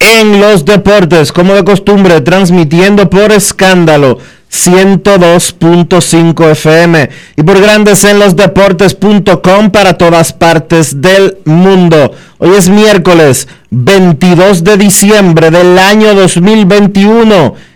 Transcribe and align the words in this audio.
en 0.00 0.40
los 0.40 0.64
Deportes, 0.64 1.30
como 1.30 1.54
de 1.54 1.62
costumbre, 1.62 2.20
transmitiendo 2.22 3.08
por 3.08 3.30
escándalo 3.30 4.18
102.5 4.52 6.50
FM 6.50 7.08
y 7.36 7.42
por 7.44 7.60
Grandes 7.60 8.02
en 8.02 8.18
los 8.18 8.34
Deportes.com 8.34 9.70
para 9.70 9.96
todas 9.96 10.32
partes 10.32 11.00
del 11.00 11.38
mundo. 11.44 12.10
Hoy 12.38 12.50
es 12.58 12.68
miércoles 12.68 13.46
22 13.70 14.64
de 14.64 14.76
diciembre 14.76 15.52
del 15.52 15.78
año 15.78 16.16
2021 16.16 17.75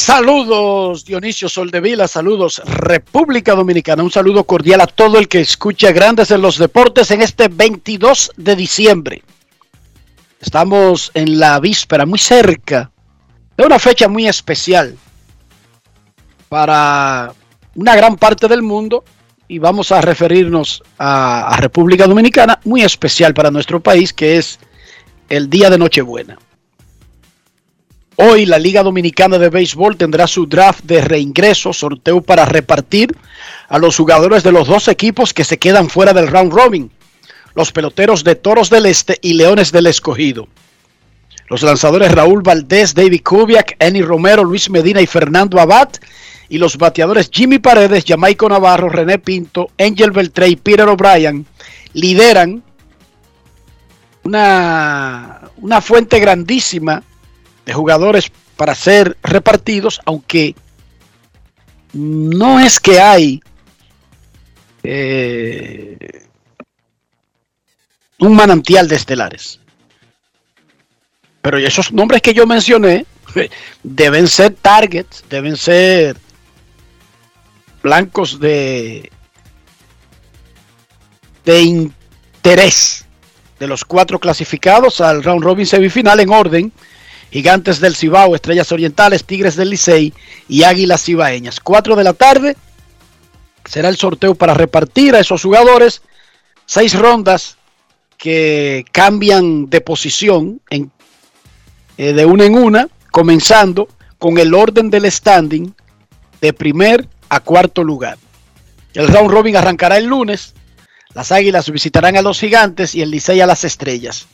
Saludos 0.00 1.04
Dionisio 1.04 1.46
Soldevila, 1.46 2.08
saludos 2.08 2.62
República 2.64 3.54
Dominicana, 3.54 4.02
un 4.02 4.10
saludo 4.10 4.44
cordial 4.44 4.80
a 4.80 4.86
todo 4.86 5.18
el 5.18 5.28
que 5.28 5.40
escucha 5.40 5.92
Grandes 5.92 6.30
en 6.30 6.40
los 6.40 6.56
Deportes 6.56 7.10
en 7.10 7.20
este 7.20 7.48
22 7.48 8.32
de 8.34 8.56
diciembre. 8.56 9.22
Estamos 10.40 11.10
en 11.12 11.38
la 11.38 11.60
víspera, 11.60 12.06
muy 12.06 12.18
cerca 12.18 12.90
de 13.58 13.66
una 13.66 13.78
fecha 13.78 14.08
muy 14.08 14.26
especial 14.26 14.96
para 16.48 17.34
una 17.74 17.94
gran 17.94 18.16
parte 18.16 18.48
del 18.48 18.62
mundo 18.62 19.04
y 19.48 19.58
vamos 19.58 19.92
a 19.92 20.00
referirnos 20.00 20.82
a, 20.96 21.46
a 21.46 21.56
República 21.58 22.06
Dominicana, 22.06 22.58
muy 22.64 22.82
especial 22.82 23.34
para 23.34 23.50
nuestro 23.50 23.80
país, 23.80 24.14
que 24.14 24.38
es 24.38 24.60
el 25.28 25.50
Día 25.50 25.68
de 25.68 25.76
Nochebuena. 25.76 26.38
Hoy 28.22 28.44
la 28.44 28.58
Liga 28.58 28.82
Dominicana 28.82 29.38
de 29.38 29.48
Béisbol 29.48 29.96
tendrá 29.96 30.26
su 30.26 30.44
draft 30.44 30.84
de 30.84 31.00
reingreso, 31.00 31.72
sorteo 31.72 32.20
para 32.20 32.44
repartir 32.44 33.16
a 33.66 33.78
los 33.78 33.96
jugadores 33.96 34.42
de 34.42 34.52
los 34.52 34.68
dos 34.68 34.88
equipos 34.88 35.32
que 35.32 35.42
se 35.42 35.58
quedan 35.58 35.88
fuera 35.88 36.12
del 36.12 36.28
round 36.28 36.52
robin, 36.52 36.90
los 37.54 37.72
peloteros 37.72 38.22
de 38.22 38.34
Toros 38.34 38.68
del 38.68 38.84
Este 38.84 39.16
y 39.22 39.32
Leones 39.32 39.72
del 39.72 39.86
Escogido. 39.86 40.48
Los 41.48 41.62
lanzadores 41.62 42.12
Raúl 42.12 42.42
Valdés, 42.42 42.94
David 42.94 43.22
Kubiak, 43.24 43.76
Eni 43.78 44.02
Romero, 44.02 44.44
Luis 44.44 44.68
Medina 44.68 45.00
y 45.00 45.06
Fernando 45.06 45.58
Abad. 45.58 45.88
Y 46.50 46.58
los 46.58 46.76
bateadores 46.76 47.30
Jimmy 47.32 47.58
Paredes, 47.58 48.04
Jamaico 48.06 48.50
Navarro, 48.50 48.90
René 48.90 49.18
Pinto, 49.18 49.70
Angel 49.78 50.10
Beltré 50.10 50.48
y 50.48 50.56
Peter 50.56 50.86
O'Brien 50.86 51.46
lideran 51.94 52.62
una, 54.24 55.40
una 55.56 55.80
fuente 55.80 56.20
grandísima 56.20 57.02
jugadores 57.74 58.30
para 58.56 58.74
ser 58.74 59.16
repartidos, 59.22 60.00
aunque 60.04 60.54
no 61.92 62.60
es 62.60 62.78
que 62.78 63.00
hay 63.00 63.42
eh, 64.82 66.26
un 68.18 68.36
manantial 68.36 68.88
de 68.88 68.96
estelares. 68.96 69.60
Pero 71.42 71.58
esos 71.58 71.92
nombres 71.92 72.22
que 72.22 72.34
yo 72.34 72.46
mencioné 72.46 73.06
deben 73.82 74.28
ser 74.28 74.54
targets, 74.54 75.24
deben 75.28 75.56
ser 75.56 76.16
blancos 77.82 78.38
de, 78.38 79.10
de 81.44 81.62
interés 81.62 83.06
de 83.58 83.66
los 83.66 83.84
cuatro 83.84 84.18
clasificados 84.18 85.00
al 85.00 85.22
round 85.22 85.44
robin 85.44 85.66
semifinal 85.66 86.20
en 86.20 86.30
orden. 86.30 86.72
Gigantes 87.30 87.80
del 87.80 87.96
Cibao, 87.96 88.34
Estrellas 88.34 88.72
Orientales, 88.72 89.24
Tigres 89.24 89.56
del 89.56 89.70
Licey 89.70 90.12
y 90.48 90.64
Águilas 90.64 91.04
Cibaeñas. 91.04 91.60
4 91.60 91.96
de 91.96 92.04
la 92.04 92.12
tarde 92.12 92.56
será 93.64 93.88
el 93.88 93.96
sorteo 93.96 94.34
para 94.34 94.54
repartir 94.54 95.14
a 95.14 95.20
esos 95.20 95.42
jugadores. 95.42 96.02
Seis 96.66 96.98
rondas 96.98 97.56
que 98.16 98.84
cambian 98.92 99.70
de 99.70 99.80
posición 99.80 100.60
eh, 100.70 102.12
de 102.12 102.24
una 102.24 102.44
en 102.44 102.54
una, 102.54 102.88
comenzando 103.10 103.88
con 104.18 104.38
el 104.38 104.54
orden 104.54 104.90
del 104.90 105.10
standing 105.10 105.74
de 106.40 106.52
primer 106.52 107.08
a 107.28 107.40
cuarto 107.40 107.84
lugar. 107.84 108.18
El 108.92 109.08
round 109.08 109.30
robin 109.30 109.56
arrancará 109.56 109.96
el 109.98 110.06
lunes. 110.06 110.54
Las 111.14 111.32
Águilas 111.32 111.70
visitarán 111.70 112.16
a 112.16 112.22
los 112.22 112.40
Gigantes 112.40 112.94
y 112.94 113.02
el 113.02 113.10
Licey 113.10 113.40
a 113.40 113.46
las 113.46 113.64
Estrellas. 113.64 114.26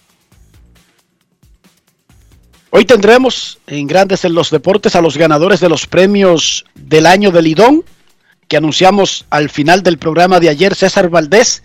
Hoy 2.71 2.85
tendremos 2.85 3.59
en 3.69 3.87
Grandes 3.87 4.25
en 4.25 4.35
los 4.35 4.51
Deportes 4.51 4.97
a 4.97 5.01
los 5.01 5.17
ganadores 5.17 5.61
de 5.61 5.69
los 5.69 5.87
premios 5.87 6.65
del 6.75 7.07
año 7.07 7.31
del 7.31 7.45
Lidón, 7.45 7.85
que 8.49 8.57
anunciamos 8.57 9.25
al 9.31 9.51
final 9.51 9.83
del 9.83 9.99
programa 9.99 10.41
de 10.41 10.49
ayer. 10.49 10.75
César 10.75 11.09
Valdés 11.09 11.63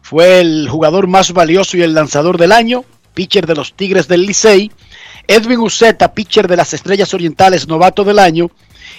fue 0.00 0.40
el 0.40 0.68
jugador 0.68 1.08
más 1.08 1.32
valioso 1.32 1.76
y 1.76 1.82
el 1.82 1.92
lanzador 1.92 2.38
del 2.38 2.52
año, 2.52 2.84
pitcher 3.14 3.46
de 3.46 3.56
los 3.56 3.74
Tigres 3.74 4.06
del 4.06 4.26
Licey. 4.26 4.70
Edwin 5.26 5.58
Uceta, 5.58 6.14
pitcher 6.14 6.46
de 6.46 6.56
las 6.56 6.72
Estrellas 6.72 7.12
Orientales, 7.12 7.66
novato 7.66 8.04
del 8.04 8.20
año. 8.20 8.50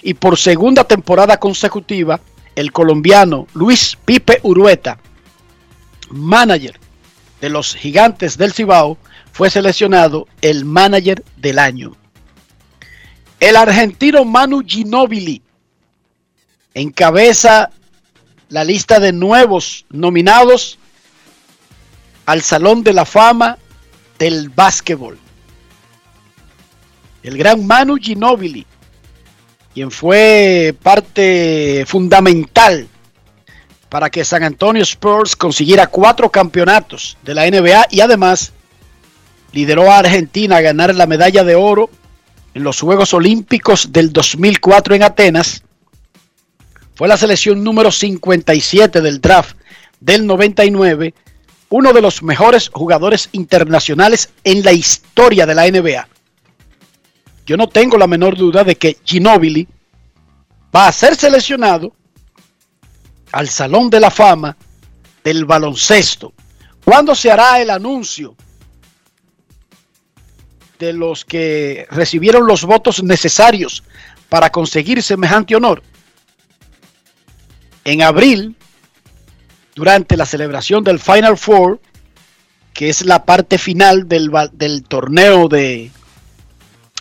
Y 0.04 0.16
por 0.16 0.38
segunda 0.38 0.84
temporada 0.84 1.38
consecutiva, 1.38 2.20
el 2.56 2.74
colombiano 2.74 3.48
Luis 3.54 3.98
Pipe 4.04 4.40
Urueta, 4.44 5.00
manager 6.10 6.78
de 7.40 7.50
los 7.50 7.76
Gigantes 7.76 8.38
del 8.38 8.54
Cibao, 8.54 8.98
fue 9.40 9.50
seleccionado 9.50 10.28
el 10.42 10.66
manager 10.66 11.24
del 11.38 11.60
año. 11.60 11.96
El 13.40 13.56
argentino 13.56 14.26
Manu 14.26 14.62
Ginóbili 14.68 15.42
encabeza 16.74 17.72
la 18.50 18.66
lista 18.66 19.00
de 19.00 19.14
nuevos 19.14 19.86
nominados 19.92 20.78
al 22.26 22.42
Salón 22.42 22.84
de 22.84 22.92
la 22.92 23.06
Fama 23.06 23.58
del 24.18 24.50
Básquetbol. 24.50 25.18
El 27.24 27.38
gran 27.38 27.66
Manu 27.66 27.96
Ginobili, 27.96 28.66
quien 29.74 29.90
fue 29.90 30.76
parte 30.84 31.86
fundamental 31.88 32.90
para 33.88 34.10
que 34.10 34.26
San 34.26 34.44
Antonio 34.44 34.84
Spurs 34.84 35.38
consiguiera 35.38 35.88
cuatro 35.88 36.30
campeonatos 36.30 37.18
de 37.24 37.36
la 37.36 37.50
NBA 37.50 37.88
y 37.90 38.02
además 38.02 38.52
lideró 39.52 39.92
a 39.92 40.00
Argentina 40.00 40.58
a 40.58 40.62
ganar 40.62 40.94
la 40.96 41.08
medalla 41.08 41.44
de 41.44 41.56
oro 41.56 41.90
en 42.54 42.64
los 42.64 42.80
Juegos 42.80 43.14
Olímpicos 43.14 43.92
del 43.92 44.12
2004 44.12 44.96
en 44.96 45.04
Atenas. 45.04 45.64
Fue 46.96 47.08
la 47.08 47.18
selección 47.18 47.64
número 47.64 47.92
57 47.92 49.02
del 49.02 49.22
draft 49.22 49.56
del 50.00 50.26
99, 50.26 51.14
uno 51.70 51.94
de 51.94 52.02
los 52.02 52.24
mejores 52.24 52.70
jugadores 52.70 53.30
internacionales 53.32 54.30
en 54.44 54.64
la 54.64 54.74
historia 54.74 55.46
de 55.46 55.56
la 55.56 55.70
NBA. 55.70 56.08
Yo 57.46 57.58
no 57.58 57.68
tengo 57.68 57.98
la 57.98 58.08
menor 58.08 58.38
duda 58.38 58.64
de 58.64 58.76
que 58.76 58.98
Ginobili 59.04 59.68
va 60.76 60.88
a 60.88 60.92
ser 60.92 61.16
seleccionado 61.16 61.94
al 63.32 63.50
Salón 63.50 63.90
de 63.90 64.00
la 64.00 64.12
Fama 64.12 64.56
del 65.24 65.46
baloncesto. 65.46 66.34
¿Cuándo 66.84 67.16
se 67.16 67.32
hará 67.32 67.62
el 67.62 67.70
anuncio 67.70 68.36
de 70.80 70.94
los 70.94 71.26
que 71.26 71.86
recibieron 71.92 72.48
los 72.48 72.64
votos 72.64 73.04
necesarios 73.04 73.84
para 74.30 74.50
conseguir 74.50 75.04
semejante 75.04 75.56
honor? 75.56 75.84
En 77.84 78.02
abril, 78.02 78.56
durante 79.76 80.18
la 80.18 80.26
celebración 80.26 80.84
del 80.84 81.00
Final 81.00 81.38
Four, 81.38 81.80
que 82.74 82.90
es 82.90 83.06
la 83.06 83.26
parte 83.26 83.58
final 83.58 84.08
del, 84.08 84.32
del 84.54 84.84
torneo 84.84 85.48
de 85.50 85.92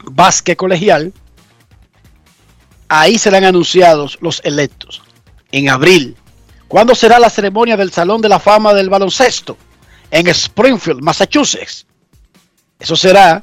básquet 0.04 0.56
colegial, 0.56 1.12
ahí 2.88 3.18
serán 3.18 3.44
anunciados 3.44 4.18
los 4.20 4.40
electos. 4.44 5.02
En 5.52 5.68
abril. 5.68 6.16
¿Cuándo 6.66 6.94
será 6.94 7.18
la 7.18 7.30
ceremonia 7.30 7.76
del 7.76 7.92
Salón 7.92 8.20
de 8.20 8.28
la 8.28 8.38
Fama 8.38 8.74
del 8.74 8.90
Baloncesto? 8.90 9.56
En 10.10 10.26
Springfield, 10.26 11.00
Massachusetts. 11.00 11.86
Eso 12.78 12.96
será 12.96 13.42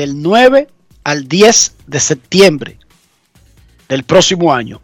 del 0.00 0.22
9 0.22 0.66
al 1.04 1.28
10 1.28 1.74
de 1.86 2.00
septiembre 2.00 2.78
del 3.86 4.04
próximo 4.04 4.50
año. 4.50 4.80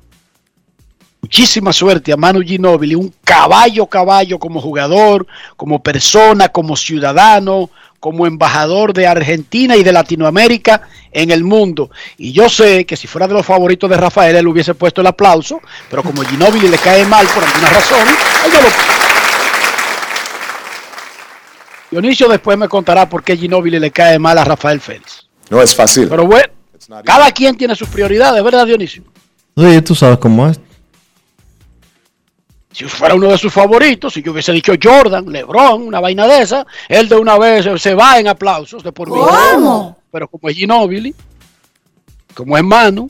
Muchísima 1.23 1.73
suerte 1.73 2.13
a 2.13 2.19
Manu 2.19 2.43
Ginóbili, 2.43 2.95
un 2.95 3.15
caballo 3.25 3.87
caballo 3.87 4.39
como 4.39 4.61
jugador, 4.61 5.27
como 5.57 5.83
persona, 5.83 6.51
como 6.51 6.77
ciudadano, 6.77 7.71
como 7.99 8.27
embajador 8.27 8.93
de 8.93 9.07
Argentina 9.07 9.75
y 9.75 9.83
de 9.83 9.93
Latinoamérica 9.93 10.83
en 11.11 11.31
el 11.31 11.45
mundo. 11.45 11.91
Y 12.19 12.33
yo 12.33 12.51
sé 12.51 12.85
que 12.85 12.99
si 12.99 13.07
fuera 13.07 13.27
de 13.27 13.33
los 13.33 13.47
favoritos 13.47 13.89
de 13.89 13.97
Rafael, 13.97 14.37
él 14.37 14.47
hubiese 14.47 14.75
puesto 14.75 15.01
el 15.01 15.07
aplauso, 15.07 15.63
pero 15.89 16.03
como 16.03 16.25
Ginóbili 16.25 16.69
le 16.69 16.77
cae 16.77 17.07
mal 17.07 17.27
por 17.29 17.43
alguna 17.43 17.71
razón, 17.71 18.07
él 18.07 18.53
lo... 18.53 19.16
Dionisio 22.01 22.29
después 22.29 22.59
me 22.59 22.69
contará 22.69 23.09
por 23.09 23.23
qué 23.23 23.37
Ginóbili 23.37 23.79
le 23.79 23.91
cae 23.91 24.19
mal 24.19 24.37
a 24.39 24.45
Rafael 24.45 24.81
Félix. 24.81 25.27
No 25.51 25.63
es 25.63 25.75
fácil. 25.75 26.09
Pero 26.09 26.27
bueno, 26.27 26.53
cada 27.05 27.31
quien 27.33 27.57
tiene 27.57 27.75
sus 27.75 27.89
prioridades, 27.89 28.43
¿verdad, 28.45 28.67
Dionisio? 28.67 29.03
Oye, 29.55 29.81
tú 29.81 29.95
sabes 29.95 30.19
cómo 30.19 30.47
es 30.47 30.61
si 32.77 32.85
fuera 32.85 33.15
uno 33.15 33.29
de 33.29 33.39
sus 33.39 33.51
favoritos, 33.51 34.13
si 34.13 34.23
yo 34.23 34.33
hubiese 34.33 34.53
dicho 34.53 34.75
Jordan, 34.81 35.33
LeBron, 35.33 35.81
una 35.81 35.99
vaina 35.99 36.27
de 36.27 36.43
esa, 36.43 36.67
él 36.91 37.09
de 37.09 37.17
una 37.17 37.39
vez 37.39 37.67
se 37.81 37.95
va 37.95 38.19
en 38.19 38.29
aplausos 38.29 38.83
de 38.83 38.93
por 38.93 39.11
vida. 39.11 39.97
Pero 40.13 40.29
como 40.29 40.51
es 40.51 40.57
Ginobili, 40.57 41.15
como 42.35 42.59
es 42.59 42.63
Manu, 42.63 43.09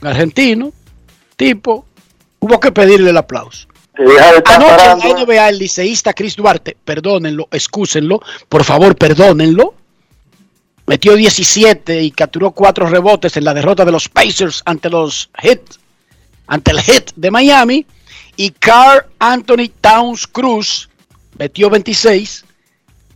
un 0.00 0.08
argentino, 0.08 0.72
tipo, 1.36 1.84
hubo 2.38 2.58
que 2.58 2.72
pedirle 2.72 3.10
el 3.10 3.18
aplauso. 3.18 3.67
Anoche 3.98 4.92
en 4.92 4.98
la 4.98 5.24
NBA 5.24 5.48
el 5.48 5.58
liceísta 5.58 6.12
Chris 6.12 6.36
Duarte, 6.36 6.76
perdónenlo, 6.84 7.48
excúsenlo, 7.50 8.20
por 8.48 8.64
favor, 8.64 8.96
perdónenlo. 8.96 9.74
Metió 10.86 11.16
17 11.16 12.02
y 12.02 12.10
capturó 12.12 12.52
4 12.52 12.88
rebotes 12.88 13.36
en 13.36 13.44
la 13.44 13.52
derrota 13.52 13.84
de 13.84 13.92
los 13.92 14.08
Pacers 14.08 14.62
ante 14.64 14.88
los 14.88 15.30
Heat, 15.34 15.60
ante 16.46 16.70
el 16.70 16.80
Heat 16.80 17.10
de 17.14 17.30
Miami 17.30 17.86
y 18.36 18.50
Carl 18.52 19.04
Anthony 19.18 19.68
Towns 19.80 20.26
Cruz 20.26 20.88
metió 21.36 21.68
26, 21.68 22.44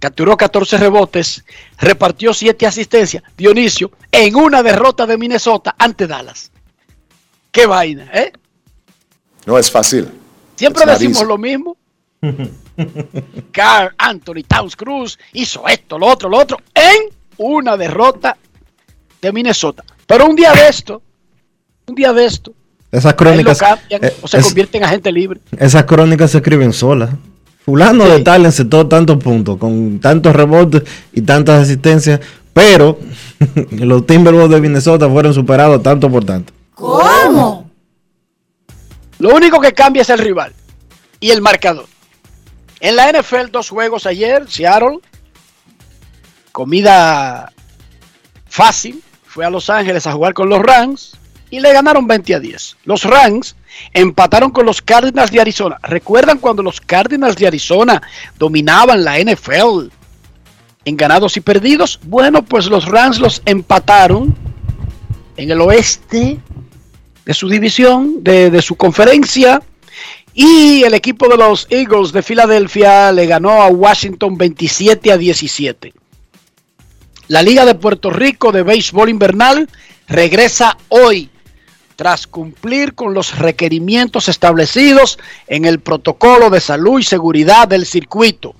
capturó 0.00 0.36
14 0.36 0.76
rebotes, 0.78 1.44
repartió 1.78 2.34
7 2.34 2.66
asistencias. 2.66 3.22
Dionisio, 3.36 3.92
en 4.10 4.34
una 4.36 4.62
derrota 4.62 5.06
de 5.06 5.16
Minnesota 5.16 5.74
ante 5.78 6.06
Dallas. 6.06 6.50
Qué 7.50 7.66
vaina, 7.66 8.10
¿eh? 8.12 8.32
No 9.46 9.58
es 9.58 9.70
fácil. 9.70 10.21
Siempre 10.62 10.86
decimos 10.86 11.26
lo 11.26 11.38
mismo. 11.38 11.76
Carl 13.50 13.92
Anthony 13.98 14.44
Towns 14.46 14.76
Cruz 14.76 15.18
hizo 15.32 15.66
esto, 15.66 15.98
lo 15.98 16.06
otro, 16.06 16.28
lo 16.28 16.38
otro, 16.38 16.56
en 16.72 17.12
una 17.36 17.76
derrota 17.76 18.36
de 19.20 19.32
Minnesota. 19.32 19.82
Pero 20.06 20.26
un 20.26 20.36
día 20.36 20.52
de 20.52 20.68
esto, 20.68 21.02
un 21.88 21.96
día 21.96 22.12
de 22.12 22.26
esto, 22.26 22.52
esas 22.92 23.14
crónicas. 23.14 23.60
Eh, 23.90 24.14
o 24.22 24.28
se 24.28 24.40
convierten 24.40 24.82
en 24.82 24.88
agente 24.88 25.10
libre. 25.10 25.40
Esas 25.58 25.82
crónicas 25.82 26.30
se 26.30 26.38
escriben 26.38 26.72
solas. 26.72 27.10
Fulano 27.64 28.08
de 28.08 28.20
tal 28.20 28.46
encetó 28.46 28.86
tantos 28.86 29.16
puntos, 29.16 29.56
con 29.56 29.98
tantos 29.98 30.36
rebotes 30.36 30.84
y 31.12 31.22
tantas 31.22 31.62
asistencias, 31.62 32.20
pero 32.52 33.00
los 33.72 34.06
Timberwolves 34.06 34.50
de 34.50 34.60
Minnesota 34.60 35.08
fueron 35.08 35.34
superados 35.34 35.82
tanto 35.82 36.08
por 36.08 36.24
tanto. 36.24 36.52
¿Cómo? 36.74 37.61
Lo 39.22 39.36
único 39.36 39.60
que 39.60 39.72
cambia 39.72 40.02
es 40.02 40.10
el 40.10 40.18
rival 40.18 40.52
y 41.20 41.30
el 41.30 41.40
marcador. 41.40 41.86
En 42.80 42.96
la 42.96 43.12
NFL, 43.12 43.52
dos 43.52 43.68
juegos 43.68 44.04
ayer, 44.04 44.50
Seattle, 44.50 44.98
comida 46.50 47.52
fácil, 48.48 49.00
fue 49.24 49.44
a 49.44 49.50
Los 49.50 49.70
Ángeles 49.70 50.08
a 50.08 50.12
jugar 50.12 50.34
con 50.34 50.48
los 50.48 50.58
Rams 50.58 51.16
y 51.50 51.60
le 51.60 51.72
ganaron 51.72 52.08
20 52.08 52.34
a 52.34 52.40
10. 52.40 52.78
Los 52.84 53.04
Rams 53.04 53.54
empataron 53.92 54.50
con 54.50 54.66
los 54.66 54.82
Cardinals 54.82 55.30
de 55.30 55.40
Arizona. 55.40 55.78
¿Recuerdan 55.84 56.38
cuando 56.38 56.64
los 56.64 56.80
Cardinals 56.80 57.36
de 57.36 57.46
Arizona 57.46 58.02
dominaban 58.40 59.04
la 59.04 59.20
NFL 59.20 59.86
en 60.84 60.96
ganados 60.96 61.36
y 61.36 61.40
perdidos? 61.42 62.00
Bueno, 62.02 62.44
pues 62.44 62.66
los 62.66 62.86
Rams 62.86 63.20
los 63.20 63.40
empataron 63.44 64.34
en 65.36 65.52
el 65.52 65.60
oeste 65.60 66.40
de 67.24 67.34
su 67.34 67.48
división, 67.48 68.22
de, 68.22 68.50
de 68.50 68.62
su 68.62 68.76
conferencia. 68.76 69.62
Y 70.34 70.82
el 70.82 70.94
equipo 70.94 71.28
de 71.28 71.36
los 71.36 71.66
Eagles 71.70 72.12
de 72.12 72.22
Filadelfia 72.22 73.12
le 73.12 73.26
ganó 73.26 73.62
a 73.62 73.68
Washington 73.68 74.38
27 74.38 75.12
a 75.12 75.18
17. 75.18 75.92
La 77.28 77.42
Liga 77.42 77.64
de 77.64 77.74
Puerto 77.74 78.10
Rico 78.10 78.50
de 78.52 78.62
Béisbol 78.62 79.10
Invernal 79.10 79.68
regresa 80.08 80.76
hoy 80.88 81.30
tras 81.96 82.26
cumplir 82.26 82.94
con 82.94 83.14
los 83.14 83.38
requerimientos 83.38 84.28
establecidos 84.28 85.18
en 85.46 85.64
el 85.64 85.80
protocolo 85.80 86.50
de 86.50 86.60
salud 86.60 86.98
y 86.98 87.04
seguridad 87.04 87.68
del 87.68 87.86
circuito. 87.86 88.54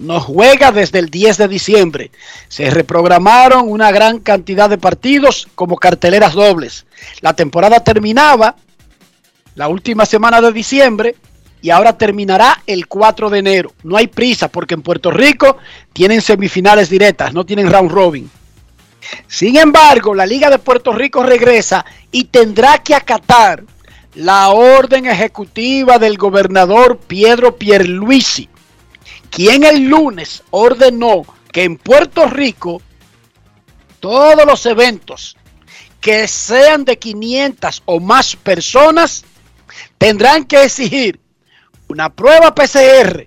No 0.00 0.18
juega 0.18 0.72
desde 0.72 0.98
el 0.98 1.10
10 1.10 1.36
de 1.36 1.48
diciembre. 1.48 2.10
Se 2.48 2.70
reprogramaron 2.70 3.68
una 3.68 3.92
gran 3.92 4.18
cantidad 4.18 4.70
de 4.70 4.78
partidos 4.78 5.46
como 5.54 5.76
carteleras 5.76 6.32
dobles. 6.32 6.86
La 7.20 7.34
temporada 7.34 7.84
terminaba 7.84 8.56
la 9.54 9.68
última 9.68 10.06
semana 10.06 10.40
de 10.40 10.52
diciembre 10.52 11.16
y 11.60 11.68
ahora 11.68 11.98
terminará 11.98 12.62
el 12.66 12.86
4 12.86 13.28
de 13.28 13.38
enero. 13.40 13.72
No 13.82 13.98
hay 13.98 14.06
prisa 14.06 14.48
porque 14.48 14.72
en 14.72 14.80
Puerto 14.80 15.10
Rico 15.10 15.58
tienen 15.92 16.22
semifinales 16.22 16.88
directas, 16.88 17.34
no 17.34 17.44
tienen 17.44 17.70
round 17.70 17.90
robin. 17.90 18.30
Sin 19.26 19.58
embargo, 19.58 20.14
la 20.14 20.24
Liga 20.24 20.48
de 20.48 20.58
Puerto 20.58 20.92
Rico 20.92 21.22
regresa 21.22 21.84
y 22.10 22.24
tendrá 22.24 22.78
que 22.78 22.94
acatar 22.94 23.64
la 24.14 24.48
orden 24.48 25.06
ejecutiva 25.06 25.98
del 25.98 26.16
gobernador 26.16 26.98
Pedro 26.98 27.56
Pierluisi, 27.56 28.48
quien 29.30 29.64
el 29.64 29.84
lunes 29.84 30.42
ordenó 30.50 31.22
que 31.52 31.64
en 31.64 31.76
Puerto 31.76 32.26
Rico 32.26 32.82
todos 34.00 34.44
los 34.44 34.66
eventos 34.66 35.36
que 36.00 36.26
sean 36.26 36.84
de 36.84 36.98
500 36.98 37.82
o 37.84 38.00
más 38.00 38.36
personas 38.36 39.24
tendrán 39.98 40.44
que 40.44 40.64
exigir 40.64 41.20
una 41.88 42.08
prueba 42.08 42.54
PCR 42.54 43.26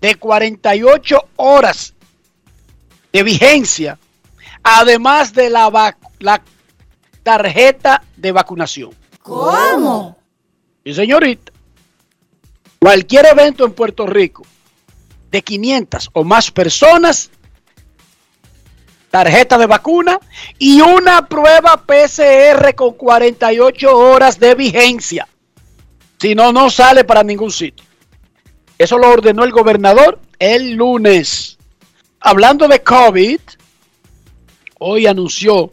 de 0.00 0.14
48 0.16 1.28
horas 1.36 1.94
de 3.12 3.22
vigencia 3.22 3.98
además 4.62 5.32
de 5.32 5.50
la, 5.50 5.96
la 6.18 6.42
tarjeta 7.22 8.02
de 8.16 8.32
vacunación. 8.32 8.90
¿Cómo? 9.22 10.18
Y 10.84 10.94
señorita, 10.94 11.52
cualquier 12.78 13.26
evento 13.26 13.64
en 13.64 13.72
Puerto 13.72 14.06
Rico 14.06 14.42
de 15.32 15.42
500 15.42 16.10
o 16.12 16.22
más 16.22 16.50
personas, 16.50 17.30
tarjeta 19.10 19.58
de 19.58 19.66
vacuna 19.66 20.20
y 20.58 20.80
una 20.80 21.26
prueba 21.26 21.84
PCR 21.84 22.74
con 22.74 22.94
48 22.94 23.98
horas 23.98 24.38
de 24.38 24.54
vigencia. 24.54 25.26
Si 26.20 26.34
no, 26.34 26.52
no 26.52 26.70
sale 26.70 27.02
para 27.04 27.24
ningún 27.24 27.50
sitio. 27.50 27.84
Eso 28.78 28.98
lo 28.98 29.08
ordenó 29.08 29.44
el 29.44 29.50
gobernador 29.50 30.20
el 30.38 30.72
lunes. 30.72 31.56
Hablando 32.20 32.68
de 32.68 32.82
COVID, 32.82 33.40
hoy 34.78 35.06
anunció 35.06 35.72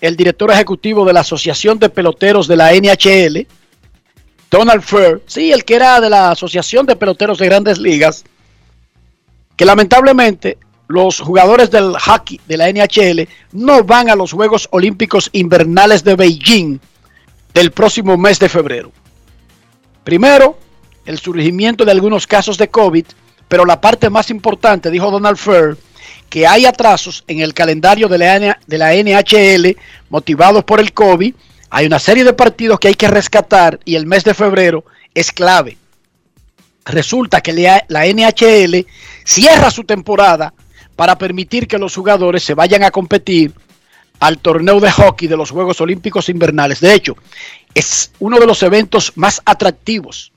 el 0.00 0.16
director 0.16 0.50
ejecutivo 0.50 1.04
de 1.04 1.12
la 1.12 1.20
Asociación 1.20 1.78
de 1.78 1.88
Peloteros 1.88 2.48
de 2.48 2.56
la 2.56 2.72
NHL, 2.72 3.46
Donald 4.50 4.82
Fair, 4.82 5.22
sí, 5.26 5.52
el 5.52 5.64
que 5.64 5.76
era 5.76 6.00
de 6.00 6.10
la 6.10 6.32
Asociación 6.32 6.86
de 6.86 6.96
Peloteros 6.96 7.38
de 7.38 7.46
Grandes 7.46 7.78
Ligas, 7.78 8.24
que 9.60 9.66
lamentablemente 9.66 10.56
los 10.88 11.20
jugadores 11.20 11.70
del 11.70 11.94
hockey 11.94 12.40
de 12.48 12.56
la 12.56 12.72
NHL 12.72 13.28
no 13.52 13.84
van 13.84 14.08
a 14.08 14.16
los 14.16 14.32
Juegos 14.32 14.66
Olímpicos 14.70 15.28
Invernales 15.34 16.02
de 16.02 16.16
Beijing 16.16 16.80
del 17.52 17.70
próximo 17.70 18.16
mes 18.16 18.38
de 18.38 18.48
febrero. 18.48 18.90
Primero, 20.02 20.58
el 21.04 21.18
surgimiento 21.18 21.84
de 21.84 21.90
algunos 21.90 22.26
casos 22.26 22.56
de 22.56 22.68
COVID, 22.68 23.04
pero 23.48 23.66
la 23.66 23.82
parte 23.82 24.08
más 24.08 24.30
importante, 24.30 24.90
dijo 24.90 25.10
Donald 25.10 25.36
Fair, 25.36 25.76
que 26.30 26.46
hay 26.46 26.64
atrasos 26.64 27.22
en 27.28 27.40
el 27.40 27.52
calendario 27.52 28.08
de 28.08 28.16
la, 28.16 28.58
de 28.66 28.78
la 28.78 28.94
NHL 28.94 29.76
motivados 30.08 30.64
por 30.64 30.80
el 30.80 30.94
COVID. 30.94 31.34
Hay 31.68 31.84
una 31.84 31.98
serie 31.98 32.24
de 32.24 32.32
partidos 32.32 32.80
que 32.80 32.88
hay 32.88 32.94
que 32.94 33.08
rescatar 33.08 33.78
y 33.84 33.96
el 33.96 34.06
mes 34.06 34.24
de 34.24 34.32
febrero 34.32 34.86
es 35.12 35.30
clave. 35.30 35.76
Resulta 36.84 37.40
que 37.40 37.52
la 37.52 38.06
NHL 38.06 38.86
cierra 39.24 39.70
su 39.70 39.84
temporada 39.84 40.52
para 40.96 41.16
permitir 41.16 41.66
que 41.68 41.78
los 41.78 41.94
jugadores 41.94 42.42
se 42.42 42.54
vayan 42.54 42.82
a 42.82 42.90
competir 42.90 43.54
al 44.20 44.38
torneo 44.38 44.80
de 44.80 44.90
hockey 44.90 45.28
de 45.28 45.36
los 45.36 45.50
Juegos 45.50 45.80
Olímpicos 45.80 46.28
Invernales. 46.28 46.80
De 46.80 46.92
hecho, 46.92 47.16
es 47.74 48.12
uno 48.18 48.38
de 48.38 48.46
los 48.46 48.62
eventos 48.62 49.12
más 49.16 49.40
atractivos 49.44 50.32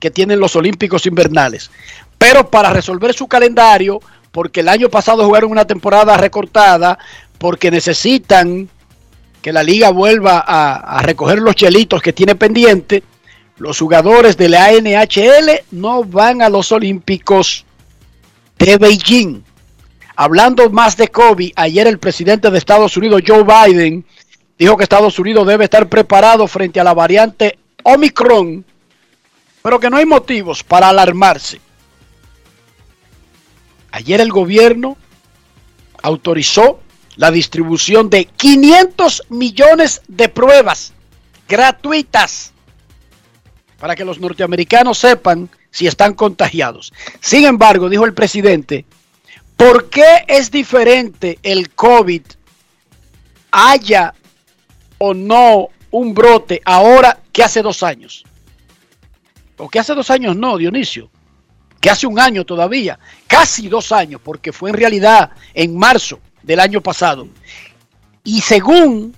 que 0.00 0.10
tienen 0.10 0.40
los 0.40 0.56
Olímpicos 0.56 1.06
Invernales. 1.06 1.70
Pero 2.18 2.50
para 2.50 2.70
resolver 2.70 3.12
su 3.12 3.28
calendario, 3.28 4.00
porque 4.32 4.60
el 4.60 4.68
año 4.68 4.88
pasado 4.88 5.24
jugaron 5.24 5.50
una 5.50 5.66
temporada 5.66 6.16
recortada, 6.16 6.98
porque 7.38 7.70
necesitan 7.70 8.68
que 9.42 9.52
la 9.52 9.62
liga 9.62 9.90
vuelva 9.90 10.44
a, 10.46 11.02
recoger 11.02 11.38
los 11.38 11.54
chelitos 11.54 12.02
que 12.02 12.12
tiene 12.12 12.34
pendiente, 12.34 13.02
los 13.58 13.78
jugadores 13.78 14.36
de 14.36 14.48
la 14.48 14.70
NHL 14.72 15.62
no 15.70 16.04
van 16.04 16.42
a 16.42 16.48
los 16.48 16.72
Olímpicos 16.72 17.64
de 18.58 18.76
Beijing. 18.76 19.42
Hablando 20.14 20.70
más 20.70 20.96
de 20.96 21.08
COVID, 21.08 21.52
ayer 21.56 21.86
el 21.86 21.98
presidente 21.98 22.50
de 22.50 22.58
Estados 22.58 22.96
Unidos, 22.96 23.22
Joe 23.26 23.44
Biden, 23.44 24.04
dijo 24.58 24.76
que 24.76 24.82
Estados 24.82 25.18
Unidos 25.18 25.46
debe 25.46 25.64
estar 25.64 25.88
preparado 25.88 26.46
frente 26.46 26.80
a 26.80 26.84
la 26.84 26.94
variante 26.94 27.58
Omicron, 27.82 28.64
pero 29.62 29.80
que 29.80 29.90
no 29.90 29.96
hay 29.96 30.06
motivos 30.06 30.62
para 30.62 30.88
alarmarse. 30.88 31.60
Ayer 33.92 34.20
el 34.20 34.30
gobierno 34.30 34.96
autorizó 36.02 36.80
la 37.16 37.30
distribución 37.30 38.10
de 38.10 38.26
500 38.26 39.24
millones 39.30 40.02
de 40.08 40.28
pruebas 40.28 40.92
gratuitas 41.48 42.52
para 43.78 43.94
que 43.94 44.04
los 44.04 44.18
norteamericanos 44.18 44.98
sepan 44.98 45.48
si 45.70 45.86
están 45.86 46.14
contagiados. 46.14 46.92
Sin 47.20 47.44
embargo, 47.44 47.88
dijo 47.88 48.04
el 48.04 48.14
presidente, 48.14 48.84
¿por 49.56 49.88
qué 49.90 50.24
es 50.26 50.50
diferente 50.50 51.38
el 51.42 51.70
COVID 51.70 52.22
haya 53.50 54.14
o 54.98 55.14
no 55.14 55.68
un 55.90 56.14
brote 56.14 56.60
ahora 56.64 57.18
que 57.32 57.42
hace 57.42 57.62
dos 57.62 57.82
años? 57.82 58.24
O 59.58 59.68
que 59.68 59.78
hace 59.78 59.94
dos 59.94 60.10
años 60.10 60.36
no, 60.36 60.56
Dionisio 60.56 61.10
que 61.86 61.90
hace 61.90 62.08
un 62.08 62.18
año 62.18 62.44
todavía, 62.44 62.98
casi 63.28 63.68
dos 63.68 63.92
años, 63.92 64.20
porque 64.24 64.52
fue 64.52 64.70
en 64.70 64.76
realidad 64.76 65.30
en 65.54 65.78
marzo 65.78 66.18
del 66.42 66.58
año 66.58 66.80
pasado. 66.80 67.28
Y 68.24 68.40
según 68.40 69.14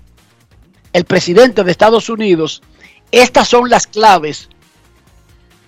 el 0.93 1.05
presidente 1.07 1.65
de 1.65 1.71
Estados 1.71 2.11
Unidos, 2.11 2.63
estas 3.13 3.49
son 3.49 3.71
las 3.71 3.87
claves 3.87 4.49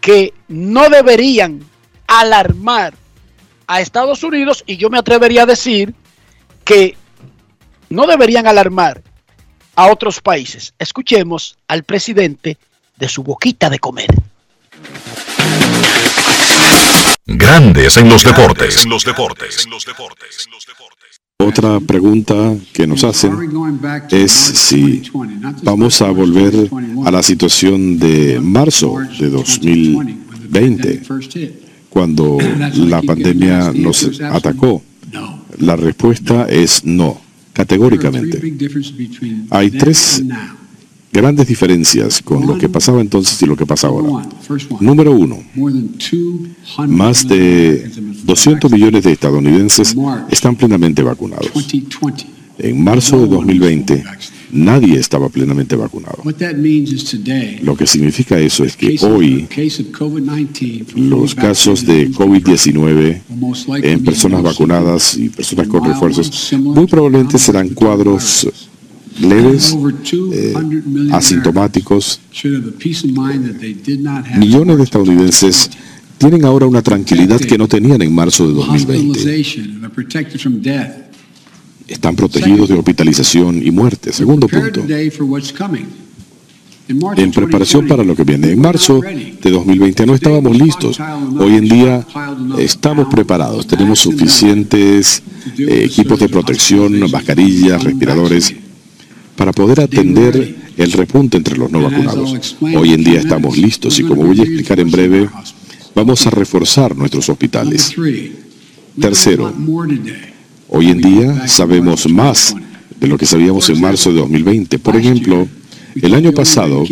que 0.01 0.33
no 0.49 0.89
deberían 0.89 1.65
alarmar 2.07 2.95
a 3.67 3.81
Estados 3.81 4.23
Unidos 4.25 4.65
y 4.67 4.77
yo 4.77 4.91
me 4.91 4.99
atrevería 4.99 5.43
a 5.45 5.47
decir 5.47 5.95
que 6.65 6.97
no 7.89 8.07
deberían 8.07 8.47
alarmar 8.47 9.03
a 9.77 9.87
otros 9.87 10.21
países. 10.21 10.75
Escuchemos 10.79 11.57
al 11.69 11.85
presidente 11.85 12.59
de 12.97 13.09
su 13.09 13.23
boquita 13.23 13.71
de 13.71 13.79
comer. 13.79 14.09
Grandes 17.27 17.97
en 17.97 18.09
los 18.09 18.25
deportes. 18.25 18.85
Otra 21.41 21.81
pregunta 21.81 22.55
que 22.71 22.87
nos 22.87 23.03
hacen 23.03 23.33
es 24.11 24.31
si 24.31 25.03
vamos 25.63 26.03
a 26.03 26.11
volver 26.11 26.69
a 27.07 27.11
la 27.11 27.23
situación 27.23 27.99
de 27.99 28.39
marzo 28.41 28.97
de 29.19 29.31
2020, 29.31 31.03
cuando 31.89 32.37
la 32.77 33.01
pandemia 33.01 33.73
nos 33.75 34.21
atacó. 34.21 34.83
La 35.59 35.77
respuesta 35.77 36.47
es 36.47 36.85
no, 36.85 37.19
categóricamente. 37.55 38.41
Hay 39.49 39.71
tres 39.71 40.23
grandes 41.13 41.47
diferencias 41.47 42.23
con 42.23 42.47
lo 42.47 42.57
que 42.59 42.69
pasaba 42.69 43.01
entonces 43.01 43.41
y 43.43 43.47
lo 43.47 43.57
que 43.57 43.67
pasa 43.67 43.89
ahora. 43.89 44.29
Número 44.81 45.13
uno, 45.13 45.39
más 46.89 47.27
de 47.27 47.91
200 48.25 48.71
millones 48.71 49.05
de 49.05 49.13
estadounidenses 49.13 49.97
están 50.31 50.57
plenamente 50.57 51.03
vacunados. 51.03 51.51
En 52.59 52.85
marzo 52.85 53.19
de 53.23 53.27
2020, 53.27 54.05
nadie 54.53 54.99
estaba 54.99 55.31
plenamente 55.31 55.77
vacunado. 55.77 56.23
Lo 57.63 57.77
que 57.77 57.87
significa 57.87 58.39
eso 58.39 58.65
es 58.65 58.77
que 58.77 58.99
hoy 59.01 59.49
los 60.95 61.35
casos 61.35 61.87
de 61.87 62.11
COVID-19 62.11 63.21
en 63.83 64.05
personas 64.05 64.43
vacunadas 64.43 65.17
y 65.17 65.31
personas 65.31 65.69
con 65.69 65.85
refuerzos 65.85 66.53
muy 66.59 66.87
probablemente 66.87 67.39
serán 67.39 67.71
cuadros 67.71 68.47
leves, 69.21 69.77
eh, 70.33 70.55
asintomáticos. 71.13 72.21
Millones 74.37 74.77
de 74.77 74.83
estadounidenses 74.85 75.71
tienen 76.19 76.45
ahora 76.45 76.67
una 76.67 76.83
tranquilidad 76.83 77.41
que 77.41 77.57
no 77.57 77.69
tenían 77.69 78.03
en 78.03 78.15
marzo 78.15 78.47
de 78.47 78.55
2020. 78.55 79.43
Están 81.89 82.15
protegidos 82.15 82.69
de 82.69 82.77
hospitalización 82.77 83.67
y 83.67 83.71
muerte. 83.71 84.13
Segundo 84.13 84.47
punto. 84.47 84.85
En 87.17 87.31
preparación 87.31 87.87
para 87.87 88.03
lo 88.03 88.17
que 88.17 88.25
viene. 88.25 88.51
En 88.51 88.61
marzo 88.61 89.01
de 89.01 89.51
2020 89.51 90.07
no 90.07 90.15
estábamos 90.15 90.57
listos. 90.59 90.99
Hoy 91.39 91.55
en 91.55 91.69
día 91.69 92.07
estamos 92.59 93.09
preparados. 93.09 93.67
Tenemos 93.67 94.01
suficientes 94.01 95.23
eh, 95.57 95.85
equipos 95.85 96.19
de 96.19 96.29
protección, 96.29 96.99
mascarillas, 97.11 97.83
respiradores 97.83 98.55
para 99.41 99.53
poder 99.53 99.81
atender 99.81 100.55
el 100.77 100.93
repunte 100.93 101.39
entre 101.39 101.57
los 101.57 101.73
no 101.73 101.81
vacunados. 101.81 102.59
Hoy 102.61 102.93
en 102.93 103.03
día 103.03 103.21
estamos 103.21 103.57
listos 103.57 103.99
y 103.99 104.03
como 104.03 104.23
voy 104.23 104.39
a 104.39 104.43
explicar 104.43 104.79
en 104.81 104.91
breve, 104.91 105.31
vamos 105.95 106.27
a 106.27 106.31
reforzar 106.31 106.95
nuestros 106.95 107.27
hospitales. 107.31 107.97
Tercero, 109.01 109.51
hoy 110.69 110.91
en 110.91 111.01
día 111.01 111.49
sabemos 111.49 112.07
más 112.07 112.55
de 113.01 113.09
lo 113.09 113.17
que 113.17 113.25
sabíamos 113.25 113.71
en 113.71 113.81
marzo 113.81 114.13
de 114.13 114.21
2020. 114.21 114.79
Por 114.79 114.97
ejemplo, 114.97 115.49
el 115.95 116.15
año 116.15 116.33
pasado 116.33 116.85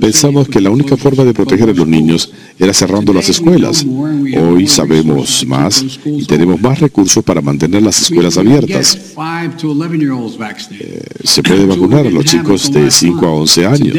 pensamos 0.00 0.48
que 0.48 0.60
la 0.60 0.70
única 0.70 0.96
forma 0.96 1.24
de 1.24 1.34
proteger 1.34 1.68
a 1.70 1.72
los 1.72 1.86
niños 1.86 2.32
era 2.58 2.72
cerrando 2.72 3.12
las 3.12 3.28
escuelas. 3.28 3.84
Hoy 3.84 4.66
sabemos 4.66 5.44
más 5.46 5.84
y 6.04 6.24
tenemos 6.24 6.60
más 6.60 6.80
recursos 6.80 7.22
para 7.24 7.40
mantener 7.40 7.82
las 7.82 8.00
escuelas 8.02 8.36
abiertas. 8.38 9.14
Eh, 10.70 11.02
se 11.24 11.42
puede 11.42 11.66
vacunar 11.66 12.06
a 12.06 12.10
los 12.10 12.24
chicos 12.24 12.70
de 12.72 12.90
5 12.90 13.26
a 13.26 13.30
11 13.30 13.66
años. 13.66 13.96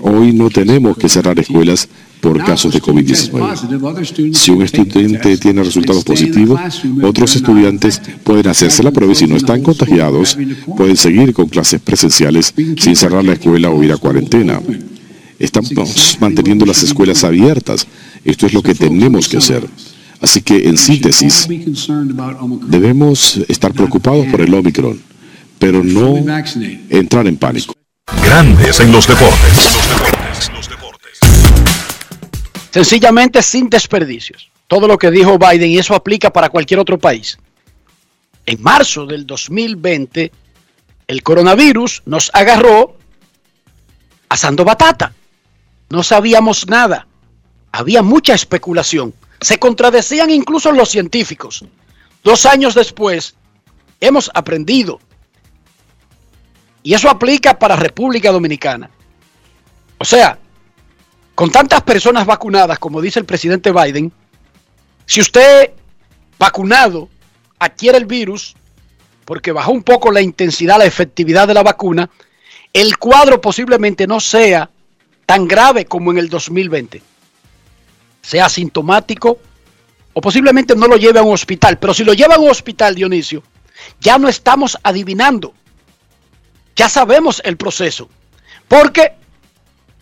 Hoy 0.00 0.32
no 0.32 0.50
tenemos 0.50 0.96
que 0.96 1.08
cerrar 1.08 1.38
escuelas 1.38 1.88
por 2.24 2.42
casos 2.42 2.72
de 2.72 2.80
COVID-19. 2.80 4.32
Si 4.32 4.50
un 4.50 4.62
estudiante 4.62 5.36
tiene 5.36 5.62
resultados 5.62 6.02
positivos, 6.04 6.58
otros 7.02 7.36
estudiantes 7.36 8.00
pueden 8.22 8.48
hacerse 8.48 8.82
la 8.82 8.90
prueba 8.90 9.12
y 9.12 9.16
si 9.16 9.26
no 9.26 9.36
están 9.36 9.62
contagiados, 9.62 10.38
pueden 10.74 10.96
seguir 10.96 11.34
con 11.34 11.48
clases 11.48 11.82
presenciales 11.82 12.54
sin 12.78 12.96
cerrar 12.96 13.24
la 13.24 13.34
escuela 13.34 13.68
o 13.68 13.82
ir 13.84 13.92
a 13.92 13.98
cuarentena. 13.98 14.58
Estamos 15.38 16.16
manteniendo 16.20 16.64
las 16.64 16.82
escuelas 16.82 17.24
abiertas 17.24 17.86
Esto 18.24 18.46
es 18.46 18.54
lo 18.54 18.62
que 18.62 18.74
tenemos 18.74 19.28
que 19.28 19.36
hacer. 19.36 19.68
Así 20.20 20.40
que, 20.40 20.66
en 20.68 20.78
síntesis, 20.78 21.46
debemos 22.68 23.40
estar 23.48 23.74
preocupados 23.74 24.26
por 24.28 24.40
el 24.40 24.54
Omicron, 24.54 24.98
pero 25.58 25.84
no 25.84 26.24
entrar 26.88 27.26
en 27.26 27.36
pánico. 27.36 27.74
Grandes 28.24 28.80
en 28.80 28.92
los 28.92 29.06
deportes. 29.06 29.83
Sencillamente 32.74 33.40
sin 33.40 33.70
desperdicios. 33.70 34.50
Todo 34.66 34.88
lo 34.88 34.98
que 34.98 35.12
dijo 35.12 35.38
Biden, 35.38 35.70
y 35.70 35.78
eso 35.78 35.94
aplica 35.94 36.32
para 36.32 36.48
cualquier 36.48 36.80
otro 36.80 36.98
país. 36.98 37.38
En 38.46 38.60
marzo 38.60 39.06
del 39.06 39.28
2020, 39.28 40.32
el 41.06 41.22
coronavirus 41.22 42.02
nos 42.04 42.32
agarró 42.34 42.96
asando 44.28 44.64
batata. 44.64 45.14
No 45.88 46.02
sabíamos 46.02 46.66
nada. 46.66 47.06
Había 47.70 48.02
mucha 48.02 48.34
especulación. 48.34 49.14
Se 49.40 49.60
contradecían 49.60 50.30
incluso 50.30 50.72
los 50.72 50.88
científicos. 50.88 51.64
Dos 52.24 52.44
años 52.44 52.74
después, 52.74 53.36
hemos 54.00 54.32
aprendido. 54.34 54.98
Y 56.82 56.94
eso 56.94 57.08
aplica 57.08 57.56
para 57.56 57.76
República 57.76 58.32
Dominicana. 58.32 58.90
O 59.98 60.04
sea, 60.04 60.40
con 61.34 61.50
tantas 61.50 61.82
personas 61.82 62.26
vacunadas, 62.26 62.78
como 62.78 63.00
dice 63.00 63.18
el 63.18 63.26
presidente 63.26 63.72
Biden, 63.72 64.12
si 65.06 65.20
usted 65.20 65.72
vacunado 66.38 67.08
adquiere 67.58 67.98
el 67.98 68.06
virus, 68.06 68.54
porque 69.24 69.52
bajó 69.52 69.72
un 69.72 69.82
poco 69.82 70.10
la 70.10 70.20
intensidad, 70.20 70.78
la 70.78 70.84
efectividad 70.84 71.48
de 71.48 71.54
la 71.54 71.62
vacuna, 71.62 72.10
el 72.72 72.98
cuadro 72.98 73.40
posiblemente 73.40 74.06
no 74.06 74.20
sea 74.20 74.70
tan 75.26 75.48
grave 75.48 75.86
como 75.86 76.10
en 76.10 76.18
el 76.18 76.28
2020. 76.28 77.02
Sea 78.20 78.46
asintomático 78.46 79.38
o 80.12 80.20
posiblemente 80.20 80.74
no 80.76 80.86
lo 80.86 80.96
lleve 80.96 81.18
a 81.18 81.22
un 81.22 81.32
hospital. 81.32 81.78
Pero 81.78 81.94
si 81.94 82.04
lo 82.04 82.14
lleva 82.14 82.34
a 82.34 82.38
un 82.38 82.50
hospital, 82.50 82.94
Dionisio, 82.94 83.42
ya 84.00 84.18
no 84.18 84.28
estamos 84.28 84.78
adivinando. 84.82 85.54
Ya 86.76 86.88
sabemos 86.88 87.40
el 87.44 87.56
proceso. 87.56 88.08
Porque 88.68 89.12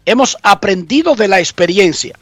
hemos 0.05 0.37
aprendido 0.43 1.15
de 1.15 1.29
la 1.29 1.39
experiencia. 1.39 2.19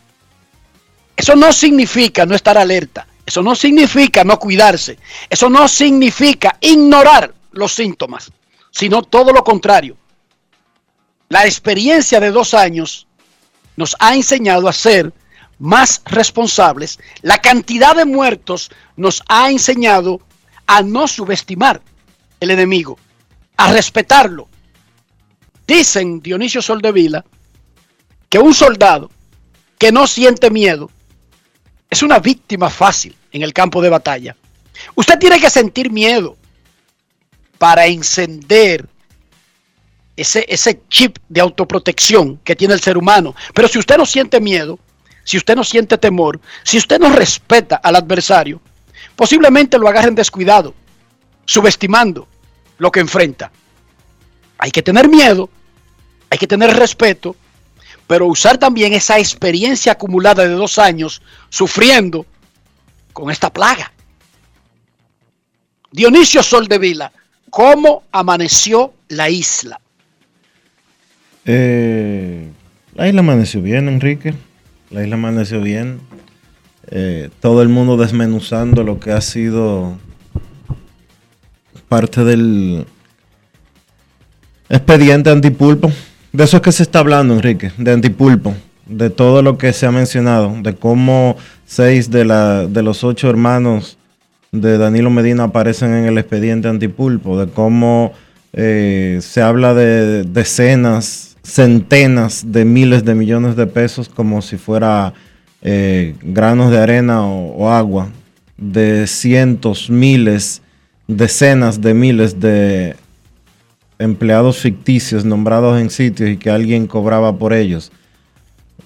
Eso 1.17 1.37
no 1.37 1.53
significa 1.53 2.27
no 2.27 2.35
estar 2.35 2.57
alerta. 2.57 3.07
Eso 3.27 3.43
no 3.43 3.55
significa 3.55 4.25
no 4.25 4.39
cuidarse. 4.39 4.99
Eso 5.29 5.49
no 5.51 5.69
significa 5.69 6.57
ignorar 6.61 7.35
los 7.53 7.73
síntomas, 7.73 8.33
sino 8.71 9.03
todo 9.03 9.33
lo 9.33 9.45
contrario. 9.45 9.97
La 11.29 11.45
experiencia 11.45 12.19
de 12.21 12.31
dos 12.31 12.55
años 12.55 13.07
nos 13.77 13.95
ha 14.01 14.15
enseñado 14.15 14.69
a 14.69 14.73
ser 14.73 15.13
más 15.59 16.03
responsables. 16.07 16.99
La 17.23 17.39
cantidad 17.39 17.95
de 17.95 18.05
muertos 18.05 18.71
nos 18.97 19.23
ha 19.29 19.51
enseñado 19.51 20.21
a 20.67 20.83
no 20.83 21.07
subestimar 21.07 21.83
el 22.41 22.51
enemigo, 22.51 22.99
a 23.57 23.73
respetarlo. 23.73 24.49
Dicen 25.67 26.21
Dionisio 26.21 26.63
Soldevila 26.63 27.25
que 28.31 28.39
un 28.39 28.55
soldado 28.55 29.11
que 29.77 29.93
no 29.93 30.07
siente 30.07 30.51
miedo 30.51 30.89
es 31.91 32.03
una 32.03 32.21
víctima 32.21 32.71
fácil 32.71 33.17
en 33.33 33.43
el 33.43 33.53
campo 33.53 33.83
de 33.83 33.91
batalla. 33.91 34.37
Usted 34.95 35.19
tiene 35.19 35.41
que 35.41 35.51
sentir 35.51 35.91
miedo 35.91 36.37
para 37.59 37.87
encender 37.87 38.89
ese, 40.17 40.47
ese 40.49 40.81
chip 40.89 41.19
de 41.29 41.41
autoprotección 41.41 42.39
que 42.39 42.55
tiene 42.55 42.75
el 42.75 42.81
ser 42.81 42.97
humano. 42.97 43.35
Pero 43.53 43.69
si 43.69 43.79
usted 43.79 43.99
no 43.99 44.07
siente 44.07 44.41
miedo, 44.41 44.79
si 45.25 45.37
usted 45.37 45.57
no 45.57 45.65
siente 45.65 45.99
temor, 45.99 46.41
si 46.63 46.79
usted 46.79 47.01
no 47.01 47.11
respeta 47.11 47.77
al 47.77 47.97
adversario, 47.97 48.61
posiblemente 49.17 49.79
lo 49.79 49.89
agarren 49.89 50.15
descuidado, 50.15 50.73
subestimando 51.45 52.29
lo 52.79 52.93
que 52.93 53.01
enfrenta. 53.01 53.51
Hay 54.59 54.71
que 54.71 54.83
tener 54.83 55.09
miedo, 55.09 55.51
hay 56.31 56.39
que 56.39 56.47
tener 56.47 56.77
respeto, 56.77 57.35
pero 58.11 58.27
usar 58.27 58.59
también 58.59 58.93
esa 58.93 59.21
experiencia 59.21 59.93
acumulada 59.93 60.43
de 60.43 60.49
dos 60.49 60.81
años 60.81 61.23
sufriendo 61.49 62.27
con 63.13 63.31
esta 63.31 63.53
plaga. 63.53 63.93
Dionisio 65.93 66.43
Soldevila, 66.43 67.13
¿cómo 67.51 68.03
amaneció 68.11 68.95
la 69.11 69.31
isla? 69.31 69.81
Eh, 71.45 72.49
la 72.97 73.07
isla 73.07 73.21
amaneció 73.21 73.63
bien, 73.63 73.87
Enrique. 73.87 74.35
La 74.91 75.05
isla 75.05 75.15
amaneció 75.15 75.61
bien. 75.61 76.01
Eh, 76.89 77.31
todo 77.39 77.63
el 77.63 77.69
mundo 77.69 77.97
desmenuzando 77.97 78.83
lo 78.83 78.99
que 78.99 79.13
ha 79.13 79.21
sido 79.21 79.97
parte 81.89 82.25
del 82.25 82.87
expediente 84.69 85.31
antipulpo. 85.31 85.93
De 86.33 86.45
eso 86.45 86.59
es 86.59 86.63
que 86.63 86.71
se 86.71 86.85
está 86.85 87.01
hablando, 87.01 87.35
Enrique, 87.35 87.73
de 87.77 87.91
antipulpo, 87.91 88.55
de 88.87 89.11
todo 89.11 89.43
lo 89.43 89.59
que 89.59 89.73
se 89.73 89.87
ha 89.87 89.91
mencionado, 89.91 90.55
de 90.63 90.77
cómo 90.77 91.37
seis 91.67 92.09
de, 92.09 92.25
los 92.25 93.03
ocho 93.03 93.29
hermanos 93.29 93.99
de 94.53 94.79
Danilo 94.79 95.11
Medina 95.11 95.45
aparecen 95.45 95.93
en 95.93 96.05
el 96.05 96.19
expediente 96.19 96.69
antipulpo, 96.69 97.37
de 97.39 97.51
cómo 97.51 98.13
eh, 98.53 99.19
se 99.23 99.43
habla 99.43 99.75
de 99.75 100.23
decenas, 100.23 101.37
centenas 101.43 102.53
de 102.53 102.65
miles 102.65 103.05
de 103.05 103.17
millones 103.17 103.57
de 103.57 103.67
pesos 103.67 104.09
como 104.09 104.41
si 104.41 104.57
fuera 104.57 105.13
eh, 105.63 106.15
granos 106.23 106.71
de 106.71 106.79
arena 106.79 107.27
o 107.27 107.71
agua, 107.71 108.09
de 108.57 109.09
cientos, 109.09 109.91
miles, 109.91 110.63
decenas 111.09 111.81
de 111.81 111.93
miles 111.93 112.39
de 112.39 112.95
empleados 114.01 114.59
ficticios 114.59 115.27
nombrados 115.27 115.79
en 115.79 115.91
sitios 115.91 116.31
y 116.31 116.39
que 116.39 116.51
alguien 116.51 116.87
cobraba 116.87 117.37
por 117.37 117.53
ellos, 117.53 117.93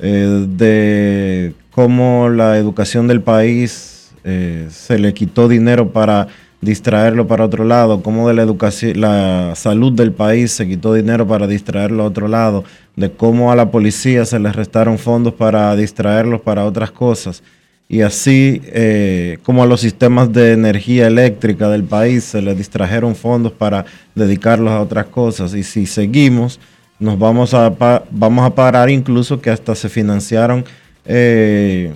eh, 0.01 0.45
de 0.49 1.55
cómo 1.71 2.29
la 2.29 2.59
educación 2.59 3.07
del 3.07 3.23
país 3.23 4.11
eh, 4.25 4.67
se 4.71 4.99
le 4.99 5.15
quitó 5.15 5.47
dinero 5.49 5.91
para 5.91 6.27
distraerlo 6.61 7.29
para 7.29 7.45
otro 7.45 7.65
lado, 7.65 8.03
cómo 8.03 8.27
de 8.27 8.35
la 8.35 8.43
educación, 8.43 9.01
la 9.01 9.53
salud 9.55 9.93
del 9.93 10.13
país 10.13 10.51
se 10.51 10.67
quitó 10.67 10.93
dinero 10.93 11.29
para 11.29 11.47
distraerlo 11.47 12.03
a 12.03 12.07
otro 12.07 12.27
lado, 12.27 12.65
de 12.97 13.13
cómo 13.13 13.53
a 13.53 13.57
la 13.57 13.71
policía 13.71 14.25
se 14.25 14.41
le 14.41 14.51
restaron 14.51 14.99
fondos 14.99 15.35
para 15.35 15.77
distraerlos 15.77 16.41
para 16.41 16.65
otras 16.65 16.91
cosas 16.91 17.43
y 17.89 18.01
así 18.01 18.63
eh, 18.65 19.39
como 19.43 19.63
a 19.63 19.67
los 19.67 19.81
sistemas 19.81 20.33
de 20.33 20.53
energía 20.53 21.07
eléctrica 21.07 21.69
del 21.69 21.85
país 21.85 22.25
se 22.25 22.41
les 22.41 22.57
distrajeron 22.57 23.15
fondos 23.15 23.53
para 23.53 23.85
dedicarlos 24.15 24.73
a 24.73 24.81
otras 24.81 25.07
cosas. 25.07 25.55
Y 25.55 25.63
si 25.63 25.87
seguimos, 25.87 26.61
nos 26.99 27.19
vamos 27.19 27.53
a, 27.53 27.73
vamos 28.11 28.47
a 28.47 28.55
parar 28.55 28.89
incluso 28.89 29.41
que 29.41 29.51
hasta 29.51 29.75
se 29.75 29.89
financiaron 29.89 30.65
eh, 31.05 31.93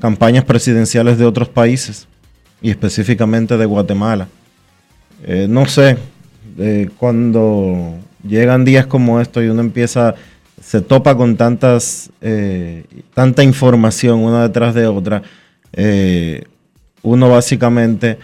campañas 0.00 0.44
presidenciales 0.44 1.18
de 1.18 1.26
otros 1.26 1.48
países 1.48 2.08
y 2.62 2.70
específicamente 2.70 3.58
de 3.58 3.66
Guatemala. 3.66 4.28
Eh, 5.24 5.46
no 5.48 5.66
sé, 5.66 5.98
cuando 6.98 7.94
llegan 8.26 8.64
días 8.64 8.86
como 8.86 9.20
esto 9.20 9.42
y 9.42 9.48
uno 9.48 9.60
empieza 9.60 10.14
se 10.60 10.82
topa 10.82 11.16
con 11.16 11.36
tantas, 11.36 12.10
eh, 12.20 12.84
tanta 13.14 13.42
información 13.42 14.20
una 14.20 14.42
detrás 14.42 14.74
de 14.74 14.86
otra, 14.86 15.22
eh, 15.72 16.44
uno 17.02 17.30
básicamente 17.30 18.18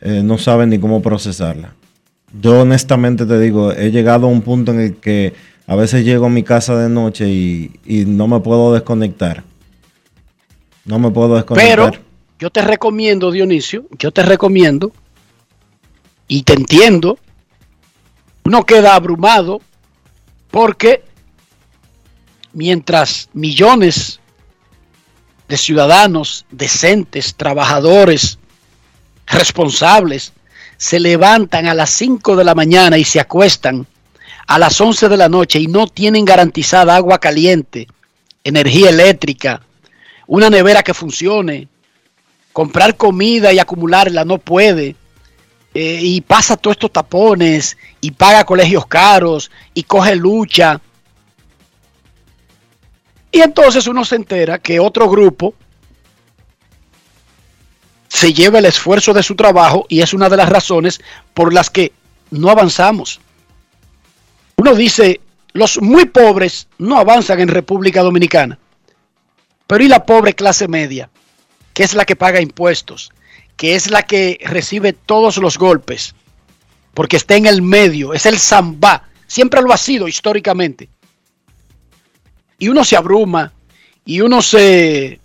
eh, 0.00 0.22
no 0.22 0.38
sabe 0.38 0.66
ni 0.66 0.78
cómo 0.78 1.02
procesarla. 1.02 1.74
Yo 2.40 2.60
honestamente 2.60 3.26
te 3.26 3.40
digo, 3.40 3.72
he 3.72 3.90
llegado 3.90 4.26
a 4.26 4.30
un 4.30 4.42
punto 4.42 4.72
en 4.72 4.80
el 4.80 4.96
que 4.96 5.34
a 5.66 5.74
veces 5.74 6.04
llego 6.04 6.26
a 6.26 6.30
mi 6.30 6.44
casa 6.44 6.76
de 6.76 6.88
noche 6.88 7.28
y, 7.28 7.72
y 7.84 8.04
no 8.04 8.28
me 8.28 8.38
puedo 8.40 8.72
desconectar. 8.72 9.42
No 10.84 10.98
me 10.98 11.10
puedo 11.10 11.34
desconectar. 11.34 11.92
Pero 11.92 12.04
yo 12.38 12.50
te 12.50 12.62
recomiendo, 12.62 13.32
Dionisio, 13.32 13.84
yo 13.98 14.12
te 14.12 14.22
recomiendo 14.22 14.92
y 16.28 16.44
te 16.44 16.52
entiendo, 16.52 17.18
uno 18.44 18.64
queda 18.64 18.94
abrumado 18.94 19.60
porque 20.50 21.02
mientras 22.52 23.28
millones 23.32 24.20
de 25.48 25.56
ciudadanos 25.56 26.46
decentes, 26.50 27.34
trabajadores, 27.34 28.38
responsables, 29.26 30.32
se 30.76 31.00
levantan 31.00 31.66
a 31.66 31.74
las 31.74 31.90
5 31.90 32.36
de 32.36 32.44
la 32.44 32.54
mañana 32.54 32.98
y 32.98 33.04
se 33.04 33.20
acuestan 33.20 33.86
a 34.46 34.58
las 34.58 34.80
11 34.80 35.08
de 35.08 35.16
la 35.16 35.28
noche 35.28 35.58
y 35.58 35.66
no 35.66 35.86
tienen 35.86 36.24
garantizada 36.24 36.96
agua 36.96 37.18
caliente, 37.18 37.86
energía 38.44 38.90
eléctrica, 38.90 39.60
una 40.26 40.50
nevera 40.50 40.82
que 40.82 40.94
funcione, 40.94 41.68
comprar 42.52 42.96
comida 42.96 43.52
y 43.52 43.58
acumularla 43.58 44.24
no 44.24 44.38
puede, 44.38 44.96
eh, 45.74 46.00
y 46.02 46.20
pasa 46.20 46.56
todos 46.56 46.76
estos 46.76 46.92
tapones 46.92 47.76
y 48.00 48.10
paga 48.10 48.44
colegios 48.44 48.86
caros 48.86 49.50
y 49.72 49.84
coge 49.84 50.16
lucha 50.16 50.80
Y 53.32 53.40
entonces 53.40 53.86
uno 53.86 54.04
se 54.04 54.16
entera 54.16 54.58
que 54.58 54.80
otro 54.80 55.08
grupo 55.08 55.54
se 58.08 58.32
lleva 58.32 58.58
el 58.58 58.66
esfuerzo 58.66 59.12
de 59.12 59.22
su 59.22 59.36
trabajo 59.36 59.86
y 59.88 60.00
es 60.00 60.12
una 60.12 60.28
de 60.28 60.36
las 60.36 60.48
razones 60.48 61.00
por 61.32 61.54
las 61.54 61.70
que 61.70 61.92
no 62.30 62.50
avanzamos. 62.50 63.20
Uno 64.56 64.74
dice, 64.74 65.20
los 65.52 65.80
muy 65.80 66.06
pobres 66.06 66.66
no 66.78 66.98
avanzan 66.98 67.40
en 67.40 67.48
República 67.48 68.02
Dominicana, 68.02 68.58
pero 69.66 69.84
¿y 69.84 69.88
la 69.88 70.04
pobre 70.04 70.34
clase 70.34 70.66
media? 70.68 71.08
Que 71.72 71.84
es 71.84 71.94
la 71.94 72.04
que 72.04 72.16
paga 72.16 72.40
impuestos, 72.40 73.12
que 73.56 73.76
es 73.76 73.90
la 73.90 74.02
que 74.02 74.38
recibe 74.44 74.92
todos 74.92 75.36
los 75.36 75.56
golpes, 75.56 76.14
porque 76.94 77.16
está 77.16 77.36
en 77.36 77.46
el 77.46 77.62
medio, 77.62 78.12
es 78.12 78.26
el 78.26 78.38
zambá, 78.38 79.08
siempre 79.28 79.62
lo 79.62 79.72
ha 79.72 79.76
sido 79.76 80.08
históricamente. 80.08 80.88
Y 82.60 82.68
uno 82.68 82.84
se 82.84 82.94
abruma 82.94 83.52
y 84.04 84.20
uno 84.20 84.40
se 84.42 85.18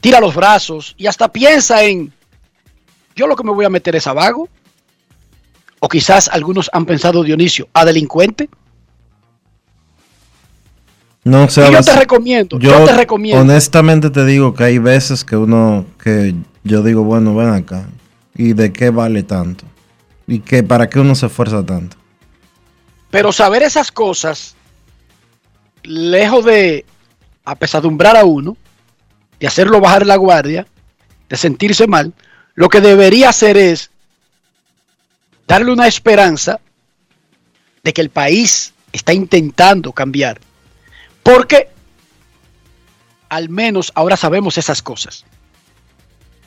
tira 0.00 0.20
los 0.20 0.36
brazos 0.36 0.94
y 0.96 1.08
hasta 1.08 1.32
piensa 1.32 1.82
en, 1.82 2.12
yo 3.16 3.26
lo 3.26 3.34
que 3.34 3.42
me 3.42 3.50
voy 3.50 3.64
a 3.64 3.70
meter 3.70 3.96
es 3.96 4.06
a 4.06 4.12
vago. 4.12 4.48
O 5.80 5.88
quizás 5.88 6.28
algunos 6.28 6.70
han 6.72 6.86
pensado, 6.86 7.22
Dionisio, 7.22 7.68
a 7.72 7.84
delincuente. 7.84 8.48
No 11.24 11.48
sé. 11.48 11.70
Yo 11.70 11.82
te 11.82 11.96
recomiendo, 11.96 12.58
yo, 12.58 12.84
te 12.84 12.92
recomiendo. 12.92 13.42
Honestamente 13.42 14.10
te 14.10 14.24
digo 14.24 14.54
que 14.54 14.64
hay 14.64 14.78
veces 14.78 15.24
que 15.24 15.36
uno, 15.36 15.86
que 16.02 16.34
yo 16.64 16.82
digo, 16.82 17.02
bueno, 17.02 17.34
ven 17.34 17.48
acá. 17.48 17.88
¿Y 18.34 18.52
de 18.52 18.72
qué 18.72 18.90
vale 18.90 19.22
tanto? 19.22 19.64
¿Y 20.26 20.40
que 20.40 20.62
para 20.62 20.88
qué 20.88 21.00
uno 21.00 21.14
se 21.14 21.26
esfuerza 21.26 21.64
tanto? 21.64 21.96
Pero 23.10 23.32
saber 23.32 23.62
esas 23.62 23.90
cosas, 23.92 24.55
lejos 25.86 26.44
de 26.44 26.84
apesadumbrar 27.44 28.16
a 28.16 28.24
uno, 28.24 28.56
de 29.38 29.46
hacerlo 29.46 29.80
bajar 29.80 30.06
la 30.06 30.16
guardia, 30.16 30.66
de 31.28 31.36
sentirse 31.36 31.86
mal, 31.86 32.12
lo 32.54 32.68
que 32.68 32.80
debería 32.80 33.28
hacer 33.28 33.56
es 33.56 33.90
darle 35.46 35.72
una 35.72 35.86
esperanza 35.86 36.60
de 37.82 37.92
que 37.92 38.00
el 38.00 38.10
país 38.10 38.72
está 38.92 39.12
intentando 39.12 39.92
cambiar. 39.92 40.40
Porque 41.22 41.68
al 43.28 43.48
menos 43.48 43.92
ahora 43.94 44.16
sabemos 44.16 44.58
esas 44.58 44.82
cosas. 44.82 45.24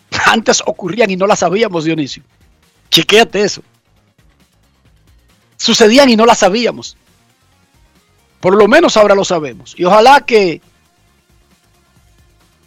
Antes 0.26 0.62
ocurrían 0.66 1.10
y 1.10 1.16
no 1.16 1.28
las 1.28 1.40
sabíamos, 1.40 1.86
Dionisio. 1.86 2.24
Chequéate 2.90 3.42
eso. 3.44 3.62
Sucedían 5.58 6.10
y 6.10 6.16
no 6.16 6.26
las 6.26 6.40
sabíamos. 6.40 6.98
Por 8.40 8.56
lo 8.56 8.68
menos 8.68 8.98
ahora 8.98 9.16
lo 9.16 9.26
sabemos. 9.26 9.76
Y 9.78 9.84
ojalá 9.84 10.22
que 10.22 10.62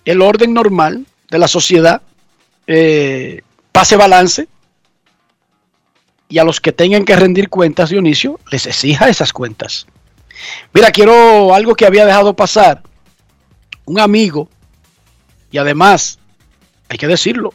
el 0.04 0.20
orden 0.20 0.52
normal 0.52 1.06
de 1.30 1.38
la 1.38 1.48
sociedad 1.48 2.02
eh, 2.66 3.42
pase 3.72 3.96
balance 3.96 4.48
y 6.28 6.38
a 6.38 6.44
los 6.44 6.60
que 6.60 6.72
tengan 6.72 7.04
que 7.04 7.14
rendir 7.14 7.48
cuentas, 7.50 7.90
Dionisio, 7.90 8.40
les 8.50 8.66
exija 8.66 9.08
esas 9.08 9.32
cuentas. 9.32 9.86
Mira, 10.72 10.90
quiero 10.90 11.54
algo 11.54 11.74
que 11.74 11.84
había 11.84 12.06
dejado 12.06 12.34
pasar. 12.34 12.82
Un 13.84 14.00
amigo, 14.00 14.48
y 15.50 15.58
además, 15.58 16.18
hay 16.88 16.96
que 16.96 17.06
decirlo, 17.06 17.52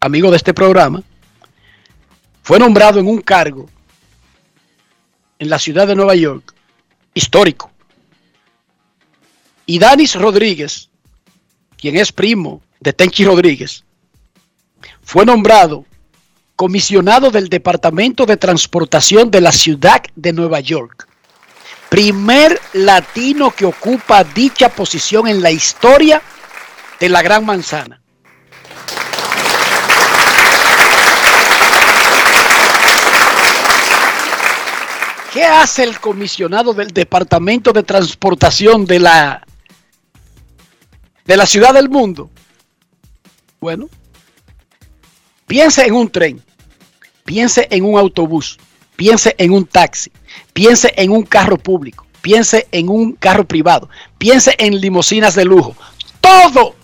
amigo 0.00 0.32
de 0.32 0.38
este 0.38 0.54
programa, 0.54 1.02
fue 2.42 2.58
nombrado 2.58 2.98
en 2.98 3.06
un 3.06 3.20
cargo 3.20 3.68
en 5.38 5.48
la 5.48 5.60
ciudad 5.60 5.86
de 5.86 5.94
Nueva 5.94 6.16
York, 6.16 6.55
histórico. 7.16 7.72
Y 9.64 9.80
Danis 9.80 10.14
Rodríguez, 10.14 10.90
quien 11.76 11.96
es 11.96 12.12
primo 12.12 12.62
de 12.78 12.92
Tenchi 12.92 13.24
Rodríguez, 13.24 13.84
fue 15.02 15.24
nombrado 15.24 15.84
comisionado 16.54 17.30
del 17.30 17.48
Departamento 17.48 18.26
de 18.26 18.36
Transportación 18.36 19.30
de 19.30 19.40
la 19.40 19.52
ciudad 19.52 20.02
de 20.14 20.32
Nueva 20.32 20.60
York. 20.60 21.08
Primer 21.88 22.60
latino 22.74 23.50
que 23.50 23.64
ocupa 23.64 24.22
dicha 24.22 24.68
posición 24.68 25.26
en 25.26 25.40
la 25.40 25.50
historia 25.50 26.22
de 27.00 27.08
la 27.08 27.22
Gran 27.22 27.44
Manzana. 27.46 28.00
¿Qué 35.36 35.44
hace 35.44 35.84
el 35.84 36.00
comisionado 36.00 36.72
del 36.72 36.88
Departamento 36.88 37.70
de 37.70 37.82
Transportación 37.82 38.86
de 38.86 39.00
la 39.00 39.46
de 41.26 41.36
la 41.36 41.44
ciudad 41.44 41.74
del 41.74 41.90
mundo? 41.90 42.30
Bueno, 43.60 43.90
piense 45.46 45.84
en 45.84 45.92
un 45.92 46.08
tren, 46.08 46.42
piense 47.26 47.68
en 47.70 47.84
un 47.84 47.98
autobús, 47.98 48.56
piense 48.96 49.34
en 49.36 49.52
un 49.52 49.66
taxi, 49.66 50.10
piense 50.54 50.94
en 50.96 51.10
un 51.10 51.22
carro 51.22 51.58
público, 51.58 52.06
piense 52.22 52.66
en 52.72 52.88
un 52.88 53.12
carro 53.12 53.46
privado, 53.46 53.90
piense 54.16 54.54
en 54.56 54.80
limosinas 54.80 55.34
de 55.34 55.44
lujo. 55.44 55.76
Todo, 56.18 56.74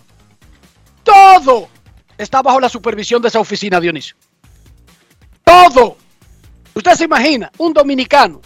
todo 1.03 1.71
está 2.19 2.43
bajo 2.43 2.61
la 2.61 2.69
supervisión 2.69 3.23
de 3.23 3.29
esa 3.29 3.41
oficina, 3.41 3.81
Dionisio. 3.81 4.15
Todo. 5.43 6.02
Usted 6.75 6.95
se 6.95 7.05
imagina 7.05 7.51
un 7.59 7.73
dominicano 7.73 8.41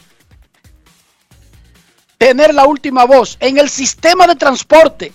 tener 2.18 2.54
la 2.54 2.66
última 2.66 3.04
voz 3.04 3.36
en 3.40 3.58
el 3.58 3.68
sistema 3.68 4.26
de 4.26 4.34
transporte 4.34 5.12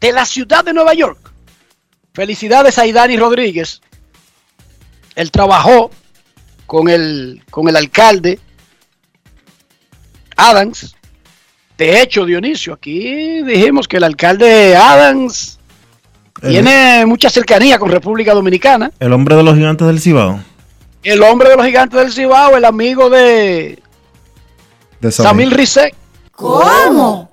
de 0.00 0.12
la 0.12 0.24
ciudad 0.24 0.64
de 0.64 0.72
Nueva 0.72 0.94
York. 0.94 1.32
Felicidades 2.12 2.78
a 2.78 2.86
Idani 2.86 3.16
Rodríguez. 3.16 3.80
Él 5.14 5.30
trabajó 5.30 5.90
con 6.66 6.88
el, 6.88 7.42
con 7.50 7.68
el 7.68 7.76
alcalde 7.76 8.38
Adams. 10.36 10.94
De 11.76 12.00
hecho, 12.00 12.24
Dionisio, 12.24 12.74
aquí 12.74 13.42
dijimos 13.42 13.88
que 13.88 13.96
el 13.96 14.04
alcalde 14.04 14.76
Adams 14.76 15.58
tiene 16.40 17.04
mucha 17.06 17.30
cercanía 17.30 17.78
con 17.78 17.90
República 17.90 18.34
Dominicana. 18.34 18.92
El 19.00 19.12
hombre 19.12 19.34
de 19.34 19.42
los 19.42 19.54
gigantes 19.56 19.86
del 19.86 20.00
Cibao. 20.00 20.40
El 21.02 21.22
hombre 21.22 21.50
de 21.50 21.56
los 21.56 21.66
gigantes 21.66 21.98
del 21.98 22.12
Cibao, 22.12 22.56
el 22.56 22.64
amigo 22.64 23.08
de, 23.08 23.80
De 25.00 25.12
Samil 25.12 25.50
Rizek. 25.50 25.94
¿Cómo? 26.32 27.32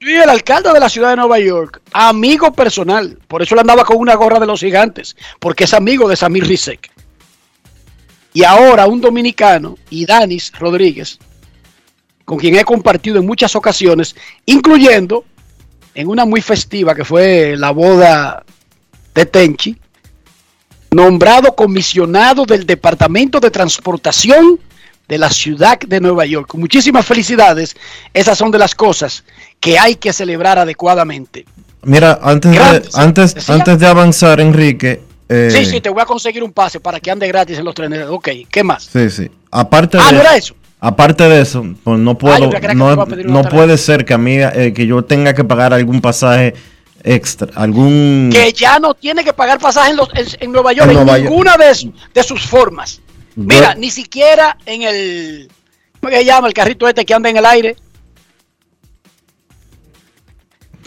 Y 0.00 0.14
el 0.14 0.28
alcalde 0.28 0.72
de 0.72 0.80
la 0.80 0.88
ciudad 0.88 1.10
de 1.10 1.16
Nueva 1.16 1.38
York, 1.38 1.80
amigo 1.92 2.52
personal. 2.52 3.18
Por 3.28 3.42
eso 3.42 3.54
él 3.54 3.60
andaba 3.60 3.84
con 3.84 3.98
una 3.98 4.14
gorra 4.14 4.40
de 4.40 4.46
los 4.46 4.60
gigantes, 4.60 5.16
porque 5.38 5.64
es 5.64 5.74
amigo 5.74 6.08
de 6.08 6.16
Samir 6.16 6.44
Rizek. 6.46 6.90
Y 8.32 8.44
ahora 8.44 8.86
un 8.86 9.00
dominicano, 9.00 9.76
Idanis 9.90 10.52
Rodríguez, 10.58 11.18
con 12.24 12.38
quien 12.38 12.56
he 12.56 12.64
compartido 12.64 13.18
en 13.18 13.26
muchas 13.26 13.54
ocasiones, 13.54 14.16
incluyendo 14.46 15.24
en 15.94 16.08
una 16.08 16.24
muy 16.24 16.40
festiva 16.40 16.94
que 16.94 17.04
fue 17.04 17.54
la 17.56 17.70
boda 17.70 18.44
de 19.14 19.26
Tenchi, 19.26 19.76
nombrado 20.92 21.54
comisionado 21.54 22.44
del 22.44 22.66
Departamento 22.66 23.40
de 23.40 23.50
Transportación 23.50 24.58
de 25.08 25.18
la 25.18 25.30
ciudad 25.30 25.78
de 25.80 26.00
Nueva 26.00 26.24
York. 26.26 26.54
Muchísimas 26.54 27.04
felicidades. 27.04 27.74
Esas 28.14 28.38
son 28.38 28.50
de 28.50 28.58
las 28.58 28.74
cosas 28.74 29.24
que 29.58 29.78
hay 29.78 29.96
que 29.96 30.12
celebrar 30.12 30.58
adecuadamente. 30.58 31.44
Mira, 31.82 32.18
antes 32.22 32.50
de, 32.52 32.56
Grandes. 32.58 32.94
antes, 32.96 33.34
¿Decía? 33.34 33.54
antes 33.56 33.78
de 33.78 33.86
avanzar, 33.86 34.40
Enrique. 34.40 35.00
eh, 35.28 35.48
Sí, 35.50 35.64
sí, 35.66 35.80
te 35.80 35.88
voy 35.88 36.00
a 36.02 36.06
conseguir 36.06 36.44
un 36.44 36.52
pase 36.52 36.78
para 36.78 37.00
que 37.00 37.10
ande 37.10 37.26
gratis 37.26 37.58
en 37.58 37.64
los 37.64 37.74
trenes. 37.74 38.06
Ok, 38.08 38.28
¿qué 38.50 38.62
más? 38.62 38.84
Sí, 38.84 39.10
sí. 39.10 39.30
Aparte 39.50 39.98
Ah, 40.00 40.12
de 40.12 40.18
¿no 40.18 40.30
eso? 40.30 40.54
Aparte 40.78 41.24
de 41.28 41.40
eso, 41.42 41.64
pues 41.84 41.98
no 42.00 42.18
puedo, 42.18 42.34
Ah, 42.34 42.60
que 42.60 42.74
no, 42.74 42.96
no 42.96 43.42
puede 43.44 43.78
ser 43.78 44.04
que 44.04 44.14
a 44.14 44.18
mí, 44.18 44.36
eh, 44.38 44.72
que 44.74 44.84
yo 44.86 45.04
tenga 45.04 45.32
que 45.32 45.44
pagar 45.44 45.72
algún 45.72 46.00
pasaje 46.00 46.54
extra, 47.04 47.48
algún... 47.54 48.30
Que 48.32 48.52
ya 48.52 48.78
no 48.78 48.94
tiene 48.94 49.24
que 49.24 49.32
pagar 49.32 49.58
pasaje 49.58 49.90
en, 49.90 49.96
los- 49.96 50.08
en- 50.14 50.26
en 50.40 50.52
Nueva 50.52 50.72
York 50.72 50.84
En 50.90 50.90
en, 50.90 51.04
Nueva 51.04 51.18
York. 51.18 51.30
ninguna 51.30 51.56
de, 51.56 51.74
su- 51.74 51.92
de 52.14 52.22
sus 52.22 52.46
formas. 52.46 53.00
Mira, 53.34 53.74
ni 53.74 53.90
siquiera 53.90 54.56
en 54.66 54.82
el. 54.82 55.50
¿Cómo 56.00 56.12
se 56.12 56.24
llama? 56.24 56.48
El 56.48 56.52
carrito 56.54 56.86
este 56.86 57.04
que 57.04 57.14
anda 57.14 57.30
en 57.30 57.36
el 57.38 57.46
aire. 57.46 57.76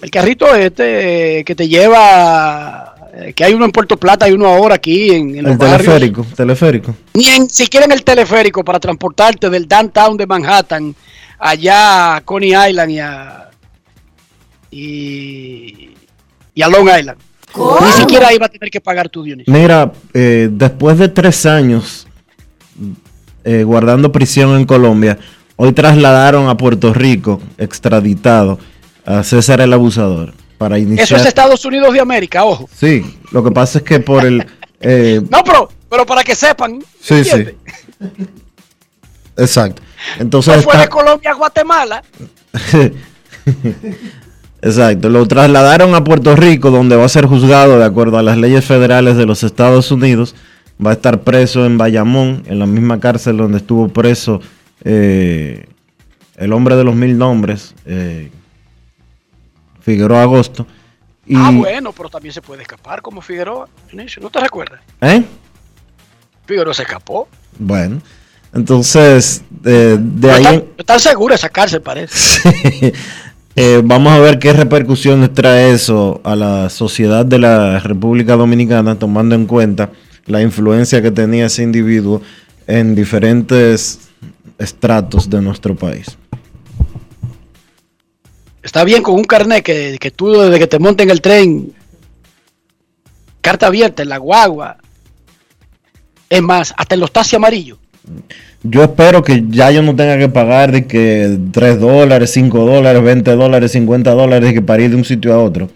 El 0.01 0.11
carrito 0.11 0.53
este 0.53 1.39
eh, 1.39 1.43
que 1.43 1.55
te 1.55 1.67
lleva. 1.67 2.95
eh, 3.13 3.33
Que 3.33 3.45
hay 3.45 3.53
uno 3.53 3.65
en 3.65 3.71
Puerto 3.71 3.97
Plata 3.97 4.29
y 4.29 4.33
uno 4.33 4.47
ahora 4.47 4.75
aquí 4.75 5.09
en, 5.11 5.35
en 5.37 5.43
los 5.43 5.53
el 5.53 5.57
barrios. 5.57 5.81
teleférico, 5.81 6.25
teleférico. 6.35 6.95
Ni 7.13 7.27
en 7.29 7.49
siquiera 7.49 7.85
en 7.85 7.91
el 7.93 8.03
teleférico 8.03 8.63
para 8.63 8.79
transportarte 8.79 9.49
del 9.49 9.67
downtown 9.67 10.15
de 10.17 10.27
Manhattan 10.27 10.95
allá 11.39 12.17
a 12.17 12.21
Coney 12.21 12.53
Island 12.69 12.91
y 12.91 12.99
a. 12.99 13.49
Y, 14.69 15.94
y 16.55 16.63
a 16.63 16.69
Long 16.69 16.87
Island. 16.87 17.19
Ni 17.55 17.91
siquiera 17.91 18.33
iba 18.33 18.47
a 18.47 18.49
tener 18.49 18.71
que 18.71 18.81
pagar 18.81 19.09
tu 19.09 19.23
Dionisio. 19.23 19.53
Mira, 19.53 19.91
eh, 20.13 20.49
después 20.51 20.97
de 20.97 21.07
tres 21.09 21.45
años 21.45 22.07
eh, 23.43 23.63
guardando 23.63 24.11
prisión 24.11 24.57
en 24.57 24.65
Colombia, 24.65 25.19
hoy 25.55 25.71
trasladaron 25.71 26.49
a 26.49 26.57
Puerto 26.57 26.93
Rico, 26.93 27.39
extraditado, 27.57 28.59
a 29.05 29.23
César 29.23 29.61
el 29.61 29.71
Abusador. 29.71 30.33
Para 30.57 30.79
iniciar... 30.79 31.05
Eso 31.05 31.15
es 31.17 31.25
Estados 31.25 31.63
Unidos 31.65 31.93
de 31.93 31.99
América, 31.99 32.45
ojo. 32.45 32.69
Sí, 32.73 33.19
lo 33.31 33.43
que 33.43 33.51
pasa 33.51 33.79
es 33.79 33.83
que 33.83 33.99
por 33.99 34.25
el... 34.25 34.45
Eh... 34.87 35.21
no, 35.31 35.43
pero, 35.43 35.69
pero 35.89 36.05
para 36.05 36.23
que 36.23 36.35
sepan. 36.35 36.83
Sí, 36.99 37.23
sí. 37.23 37.45
Exacto. 39.37 39.81
Entonces 40.19 40.57
no 40.57 40.61
fue 40.61 40.77
de 40.77 40.89
Colombia 40.89 41.31
a 41.31 41.33
Guatemala. 41.33 42.03
Exacto, 44.65 45.09
lo 45.09 45.27
trasladaron 45.27 45.93
a 45.93 46.03
Puerto 46.03 46.35
Rico, 46.35 46.71
donde 46.71 46.95
va 46.95 47.05
a 47.05 47.09
ser 47.09 47.27
juzgado 47.27 47.77
de 47.77 47.85
acuerdo 47.85 48.17
a 48.17 48.23
las 48.23 48.35
leyes 48.35 48.65
federales 48.65 49.15
de 49.15 49.27
los 49.27 49.43
Estados 49.43 49.91
Unidos. 49.91 50.33
Va 50.83 50.89
a 50.89 50.93
estar 50.93 51.21
preso 51.21 51.67
en 51.67 51.77
Bayamón, 51.77 52.41
en 52.47 52.57
la 52.57 52.65
misma 52.65 52.99
cárcel 52.99 53.37
donde 53.37 53.59
estuvo 53.59 53.89
preso 53.89 54.41
eh, 54.83 55.67
el 56.35 56.51
hombre 56.51 56.75
de 56.75 56.83
los 56.83 56.95
mil 56.95 57.15
nombres, 57.15 57.75
eh, 57.85 58.31
Figueroa 59.81 60.23
Agosto. 60.23 60.65
ah, 61.35 61.51
bueno, 61.53 61.93
pero 61.93 62.09
también 62.09 62.33
se 62.33 62.41
puede 62.41 62.63
escapar 62.63 63.03
como 63.03 63.21
Figueroa, 63.21 63.69
¿no 63.93 64.29
te 64.31 64.39
recuerdas? 64.39 64.81
¿Eh? 64.99 65.23
Figueroa 66.47 66.73
se 66.73 66.81
escapó. 66.81 67.27
Bueno, 67.59 68.01
entonces, 68.51 69.43
de, 69.51 69.99
ahí... 70.31 70.43
Están, 70.43 70.63
están 70.75 70.99
seguros 70.99 71.35
de 71.35 71.41
sacarse, 71.41 71.79
parece. 71.79 72.93
Eh, 73.57 73.81
vamos 73.85 74.11
a 74.11 74.19
ver 74.19 74.37
qué 74.37 74.51
repercusiones 74.51 75.33
trae 75.33 75.71
eso 75.71 76.19
a 76.25 76.35
la 76.35 76.69
sociedad 76.69 77.25
de 77.25 77.39
la 77.39 77.79
República 77.79 78.35
Dominicana, 78.35 78.99
tomando 78.99 79.33
en 79.33 79.45
cuenta 79.45 79.91
la 80.25 80.41
influencia 80.41 81.01
que 81.01 81.11
tenía 81.11 81.45
ese 81.45 81.63
individuo 81.63 82.21
en 82.67 82.95
diferentes 82.95 84.09
estratos 84.57 85.29
de 85.29 85.41
nuestro 85.41 85.73
país. 85.75 86.17
Está 88.61 88.83
bien 88.83 89.01
con 89.03 89.15
un 89.15 89.23
carnet 89.23 89.63
que, 89.63 90.11
tú 90.13 90.33
desde 90.33 90.59
que 90.59 90.67
te 90.67 90.79
monten 90.79 91.09
el 91.09 91.21
tren, 91.21 91.71
carta 93.39 93.67
abierta 93.67 94.03
en 94.03 94.09
la 94.09 94.17
guagua, 94.17 94.77
es 96.29 96.41
más, 96.41 96.73
hasta 96.75 96.95
en 96.95 97.01
los 97.01 97.11
taxis 97.11 97.35
amarillos. 97.35 97.77
Yo 98.67 98.83
espero 98.83 99.21
que 99.23 99.43
ya 99.47 99.69
yo 99.69 99.83
no 99.83 99.95
tenga 99.95 100.17
que 100.17 100.27
pagar 100.27 100.71
de 100.71 100.87
que 100.87 101.37
3 101.51 101.79
dólares, 101.79 102.31
5 102.31 102.65
dólares, 102.65 103.03
20 103.03 103.35
dólares, 103.35 103.71
50 103.73 104.11
dólares 104.11 104.53
que 104.53 104.61
para 104.61 104.81
ir 104.81 104.89
de 104.89 104.95
un 104.95 105.05
sitio 105.05 105.33
a 105.35 105.37
otro. 105.37 105.69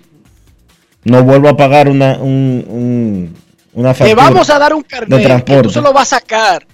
No 1.03 1.23
vuelvo 1.23 1.49
a 1.49 1.55
pagar 1.55 1.87
una, 1.87 2.17
un, 2.17 3.35
una 3.73 3.93
factura. 3.93 4.09
Te 4.09 4.15
vamos 4.15 4.49
a 4.49 4.57
dar 4.57 4.73
un 4.73 4.81
carnet 4.81 5.19
de 5.19 5.23
transporte. 5.23 5.63
tú 5.63 5.69
se 5.69 5.81
lo 5.81 5.93
vas 5.93 6.13
a 6.13 6.19
sacar. 6.19 6.65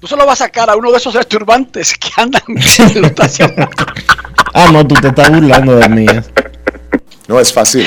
Tú 0.00 0.06
se 0.06 0.16
lo 0.16 0.24
vas 0.24 0.40
a 0.40 0.44
sacar 0.44 0.70
a 0.70 0.76
uno 0.76 0.90
de 0.90 0.96
esos 0.96 1.14
esturbantes 1.14 1.94
que 1.94 2.08
andan 2.16 2.42
en 2.48 3.02
los 3.02 3.12
Ah, 4.54 4.70
no, 4.72 4.86
tú 4.86 4.94
te 4.94 5.08
estás 5.08 5.30
burlando 5.30 5.76
de 5.76 5.88
mí. 5.90 6.06
No 7.28 7.38
es 7.38 7.52
fácil. 7.52 7.86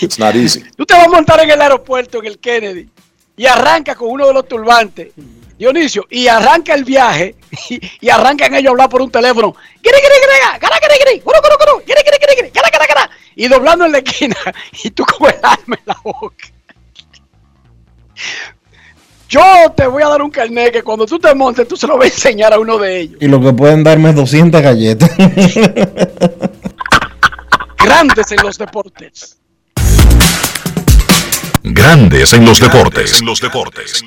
It's 0.00 0.18
not 0.18 0.34
easy. 0.34 0.62
Tú 0.74 0.86
te 0.86 0.94
vas 0.94 1.06
a 1.06 1.10
montar 1.10 1.40
en 1.40 1.50
el 1.50 1.60
aeropuerto, 1.60 2.20
en 2.20 2.26
el 2.26 2.38
Kennedy, 2.38 2.88
y 3.36 3.44
arranca 3.44 3.94
con 3.94 4.10
uno 4.10 4.28
de 4.28 4.32
los 4.32 4.48
turbantes 4.48 5.08
Dionisio, 5.58 6.06
y 6.10 6.28
arranca 6.28 6.74
el 6.74 6.84
viaje 6.84 7.34
y, 8.00 8.08
arrancan 8.08 8.54
ellos 8.54 8.68
a 8.68 8.72
hablar 8.72 8.88
por 8.88 9.02
un 9.02 9.10
teléfono. 9.10 9.54
Y 13.34 13.48
doblando 13.48 13.84
en 13.84 13.92
la 13.92 13.98
esquina 13.98 14.36
y 14.82 14.90
tú 14.90 15.04
con 15.04 15.28
el 15.28 15.36
alma 15.42 15.76
en 15.76 15.82
la 15.84 15.96
boca. 16.02 16.48
Yo 19.28 19.42
te 19.76 19.86
voy 19.86 20.02
a 20.02 20.08
dar 20.08 20.22
un 20.22 20.30
carnet 20.30 20.72
que 20.72 20.82
cuando 20.82 21.04
tú 21.04 21.18
te 21.18 21.34
montes 21.34 21.66
tú 21.66 21.76
se 21.76 21.86
lo 21.86 21.98
vas 21.98 22.10
a 22.10 22.14
enseñar 22.14 22.52
a 22.52 22.58
uno 22.58 22.78
de 22.78 23.00
ellos. 23.00 23.18
Y 23.20 23.26
lo 23.26 23.40
que 23.40 23.52
pueden 23.52 23.82
darme 23.82 24.10
es 24.10 24.16
200 24.16 24.62
galletas. 24.62 25.10
Grandes 27.78 28.32
en 28.32 28.42
los 28.42 28.56
deportes. 28.56 29.38
Grandes 31.62 32.32
en 32.32 32.44
los 32.44 32.60
deportes. 32.60 33.20
En 33.20 33.26
los 33.26 33.40
deportes. 33.40 34.00
En 34.00 34.06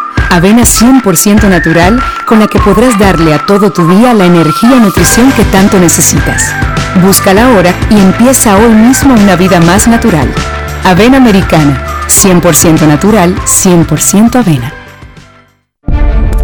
Avena 0.31 0.61
100% 0.61 1.49
natural 1.49 2.01
con 2.25 2.39
la 2.39 2.47
que 2.47 2.57
podrás 2.57 2.97
darle 2.97 3.33
a 3.33 3.45
todo 3.45 3.69
tu 3.73 3.85
día 3.85 4.13
la 4.13 4.23
energía 4.23 4.77
y 4.77 4.79
nutrición 4.79 5.29
que 5.33 5.43
tanto 5.43 5.77
necesitas. 5.77 6.53
Búscala 7.03 7.47
ahora 7.47 7.73
y 7.89 7.99
empieza 7.99 8.55
hoy 8.55 8.73
mismo 8.73 9.13
una 9.13 9.35
vida 9.35 9.59
más 9.59 9.89
natural. 9.89 10.33
Avena 10.85 11.17
Americana, 11.17 11.83
100% 12.07 12.87
natural, 12.87 13.35
100% 13.43 14.35
avena. 14.35 14.73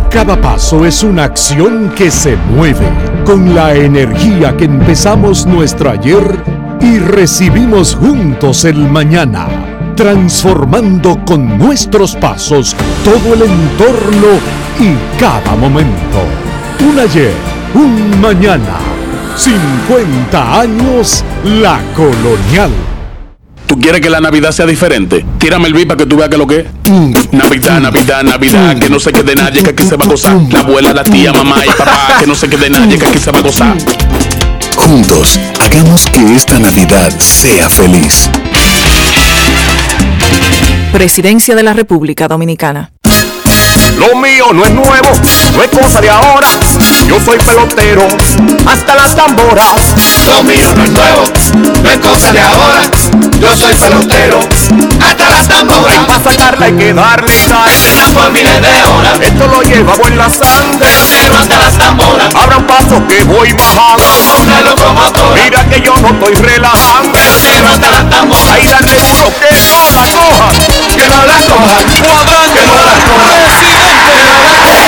Cada 0.10 0.36
paso 0.42 0.86
es 0.86 1.02
una 1.04 1.24
acción 1.24 1.94
que 1.96 2.12
se 2.12 2.36
mueve 2.36 2.90
con 3.26 3.56
la 3.56 3.74
energía 3.74 4.58
que 4.58 4.66
empezamos 4.66 5.46
nuestro 5.46 5.92
ayer 5.92 6.44
y 6.82 7.00
recibimos 7.00 7.96
juntos 7.96 8.66
el 8.66 8.80
mañana 8.80 9.77
transformando 9.98 11.20
con 11.26 11.58
nuestros 11.58 12.16
pasos 12.16 12.76
todo 13.04 13.34
el 13.34 13.42
entorno 13.42 14.28
y 14.80 15.20
cada 15.20 15.56
momento. 15.56 16.24
Un 16.88 17.00
ayer, 17.00 17.34
un 17.74 18.22
mañana, 18.22 18.78
50 19.36 20.62
años 20.62 21.24
la 21.44 21.82
colonial. 21.96 22.70
¿Tú 23.66 23.78
quieres 23.80 24.00
que 24.00 24.10
la 24.10 24.22
Navidad 24.22 24.52
sea 24.52 24.68
diferente? 24.68 25.26
Tírame 25.40 25.68
el 25.68 25.74
beat 25.74 25.88
para 25.88 25.98
que 25.98 26.06
tú 26.06 26.16
veas 26.16 26.30
que 26.30 26.38
lo 26.38 26.46
que 26.46 26.60
es. 26.60 27.34
Navidad, 27.34 27.82
Navidad, 27.82 28.24
Navidad, 28.24 28.78
que 28.78 28.90
no 28.90 29.00
se 29.00 29.12
quede 29.12 29.36
nadie, 29.36 29.64
que 29.64 29.72
aquí 29.72 29.84
se 29.84 29.98
va 29.98 30.06
a 30.06 30.08
gozar. 30.08 30.40
La 30.52 30.60
abuela, 30.60 30.94
la 30.94 31.04
tía, 31.04 31.34
mamá 31.34 31.66
y 31.66 31.70
papá, 31.70 32.18
que 32.20 32.28
no 32.28 32.36
se 32.36 32.48
quede 32.48 32.70
nadie, 32.70 33.00
que 33.00 33.08
aquí 33.08 33.18
se 33.18 33.32
va 33.32 33.40
a 33.40 33.42
gozar. 33.42 33.76
Juntos, 34.76 35.40
hagamos 35.60 36.06
que 36.06 36.36
esta 36.36 36.60
Navidad 36.60 37.12
sea 37.20 37.68
feliz. 37.68 38.30
Presidencia 40.92 41.56
de 41.56 41.64
la 41.64 41.74
República 41.74 42.28
Dominicana. 42.28 42.92
Lo 43.98 44.16
mío 44.16 44.48
no 44.54 44.66
es 44.66 44.72
nuevo, 44.72 45.10
no 45.54 45.64
es 45.64 45.70
cosa 45.70 46.02
de 46.02 46.10
ahora. 46.10 46.48
Yo 47.08 47.20
soy 47.24 47.38
pelotero, 47.40 48.08
hasta 48.66 48.96
las 48.96 49.16
tamboras. 49.16 49.96
Lo 50.26 50.44
mío 50.44 50.74
no 50.76 50.84
es 50.84 50.92
nuevo, 50.92 51.24
no 51.84 51.90
es 51.90 51.98
cosa 51.98 52.32
de 52.32 52.40
ahora. 52.40 52.82
Yo 53.40 53.56
soy 53.56 53.74
pelotero, 53.76 54.40
hasta 55.02 55.30
las 55.30 55.48
tamboras 55.48 55.58
tambora. 55.58 55.92
Ay, 55.92 56.00
para 56.08 56.24
sacarla 56.24 56.66
hay 56.66 56.74
que 56.74 56.94
darle 56.94 57.48
gas. 57.48 58.12
por 58.14 58.32
miles 58.32 58.62
de 58.62 58.84
horas. 58.84 59.20
Esto 59.22 59.48
lo 59.48 59.62
llevamos 59.62 60.08
en 60.08 60.18
la 60.18 60.30
sangre. 60.30 60.90
Pero 61.12 61.38
hasta 61.38 61.60
las 61.60 61.78
tamboras. 61.78 62.36
Abra 62.36 62.58
un 62.58 62.68
paso 62.68 63.08
que 63.08 63.24
voy 63.24 63.54
bajando. 63.54 64.04
Como 64.04 64.44
una 64.44 64.62
locomotora. 64.62 65.44
Mira 65.44 65.66
que 65.70 65.82
yo 65.82 65.94
no 65.98 66.10
estoy 66.10 66.36
relajando. 66.36 67.20
Pero 67.44 67.68
hasta 67.70 67.92
las 67.92 68.10
tamboras. 68.10 68.54
Ahí 68.54 68.68
darle 68.68 68.96
duro 68.96 69.34
que 69.40 69.56
no 69.70 69.92
la 69.92 70.06
coja. 70.14 70.37
Que 71.58 72.02
no 72.02 72.14
la 72.14 72.24
coja. 72.26 72.38
Cuadrante 72.38 72.60
que 72.60 72.68
no 72.68 72.84
la 72.86 72.94
coja. 74.54 74.84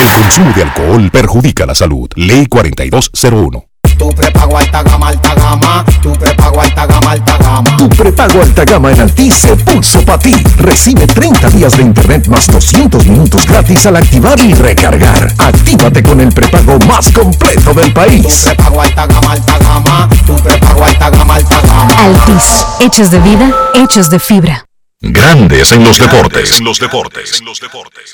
El 0.00 0.08
consumo 0.22 0.52
de 0.52 0.62
alcohol 0.62 1.10
perjudica 1.10 1.66
la 1.66 1.74
salud. 1.74 2.08
Ley 2.16 2.46
4201. 2.46 3.64
Tu 3.98 4.08
prepago 4.10 4.58
alta 4.58 4.82
gama, 4.82 5.08
alta 5.08 5.34
gama. 5.34 5.84
Tu 6.02 6.12
prepago 6.12 6.60
alta 6.60 6.86
gama, 6.86 7.12
alta. 7.12 7.35
Tu 7.78 7.88
prepago 7.88 8.42
alta 8.42 8.64
gama 8.64 8.92
en 8.92 9.00
Altis 9.00 9.34
se 9.34 9.56
pulso 9.56 10.04
para 10.04 10.18
ti. 10.18 10.34
Recibe 10.58 11.06
30 11.06 11.50
días 11.50 11.76
de 11.76 11.82
internet 11.82 12.26
más 12.28 12.46
200 12.46 13.06
minutos 13.06 13.46
gratis 13.46 13.86
al 13.86 13.96
activar 13.96 14.38
y 14.40 14.54
recargar. 14.54 15.32
Actívate 15.38 16.02
con 16.02 16.20
el 16.20 16.32
prepago 16.32 16.78
más 16.80 17.10
completo 17.12 17.74
del 17.74 17.92
país. 17.92 18.22
Tu 18.22 18.44
prepago 18.50 18.82
alta 18.82 19.06
gama, 19.06 19.32
alta 19.32 19.58
gama. 19.58 20.08
Tu 20.26 20.36
prepago 20.36 20.84
alta 20.84 21.10
gama, 21.10 21.34
alta 21.34 21.60
gama. 21.62 21.94
Altis, 22.04 22.66
hechos 22.80 23.10
de 23.10 23.20
vida, 23.20 23.50
hechos 23.74 24.10
de 24.10 24.18
fibra. 24.18 24.64
Grandes 25.00 25.72
en 25.72 25.84
los 25.84 25.98
deportes. 25.98 26.58
En 26.58 26.64
los 26.64 26.78
deportes. 26.78 27.40
En 27.40 27.46
los 27.46 27.60
deportes. 27.60 28.12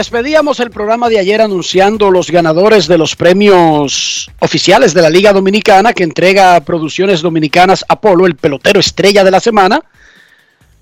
Despedíamos 0.00 0.58
el 0.60 0.70
programa 0.70 1.10
de 1.10 1.18
ayer 1.18 1.42
anunciando 1.42 2.10
los 2.10 2.30
ganadores 2.30 2.88
de 2.88 2.96
los 2.96 3.14
premios 3.14 4.30
oficiales 4.38 4.94
de 4.94 5.02
la 5.02 5.10
Liga 5.10 5.34
Dominicana 5.34 5.92
que 5.92 6.04
entrega 6.04 6.56
a 6.56 6.64
Producciones 6.64 7.20
Dominicanas 7.20 7.84
Apolo, 7.86 8.24
el 8.24 8.34
pelotero 8.34 8.80
estrella 8.80 9.24
de 9.24 9.30
la 9.30 9.40
semana. 9.40 9.82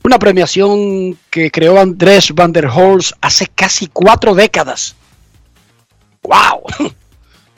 Una 0.05 0.21
premiación 0.21 1.19
que 1.31 1.51
creó 1.51 1.81
Andrés 1.81 2.33
Van 2.33 2.53
der 2.53 2.67
Horst 2.67 3.11
hace 3.21 3.49
casi 3.53 3.89
cuatro 3.89 4.37
décadas. 4.37 4.95
¡Wow! 6.23 6.63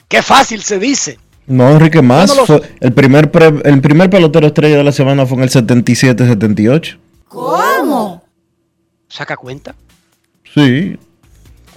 ¡Qué 0.07 0.23
fácil 0.23 0.63
se 0.63 0.79
dice! 0.79 1.19
No, 1.45 1.69
Enrique, 1.69 2.01
más. 2.01 2.35
Fue 2.47 2.59
el, 2.79 2.91
primer 2.91 3.29
el 3.65 3.81
primer 3.81 4.09
pelotero 4.09 4.47
estrella 4.47 4.77
de 4.77 4.83
la 4.83 4.91
semana 4.91 5.27
fue 5.27 5.37
en 5.37 5.43
el 5.43 5.51
77-78. 5.51 6.97
¿Cómo? 7.27 8.23
¿Saca 9.07 9.37
cuenta? 9.37 9.75
Sí, 10.55 10.97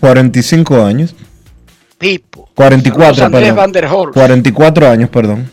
45 0.05 0.85
años. 0.85 1.15
Tipo. 1.97 2.51
44, 2.55 3.25
Andrés 3.25 3.55
Van 3.55 3.73
der 3.73 3.87
Horst. 3.87 4.13
44 4.13 4.91
años, 4.91 5.09
perdón. 5.09 5.51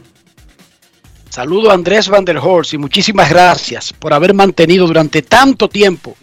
Saludo 1.30 1.72
a 1.72 1.74
Andrés 1.74 2.10
Van 2.10 2.26
der 2.26 2.38
Horst 2.38 2.74
y 2.74 2.78
muchísimas 2.78 3.30
gracias 3.30 3.94
por 3.94 4.14
haber 4.14 4.34
mantenido 4.34 4.88
durante 4.88 5.22
tanto 5.22 5.70
tiempo 5.70 6.18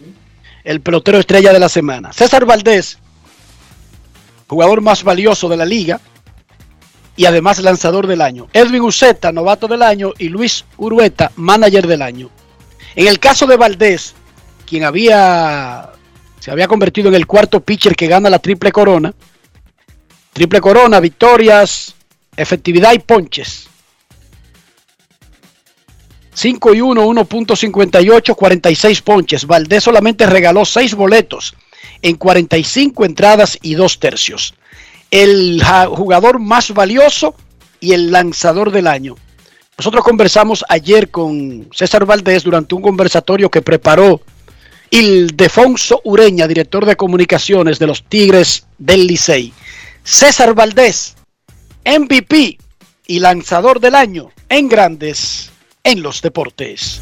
el 0.63 0.79
pelotero 0.81 1.17
estrella 1.17 1.51
de 1.51 1.57
la 1.57 1.69
semana. 1.69 2.13
César 2.13 2.45
Valdés, 2.45 2.99
jugador 4.47 4.81
más 4.81 5.03
valioso 5.03 5.49
de 5.49 5.57
la 5.57 5.65
liga 5.65 5.99
y 7.15 7.25
además 7.25 7.57
lanzador 7.57 8.05
del 8.05 8.21
año. 8.21 8.45
Edwin 8.53 8.83
Uceta, 8.83 9.31
novato 9.31 9.67
del 9.67 9.81
año 9.81 10.13
y 10.19 10.29
Luis 10.29 10.65
Urueta, 10.77 11.31
manager 11.35 11.87
del 11.87 12.03
año. 12.03 12.29
En 12.95 13.07
el 13.07 13.17
caso 13.17 13.47
de 13.47 13.57
Valdés, 13.57 14.13
quien 14.67 14.83
había 14.83 15.93
se 16.49 16.53
había 16.53 16.67
convertido 16.67 17.09
en 17.09 17.13
el 17.13 17.27
cuarto 17.27 17.59
pitcher 17.59 17.95
que 17.95 18.07
gana 18.07 18.27
la 18.27 18.39
triple 18.39 18.71
corona. 18.71 19.13
Triple 20.33 20.59
corona, 20.59 20.99
victorias, 20.99 21.93
efectividad 22.35 22.91
y 22.93 22.97
ponches. 22.97 23.67
5 26.33 26.73
y 26.73 26.81
1, 26.81 27.05
1.58, 27.05 28.35
46 28.35 29.01
ponches. 29.03 29.45
Valdés 29.45 29.83
solamente 29.83 30.25
regaló 30.25 30.65
6 30.65 30.95
boletos 30.95 31.53
en 32.01 32.15
45 32.15 33.05
entradas 33.05 33.55
y 33.61 33.75
2 33.75 33.99
tercios. 33.99 34.55
El 35.11 35.61
jugador 35.91 36.39
más 36.39 36.73
valioso 36.73 37.35
y 37.79 37.93
el 37.93 38.11
lanzador 38.11 38.71
del 38.71 38.87
año. 38.87 39.17
Nosotros 39.77 40.03
conversamos 40.03 40.65
ayer 40.67 41.11
con 41.11 41.69
César 41.71 42.07
Valdés 42.07 42.43
durante 42.43 42.73
un 42.73 42.81
conversatorio 42.81 43.51
que 43.51 43.61
preparó 43.61 44.19
Ildefonso 44.91 46.01
Ureña, 46.03 46.47
director 46.47 46.85
de 46.85 46.95
comunicaciones 46.95 47.79
de 47.79 47.87
los 47.87 48.03
Tigres 48.03 48.65
del 48.77 49.07
Licey. 49.07 49.53
César 50.03 50.53
Valdés, 50.53 51.15
MVP 51.85 52.57
y 53.07 53.19
lanzador 53.19 53.79
del 53.79 53.95
año 53.95 54.31
en 54.49 54.67
Grandes 54.67 55.51
en 55.83 56.01
los 56.01 56.21
Deportes. 56.21 57.01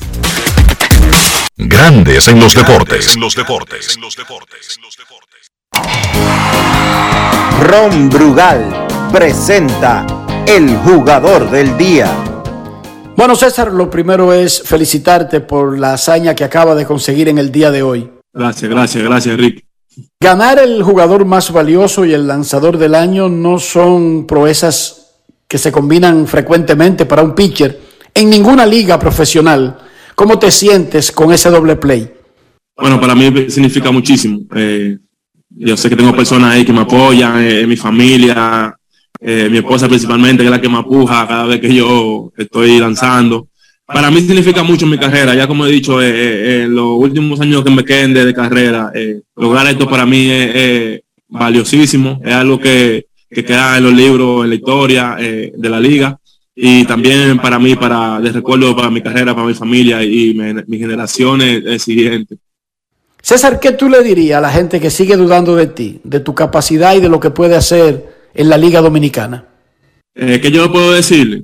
Grandes 1.56 2.28
en 2.28 2.40
los 2.40 2.54
Deportes. 2.54 3.16
En 3.16 3.22
los 3.22 3.36
Deportes. 3.36 3.96
En 3.96 4.02
los 4.02 4.16
Deportes. 4.16 4.80
Ron 7.62 8.10
Brugal 8.10 8.88
presenta 9.12 10.06
el 10.46 10.76
jugador 10.78 11.50
del 11.50 11.78
día. 11.78 12.37
Bueno, 13.18 13.36
César, 13.36 13.74
lo 13.74 13.90
primero 13.90 14.32
es 14.32 14.62
felicitarte 14.62 15.42
por 15.42 15.80
la 15.80 15.94
hazaña 15.94 16.36
que 16.36 16.44
acaba 16.44 16.76
de 16.76 16.86
conseguir 16.86 17.28
en 17.30 17.40
el 17.40 17.52
día 17.52 17.72
de 17.72 17.82
hoy. 17.82 18.08
Gracias, 18.32 18.70
gracias, 18.70 19.04
gracias, 19.04 19.36
Rick. 19.36 19.66
Ganar 20.22 20.60
el 20.60 20.84
jugador 20.84 21.26
más 21.26 21.52
valioso 21.52 22.06
y 22.06 22.14
el 22.14 22.28
lanzador 22.28 22.78
del 22.78 22.94
año 22.94 23.28
no 23.28 23.58
son 23.58 24.28
proezas 24.28 25.16
que 25.48 25.58
se 25.58 25.72
combinan 25.72 26.28
frecuentemente 26.28 27.08
para 27.08 27.24
un 27.24 27.34
pitcher 27.34 27.80
en 28.14 28.30
ninguna 28.30 28.68
liga 28.68 29.00
profesional. 29.00 29.80
¿Cómo 30.14 30.38
te 30.38 30.52
sientes 30.52 31.12
con 31.12 31.34
ese 31.34 31.50
doble 31.50 31.76
play? 31.76 32.14
Bueno, 32.80 33.02
para 33.02 33.16
mí 33.16 33.50
significa 33.50 33.90
muchísimo. 33.90 34.42
Eh, 34.56 34.96
yo 35.50 35.76
sé 35.76 35.90
que 35.90 35.96
tengo 35.96 36.16
personas 36.16 36.54
ahí 36.54 36.64
que 36.64 36.74
me 36.74 36.82
apoyan, 36.82 37.44
eh, 37.44 37.66
mi 37.66 37.78
familia, 37.78 38.77
eh, 39.20 39.48
mi 39.50 39.58
esposa 39.58 39.88
principalmente, 39.88 40.44
que 40.44 40.48
es 40.48 40.52
la 40.52 40.62
que 40.62 40.70
me 40.70 40.78
apuja 40.78 41.28
cada 41.28 41.46
vez 41.46 41.60
que 41.60 41.74
yo 41.74 42.32
estoy 42.38 42.80
lanzando. 42.80 43.48
Para 43.86 44.12
mí 44.12 44.20
significa 44.22 44.64
mucho 44.64 44.86
mi 44.86 44.98
carrera, 44.98 45.34
ya 45.34 45.48
como 45.48 45.66
he 45.66 45.72
dicho, 45.72 46.02
eh, 46.02 46.10
eh, 46.10 46.64
en 46.64 46.76
los 46.76 46.98
últimos 47.00 47.40
años 47.40 47.64
que 47.64 47.72
me 47.72 47.86
queden 47.86 48.14
de, 48.14 48.34
carrera, 48.34 48.92
lograr 49.36 49.66
esto 49.68 49.90
para 49.90 50.06
mí 50.06 50.30
es, 50.30 51.02
valiosísimo, 51.30 52.20
es 52.24 52.34
algo 52.34 52.60
que, 52.60 53.08
que, 53.30 53.46
queda 53.46 53.78
en 53.78 53.84
los 53.86 53.94
libros, 53.94 54.44
en 54.44 54.50
la 54.50 54.56
historia 54.56 55.16
de 55.18 55.70
la 55.70 55.80
liga 55.80 56.20
y 56.54 56.84
también 56.86 57.38
para 57.38 57.60
mí, 57.60 57.76
para 57.76 58.20
de 58.20 58.32
recuerdo 58.32 58.76
para 58.76 58.90
mi 58.90 59.02
carrera, 59.02 59.34
para 59.34 59.48
mi 59.48 59.54
familia 59.54 60.04
y 60.04 60.34
mis 60.68 60.80
generaciones 60.80 61.82
siguientes. 61.82 62.40
César, 63.22 63.60
¿qué 63.60 63.72
tú 63.72 63.90
le 63.90 64.04
dirías 64.04 64.38
a 64.38 64.42
la 64.42 64.52
gente 64.52 64.80
que 64.80 64.90
sigue 64.90 65.16
dudando 65.16 65.56
de 65.56 65.68
ti, 65.68 66.00
de 66.04 66.20
tu 66.20 66.34
capacidad 66.34 66.96
y 66.96 67.00
de 67.00 67.10
lo 67.10 67.20
que 67.20 67.30
puede 67.30 67.56
hacer 67.56 68.17
en 68.34 68.50
la 68.50 68.58
Liga 68.58 68.82
Dominicana? 68.82 69.46
Eh, 70.16 70.40
¿Qué 70.42 70.52
yo 70.52 70.72
puedo 70.72 70.94
decirle? 70.94 71.44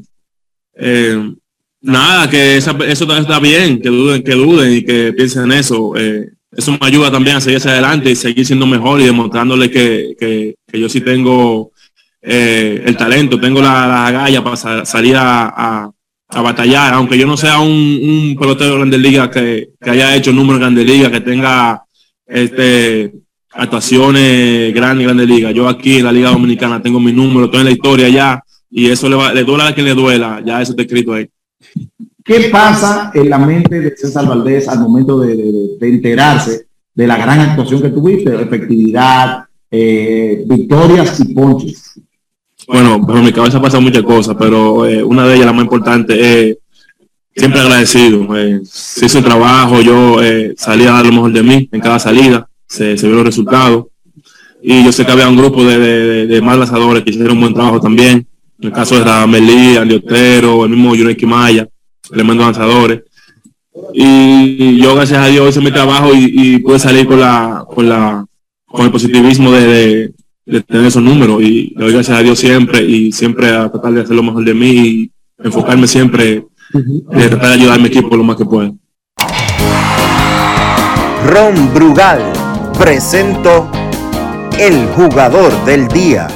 Eh, 0.76 1.34
nada, 1.82 2.30
que 2.30 2.58
eso 2.58 2.72
está 2.82 3.39
bien, 3.39 3.80
que 3.80 3.89
duden, 3.89 4.24
que 4.24 4.34
duden 4.34 4.74
y 4.74 4.84
que 4.84 5.13
piensen 5.13 5.43
en 5.43 5.52
eso. 5.60 5.96
Eh, 5.96 6.32
eso 6.52 6.72
me 6.72 6.80
ayuda 6.82 7.12
también 7.12 7.38
a 7.38 7.41
seguir 7.41 7.58
hacia 7.58 7.72
adelante 7.72 8.12
y 8.12 8.15
seguir 8.15 8.46
siendo 8.46 8.65
mejor 8.65 9.00
y 9.02 9.06
demostrándole 9.06 9.69
que, 9.69 10.56
yo 10.72 10.89
sí 10.89 11.02
tengo 11.02 11.72
el 12.22 12.96
talento, 12.96 13.39
tengo 13.39 13.62
la, 13.62 14.12
la 14.12 14.43
para 14.43 14.86
salir 14.86 15.15
a, 15.17 15.91
batallar, 16.30 16.96
aunque 16.96 17.17
yo 17.17 17.28
no 17.28 17.38
sea 17.38 17.60
un, 17.60 18.36
pelotero 18.39 18.72
de 18.72 18.78
Grandes 18.78 19.00
Ligas 19.00 19.30
que, 19.30 19.69
que, 19.80 19.89
haya 19.89 20.15
hecho 20.15 20.32
números 20.32 20.56
en 20.56 20.62
Grandes 20.62 20.86
Ligas, 20.86 21.12
que 21.12 21.22
tenga 21.22 21.84
este 22.26 23.23
actuaciones 23.54 24.74
grandes, 24.74 25.06
grandes 25.06 25.28
ligas. 25.28 25.54
Yo 25.54 25.68
aquí 25.68 25.98
en 25.98 26.06
la 26.06 26.12
Liga 26.12 26.32
Dominicana 26.32 26.82
tengo 26.82 27.00
mi 27.00 27.12
número, 27.12 27.46
estoy 27.46 27.62
en 27.62 27.66
la 27.66 27.72
historia 27.72 28.10
ya, 28.10 28.44
y 28.70 28.89
eso 28.89 29.08
le, 29.08 29.16
va, 29.16 29.34
le 29.34 29.44
duela 29.44 29.68
a 29.68 29.74
quien 29.74 29.86
le 29.86 29.94
duela, 29.94 30.42
ya 30.46 30.62
eso 30.62 30.72
está 30.72 30.84
escrito 30.84 31.13
ahí. 31.13 31.30
¿Qué 32.24 32.50
pasa 32.52 33.12
en 33.13 33.30
la 33.30 33.38
mente 33.38 33.80
de 33.80 33.96
César 33.96 34.28
Valdés 34.28 34.68
al 34.68 34.80
momento 34.80 35.20
de, 35.20 35.78
enterarse 35.82 36.68
de 36.94 37.08
la 37.08 37.18
gran 37.18 37.39
actuación 37.39 37.82
que 37.82 37.89
tuviste, 37.89 38.34
efectividad, 38.34 39.43
eh, 39.70 40.43
victorias 40.45 41.20
y 41.20 41.34
ponches? 41.34 41.99
Bueno, 42.68 43.06
por 43.06 43.22
mi 43.22 43.34
cabeza 43.34 43.62
pasan 43.62 43.84
muchas 43.84 44.04
cosas, 44.04 44.36
pero 44.39 44.86
eh, 44.86 45.04
una 45.04 45.28
de 45.28 45.36
ellas, 45.36 45.47
la 45.47 45.54
más 45.54 45.64
importante, 45.64 46.49
es 46.49 46.58
siempre 47.36 47.60
agradecido. 47.60 48.38
Eh, 48.38 48.62
se 48.64 49.06
hizo 49.06 49.18
el 49.18 49.24
trabajo, 49.26 49.82
yo 49.82 50.18
salí 50.56 50.86
a 50.86 50.93
dar 50.93 51.06
lo 51.06 51.12
mejor 51.12 51.34
de 51.34 51.43
mí 51.43 51.70
en 51.72 51.82
cada 51.82 51.99
salida 51.99 52.47
se, 52.74 53.07
vio 53.07 53.15
los 53.15 53.26
resultados. 53.26 53.86
Y 54.61 54.84
yo 54.84 54.91
sé 54.91 55.05
que 55.05 55.11
había 55.11 55.28
un 55.28 55.38
grupo 55.38 55.63
de, 55.63 55.78
de, 55.78 56.28
de 56.28 56.41
más 56.41 56.57
lanzadores 56.57 57.03
que 57.03 57.11
hicieron 57.11 57.34
un 57.34 57.41
buen 57.41 57.53
trabajo 57.53 57.80
también. 57.80 58.26
En 58.59 58.67
el 58.67 58.71
caso 58.71 58.97
de 58.97 59.03
Ramelí, 59.03 59.78
Andiotero, 59.78 60.63
el 60.63 60.71
mismo 60.71 60.95
Yureki 60.95 61.26
Maya, 61.26 61.67
tremendos 62.09 62.45
lanzadores. 62.45 63.01
Y 63.93 64.78
yo, 64.78 64.95
gracias 64.95 65.19
a 65.19 65.28
Dios, 65.28 65.49
hice 65.49 65.59
mi 65.59 65.71
trabajo 65.71 66.11
y, 66.13 66.59
pude 66.59 66.80
salir 66.80 67.05
con 67.05 67.19
la, 67.19 67.65
con 67.67 67.89
la, 67.89 68.26
con 68.65 68.86
el 68.86 68.91
positivismo 68.91 69.51
de, 69.51 70.13
de, 70.45 70.61
tener 70.61 70.86
esos 70.86 71.03
números. 71.03 71.41
Y 71.41 71.74
le 71.76 71.86
doy 71.86 71.93
gracias 71.93 72.17
a 72.17 72.24
Dios 72.24 72.39
siempre 72.39 72.84
y 72.84 73.11
siempre 73.11 73.49
a 73.49 73.69
tratar 73.69 73.93
de 73.93 74.01
hacer 74.01 74.15
lo 74.15 74.24
mejor 74.24 74.45
de 74.45 74.53
mí 74.53 74.71
y 74.71 75.11
enfocarme 75.43 75.88
siempre 75.88 76.45
y 76.74 77.28
tratar 77.30 77.49
de 77.49 77.53
ayudar 77.53 77.80
a 77.80 77.82
mi 77.82 77.88
equipo 77.88 78.15
lo 78.15 78.24
más 78.24 78.38
que 78.38 78.45
pueda. 78.45 78.71
Ron 81.26 81.74
Brugal 81.74 82.43
presento 82.78 83.69
el 84.59 84.88
jugador 84.95 85.65
del 85.65 85.88
día. 85.88 86.28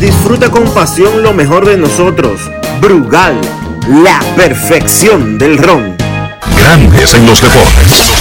Disfruta 0.00 0.50
con 0.50 0.64
pasión 0.64 1.22
lo 1.22 1.32
mejor 1.32 1.66
de 1.66 1.76
nosotros. 1.76 2.40
Brugal, 2.80 3.40
la 3.88 4.20
perfección 4.36 5.38
del 5.38 5.58
ron. 5.58 5.96
Grandes 6.56 7.14
en 7.14 7.26
los 7.26 7.40
deportes. 7.40 8.12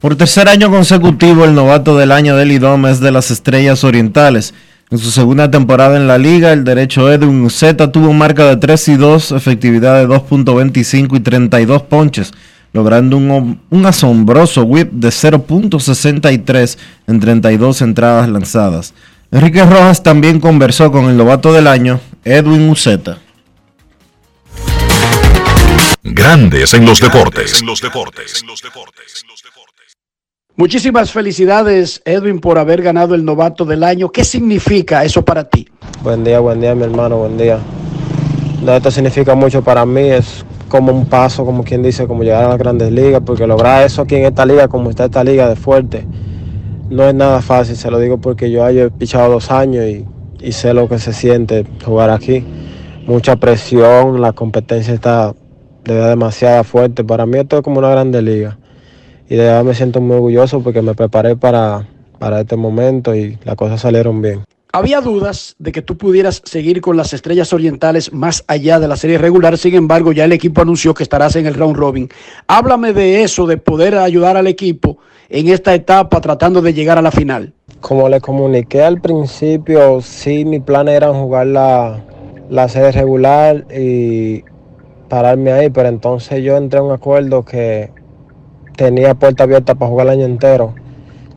Por 0.00 0.14
tercer 0.16 0.48
año 0.48 0.70
consecutivo, 0.70 1.44
el 1.44 1.54
novato 1.54 1.96
del 1.96 2.12
año 2.12 2.36
del 2.36 2.52
IDOM 2.52 2.86
es 2.86 3.00
de 3.00 3.10
las 3.10 3.30
Estrellas 3.30 3.82
Orientales. 3.82 4.54
En 4.88 4.98
su 4.98 5.10
segunda 5.10 5.50
temporada 5.50 5.96
en 5.96 6.06
la 6.06 6.16
liga, 6.16 6.52
el 6.52 6.62
derecho 6.62 7.10
Edwin 7.10 7.50
Z 7.50 7.90
tuvo 7.90 8.12
marca 8.12 8.44
de 8.44 8.56
3 8.56 8.88
y 8.88 8.96
2, 8.96 9.32
efectividad 9.32 9.98
de 9.98 10.06
2.25 10.06 11.16
y 11.16 11.20
32 11.20 11.82
ponches, 11.82 12.32
logrando 12.72 13.16
un, 13.16 13.60
un 13.70 13.86
asombroso 13.86 14.64
whip 14.64 14.90
de 14.92 15.08
0.63 15.08 16.78
en 17.06 17.20
32 17.20 17.82
entradas 17.82 18.28
lanzadas. 18.28 18.94
Enrique 19.32 19.64
Rojas 19.64 20.02
también 20.02 20.40
conversó 20.40 20.92
con 20.92 21.06
el 21.06 21.16
novato 21.16 21.52
del 21.52 21.66
año, 21.66 22.00
Edwin 22.24 22.68
Uceta. 22.68 23.18
Grandes 26.02 26.72
en 26.74 26.86
los 26.86 27.00
deportes. 27.00 27.62
Muchísimas 30.54 31.10
felicidades, 31.10 32.00
Edwin, 32.04 32.38
por 32.38 32.58
haber 32.58 32.80
ganado 32.80 33.14
el 33.14 33.24
novato 33.24 33.64
del 33.64 33.82
año. 33.82 34.10
¿Qué 34.10 34.24
significa 34.24 35.04
eso 35.04 35.22
para 35.22 35.44
ti? 35.44 35.68
Buen 36.02 36.24
día, 36.24 36.38
buen 36.40 36.60
día, 36.60 36.74
mi 36.74 36.84
hermano, 36.84 37.18
buen 37.18 37.36
día. 37.36 37.58
No, 38.62 38.74
esto 38.74 38.90
significa 38.90 39.34
mucho 39.34 39.62
para 39.62 39.84
mí, 39.84 40.08
es 40.08 40.46
como 40.68 40.92
un 40.92 41.06
paso, 41.06 41.44
como 41.44 41.64
quien 41.64 41.82
dice, 41.82 42.06
como 42.06 42.22
llegar 42.22 42.44
a 42.44 42.48
las 42.48 42.58
grandes 42.58 42.90
ligas, 42.92 43.22
porque 43.24 43.46
lograr 43.46 43.84
eso 43.84 44.02
aquí 44.02 44.16
en 44.16 44.24
esta 44.24 44.44
liga, 44.44 44.68
como 44.68 44.90
está 44.90 45.06
esta 45.06 45.24
liga 45.24 45.48
de 45.48 45.56
fuerte, 45.56 46.06
no 46.90 47.04
es 47.04 47.14
nada 47.14 47.42
fácil, 47.42 47.76
se 47.76 47.90
lo 47.90 47.98
digo 47.98 48.18
porque 48.18 48.50
yo 48.50 48.66
he 48.68 48.90
pichado 48.90 49.32
dos 49.32 49.50
años 49.50 49.84
y, 49.86 50.04
y 50.40 50.52
sé 50.52 50.74
lo 50.74 50.88
que 50.88 50.98
se 50.98 51.12
siente 51.12 51.64
jugar 51.84 52.10
aquí. 52.10 52.44
Mucha 53.06 53.36
presión, 53.36 54.20
la 54.20 54.32
competencia 54.32 54.92
está 54.92 55.32
de 55.84 55.94
demasiado 55.94 56.64
fuerte. 56.64 57.04
Para 57.04 57.26
mí 57.26 57.38
esto 57.38 57.56
es 57.56 57.62
como 57.62 57.78
una 57.78 57.90
grande 57.90 58.22
liga. 58.22 58.58
Y 59.28 59.36
de 59.36 59.44
verdad 59.44 59.64
me 59.64 59.74
siento 59.74 60.00
muy 60.00 60.16
orgulloso 60.16 60.60
porque 60.60 60.82
me 60.82 60.94
preparé 60.94 61.36
para, 61.36 61.86
para 62.18 62.40
este 62.40 62.56
momento 62.56 63.14
y 63.14 63.38
las 63.44 63.56
cosas 63.56 63.80
salieron 63.80 64.22
bien. 64.22 64.44
Había 64.76 65.00
dudas 65.00 65.56
de 65.58 65.72
que 65.72 65.80
tú 65.80 65.96
pudieras 65.96 66.42
seguir 66.44 66.82
con 66.82 66.98
las 66.98 67.14
estrellas 67.14 67.54
orientales 67.54 68.12
más 68.12 68.44
allá 68.46 68.78
de 68.78 68.86
la 68.86 68.98
serie 68.98 69.16
regular, 69.16 69.56
sin 69.56 69.74
embargo 69.74 70.12
ya 70.12 70.26
el 70.26 70.32
equipo 70.32 70.60
anunció 70.60 70.92
que 70.92 71.02
estarás 71.02 71.34
en 71.36 71.46
el 71.46 71.54
round 71.54 71.76
robin. 71.76 72.10
Háblame 72.46 72.92
de 72.92 73.22
eso, 73.22 73.46
de 73.46 73.56
poder 73.56 73.96
ayudar 73.96 74.36
al 74.36 74.46
equipo 74.48 74.98
en 75.30 75.48
esta 75.48 75.74
etapa 75.74 76.20
tratando 76.20 76.60
de 76.60 76.74
llegar 76.74 76.98
a 76.98 77.00
la 77.00 77.10
final. 77.10 77.54
Como 77.80 78.06
le 78.10 78.20
comuniqué 78.20 78.82
al 78.82 79.00
principio, 79.00 80.02
sí, 80.02 80.44
mi 80.44 80.60
plan 80.60 80.88
era 80.88 81.10
jugar 81.10 81.46
la, 81.46 82.04
la 82.50 82.68
serie 82.68 82.92
regular 82.92 83.64
y 83.74 84.44
pararme 85.08 85.52
ahí, 85.52 85.70
pero 85.70 85.88
entonces 85.88 86.44
yo 86.44 86.54
entré 86.54 86.80
a 86.80 86.82
un 86.82 86.92
acuerdo 86.92 87.46
que 87.46 87.92
tenía 88.76 89.14
puerta 89.14 89.44
abierta 89.44 89.74
para 89.74 89.90
jugar 89.90 90.08
el 90.08 90.12
año 90.12 90.26
entero. 90.26 90.74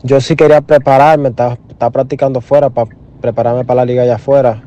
Yo 0.02 0.20
sí 0.20 0.36
quería 0.36 0.60
prepararme, 0.60 1.30
estaba, 1.30 1.56
estaba 1.70 1.90
practicando 1.90 2.42
fuera 2.42 2.68
para 2.68 2.99
prepararme 3.20 3.64
para 3.64 3.82
la 3.82 3.84
liga 3.84 4.02
allá 4.02 4.16
afuera, 4.16 4.62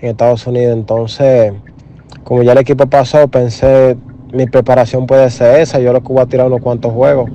en 0.00 0.10
Estados 0.10 0.46
Unidos. 0.46 0.72
Entonces, 0.72 1.52
como 2.24 2.42
ya 2.42 2.52
el 2.52 2.58
equipo 2.58 2.86
pasó, 2.86 3.28
pensé, 3.28 3.96
mi 4.32 4.46
preparación 4.46 5.06
puede 5.06 5.30
ser 5.30 5.60
esa, 5.60 5.78
yo 5.78 5.92
lo 5.92 6.02
que 6.02 6.12
voy 6.12 6.22
a 6.22 6.26
tirar 6.26 6.46
unos 6.46 6.60
cuantos 6.60 6.92
juegos 6.92 7.30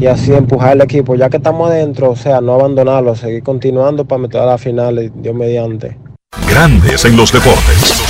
y 0.00 0.06
así 0.06 0.32
empujar 0.32 0.72
el 0.72 0.80
equipo, 0.80 1.14
ya 1.14 1.28
que 1.28 1.36
estamos 1.36 1.70
adentro, 1.70 2.10
o 2.10 2.16
sea, 2.16 2.40
no 2.40 2.54
abandonarlo, 2.54 3.14
seguir 3.14 3.42
continuando 3.42 4.06
para 4.06 4.22
meter 4.22 4.40
a 4.40 4.46
la 4.46 4.58
final, 4.58 5.12
Dios 5.16 5.34
mediante. 5.34 5.98
Grandes 6.48 7.04
en 7.04 7.16
los 7.16 7.30
deportes. 7.30 8.02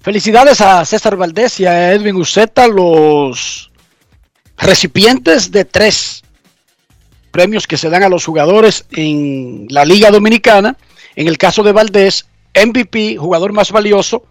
Felicidades 0.00 0.60
a 0.60 0.84
César 0.84 1.16
Valdés 1.16 1.60
y 1.60 1.66
a 1.66 1.92
Edwin 1.92 2.16
Uceta, 2.16 2.68
los 2.68 3.70
recipientes 4.58 5.50
de 5.50 5.64
tres 5.64 6.22
premios 7.30 7.66
que 7.66 7.76
se 7.76 7.90
dan 7.90 8.02
a 8.02 8.08
los 8.08 8.24
jugadores 8.24 8.86
en 8.92 9.66
la 9.70 9.84
Liga 9.84 10.10
Dominicana. 10.10 10.76
En 11.16 11.28
el 11.28 11.38
caso 11.38 11.62
de 11.62 11.72
Valdés, 11.72 12.26
MVP, 12.54 13.16
jugador 13.16 13.52
más 13.52 13.72
valioso 13.72 14.24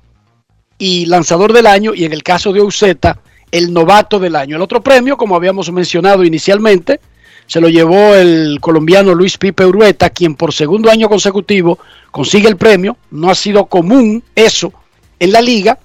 y 0.77 1.05
lanzador 1.05 1.53
del 1.53 1.67
año. 1.67 1.93
Y 1.93 2.05
en 2.05 2.13
el 2.13 2.23
caso 2.23 2.53
de 2.53 2.61
Uceta, 2.61 3.19
el 3.51 3.73
novato 3.73 4.19
del 4.19 4.35
año. 4.35 4.55
El 4.55 4.61
otro 4.61 4.81
premio, 4.81 5.17
como 5.17 5.35
habíamos 5.35 5.71
mencionado 5.71 6.23
inicialmente, 6.23 6.99
se 7.45 7.61
lo 7.61 7.69
llevó 7.69 8.15
el 8.15 8.59
colombiano 8.59 9.15
Luis 9.15 9.37
Pipe 9.37 9.65
Urueta, 9.65 10.09
quien 10.09 10.35
por 10.35 10.53
segundo 10.53 10.91
año 10.91 11.07
consecutivo 11.07 11.79
consigue 12.11 12.49
el 12.49 12.57
premio. 12.57 12.97
No 13.09 13.29
ha 13.29 13.35
sido 13.35 13.65
común 13.65 14.23
eso 14.35 14.73
en 15.19 15.31
la 15.31 15.41
liga. 15.41 15.79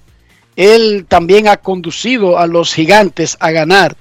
Él 0.55 1.05
también 1.07 1.47
ha 1.47 1.57
conducido 1.57 2.37
a 2.37 2.47
los 2.47 2.73
gigantes 2.73 3.37
a 3.39 3.51
ganar 3.51 3.95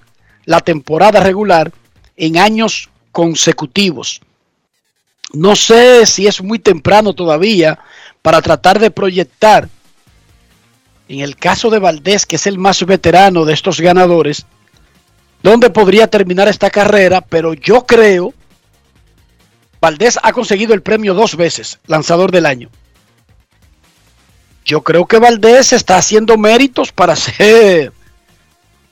la 0.44 0.60
temporada 0.60 1.20
regular 1.20 1.72
en 2.16 2.36
años 2.36 2.90
consecutivos. 3.12 4.20
No 5.32 5.54
sé 5.54 6.04
si 6.06 6.26
es 6.26 6.42
muy 6.42 6.58
temprano 6.58 7.14
todavía 7.14 7.78
para 8.20 8.42
tratar 8.42 8.78
de 8.78 8.90
proyectar, 8.90 9.68
en 11.08 11.20
el 11.20 11.36
caso 11.36 11.70
de 11.70 11.78
Valdés, 11.78 12.26
que 12.26 12.36
es 12.36 12.46
el 12.46 12.58
más 12.58 12.84
veterano 12.84 13.44
de 13.44 13.54
estos 13.54 13.80
ganadores, 13.80 14.46
dónde 15.42 15.70
podría 15.70 16.08
terminar 16.08 16.48
esta 16.48 16.70
carrera, 16.70 17.20
pero 17.20 17.54
yo 17.54 17.86
creo, 17.86 18.34
Valdés 19.80 20.18
ha 20.22 20.32
conseguido 20.32 20.74
el 20.74 20.82
premio 20.82 21.14
dos 21.14 21.36
veces, 21.36 21.78
lanzador 21.86 22.30
del 22.30 22.46
año. 22.46 22.68
Yo 24.64 24.82
creo 24.82 25.06
que 25.06 25.18
Valdés 25.18 25.72
está 25.72 25.96
haciendo 25.96 26.38
méritos 26.38 26.92
para 26.92 27.16
ser 27.16 27.92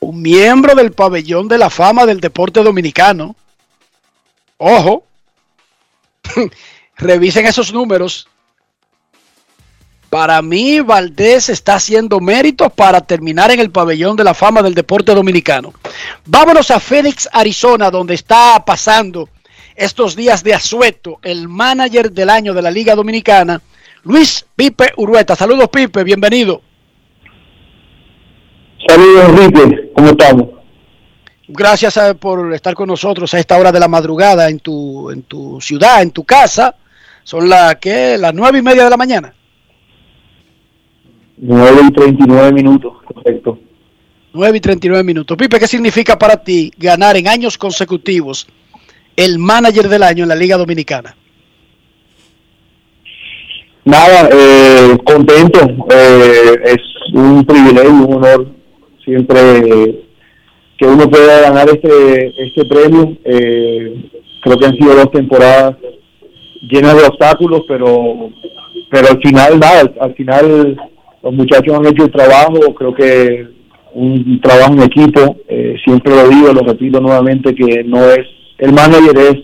un 0.01 0.21
miembro 0.21 0.75
del 0.75 0.93
pabellón 0.93 1.47
de 1.47 1.59
la 1.59 1.71
fama 1.71 2.07
del 2.07 2.21
deporte 2.21 2.63
dominicano. 2.63 3.37
Ojo, 4.63 5.05
revisen 6.99 7.47
esos 7.47 7.73
números. 7.73 8.29
Para 10.11 10.43
mí, 10.43 10.81
Valdés 10.81 11.49
está 11.49 11.77
haciendo 11.77 12.21
méritos 12.21 12.71
para 12.71 13.01
terminar 13.01 13.51
en 13.51 13.61
el 13.61 13.71
pabellón 13.71 14.17
de 14.17 14.25
la 14.25 14.35
fama 14.35 14.61
del 14.61 14.75
deporte 14.75 15.15
dominicano. 15.15 15.73
Vámonos 16.27 16.71
a 16.71 16.79
Phoenix, 16.79 17.27
Arizona, 17.33 17.91
donde 17.91 18.13
está 18.13 18.63
pasando 18.67 19.31
estos 19.77 20.15
días 20.15 20.45
de 20.45 20.53
asueto 20.53 21.21
el 21.23 21.49
manager 21.49 22.13
del 22.13 22.29
año 22.29 22.53
de 22.53 22.61
la 22.61 22.71
Liga 22.71 22.95
Dominicana, 22.95 23.63
Luis 24.03 24.45
Pipe 24.55 24.93
Urueta. 24.99 25.37
Saludos, 25.37 25.71
Pipe, 25.71 26.05
bienvenido. 26.05 26.61
Saludos, 28.87 29.25
Enrique, 29.27 29.91
¿cómo 29.95 30.11
estamos? 30.11 30.60
Gracias 31.53 31.97
a- 31.97 32.15
por 32.15 32.53
estar 32.55 32.75
con 32.75 32.87
nosotros 32.89 33.35
a 33.35 33.39
esta 33.41 33.59
hora 33.59 33.73
de 33.73 33.81
la 33.81 33.89
madrugada 33.89 34.49
en 34.49 34.61
tu, 34.61 35.11
en 35.11 35.23
tu 35.23 35.61
ciudad, 35.61 36.01
en 36.03 36.13
tu 36.13 36.23
casa. 36.25 36.77
Son 37.25 37.49
las 37.49 37.77
¿qué? 37.77 38.17
las 38.19 38.33
nueve 38.33 38.59
y 38.59 38.63
media 38.63 38.85
de 38.85 38.91
la 38.91 38.97
mañana. 38.97 39.35
9 41.43 41.81
y 41.89 41.93
39 41.93 42.53
minutos, 42.53 42.93
correcto. 43.05 43.59
9 44.33 44.59
y 44.59 44.61
39 44.61 45.03
minutos. 45.03 45.37
Pipe, 45.37 45.59
¿qué 45.59 45.67
significa 45.67 46.19
para 46.19 46.37
ti 46.37 46.71
ganar 46.77 47.17
en 47.17 47.27
años 47.27 47.57
consecutivos 47.59 48.47
el 49.17 49.39
manager 49.39 49.89
del 49.89 50.03
año 50.03 50.23
en 50.25 50.29
la 50.29 50.37
Liga 50.37 50.57
Dominicana? 50.57 51.17
Nada, 53.85 54.29
eh, 54.33 54.99
contento, 55.05 55.61
eh, 55.91 56.61
es 56.65 57.15
un 57.15 57.45
privilegio, 57.45 57.91
un 57.91 58.15
honor 58.15 58.47
siempre 59.03 60.05
que 60.81 60.87
uno 60.87 61.11
pueda 61.11 61.43
ganar 61.43 61.69
este, 61.69 62.33
este 62.43 62.65
premio. 62.65 63.15
Eh, 63.23 64.11
creo 64.41 64.57
que 64.57 64.65
han 64.65 64.77
sido 64.77 64.95
dos 64.95 65.11
temporadas 65.11 65.77
llenas 66.63 66.97
de 66.97 67.07
obstáculos, 67.07 67.63
pero, 67.69 68.31
pero 68.91 69.09
al 69.09 69.21
final, 69.21 69.61
nada, 69.61 69.81
al, 69.81 69.95
al 70.01 70.15
final 70.15 70.77
los 71.23 71.35
muchachos 71.35 71.75
han 71.75 71.87
hecho 71.87 72.05
el 72.05 72.11
trabajo, 72.11 72.75
creo 72.75 72.95
que 72.95 73.47
un 73.93 74.41
trabajo 74.41 74.73
en 74.73 74.83
equipo, 74.83 75.37
eh, 75.49 75.77
siempre 75.85 76.15
lo 76.15 76.29
digo, 76.29 76.53
lo 76.53 76.63
repito 76.63 76.99
nuevamente, 76.99 77.55
que 77.55 77.85
no 77.85 78.03
es, 78.11 78.27
el 78.59 78.73
manager 78.73 79.19
es 79.19 79.37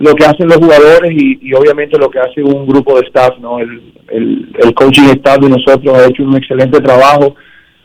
lo 0.00 0.14
que 0.14 0.24
hacen 0.24 0.48
los 0.48 0.56
jugadores 0.56 1.12
y, 1.12 1.38
y 1.42 1.54
obviamente 1.54 1.96
lo 1.96 2.10
que 2.10 2.18
hace 2.18 2.42
un 2.42 2.66
grupo 2.66 2.96
de 2.98 3.06
staff, 3.06 3.38
¿no? 3.38 3.60
El, 3.60 3.82
el, 4.08 4.48
el 4.64 4.74
coaching 4.74 5.04
staff 5.14 5.38
de 5.38 5.48
nosotros 5.48 5.96
ha 5.96 6.06
hecho 6.06 6.24
un 6.24 6.36
excelente 6.36 6.80
trabajo. 6.80 7.36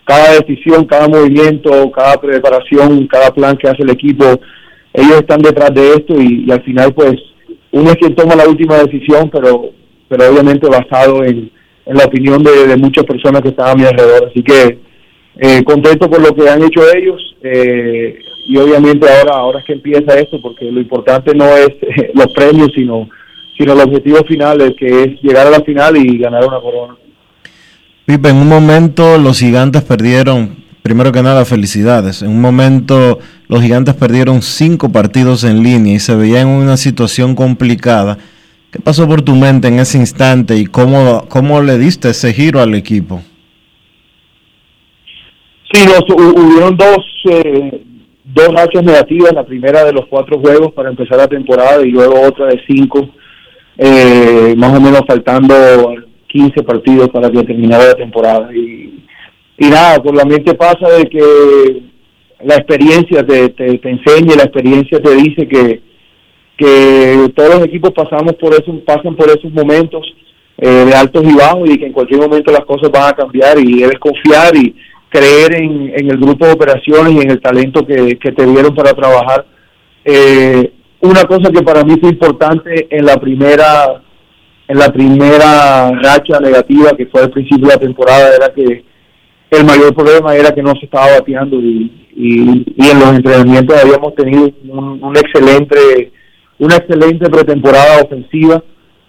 Cada 0.05 0.39
decisión, 0.39 0.85
cada 0.85 1.07
movimiento, 1.07 1.91
cada 1.91 2.19
preparación, 2.19 3.07
cada 3.07 3.31
plan 3.31 3.57
que 3.57 3.69
hace 3.69 3.83
el 3.83 3.91
equipo, 3.91 4.25
ellos 4.93 5.19
están 5.19 5.41
detrás 5.41 5.73
de 5.73 5.93
esto 5.93 6.19
y, 6.19 6.49
al 6.51 6.61
final 6.63 6.93
pues 6.93 7.15
uno 7.71 7.91
es 7.91 7.95
quien 7.95 8.15
toma 8.15 8.35
la 8.35 8.47
última 8.47 8.77
decisión, 8.77 9.29
pero 9.29 9.71
pero 10.09 10.29
obviamente 10.29 10.67
basado 10.67 11.23
en, 11.23 11.49
en 11.85 11.97
la 11.97 12.03
opinión 12.03 12.43
de, 12.43 12.75
muchas 12.75 13.05
personas 13.05 13.41
que 13.41 13.49
estaban 13.49 13.71
a 13.71 13.75
mi 13.81 13.85
alrededor. 13.85 14.27
Así 14.29 14.43
que 14.43 14.77
eh, 15.37 15.63
contento 15.63 16.09
por 16.09 16.21
lo 16.21 16.35
que 16.35 16.49
han 16.49 16.61
hecho 16.61 16.81
ellos 16.93 17.35
eh, 17.41 18.19
y 18.47 18.57
obviamente 18.57 19.07
ahora 19.09 19.37
ahora 19.37 19.59
es 19.59 19.65
que 19.65 19.73
empieza 19.73 20.19
esto 20.19 20.41
porque 20.41 20.69
lo 20.69 20.81
importante 20.81 21.33
no 21.33 21.45
es 21.55 21.69
eh, 21.81 22.11
los 22.13 22.27
premios 22.33 22.69
sino 22.75 23.07
sino 23.57 23.73
el 23.73 23.79
objetivo 23.79 24.17
final 24.27 24.75
que 24.77 24.85
es 24.85 25.21
llegar 25.21 25.47
a 25.47 25.51
la 25.51 25.61
final 25.61 25.95
y 25.95 26.17
ganar 26.17 26.45
una 26.45 26.59
corona. 26.59 26.97
Pipe, 28.05 28.29
en 28.29 28.37
un 28.37 28.47
momento 28.47 29.17
los 29.17 29.39
gigantes 29.39 29.83
perdieron, 29.83 30.63
primero 30.81 31.11
que 31.11 31.21
nada 31.21 31.45
felicidades, 31.45 32.23
en 32.23 32.29
un 32.29 32.41
momento 32.41 33.19
los 33.47 33.61
gigantes 33.61 33.93
perdieron 33.93 34.41
cinco 34.41 34.91
partidos 34.91 35.43
en 35.43 35.61
línea 35.61 35.95
y 35.95 35.99
se 35.99 36.15
veían 36.15 36.47
en 36.47 36.55
una 36.55 36.77
situación 36.77 37.35
complicada. 37.35 38.17
¿Qué 38.71 38.79
pasó 38.79 39.07
por 39.07 39.21
tu 39.21 39.35
mente 39.35 39.67
en 39.67 39.79
ese 39.79 39.97
instante 39.97 40.55
y 40.55 40.65
cómo, 40.65 41.25
cómo 41.27 41.61
le 41.61 41.77
diste 41.77 42.09
ese 42.09 42.33
giro 42.33 42.61
al 42.61 42.73
equipo? 42.73 43.21
Sí, 45.71 45.85
los, 45.85 46.03
hubieron 46.09 46.75
dos, 46.75 46.97
eh, 47.29 47.83
dos 48.25 48.47
rachas 48.47 48.83
negativas, 48.83 49.33
la 49.33 49.45
primera 49.45 49.83
de 49.83 49.93
los 49.93 50.07
cuatro 50.07 50.39
juegos 50.39 50.73
para 50.73 50.89
empezar 50.89 51.17
la 51.17 51.27
temporada 51.27 51.85
y 51.85 51.91
luego 51.91 52.19
otra 52.21 52.47
de 52.47 52.61
cinco, 52.65 53.09
eh, 53.77 54.53
más 54.57 54.75
o 54.75 54.81
menos 54.81 55.01
faltando 55.07 55.53
15 56.31 56.63
partidos 56.63 57.09
para 57.09 57.29
que 57.29 57.43
terminara 57.43 57.87
la 57.87 57.95
temporada. 57.95 58.49
Y, 58.53 59.03
y 59.57 59.69
nada, 59.69 60.01
por 60.01 60.15
la 60.15 60.25
mente 60.25 60.53
pasa 60.55 60.87
de 60.89 61.05
que 61.05 61.81
la 62.43 62.55
experiencia 62.55 63.25
te, 63.25 63.49
te, 63.49 63.77
te 63.77 63.89
enseña, 63.89 64.35
la 64.35 64.43
experiencia 64.43 64.99
te 64.99 65.15
dice 65.15 65.47
que, 65.47 65.81
que 66.57 67.31
todos 67.35 67.55
los 67.55 67.65
equipos 67.65 67.91
pasamos 67.91 68.33
por 68.35 68.53
eso, 68.53 68.73
pasan 68.85 69.15
por 69.15 69.29
esos 69.29 69.51
momentos 69.51 70.01
eh, 70.57 70.85
de 70.85 70.93
altos 70.93 71.23
y 71.23 71.35
bajos 71.35 71.69
y 71.69 71.77
que 71.77 71.87
en 71.87 71.93
cualquier 71.93 72.21
momento 72.21 72.51
las 72.51 72.65
cosas 72.65 72.89
van 72.91 73.09
a 73.09 73.15
cambiar 73.15 73.59
y 73.59 73.81
debes 73.81 73.99
confiar 73.99 74.55
y 74.55 74.75
creer 75.09 75.55
en, 75.55 75.93
en 75.95 76.09
el 76.09 76.17
grupo 76.17 76.45
de 76.45 76.53
operaciones 76.53 77.13
y 77.13 77.19
en 77.19 77.31
el 77.31 77.41
talento 77.41 77.85
que, 77.85 78.17
que 78.17 78.31
te 78.31 78.45
dieron 78.45 78.73
para 78.73 78.93
trabajar. 78.93 79.45
Eh, 80.05 80.71
una 81.01 81.23
cosa 81.23 81.51
que 81.51 81.63
para 81.63 81.83
mí 81.83 81.95
fue 81.99 82.11
importante 82.11 82.87
en 82.89 83.05
la 83.05 83.17
primera 83.17 84.01
en 84.67 84.77
la 84.77 84.89
primera 84.89 85.91
racha 85.91 86.39
negativa 86.39 86.91
que 86.95 87.05
fue 87.07 87.21
al 87.21 87.31
principio 87.31 87.67
de 87.67 87.73
la 87.73 87.79
temporada 87.79 88.35
era 88.35 88.53
que 88.53 88.83
el 89.51 89.65
mayor 89.65 89.93
problema 89.93 90.35
era 90.35 90.51
que 90.51 90.63
no 90.63 90.73
se 90.75 90.85
estaba 90.85 91.19
bateando 91.19 91.57
y, 91.57 91.91
y, 92.15 92.89
en 92.89 92.99
los 92.99 93.09
entrenamientos 93.09 93.83
habíamos 93.83 94.15
tenido 94.15 94.49
un, 94.69 95.15
excelente 95.17 96.11
una 96.57 96.75
excelente 96.77 97.29
pretemporada 97.29 98.03
ofensiva 98.03 98.63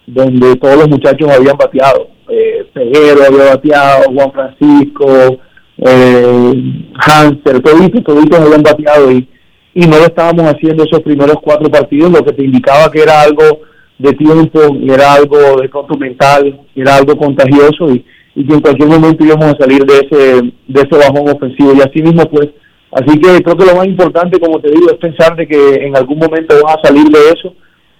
donde 0.07 0.57
todos 0.57 0.76
los 0.78 0.88
muchachos 0.88 1.30
habían 1.30 1.57
bateado. 1.57 2.09
Eh, 2.28 2.66
había 2.74 3.55
bateado 3.55 4.05
Juan 4.12 4.32
Francisco 4.32 5.38
eh, 5.78 6.88
Hanser, 6.94 7.61
toditos, 7.61 8.03
toditos 8.03 8.40
habían 8.40 8.62
bateado 8.62 9.12
y, 9.12 9.28
y 9.74 9.86
no 9.86 9.98
lo 9.98 10.05
estábamos 10.05 10.44
haciendo 10.44 10.84
esos 10.84 11.00
primeros 11.03 11.36
cuatro 11.42 11.70
partidos, 11.70 12.11
lo 12.11 12.24
que 12.24 12.32
te 12.32 12.44
indicaba 12.44 12.90
que 12.90 13.03
era 13.03 13.22
algo 13.22 13.61
de 14.03 14.12
tiempo, 14.14 14.61
era 14.82 15.14
algo 15.14 15.61
de 15.61 15.68
pronto 15.68 15.96
mental, 15.96 16.61
era 16.74 16.96
algo 16.96 17.16
contagioso 17.16 17.88
y, 17.94 18.05
y 18.34 18.46
que 18.46 18.55
en 18.55 18.61
cualquier 18.61 18.88
momento 18.88 19.24
íbamos 19.24 19.46
a 19.46 19.57
salir 19.57 19.84
de 19.84 19.94
ese, 19.94 20.53
de 20.66 20.80
ese 20.80 20.96
bajón 20.96 21.28
ofensivo 21.28 21.72
y 21.74 21.80
así 21.80 22.03
mismo 22.03 22.24
pues, 22.28 22.48
así 22.90 23.18
que 23.18 23.42
creo 23.42 23.57
que 23.57 23.66
lo 23.66 23.76
más 23.76 23.86
importante 23.86 24.40
como 24.40 24.61
te 24.61 24.70
digo 24.70 24.90
es 24.90 24.96
pensar 24.96 25.36
de 25.36 25.46
que 25.46 25.74
en 25.86 25.96
algún 25.96 26.18
momento 26.18 26.55
vas 26.64 26.76
a 26.78 26.88
salir 26.88 27.07
de 27.09 27.18
eso 27.30 27.55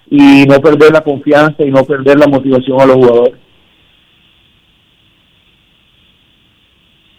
y 0.09 0.45
no 0.45 0.59
perder 0.59 0.91
la 0.91 1.01
confianza 1.01 1.63
y 1.63 1.71
no 1.71 1.83
perder 1.85 2.19
la 2.19 2.27
motivación 2.27 2.81
a 2.81 2.85
los 2.85 2.95
jugadores. 2.97 3.39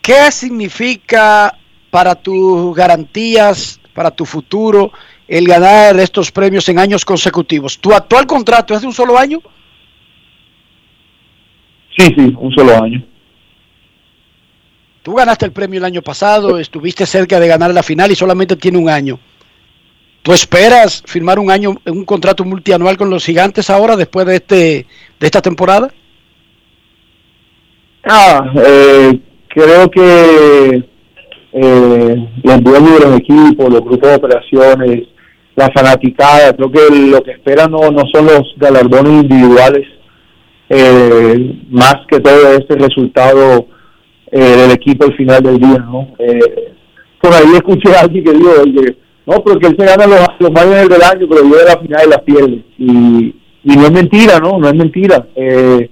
¿Qué 0.02 0.30
significa 0.30 1.56
para 1.90 2.14
tus 2.14 2.76
garantías, 2.76 3.80
para 3.94 4.10
tu 4.10 4.26
futuro, 4.26 4.92
el 5.26 5.46
ganar 5.46 5.98
estos 5.98 6.30
premios 6.30 6.68
en 6.68 6.78
años 6.78 7.04
consecutivos? 7.04 7.78
¿Tu 7.78 7.92
actual 7.92 8.26
contrato 8.26 8.74
es 8.74 8.80
de 8.82 8.86
un 8.86 8.92
solo 8.92 9.18
año? 9.18 9.40
Sí, 11.96 12.06
sí, 12.16 12.34
un 12.38 12.52
solo 12.52 12.82
año. 12.82 13.04
Tú 15.02 15.14
ganaste 15.14 15.44
el 15.44 15.52
premio 15.52 15.78
el 15.78 15.84
año 15.84 16.02
pasado, 16.02 16.58
estuviste 16.58 17.04
cerca 17.04 17.38
de 17.38 17.46
ganar 17.46 17.72
la 17.74 17.82
final 17.82 18.10
y 18.10 18.16
solamente 18.16 18.56
tiene 18.56 18.78
un 18.78 18.88
año. 18.88 19.18
¿Tú 20.22 20.32
esperas 20.32 21.02
firmar 21.04 21.38
un 21.38 21.50
año, 21.50 21.74
un 21.84 22.04
contrato 22.06 22.44
multianual 22.44 22.96
con 22.96 23.10
los 23.10 23.26
gigantes 23.26 23.68
ahora 23.68 23.94
después 23.96 24.24
de 24.24 24.36
este, 24.36 24.86
de 25.20 25.26
esta 25.26 25.42
temporada? 25.42 25.92
Ah, 28.04 28.50
eh, 28.56 29.20
creo 29.48 29.90
que 29.90 30.84
eh, 31.52 32.28
los 32.42 32.64
dueños 32.64 32.98
de 32.98 33.06
los 33.06 33.18
equipos, 33.18 33.70
los 33.70 33.82
grupos 33.82 34.08
de 34.08 34.14
operaciones, 34.14 35.08
la 35.56 35.70
fanaticada, 35.74 36.52
creo 36.54 36.70
que 36.70 36.80
lo 37.10 37.22
que 37.22 37.32
esperan 37.32 37.70
no, 37.70 37.90
no 37.90 38.02
son 38.12 38.26
los 38.26 38.42
galardones 38.56 39.22
individuales, 39.22 39.86
eh, 40.68 41.60
más 41.70 41.96
que 42.08 42.20
todo 42.20 42.54
este 42.54 42.76
resultado 42.76 43.68
eh, 44.30 44.40
del 44.40 44.70
equipo 44.72 45.04
al 45.04 45.16
final 45.16 45.42
del 45.42 45.58
día, 45.58 45.78
¿no? 45.78 46.08
Eh, 46.18 46.72
por 47.20 47.32
ahí 47.32 47.54
escuché 47.54 47.94
a 47.94 48.00
alguien 48.00 48.24
que 48.24 48.32
dijo, 48.32 48.50
oye, 48.62 48.96
no, 49.26 49.42
porque 49.42 49.68
él 49.68 49.76
se 49.78 49.86
gana 49.86 50.06
los, 50.06 50.26
los 50.38 50.52
mayores 50.52 50.88
del 50.88 51.02
año, 51.02 51.26
pero 51.28 51.48
yo 51.48 51.56
de 51.56 51.64
la 51.64 51.78
final 51.78 52.02
y 52.06 52.10
la 52.10 52.18
pierde. 52.18 52.64
Y, 52.78 53.34
y 53.64 53.76
no 53.76 53.84
es 53.84 53.92
mentira, 53.92 54.38
¿no? 54.38 54.58
No 54.58 54.68
es 54.68 54.74
mentira. 54.74 55.26
Eh, 55.34 55.90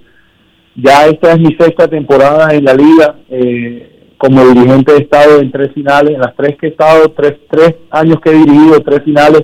ya 0.75 1.07
esta 1.07 1.33
es 1.33 1.39
mi 1.39 1.55
sexta 1.55 1.87
temporada 1.87 2.53
en 2.53 2.65
la 2.65 2.73
liga. 2.73 3.15
Eh, 3.29 3.92
como 4.23 4.47
dirigente 4.53 4.93
he 4.93 5.01
estado 5.01 5.41
en 5.41 5.51
tres 5.51 5.73
finales, 5.73 6.11
en 6.11 6.21
las 6.21 6.33
tres 6.37 6.55
que 6.57 6.67
he 6.67 6.69
estado, 6.69 7.09
tres, 7.09 7.33
tres 7.51 7.75
años 7.91 8.19
que 8.23 8.29
he 8.29 8.35
dirigido, 8.35 8.79
tres 8.79 9.03
finales, 9.03 9.41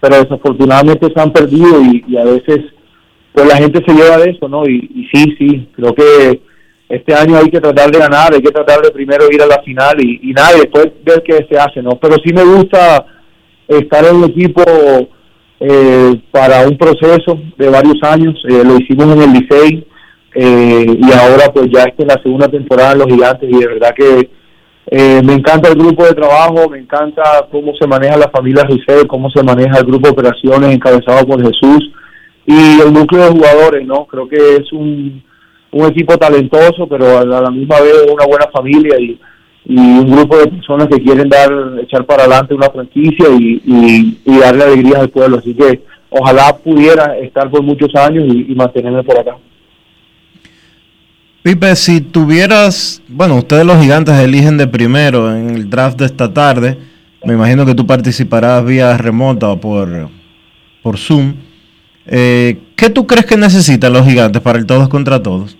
pero 0.00 0.16
desafortunadamente 0.16 1.12
se 1.14 1.20
han 1.20 1.30
perdido 1.30 1.82
y, 1.82 2.16
a 2.16 2.24
veces 2.24 2.60
pues 3.34 3.46
la 3.46 3.56
gente 3.58 3.82
se 3.86 3.92
lleva 3.92 4.16
de 4.16 4.30
eso, 4.30 4.48
¿no? 4.48 4.64
Y, 4.64 5.06
sí, 5.12 5.36
sí, 5.38 5.68
creo 5.76 5.94
que 5.94 6.40
este 6.88 7.14
año 7.14 7.36
hay 7.36 7.50
que 7.50 7.60
tratar 7.60 7.90
de 7.90 7.98
ganar, 7.98 8.32
hay 8.32 8.40
que 8.40 8.50
tratar 8.50 8.80
de 8.80 8.92
primero 8.92 9.26
ir 9.30 9.42
a 9.42 9.46
la 9.46 9.62
final 9.62 10.02
y, 10.02 10.30
y 10.30 10.32
nada, 10.32 10.56
después 10.56 10.86
ver 11.04 11.22
qué 11.22 11.46
se 11.50 11.58
hace, 11.58 11.82
¿no? 11.82 11.90
Pero 12.00 12.14
sí 12.24 12.32
me 12.32 12.44
gusta 12.44 13.04
estar 13.68 14.06
en 14.06 14.16
un 14.16 14.24
equipo 14.24 14.62
eh, 15.60 16.22
para 16.30 16.66
un 16.66 16.78
proceso 16.78 17.38
de 17.58 17.68
varios 17.68 18.02
años, 18.02 18.42
eh, 18.48 18.62
lo 18.64 18.78
hicimos 18.78 19.14
en 19.16 19.20
el 19.20 19.32
Licey, 19.32 19.86
eh, 20.34 20.86
y 20.98 21.12
ahora 21.12 21.52
pues 21.52 21.68
ya 21.72 21.84
esta 21.84 22.02
es 22.02 22.08
la 22.08 22.22
segunda 22.22 22.48
temporada 22.48 22.92
en 22.92 22.98
los 22.98 23.06
gigantes 23.06 23.48
y 23.48 23.56
de 23.56 23.66
verdad 23.68 23.94
que 23.96 24.30
eh, 24.86 25.22
me 25.24 25.34
encanta 25.34 25.68
el 25.70 25.76
grupo 25.76 26.04
de 26.04 26.12
trabajo, 26.12 26.68
me 26.68 26.78
encanta 26.78 27.22
cómo 27.50 27.72
se 27.78 27.86
maneja 27.86 28.16
la 28.16 28.30
familia 28.30 28.64
Rizal, 28.64 29.06
cómo 29.06 29.30
se 29.30 29.42
maneja 29.42 29.78
el 29.78 29.86
grupo 29.86 30.08
de 30.08 30.12
operaciones 30.12 30.74
encabezado 30.74 31.24
por 31.26 31.40
Jesús 31.40 31.90
y 32.46 32.80
el 32.80 32.92
núcleo 32.92 33.24
de 33.24 33.30
jugadores, 33.30 33.86
¿no? 33.86 34.04
Creo 34.06 34.28
que 34.28 34.36
es 34.36 34.72
un, 34.72 35.22
un 35.70 35.86
equipo 35.86 36.18
talentoso, 36.18 36.86
pero 36.88 37.18
a 37.18 37.24
la, 37.24 37.50
misma 37.50 37.80
vez 37.80 38.06
una 38.12 38.26
buena 38.26 38.46
familia 38.52 38.98
y, 39.00 39.18
un 39.66 40.10
grupo 40.10 40.36
de 40.36 40.48
personas 40.48 40.88
que 40.88 41.02
quieren 41.02 41.26
dar, 41.26 41.50
echar 41.80 42.04
para 42.04 42.24
adelante 42.24 42.52
una 42.52 42.68
franquicia 42.68 43.30
y, 43.30 43.62
y, 43.64 44.18
y 44.26 44.38
darle 44.38 44.64
alegría 44.64 45.00
al 45.00 45.08
pueblo. 45.08 45.38
Así 45.38 45.54
que 45.54 45.80
ojalá 46.10 46.54
pudiera 46.62 47.16
estar 47.16 47.50
por 47.50 47.62
muchos 47.62 47.88
años 47.94 48.24
y 48.28 48.54
mantenerme 48.54 49.02
por 49.02 49.18
acá. 49.18 49.38
Pipe, 51.44 51.76
si 51.76 52.00
tuvieras, 52.00 53.02
bueno, 53.06 53.36
ustedes 53.36 53.66
los 53.66 53.78
gigantes 53.78 54.18
eligen 54.18 54.56
de 54.56 54.66
primero 54.66 55.30
en 55.30 55.50
el 55.50 55.68
draft 55.68 55.98
de 55.98 56.06
esta 56.06 56.32
tarde, 56.32 56.78
me 57.22 57.34
imagino 57.34 57.66
que 57.66 57.74
tú 57.74 57.86
participarás 57.86 58.64
vía 58.64 58.96
remota 58.96 59.50
o 59.50 59.60
por, 59.60 60.08
por 60.82 60.96
Zoom. 60.96 61.34
Eh, 62.06 62.56
¿Qué 62.74 62.88
tú 62.88 63.06
crees 63.06 63.26
que 63.26 63.36
necesitan 63.36 63.92
los 63.92 64.06
gigantes 64.06 64.40
para 64.40 64.58
el 64.58 64.64
todos 64.64 64.88
contra 64.88 65.22
todos? 65.22 65.54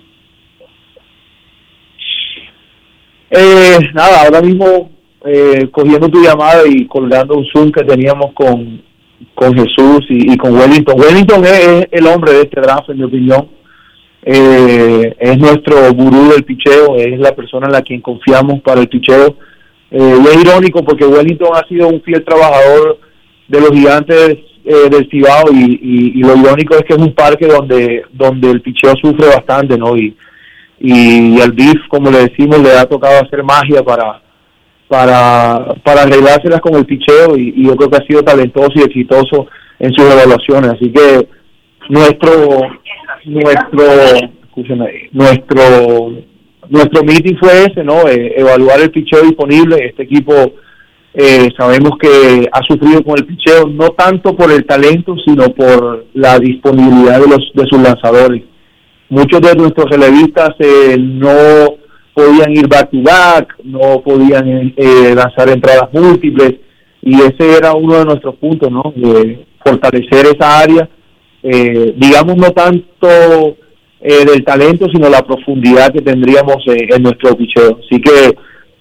Eh, 3.29 3.77
nada, 3.93 4.23
ahora 4.25 4.41
mismo 4.41 4.91
eh, 5.27 5.69
cogiendo 5.71 6.09
tu 6.09 6.23
llamada 6.25 6.63
y 6.67 6.87
colgando 6.87 7.37
un 7.37 7.45
Zoom 7.53 7.71
que 7.71 7.85
teníamos 7.85 8.33
con, 8.33 8.81
con 9.35 9.53
Jesús 9.53 10.07
y, 10.09 10.35
con 10.39 10.55
Wellington. 10.55 10.99
Wellington 10.99 11.45
es 11.45 11.89
el 11.91 12.07
hombre 12.07 12.33
de 12.33 12.43
este 12.45 12.63
draft, 12.63 12.89
en 12.89 12.97
mi 12.97 13.05
opinión 13.05 13.64
eh, 14.27 15.15
es 15.19 15.39
nuestro 15.39 15.93
gurú 15.93 16.31
del 16.31 16.45
picheo, 16.45 16.97
es 16.97 17.19
la 17.19 17.33
persona 17.33 17.67
en 17.67 17.73
la 17.73 17.83
quien 17.83 18.01
confiamos 18.01 18.61
para 18.63 18.81
el 18.81 18.89
picheo. 18.89 19.37
Eh, 19.91 20.17
y 20.19 20.27
es 20.27 20.43
irónico 20.43 20.83
porque 20.83 21.05
Wellington 21.05 21.55
ha 21.55 21.69
sido 21.69 21.89
un 21.89 22.01
fiel 22.03 22.25
trabajador 22.25 22.99
de 23.47 23.61
los 23.61 23.71
gigantes 23.71 24.39
eh, 24.65 24.89
del 24.91 25.09
Cibao 25.11 25.53
y, 25.53 26.15
y, 26.17 26.23
lo 26.23 26.37
irónico 26.37 26.75
es 26.75 26.85
que 26.85 26.95
es 26.95 26.99
un 26.99 27.13
parque 27.15 27.47
donde 27.47 28.03
donde 28.13 28.51
el 28.51 28.63
picheo 28.63 28.95
sufre 28.97 29.27
bastante, 29.27 29.77
¿no? 29.77 29.95
Y, 29.95 30.17
y, 30.81 31.41
al 31.41 31.53
BIF, 31.53 31.87
como 31.89 32.11
le 32.11 32.29
decimos, 32.29 32.61
le 32.61 32.73
ha 32.73 32.87
tocado 32.87 33.21
hacer 33.21 33.45
magia 33.45 33.83
para 33.83 34.23
para 34.89 35.75
para 35.85 36.03
arreglárselas 36.03 36.63
con 36.63 36.75
el 36.77 36.87
picheo 36.87 37.37
y, 37.37 37.53
y 37.57 37.67
yo 37.67 37.77
creo 37.77 37.91
que 37.91 37.99
ha 37.99 38.07
sido 38.07 38.23
talentoso 38.23 38.73
y 38.77 38.83
exitoso 38.83 39.49
en 39.79 39.93
sus 39.93 40.11
evaluaciones. 40.11 40.71
Así 40.71 40.91
que 40.91 41.29
nuestro 41.91 42.59
nuestro, 43.27 43.85
nuestro, 45.13 46.13
nuestro 46.69 47.03
meeting 47.05 47.37
fue 47.39 47.65
ese, 47.65 47.85
¿no? 47.85 48.07
Eh, 48.09 48.35
evaluar 48.37 48.81
el 48.81 48.91
picheo 48.91 49.23
disponible. 49.23 49.77
Este 49.87 50.05
equipo 50.05 50.33
eh, 51.15 51.49
sabemos 51.57 51.93
que 52.01 52.49
ha 52.51 52.61
sufrido 52.67 53.03
con 53.05 53.19
el 53.19 53.27
picheo, 53.27 53.69
no 53.69 53.91
tanto 53.91 54.35
por 54.35 54.51
el 54.51 54.65
talento, 54.67 55.15
sino 55.25 55.45
por 55.55 56.07
la 56.15 56.39
disponibilidad 56.39 57.21
de, 57.21 57.29
los, 57.29 57.53
de 57.55 57.67
sus 57.71 57.81
lanzadores. 57.81 58.43
Muchos 59.09 59.41
de 59.41 59.55
nuestros 59.55 59.89
relevistas 59.91 60.51
eh, 60.59 60.97
no 60.99 61.77
podían 62.15 62.53
ir 62.53 62.67
back 62.69 62.91
to 62.91 63.03
back, 63.03 63.55
no 63.63 64.01
podían 64.03 64.73
eh, 64.77 65.15
lanzar 65.15 65.49
entradas 65.51 65.93
múltiples, 65.93 66.55
y 67.03 67.15
ese 67.17 67.59
era 67.59 67.75
uno 67.75 67.99
de 67.99 68.05
nuestros 68.07 68.37
puntos, 68.37 68.71
¿no? 68.71 68.95
Fortalecer 69.65 70.27
esa 70.35 70.59
área, 70.59 70.89
eh, 71.45 71.95
digamos, 71.97 72.37
no 72.37 72.51
tanto 72.53 73.57
eh, 74.01 74.25
del 74.25 74.43
talento, 74.45 74.87
sino 74.91 75.11
la 75.11 75.21
profundidad 75.23 75.93
que 75.93 76.01
tendríamos 76.01 76.57
eh, 76.69 76.89
en 76.89 77.03
nuestro 77.03 77.37
picheo. 77.37 77.79
Así 77.85 78.01
que 78.01 78.35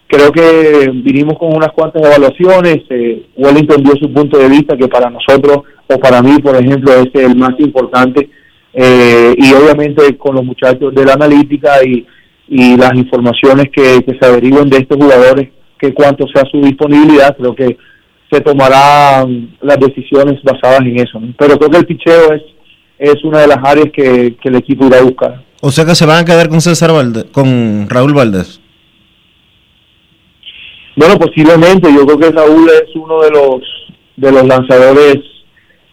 creo 0.08 0.32
que 0.32 0.90
vinimos 0.94 1.38
con 1.38 1.54
unas 1.54 1.74
cuantas 1.74 2.04
evaluaciones. 2.04 2.78
Eh, 2.90 3.26
Wellington 3.36 3.84
dio 3.84 3.96
su 3.98 4.14
punto 4.14 4.38
de 4.38 4.48
vista, 4.48 4.78
que 4.78 4.88
para 4.88 5.10
nosotros, 5.10 5.58
o 5.88 5.98
para 6.00 6.22
mí, 6.22 6.40
por 6.40 6.56
ejemplo, 6.56 6.94
es 6.94 7.10
el 7.14 7.36
más 7.36 7.60
importante. 7.60 8.30
Eh, 8.74 9.36
y 9.38 9.54
obviamente 9.54 10.18
con 10.18 10.36
los 10.36 10.46
muchachos 10.46 10.96
de 10.96 11.06
la 11.06 11.14
analítica 11.14 11.84
y, 11.86 12.08
y 12.48 12.78
las 12.78 12.94
informaciones 12.96 13.66
que, 13.76 14.04
que 14.04 14.18
se 14.20 14.26
averigüen 14.26 14.70
de 14.70 14.78
estos 14.78 14.98
jugadores, 14.98 15.50
que 15.78 15.94
cuánto 15.94 16.26
sea 16.34 16.44
su 16.50 16.62
disponibilidad, 16.62 17.36
creo 17.36 17.54
que 17.54 17.78
se 18.34 18.42
tomarán 18.42 19.56
las 19.62 19.78
decisiones 19.80 20.42
basadas 20.44 20.82
en 20.82 21.00
eso. 21.00 21.20
¿no? 21.20 21.34
Pero 21.38 21.58
creo 21.58 21.70
que 21.70 21.78
el 21.78 21.86
picheo 21.86 22.34
es, 22.34 22.42
es 22.98 23.24
una 23.24 23.40
de 23.40 23.48
las 23.48 23.60
áreas 23.64 23.90
que, 23.94 24.36
que 24.42 24.50
el 24.50 24.56
equipo 24.56 24.88
irá 24.88 25.00
a 25.00 25.04
buscar. 25.04 25.44
O 25.62 25.72
sea 25.72 25.86
que 25.86 25.96
se 25.96 26.06
van 26.06 26.24
a 26.24 26.26
quedar 26.26 26.50
con 26.50 26.62
César 26.62 26.92
Valdés, 26.92 27.26
con 27.26 27.88
Raúl 27.90 28.14
Valdés. 28.14 28.60
Bueno, 30.96 31.18
posiblemente. 31.18 31.92
Yo 31.94 32.06
creo 32.06 32.20
que 32.20 32.32
Raúl 32.32 32.70
es 32.70 32.96
uno 32.96 33.22
de 33.22 33.32
los 33.32 33.62
de 34.16 34.32
los 34.32 34.46
lanzadores 34.46 35.18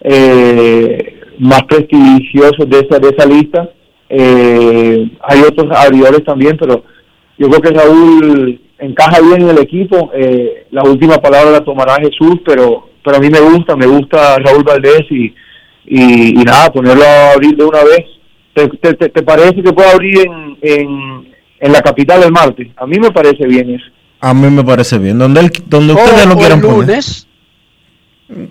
eh, 0.03 1.21
más 1.39 1.63
prestigiosos 1.65 2.69
de 2.69 2.81
esa 2.81 2.99
de 2.99 3.09
esa 3.09 3.27
lista. 3.27 3.71
Eh, 4.09 5.11
hay 5.23 5.41
otros 5.43 5.69
abridores 5.75 6.25
también, 6.25 6.57
pero 6.59 6.85
yo 7.39 7.49
creo 7.49 7.63
que 7.63 7.71
Raúl 7.71 8.61
encaja 8.81 9.21
bien 9.21 9.43
en 9.43 9.51
el 9.51 9.59
equipo. 9.59 10.11
Eh, 10.15 10.67
la 10.71 10.83
última 10.83 11.19
palabra 11.19 11.51
la 11.51 11.65
tomará 11.65 11.97
Jesús, 11.97 12.41
pero 12.45 12.89
pero 13.03 13.17
a 13.17 13.21
mí 13.21 13.31
me 13.31 13.41
gusta, 13.41 13.77
me 13.77 13.87
gusta 13.87 14.39
Raúl 14.39 14.63
Valdés 14.63 15.07
y, 15.11 15.35
y, 15.87 16.41
y 16.41 16.45
nada, 16.45 16.71
ponerlo 16.73 17.03
a 17.05 17.33
abrir 17.33 17.57
de 17.57 17.65
una 17.65 17.83
vez. 17.83 18.05
¿Te, 18.53 18.69
te, 18.69 18.95
te- 18.95 19.09
te 19.09 19.23
parece 19.23 19.63
que 19.63 19.73
puede 19.73 19.91
abrir 19.91 20.19
en, 20.19 20.59
en, 20.61 21.29
en 21.61 21.73
la 21.73 21.81
capital 21.81 22.23
el 22.25 22.31
martes? 22.33 22.69
A 22.77 22.85
mí 22.87 22.99
me 22.99 23.11
parece 23.11 23.47
bien 23.47 23.71
eso. 23.75 23.85
A 24.21 24.35
mí 24.35 24.51
me 24.51 24.63
parece 24.65 24.99
bien. 24.99 25.19
Donde, 25.19 25.41
él- 25.41 25.53
donde 25.67 25.95
ustedes 25.95 26.27
lo 26.27 26.37
quieran 26.37 26.59
el 26.59 26.65
poner. 26.67 26.89
lunes. 26.89 27.27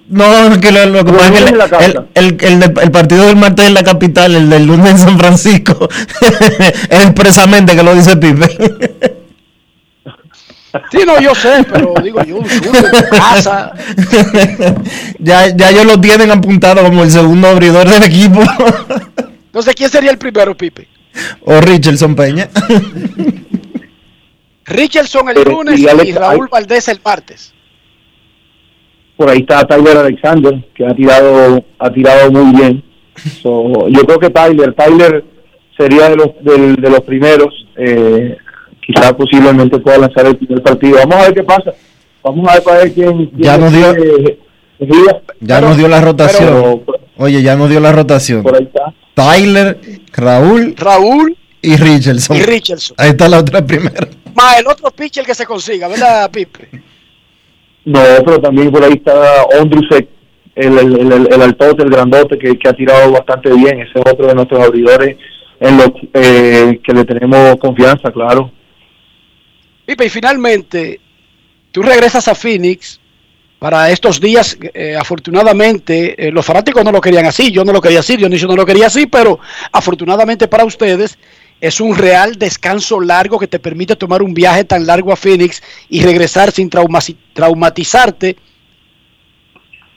No, 0.09 0.25
es 0.47 0.57
que 0.57 0.71
lo, 0.73 0.85
lo 0.87 1.05
que 1.05 1.13
pasa 1.13 1.27
el 1.29 1.35
es 1.35 1.43
que 1.69 1.85
el, 1.85 1.97
el, 2.15 2.37
el, 2.63 2.63
el 2.83 2.91
partido 2.91 3.27
del 3.27 3.37
martes 3.37 3.65
en 3.67 3.73
la 3.75 3.83
capital, 3.83 4.35
el 4.35 4.49
del 4.49 4.65
lunes 4.65 4.91
en 4.91 4.97
San 4.97 5.17
Francisco, 5.17 5.87
es 6.89 7.05
expresamente 7.05 7.75
que 7.77 7.83
lo 7.83 7.93
dice 7.95 8.17
Pipe. 8.17 8.47
Sí, 10.91 10.97
no, 11.05 11.19
yo 11.21 11.35
sé, 11.35 11.63
pero 11.71 11.93
digo 12.03 12.23
yo, 12.23 12.37
un 12.37 12.49
en 12.49 13.09
casa. 13.11 13.71
ya, 15.19 15.55
ya 15.55 15.69
ellos 15.69 15.85
lo 15.85 16.01
tienen 16.01 16.31
apuntado 16.31 16.83
como 16.83 17.03
el 17.03 17.11
segundo 17.11 17.47
abridor 17.47 17.87
del 17.87 18.03
equipo. 18.03 18.41
Entonces, 19.45 19.75
¿quién 19.75 19.89
sería 19.89 20.11
el 20.11 20.17
primero, 20.17 20.55
Pipe? 20.55 20.87
o 21.45 21.59
Richardson 21.61 22.15
Peña. 22.15 22.49
Richardson 24.65 25.29
el 25.29 25.35
Pero, 25.35 25.51
lunes 25.51 25.79
y 25.79 25.87
y, 26.07 26.11
Raúl 26.13 26.47
Valdés 26.51 26.87
el 26.87 26.99
martes. 27.03 27.53
Por 29.17 29.29
ahí 29.29 29.39
está 29.39 29.65
Tyler 29.67 29.97
Alexander, 29.97 30.63
que 30.75 30.85
ha 30.85 30.93
tirado 30.95 31.63
ha 31.79 31.91
tirado 31.91 32.31
muy 32.31 32.55
bien. 32.55 32.83
So, 33.41 33.87
yo 33.89 34.01
creo 34.05 34.19
que 34.19 34.29
Tyler, 34.29 34.73
Tyler 34.75 35.25
sería 35.75 36.09
de 36.09 36.15
los 36.15 36.29
del- 36.43 36.75
de 36.77 36.89
los 36.89 37.01
primeros. 37.01 37.53
Eh, 37.77 38.37
quizá 38.93 39.15
posiblemente 39.15 39.77
pueda 39.79 39.99
lanzar 39.99 40.25
el 40.25 40.37
primer 40.37 40.63
partido. 40.63 40.97
Vamos 40.97 41.15
a 41.15 41.21
ver 41.23 41.33
qué 41.33 41.43
pasa. 41.43 41.73
Vamos 42.23 42.49
a 42.49 42.53
ver 42.55 42.63
para 42.63 42.77
ver 42.79 42.93
quién, 42.93 43.25
quién 43.27 43.41
Ya 43.41 43.57
nos 43.57 43.71
dio- 43.71 43.93
decida. 43.93 45.21
Ya 45.39 45.61
nos 45.61 45.77
dio 45.77 45.87
la 45.87 46.01
rotación. 46.01 46.81
pero- 46.85 46.99
Oye, 47.17 47.41
ya 47.41 47.55
nos 47.55 47.69
dio 47.69 47.79
la 47.79 47.91
rotación. 47.91 48.43
Por 48.43 48.55
ahí 48.55 48.63
está. 48.63 48.93
Tyler, 49.13 49.77
Raúl, 50.13 50.73
Raúl 50.77 51.37
y 51.61 51.75
Richardson. 51.75 52.37
y 52.37 52.41
Richardson. 52.43 52.95
Ahí 52.97 53.09
está 53.09 53.27
la 53.27 53.39
otra 53.39 53.65
primera. 53.65 54.07
Más 54.35 54.59
el 54.59 54.67
otro 54.67 54.89
pitcher 54.91 55.25
que 55.25 55.35
se 55.35 55.45
consiga, 55.45 55.87
¿verdad, 55.89 56.31
Pipe? 56.31 56.69
No, 57.85 57.99
pero 58.25 58.39
también 58.39 58.71
por 58.71 58.83
ahí 58.83 58.93
está 58.93 59.43
Ondrusek, 59.59 60.07
el, 60.55 60.77
el, 60.77 60.99
el, 60.99 61.11
el, 61.11 61.33
el 61.33 61.41
altote, 61.41 61.83
el 61.83 61.89
grandote, 61.89 62.37
que, 62.37 62.57
que 62.57 62.69
ha 62.69 62.73
tirado 62.73 63.11
bastante 63.11 63.49
bien. 63.53 63.81
Ese 63.81 63.99
es 63.99 64.13
otro 64.13 64.27
de 64.27 64.35
nuestros 64.35 64.61
abridores 64.65 65.17
en 65.59 65.77
los 65.77 65.89
eh, 66.13 66.79
que 66.83 66.93
le 66.93 67.03
tenemos 67.05 67.57
confianza, 67.57 68.11
claro. 68.11 68.51
Y 69.89 70.09
finalmente, 70.09 70.99
tú 71.71 71.81
regresas 71.81 72.27
a 72.27 72.35
Phoenix 72.35 72.99
para 73.57 73.89
estos 73.89 74.21
días. 74.21 74.55
eh, 74.73 74.95
afortunadamente, 74.95 76.27
eh, 76.27 76.31
los 76.31 76.45
fanáticos 76.45 76.83
no 76.85 76.91
lo 76.91 77.01
querían 77.01 77.25
así, 77.25 77.51
yo 77.51 77.65
no 77.65 77.73
lo 77.73 77.81
quería 77.81 77.99
así, 77.99 78.15
Dionisio 78.15 78.47
no 78.47 78.55
lo 78.55 78.65
quería 78.65 78.87
así, 78.87 79.07
pero 79.07 79.39
afortunadamente 79.71 80.47
para 80.47 80.63
ustedes 80.63 81.17
es 81.59 81.81
un 81.81 81.95
real 81.95 82.37
descanso 82.37 83.01
largo 83.01 83.39
que 83.39 83.47
te 83.47 83.59
permite 83.59 83.95
tomar 83.95 84.21
un 84.21 84.33
viaje 84.33 84.63
tan 84.63 84.85
largo 84.85 85.11
a 85.11 85.15
Phoenix 85.15 85.61
y 85.89 86.03
regresar 86.03 86.51
sin 86.51 86.69
traumatizarte. 86.69 88.37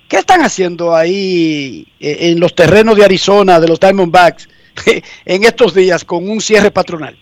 ¿Qué 0.08 0.16
están 0.16 0.42
haciendo 0.42 0.94
ahí 0.96 1.86
eh, 2.00 2.30
en 2.30 2.40
los 2.40 2.54
terrenos 2.54 2.96
de 2.96 3.04
Arizona, 3.04 3.60
de 3.60 3.68
los 3.68 3.78
Diamondbacks, 3.78 4.48
en 5.26 5.44
estos 5.44 5.74
días 5.74 6.04
con 6.04 6.28
un 6.28 6.40
cierre 6.40 6.70
patronal? 6.70 7.16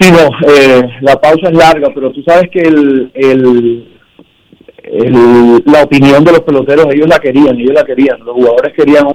Sí, 0.00 0.10
no, 0.10 0.30
eh, 0.50 0.82
la 1.02 1.20
pausa 1.20 1.48
es 1.48 1.54
larga, 1.54 1.90
pero 1.94 2.10
tú 2.10 2.22
sabes 2.22 2.48
que 2.50 2.60
el, 2.60 3.10
el, 3.14 3.98
el- 4.84 5.62
la 5.66 5.82
opinión 5.82 6.24
de 6.24 6.32
los 6.32 6.40
peloteros, 6.40 6.86
ellos 6.94 7.06
la 7.08 7.18
querían, 7.18 7.58
ellos 7.60 7.74
la 7.74 7.84
querían, 7.84 8.18
los 8.20 8.34
jugadores 8.34 8.72
querían 8.74 9.06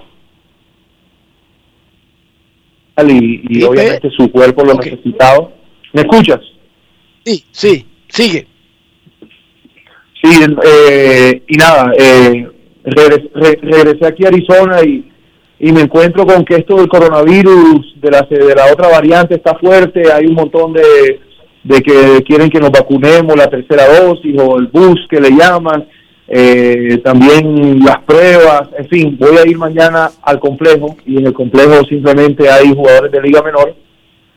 y, 3.07 3.59
y 3.59 3.63
obviamente 3.63 4.09
su 4.11 4.31
cuerpo 4.31 4.63
lo 4.63 4.75
necesitaba. 4.75 5.49
¿Me 5.91 6.01
escuchas? 6.01 6.39
Sí, 7.25 7.43
sí, 7.51 7.85
sigue. 8.07 8.47
Sí, 10.21 10.29
eh, 10.65 11.43
y 11.47 11.57
nada, 11.57 11.91
eh, 11.97 12.47
regres- 12.85 13.29
re- 13.33 13.59
regresé 13.61 14.05
aquí 14.07 14.23
a 14.25 14.29
Arizona 14.29 14.81
y, 14.83 15.11
y 15.59 15.71
me 15.71 15.81
encuentro 15.81 16.25
con 16.25 16.43
que 16.43 16.55
esto 16.55 16.75
del 16.75 16.89
coronavirus, 16.89 17.95
de 18.01 18.11
la, 18.11 18.21
de 18.29 18.55
la 18.55 18.71
otra 18.71 18.89
variante 18.89 19.35
está 19.35 19.55
fuerte, 19.55 20.11
hay 20.11 20.25
un 20.25 20.35
montón 20.35 20.73
de, 20.73 21.21
de 21.63 21.81
que 21.81 22.23
quieren 22.23 22.49
que 22.49 22.59
nos 22.59 22.71
vacunemos 22.71 23.35
la 23.35 23.47
tercera 23.47 23.87
dosis 23.87 24.35
o 24.39 24.59
el 24.59 24.67
bus 24.67 24.99
que 25.09 25.21
le 25.21 25.31
llaman, 25.31 25.87
eh, 26.27 26.99
también 27.03 27.79
las 27.83 27.99
pruebas, 28.03 28.69
en 28.77 28.87
fin, 28.87 29.17
voy 29.19 29.37
a 29.37 29.47
ir 29.47 29.57
mañana 29.57 30.11
al 30.21 30.39
complejo 30.39 30.97
y 31.05 31.17
en 31.17 31.27
el 31.27 31.33
complejo 31.33 31.85
simplemente 31.85 32.49
hay 32.49 32.73
jugadores 32.73 33.11
de 33.11 33.21
liga 33.21 33.41
menor 33.41 33.75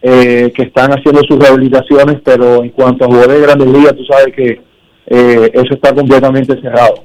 eh, 0.01 0.53
que 0.55 0.63
están 0.63 0.93
haciendo 0.93 1.23
sus 1.27 1.39
rehabilitaciones, 1.39 2.19
pero 2.23 2.63
en 2.63 2.71
cuanto 2.71 3.05
a 3.05 3.09
jugadores 3.09 3.41
de 3.41 3.47
grandes 3.47 3.69
ligas, 3.69 3.97
tú 3.97 4.05
sabes 4.05 4.35
que 4.35 4.61
eh, 5.07 5.51
eso 5.53 5.75
está 5.75 5.93
completamente 5.93 6.61
cerrado. 6.61 7.03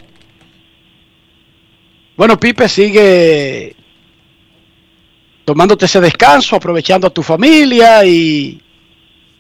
Bueno, 2.16 2.39
Pipe 2.39 2.68
sigue 2.68 3.76
tomándote 5.45 5.85
ese 5.85 6.01
descanso, 6.01 6.55
aprovechando 6.55 7.07
a 7.07 7.09
tu 7.09 7.21
familia 7.21 8.05
y 8.05 8.61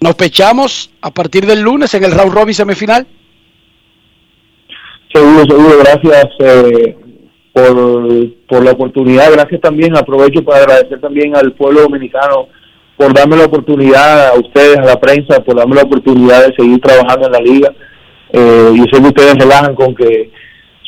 nos 0.01 0.15
pechamos 0.15 0.91
a 1.01 1.11
partir 1.11 1.45
del 1.45 1.61
lunes 1.61 1.93
en 1.93 2.03
el 2.03 2.11
round 2.11 2.33
robin 2.33 2.53
semifinal. 2.53 3.07
Seguro, 5.13 5.45
seguro, 5.47 5.77
gracias 5.79 6.27
eh, 6.39 6.97
por, 7.53 8.35
por 8.47 8.65
la 8.65 8.71
oportunidad, 8.71 9.31
gracias 9.31 9.61
también, 9.61 9.95
aprovecho 9.95 10.43
para 10.43 10.63
agradecer 10.63 10.99
también 10.99 11.35
al 11.35 11.53
pueblo 11.53 11.81
dominicano 11.81 12.47
por 12.97 13.13
darme 13.13 13.37
la 13.37 13.45
oportunidad, 13.45 14.29
a 14.29 14.39
ustedes, 14.39 14.77
a 14.77 14.85
la 14.85 14.99
prensa, 14.99 15.43
por 15.43 15.55
darme 15.55 15.75
la 15.75 15.83
oportunidad 15.83 16.47
de 16.47 16.55
seguir 16.55 16.79
trabajando 16.79 17.27
en 17.27 17.31
la 17.31 17.39
liga. 17.39 17.73
Eh, 18.31 18.71
yo 18.75 18.83
sé 18.91 19.01
que 19.01 19.07
ustedes 19.07 19.35
relajan 19.35 19.75
con 19.75 19.95
que 19.95 20.31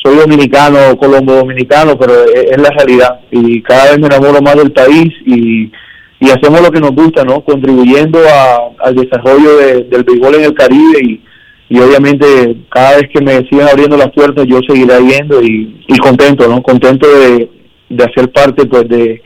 soy 0.06 0.16
dominicano, 0.18 0.96
colombo 0.98 1.32
dominicano, 1.34 1.98
pero 1.98 2.12
es, 2.24 2.56
la 2.60 2.70
realidad 2.70 3.20
y 3.30 3.60
cada 3.62 3.90
vez 3.90 3.98
me 3.98 4.06
enamoro 4.06 4.40
más 4.40 4.54
del 4.56 4.70
país 4.72 5.08
y, 5.24 5.72
y 6.20 6.30
hacemos 6.30 6.60
lo 6.62 6.70
que 6.70 6.80
nos 6.80 6.92
gusta, 6.92 7.24
¿no? 7.24 7.40
Contribuyendo 7.44 8.18
a- 8.20 8.86
al 8.86 8.94
desarrollo 8.94 9.56
de- 9.56 9.82
del 9.84 10.04
béisbol 10.04 10.36
en 10.36 10.44
el 10.44 10.54
Caribe 10.54 10.98
y, 11.02 11.20
y 11.68 11.80
obviamente 11.80 12.56
cada 12.70 12.96
vez 12.98 13.08
que 13.12 13.20
me 13.20 13.38
sigan 13.48 13.68
abriendo 13.68 13.96
las 13.96 14.12
puertas 14.12 14.46
yo 14.46 14.60
seguiré 14.68 14.98
yendo 15.00 15.42
y, 15.42 15.82
y 15.88 15.96
contento, 15.98 16.46
¿no? 16.48 16.62
Contento 16.62 17.06
de, 17.08 17.50
de 17.88 18.04
hacer 18.04 18.30
parte 18.30 18.66
pues 18.66 18.88
de, 18.88 19.20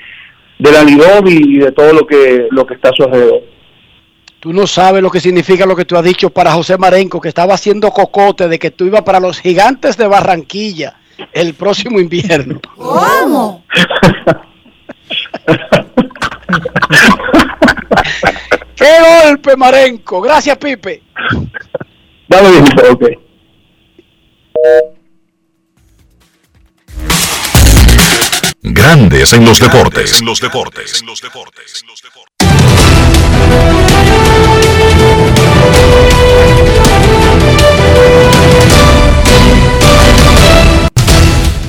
de 0.59 0.73
la 0.73 0.83
Lidom 0.83 1.27
y 1.27 1.59
de 1.59 1.73
todo 1.73 1.93
lo 1.93 2.07
que, 2.07 2.47
lo 2.51 2.67
que 2.67 2.75
está 2.75 2.89
a 2.89 2.93
su 2.97 3.03
alrededor. 3.05 3.43
Tú 4.41 4.53
no 4.55 4.67
sabes 4.67 5.03
lo 5.03 5.11
que 5.11 5.21
significa 5.21 5.67
lo 5.67 5.77
que 5.77 5.85
tú 5.85 5.99
has 5.99 6.05
dicho 6.05 6.31
para 6.31 6.53
José 6.53 6.79
Marenco, 6.79 7.21
que 7.21 7.29
estaba 7.29 7.53
haciendo 7.53 7.91
cocote 7.91 8.49
de 8.49 8.59
que 8.59 8.71
tú 8.71 8.87
ibas 8.87 9.03
para 9.03 9.21
los 9.21 9.39
gigantes 9.39 9.99
de 9.99 10.07
Barranquilla 10.07 10.97
el 11.35 11.53
próximo 11.53 12.01
invierno. 12.01 12.59
¿Cómo? 12.75 13.67
¡Qué 18.75 18.93
golpe, 19.27 19.57
Marenco! 19.59 20.23
Gracias, 20.23 20.57
Pipe. 20.57 21.03
Dame 22.27 22.51
bien, 22.51 22.65
ok. 22.91 23.05
Grandes 28.63 29.35
en 29.35 29.45
los 29.45 29.61
deportes. 29.61 30.23
los 30.23 30.41
deportes. 30.41 31.05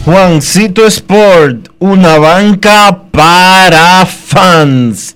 Juancito 0.03 0.85
Sport, 0.87 1.69
una 1.79 2.17
banca 2.17 3.03
para 3.11 4.05
fans. 4.05 5.15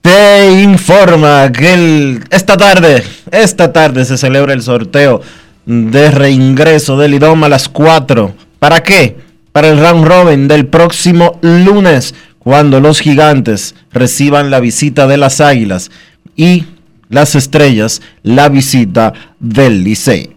Te 0.00 0.62
informa 0.62 1.50
que 1.50 2.20
esta 2.30 2.56
tarde, 2.56 3.02
esta 3.30 3.72
tarde 3.72 4.04
se 4.04 4.18
celebra 4.18 4.52
el 4.52 4.62
sorteo 4.62 5.22
de 5.64 6.10
reingreso 6.10 6.96
del 6.96 7.14
IDOM 7.14 7.44
a 7.44 7.48
las 7.48 7.68
4. 7.68 8.34
¿Para 8.58 8.82
qué? 8.82 9.16
Para 9.52 9.68
el 9.68 9.78
round 9.78 10.06
robin 10.06 10.46
del 10.46 10.66
próximo 10.66 11.38
lunes, 11.40 12.14
cuando 12.38 12.80
los 12.80 13.00
gigantes 13.00 13.74
reciban 13.92 14.50
la 14.50 14.60
visita 14.60 15.06
de 15.06 15.16
las 15.16 15.40
águilas 15.40 15.90
y 16.36 16.64
las 17.12 17.34
estrellas 17.34 18.00
la 18.22 18.48
visita 18.48 19.12
del 19.38 19.84
Licey. 19.84 20.30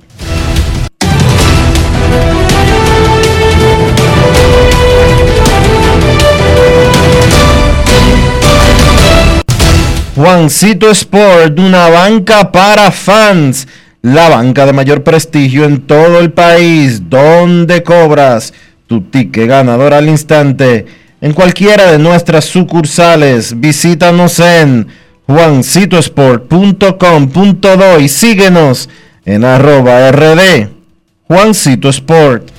Juancito 10.15 10.89
Sport, 10.91 11.57
una 11.59 11.89
banca 11.89 12.51
para 12.51 12.91
fans, 12.91 13.67
la 14.01 14.29
banca 14.29 14.65
de 14.65 14.73
mayor 14.73 15.03
prestigio 15.03 15.63
en 15.63 15.81
todo 15.81 16.19
el 16.19 16.31
país, 16.31 17.09
donde 17.09 17.83
cobras 17.83 18.53
tu 18.87 19.01
ticket 19.01 19.47
ganador 19.47 19.93
al 19.93 20.09
instante 20.09 20.85
en 21.21 21.33
cualquiera 21.33 21.91
de 21.91 21.99
nuestras 21.99 22.45
sucursales. 22.45 23.59
Visítanos 23.59 24.39
en 24.39 24.87
juancitosport.com.do 25.27 27.99
y 27.99 28.09
síguenos 28.09 28.89
en 29.25 29.43
arroba 29.43 30.11
rd 30.11 30.69
Juancito 31.27 31.89
Sport. 31.89 32.51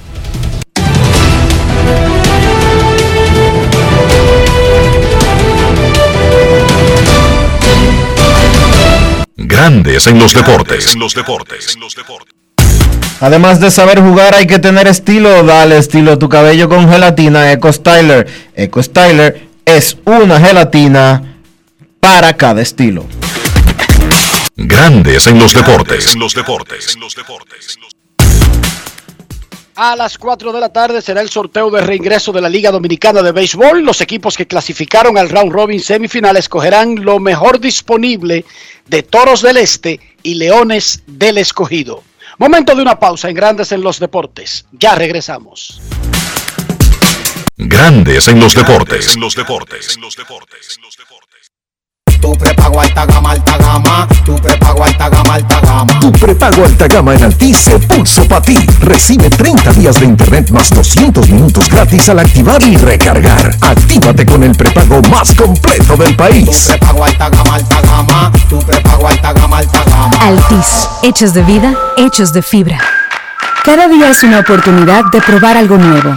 Grandes 9.37 10.09
en 10.09 10.19
los 10.19 10.35
deportes. 10.35 10.97
Además 13.21 13.61
de 13.61 13.71
saber 13.71 14.01
jugar, 14.01 14.35
hay 14.35 14.47
que 14.47 14.59
tener 14.59 14.89
estilo. 14.89 15.45
Dale 15.45 15.79
estilo 15.79 16.13
a 16.13 16.19
tu 16.19 16.29
cabello 16.29 16.69
con 16.69 16.91
gelatina 16.91 17.53
Eco 17.53 17.73
Styler. 17.73 18.27
Eco 18.57 18.83
Styler 18.83 19.47
es 19.65 19.97
una 20.05 20.41
gelatina 20.41 21.36
para 22.07 22.37
cada 22.37 22.63
estilo. 22.63 23.05
Grandes 24.55 25.27
en 25.27 25.41
los 25.41 25.53
deportes. 25.53 26.17
A 29.75 29.97
las 29.97 30.17
4 30.17 30.53
de 30.53 30.61
la 30.61 30.69
tarde 30.73 31.03
será 31.03 31.21
el 31.21 31.29
sorteo 31.29 31.69
de 31.69 31.81
reingreso 31.81 32.31
de 32.31 32.41
la 32.41 32.49
Liga 32.49 32.71
Dominicana 32.71 33.23
de 33.23 33.33
Béisbol. 33.33 33.83
Los 33.83 34.01
equipos 34.01 34.37
que 34.37 34.47
clasificaron 34.47 35.19
al 35.19 35.31
round 35.31 35.51
robin 35.51 35.81
semifinal 35.81 36.37
escogerán 36.37 37.05
lo 37.05 37.19
mejor 37.19 37.59
disponible 37.59 38.45
de 38.87 39.03
Toros 39.03 39.43
del 39.43 39.57
Este 39.57 39.99
y 40.23 40.35
Leones 40.35 41.03
del 41.09 41.39
Escogido. 41.39 42.05
Momento 42.39 42.77
de 42.77 42.83
una 42.83 43.01
pausa 43.01 43.29
en 43.31 43.35
Grandes 43.35 43.73
en 43.73 43.81
los 43.81 43.99
Deportes. 43.99 44.65
Ya 44.71 44.95
regresamos. 44.95 45.83
Grandes 47.57 48.29
en 48.29 48.39
los 48.39 48.55
deportes. 48.55 49.17
Tu 52.21 52.33
prepago 52.33 52.81
alta 52.81 53.07
gama, 53.07 53.31
alta 53.31 53.59
gama. 53.59 54.09
Tu 54.25 54.35
prepago 54.37 54.85
alta 54.85 55.09
gama, 55.09 55.35
alta 55.35 55.61
gama. 55.61 56.01
Tu 56.01 56.13
prepago 56.13 56.65
alta 56.65 56.89
gama 56.89 57.15
en 57.15 57.25
Altis 57.25 57.59
se 57.59 57.79
puso 57.79 58.27
para 58.27 58.43
ti. 58.43 58.59
Recibe 58.81 59.31
30 59.31 59.73
días 59.75 60.01
de 60.01 60.07
internet 60.07 60.51
más 60.51 60.71
200 60.71 61.29
minutos 61.29 61.69
gratis 61.69 62.09
al 62.09 62.19
activar 62.19 62.63
y 62.63 62.77
recargar. 62.77 63.55
Actívate 63.61 64.27
con 64.27 64.43
el 64.43 64.55
prepago 64.55 65.01
más 65.11 65.35
completo 65.35 65.97
del 65.97 66.17
país. 66.17 66.67
Prepago 66.69 67.05
alta 67.05 67.29
gama, 67.29 67.55
alta 67.55 67.81
gama. 67.83 68.33
Tu 68.49 68.59
prepago 68.61 69.09
alta 69.09 69.33
gama, 69.33 69.59
alta 69.59 69.85
gama. 69.85 70.17
Altis, 70.21 70.89
hechos 71.03 71.35
de 71.35 71.43
vida, 71.43 71.75
hechos 71.97 72.33
de 72.33 72.43
fibra. 72.43 72.79
Cada 73.65 73.89
día 73.89 74.11
es 74.11 74.23
una 74.23 74.41
oportunidad 74.41 75.05
de 75.11 75.21
probar 75.21 75.57
algo 75.57 75.77
nuevo. 75.77 76.17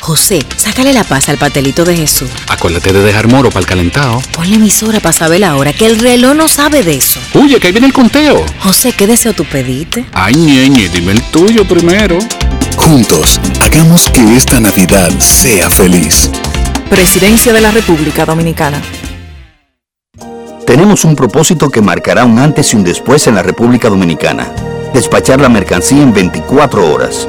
José, 0.00 0.40
sácale 0.56 0.92
la 0.92 1.04
paz 1.04 1.28
al 1.28 1.36
pastelito 1.36 1.84
de 1.84 1.96
Jesús. 1.96 2.30
Acuérdate 2.48 2.92
de 2.92 3.02
dejar 3.02 3.28
moro 3.28 3.50
para 3.50 3.60
el 3.60 3.66
calentado. 3.66 4.20
Ponle 4.32 4.56
emisora 4.56 5.00
para 5.00 5.12
saber 5.12 5.40
la 5.40 5.56
hora, 5.56 5.72
que 5.72 5.86
el 5.86 5.98
reloj 5.98 6.34
no 6.34 6.48
sabe 6.48 6.82
de 6.82 6.96
eso. 6.96 7.20
Oye, 7.34 7.60
que 7.60 7.66
ahí 7.68 7.72
viene 7.72 7.86
el 7.86 7.92
conteo. 7.92 8.44
José, 8.60 8.92
¿qué 8.92 9.06
deseo 9.06 9.34
tú 9.34 9.44
pediste? 9.44 10.06
Ay, 10.12 10.34
ñeñe, 10.34 10.88
dime 10.88 11.12
el 11.12 11.22
tuyo 11.24 11.66
primero. 11.66 12.18
Juntos, 12.76 13.38
hagamos 13.60 14.08
que 14.10 14.36
esta 14.36 14.58
Navidad 14.58 15.10
sea 15.18 15.68
feliz. 15.68 16.30
Presidencia 16.88 17.52
de 17.52 17.60
la 17.60 17.70
República 17.70 18.24
Dominicana. 18.24 18.80
Tenemos 20.66 21.04
un 21.04 21.14
propósito 21.14 21.68
que 21.68 21.82
marcará 21.82 22.24
un 22.24 22.38
antes 22.38 22.72
y 22.72 22.76
un 22.76 22.84
después 22.84 23.26
en 23.26 23.34
la 23.34 23.42
República 23.42 23.88
Dominicana. 23.88 24.50
Despachar 24.94 25.40
la 25.40 25.48
mercancía 25.48 26.02
en 26.02 26.12
24 26.12 26.90
horas. 26.90 27.28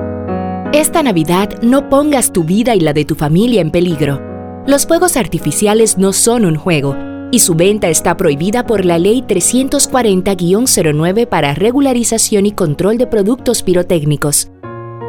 Esta 0.73 1.03
Navidad 1.03 1.61
no 1.61 1.89
pongas 1.89 2.31
tu 2.31 2.45
vida 2.45 2.73
y 2.75 2.79
la 2.79 2.93
de 2.93 3.03
tu 3.03 3.15
familia 3.15 3.59
en 3.59 3.71
peligro. 3.71 4.21
Los 4.65 4.87
fuegos 4.87 5.17
artificiales 5.17 5.97
no 5.97 6.13
son 6.13 6.45
un 6.45 6.55
juego 6.55 6.95
y 7.29 7.39
su 7.39 7.55
venta 7.55 7.89
está 7.89 8.15
prohibida 8.15 8.65
por 8.65 8.85
la 8.85 8.97
Ley 8.97 9.21
340-09 9.21 11.27
para 11.27 11.53
regularización 11.53 12.45
y 12.45 12.53
control 12.53 12.97
de 12.97 13.05
productos 13.05 13.63
pirotécnicos. 13.63 14.49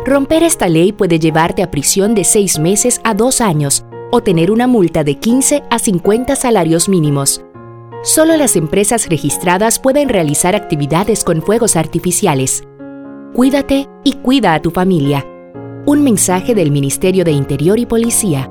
Romper 0.04 0.42
esta 0.42 0.68
ley 0.68 0.90
puede 0.90 1.20
llevarte 1.20 1.62
a 1.62 1.70
prisión 1.70 2.16
de 2.16 2.24
seis 2.24 2.58
meses 2.58 3.00
a 3.04 3.14
dos 3.14 3.40
años 3.40 3.84
o 4.10 4.20
tener 4.20 4.50
una 4.50 4.66
multa 4.66 5.04
de 5.04 5.14
15 5.14 5.62
a 5.70 5.78
50 5.78 6.34
salarios 6.34 6.88
mínimos. 6.88 7.40
Solo 8.02 8.36
las 8.36 8.56
empresas 8.56 9.08
registradas 9.08 9.78
pueden 9.78 10.08
realizar 10.08 10.56
actividades 10.56 11.22
con 11.22 11.40
fuegos 11.40 11.76
artificiales. 11.76 12.64
Cuídate 13.32 13.88
y 14.02 14.14
cuida 14.14 14.54
a 14.54 14.60
tu 14.60 14.72
familia. 14.72 15.24
Un 15.84 16.04
mensaje 16.04 16.54
del 16.54 16.70
Ministerio 16.70 17.24
de 17.24 17.32
Interior 17.32 17.76
y 17.76 17.86
Policía. 17.86 18.48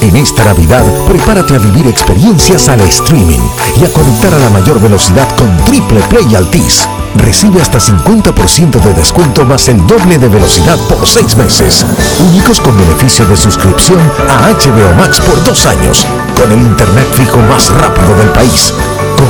En 0.00 0.16
esta 0.16 0.44
Navidad, 0.44 0.82
prepárate 1.06 1.56
a 1.56 1.58
vivir 1.58 1.88
experiencias 1.88 2.70
al 2.70 2.80
streaming 2.80 3.40
y 3.78 3.84
a 3.84 3.92
conectar 3.92 4.32
a 4.32 4.38
la 4.38 4.48
mayor 4.48 4.80
velocidad 4.80 5.28
con 5.36 5.54
Triple 5.66 6.00
Play 6.08 6.34
Altis. 6.34 6.88
Recibe 7.16 7.60
hasta 7.60 7.78
50% 7.78 8.80
de 8.80 8.94
descuento 8.94 9.44
más 9.44 9.68
el 9.68 9.86
doble 9.86 10.16
de 10.16 10.28
velocidad 10.28 10.78
por 10.88 11.06
seis 11.06 11.36
meses. 11.36 11.84
Únicos 12.30 12.62
con 12.62 12.74
beneficio 12.78 13.26
de 13.26 13.36
suscripción 13.36 14.00
a 14.26 14.48
HBO 14.52 14.94
Max 14.96 15.20
por 15.20 15.44
dos 15.44 15.66
años, 15.66 16.06
con 16.34 16.50
el 16.50 16.62
internet 16.62 17.06
fijo 17.12 17.36
más 17.40 17.68
rápido 17.74 18.16
del 18.16 18.30
país. 18.30 18.72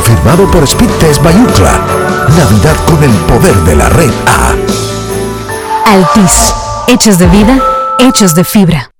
Confirmado 0.04 0.50
por 0.50 0.64
Speed 0.64 0.90
Test 0.98 1.22
by 1.22 1.32
Ookla. 1.32 1.78
Navidad 2.36 2.76
con 2.86 3.04
el 3.04 3.10
poder 3.28 3.54
de 3.58 3.76
la 3.76 3.88
red 3.88 4.10
A. 4.26 4.56
Altis. 5.86 6.52
Hechos 6.88 7.18
de 7.18 7.28
vida, 7.28 7.62
hechos 8.00 8.34
de 8.34 8.42
fibra. 8.42 8.90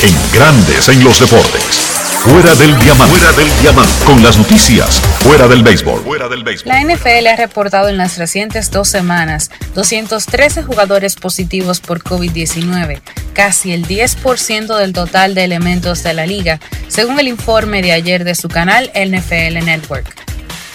En 0.00 0.16
Grandes 0.32 0.88
en 0.88 1.04
los 1.04 1.20
Deportes. 1.20 2.07
Fuera 2.18 2.54
del 2.56 2.76
diamante. 2.80 3.16
Fuera 3.16 3.32
del 3.32 3.60
diamante. 3.60 3.92
Con 4.04 4.22
las 4.22 4.36
noticias. 4.36 5.00
Fuera 5.20 5.46
del 5.46 5.62
béisbol. 5.62 6.02
Fuera 6.02 6.28
del 6.28 6.42
béisbol. 6.42 6.72
La 6.72 6.82
NFL 6.82 7.26
ha 7.28 7.36
reportado 7.36 7.88
en 7.88 7.96
las 7.96 8.18
recientes 8.18 8.72
dos 8.72 8.88
semanas 8.88 9.50
213 9.74 10.64
jugadores 10.64 11.14
positivos 11.14 11.80
por 11.80 12.02
COVID-19, 12.02 13.00
casi 13.34 13.72
el 13.72 13.86
10% 13.86 14.76
del 14.76 14.92
total 14.92 15.36
de 15.36 15.44
elementos 15.44 16.02
de 16.02 16.12
la 16.12 16.26
liga, 16.26 16.58
según 16.88 17.20
el 17.20 17.28
informe 17.28 17.82
de 17.82 17.92
ayer 17.92 18.24
de 18.24 18.34
su 18.34 18.48
canal 18.48 18.90
NFL 18.94 19.64
Network. 19.64 20.27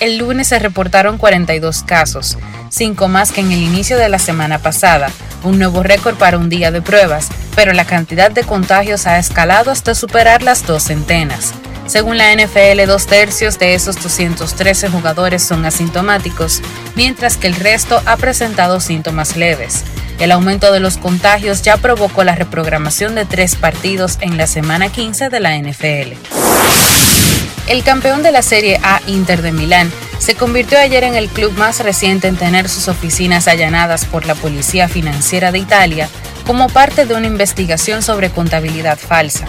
El 0.04 0.18
lunes 0.18 0.50
se 0.50 0.60
reportaron 0.60 1.18
42 1.18 1.84
casos, 1.84 2.38
5 2.68 3.08
más 3.08 3.32
que 3.32 3.40
en 3.40 3.54
el 3.54 3.62
inicio 3.62 3.98
de 3.98 4.10
la 4.10 4.20
semana 4.20 4.60
pasada, 4.60 5.10
un 5.44 5.58
nuevo 5.58 5.82
récord 5.82 6.18
para 6.18 6.38
un 6.38 6.50
día 6.50 6.72
de 6.72 6.82
pruebas, 6.82 7.30
pero 7.56 7.72
la 7.72 7.86
cantidad 7.86 8.30
de 8.30 8.44
contagios 8.44 9.08
ha 9.08 9.18
escalado 9.18 9.72
hasta 9.72 9.96
superar 9.96 10.44
las 10.44 10.68
dos 10.68 10.84
centenas. 10.84 11.54
Según 11.88 12.18
la 12.18 12.36
NFL, 12.36 12.86
dos 12.86 13.08
tercios 13.08 13.58
de 13.60 13.76
esos 13.76 13.96
213 14.04 14.90
jugadores 14.90 15.42
son 15.42 15.64
asintomáticos, 15.64 16.62
mientras 16.96 17.38
que 17.38 17.48
el 17.48 17.56
resto 17.56 18.02
ha 18.06 18.18
presentado 18.18 18.82
síntomas 18.82 19.38
leves. 19.38 19.86
El 20.20 20.34
aumento 20.34 20.74
de 20.74 20.82
los 20.82 20.98
contagios 20.98 21.62
ya 21.62 21.78
provocó 21.78 22.26
la 22.26 22.36
reprogramación 22.36 23.16
de 23.16 23.24
tres 23.24 23.56
partidos 23.56 24.18
en 24.20 24.36
la 24.36 24.48
semana 24.48 24.92
15 24.92 25.30
de 25.30 25.40
la 25.40 25.58
NFL. 25.58 26.18
El 27.68 27.84
campeón 27.84 28.24
de 28.24 28.32
la 28.34 28.42
Serie 28.42 28.80
A 28.84 29.02
Inter 29.08 29.42
de 29.42 29.54
Milán 29.54 29.90
se 30.20 30.36
convirtió 30.36 30.80
ayer 30.80 31.06
en 31.06 31.16
el 31.16 31.30
club 31.30 31.54
más 31.58 31.80
reciente 31.80 32.28
en 32.28 32.36
tener 32.36 32.68
sus 32.68 32.90
oficinas 32.90 33.48
allanadas 33.48 34.06
por 34.06 34.26
la 34.26 34.36
Policía 34.36 34.90
Financiera 34.90 35.52
de 35.52 35.60
Italia 35.60 36.10
como 36.46 36.68
parte 36.68 37.06
de 37.06 37.16
una 37.16 37.28
investigación 37.28 38.04
sobre 38.04 38.30
contabilidad 38.30 38.98
falsa. 38.98 39.48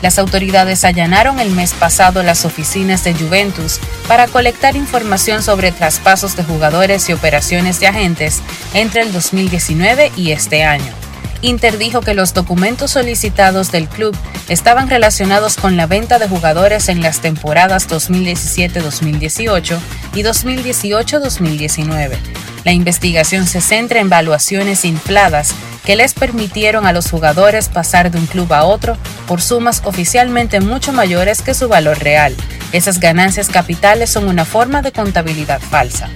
Las 0.00 0.18
autoridades 0.18 0.84
allanaron 0.84 1.40
el 1.40 1.50
mes 1.50 1.72
pasado 1.72 2.22
las 2.22 2.44
oficinas 2.44 3.02
de 3.02 3.14
Juventus 3.14 3.80
para 4.06 4.28
colectar 4.28 4.76
información 4.76 5.42
sobre 5.42 5.72
traspasos 5.72 6.36
de 6.36 6.44
jugadores 6.44 7.08
y 7.08 7.14
operaciones 7.14 7.80
de 7.80 7.88
agentes 7.88 8.42
entre 8.74 9.02
el 9.02 9.12
2019 9.12 10.12
y 10.16 10.30
este 10.30 10.64
año. 10.64 11.05
Inter 11.46 11.78
dijo 11.78 12.00
que 12.00 12.14
los 12.14 12.34
documentos 12.34 12.90
solicitados 12.90 13.70
del 13.70 13.88
club 13.88 14.16
estaban 14.48 14.90
relacionados 14.90 15.54
con 15.56 15.76
la 15.76 15.86
venta 15.86 16.18
de 16.18 16.26
jugadores 16.26 16.88
en 16.88 17.02
las 17.02 17.20
temporadas 17.20 17.88
2017-2018 17.88 19.78
y 20.14 20.24
2018-2019. 20.24 22.16
La 22.64 22.72
investigación 22.72 23.46
se 23.46 23.60
centra 23.60 24.00
en 24.00 24.08
valuaciones 24.08 24.84
infladas 24.84 25.54
que 25.84 25.94
les 25.94 26.14
permitieron 26.14 26.84
a 26.84 26.92
los 26.92 27.08
jugadores 27.08 27.68
pasar 27.68 28.10
de 28.10 28.18
un 28.18 28.26
club 28.26 28.52
a 28.52 28.64
otro 28.64 28.96
por 29.28 29.40
sumas 29.40 29.82
oficialmente 29.84 30.58
mucho 30.58 30.92
mayores 30.92 31.42
que 31.42 31.54
su 31.54 31.68
valor 31.68 32.00
real. 32.00 32.34
Esas 32.72 32.98
ganancias 32.98 33.50
capitales 33.50 34.10
son 34.10 34.26
una 34.26 34.44
forma 34.44 34.82
de 34.82 34.90
contabilidad 34.90 35.60
falsa. 35.60 36.10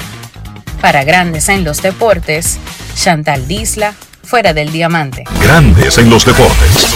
Para 0.80 1.04
grandes 1.04 1.48
en 1.48 1.62
los 1.62 1.82
deportes, 1.82 2.58
Chantal 2.96 3.46
Disla, 3.46 3.94
fuera 4.30 4.52
del 4.52 4.70
diamante. 4.70 5.24
Grandes 5.42 5.98
en 5.98 6.08
los 6.08 6.24
deportes. 6.24 6.86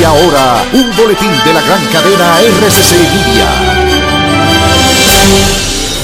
Y 0.00 0.02
ahora, 0.02 0.64
un 0.72 0.96
boletín 0.96 1.30
de 1.44 1.52
la 1.52 1.60
gran 1.60 1.84
cadena 1.92 2.40
RCC 2.40 2.92
Media. 3.26 3.82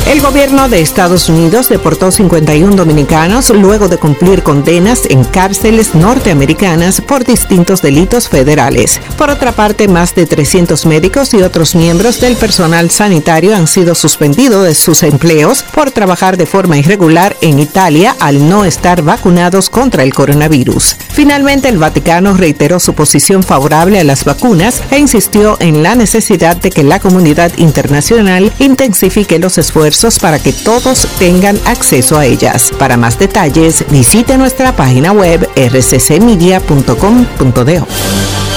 El 0.08 0.22
gobierno 0.22 0.70
de 0.70 0.80
Estados 0.80 1.28
Unidos 1.28 1.68
deportó 1.68 2.10
51 2.10 2.74
dominicanos 2.74 3.50
luego 3.50 3.88
de 3.88 3.98
cumplir 3.98 4.42
condenas 4.42 5.02
en 5.10 5.22
cárceles 5.22 5.94
norteamericanas 5.94 7.02
por 7.02 7.26
distintos 7.26 7.82
delitos 7.82 8.30
federales. 8.30 9.02
Por 9.18 9.28
otra 9.28 9.52
parte, 9.52 9.86
más 9.86 10.14
de 10.14 10.24
300 10.24 10.86
médicos 10.86 11.34
y 11.34 11.42
otros 11.42 11.74
miembros 11.74 12.20
del 12.20 12.36
personal 12.36 12.90
sanitario 12.90 13.54
han 13.54 13.66
sido 13.66 13.94
suspendidos 13.94 14.64
de 14.64 14.74
sus 14.74 15.02
empleos 15.02 15.62
por 15.62 15.90
trabajar 15.90 16.38
de 16.38 16.46
forma 16.46 16.78
irregular 16.78 17.36
en 17.42 17.58
Italia 17.58 18.16
al 18.18 18.48
no 18.48 18.64
estar 18.64 19.02
vacunados 19.02 19.68
contra 19.68 20.04
el 20.04 20.14
coronavirus. 20.14 20.96
Finalmente, 21.10 21.68
el 21.68 21.76
Vaticano 21.76 22.32
reiteró 22.32 22.80
su 22.80 22.94
posición 22.94 23.42
favorable 23.42 24.00
a 24.00 24.04
las 24.04 24.24
vacunas 24.24 24.82
e 24.90 24.98
insistió 24.98 25.58
en 25.60 25.82
la 25.82 25.94
necesidad 25.94 26.56
de 26.56 26.70
que 26.70 26.82
la 26.82 26.98
comunidad 26.98 27.52
internacional 27.58 28.50
intensifique 28.58 29.38
los 29.38 29.58
esfuerzos 29.58 29.97
para 30.20 30.38
que 30.38 30.52
todos 30.52 31.08
tengan 31.18 31.58
acceso 31.66 32.16
a 32.18 32.24
ellas. 32.24 32.70
Para 32.78 32.96
más 32.96 33.18
detalles, 33.18 33.84
visite 33.90 34.38
nuestra 34.38 34.76
página 34.76 35.10
web 35.10 35.48
rccmedia.com.do. 35.56 36.58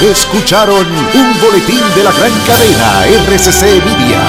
Escucharon 0.01 0.85
un 0.87 1.41
boletín 1.41 1.81
de 1.95 2.03
la 2.03 2.11
gran 2.11 2.31
cadena 2.45 3.07
RCC 3.25 3.83
Media. 3.83 4.21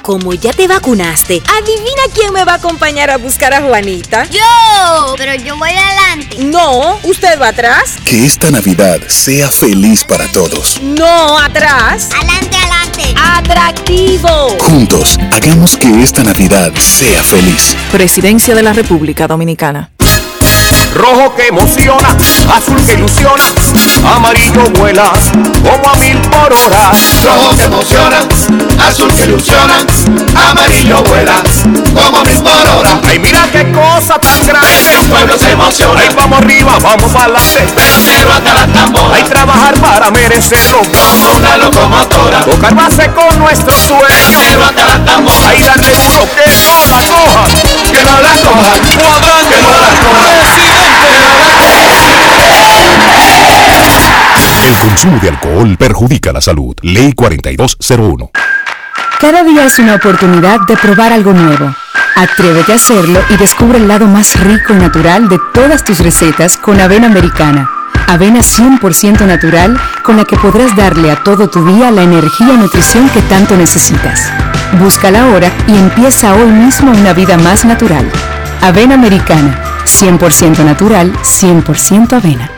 Como 0.00 0.32
ya 0.32 0.52
te 0.52 0.68
vacunaste, 0.68 1.42
adivina 1.58 2.02
quién 2.14 2.32
me 2.32 2.44
va 2.44 2.52
a 2.52 2.56
acompañar 2.56 3.10
a 3.10 3.18
buscar 3.18 3.52
a 3.52 3.62
Juanita. 3.62 4.24
Yo, 4.30 5.14
pero 5.16 5.34
yo 5.34 5.56
voy 5.56 5.70
adelante. 5.70 6.38
No, 6.44 7.00
usted 7.02 7.38
va 7.40 7.48
atrás. 7.48 7.96
Que 8.04 8.24
esta 8.24 8.50
Navidad 8.50 9.00
sea 9.08 9.50
feliz 9.50 10.04
para 10.04 10.30
todos. 10.30 10.80
No, 10.80 11.36
atrás. 11.38 12.10
Adelante, 12.14 12.56
adelante. 12.56 12.77
Atractivo. 13.16 14.28
Juntos, 14.60 15.18
hagamos 15.32 15.76
que 15.76 16.02
esta 16.02 16.22
Navidad 16.22 16.72
sea 16.76 17.22
feliz. 17.22 17.76
Presidencia 17.92 18.54
de 18.54 18.62
la 18.62 18.72
República 18.72 19.26
Dominicana. 19.26 19.90
Rojo 20.94 21.34
que 21.34 21.46
emociona, 21.48 22.08
azul 22.54 22.84
que 22.84 22.94
ilusiona, 22.94 23.44
amarillo 24.14 24.64
vuela 24.74 25.12
como 25.62 25.90
a 25.90 25.96
mil 25.96 26.18
por 26.18 26.52
hora. 26.52 26.90
Rojo 27.24 27.56
que 27.56 27.64
emociona, 27.64 28.18
azul 28.88 29.12
que 29.12 29.22
ilusiona, 29.24 29.74
amarillo 30.50 31.02
vuela 31.04 31.42
como 31.94 32.22
mil 32.24 32.42
por 32.42 32.52
hora. 32.52 33.00
Ay, 33.08 33.18
mira 33.18 33.48
qué 33.52 33.70
cosa 33.72 34.18
tan 34.18 34.44
grande. 34.46 34.94
El 35.00 35.08
pueblo 35.08 35.38
se 35.38 35.50
emociona. 35.50 36.00
Ay, 36.00 36.14
vamos 36.16 36.38
arriba, 36.38 36.78
vamos 36.82 37.14
adelante. 37.14 37.66
Pero 37.74 38.32
hasta 38.32 38.54
la 38.54 38.66
tambora. 38.66 39.14
Hay 39.16 39.22
trabajar 39.24 39.74
para 39.80 40.10
merecerlo. 40.10 40.78
Como 40.78 41.36
una 41.36 41.56
locomotora. 41.58 42.40
Tocar 42.44 42.74
base 42.74 43.10
con 43.12 43.38
nuestro 43.38 43.74
sueño. 43.76 44.38
Pero 44.48 44.64
hasta 44.64 44.84
la 44.86 45.04
tambora. 45.04 45.48
Ay, 45.48 45.62
darle 45.62 45.90
duro 45.90 46.28
que 46.34 46.50
no 46.50 46.86
la 46.86 47.00
coja. 47.06 47.44
Que 47.90 48.02
no 48.02 48.20
la 48.20 48.34
coja. 48.42 48.72
Cuadrante. 48.98 49.54
Que 49.54 49.62
no 49.62 49.70
la 49.70 49.88
coja. 49.88 50.37
Consumo 54.80 55.18
de 55.20 55.28
alcohol 55.28 55.76
perjudica 55.76 56.32
la 56.32 56.40
salud. 56.40 56.74
Ley 56.82 57.12
4201. 57.12 58.30
Cada 59.20 59.42
día 59.42 59.64
es 59.64 59.78
una 59.78 59.96
oportunidad 59.96 60.60
de 60.68 60.76
probar 60.76 61.12
algo 61.12 61.32
nuevo. 61.32 61.74
Atrévete 62.14 62.72
a 62.72 62.76
hacerlo 62.76 63.20
y 63.30 63.36
descubre 63.36 63.78
el 63.78 63.88
lado 63.88 64.06
más 64.06 64.38
rico 64.40 64.72
y 64.72 64.76
natural 64.76 65.28
de 65.28 65.38
todas 65.52 65.84
tus 65.84 65.98
recetas 66.00 66.56
con 66.56 66.80
avena 66.80 67.08
americana. 67.08 67.68
Avena 68.06 68.40
100% 68.40 69.26
natural 69.26 69.78
con 70.02 70.16
la 70.16 70.24
que 70.24 70.36
podrás 70.36 70.74
darle 70.76 71.10
a 71.10 71.22
todo 71.22 71.48
tu 71.48 71.64
día 71.64 71.90
la 71.90 72.02
energía 72.02 72.54
y 72.54 72.56
nutrición 72.56 73.08
que 73.10 73.20
tanto 73.22 73.56
necesitas. 73.56 74.30
Búscala 74.80 75.24
ahora 75.24 75.50
y 75.66 75.76
empieza 75.76 76.34
hoy 76.34 76.50
mismo 76.50 76.92
una 76.92 77.12
vida 77.12 77.36
más 77.36 77.64
natural. 77.64 78.10
Avena 78.62 78.94
americana, 78.94 79.60
100% 79.84 80.64
natural, 80.64 81.12
100% 81.22 82.12
avena. 82.12 82.57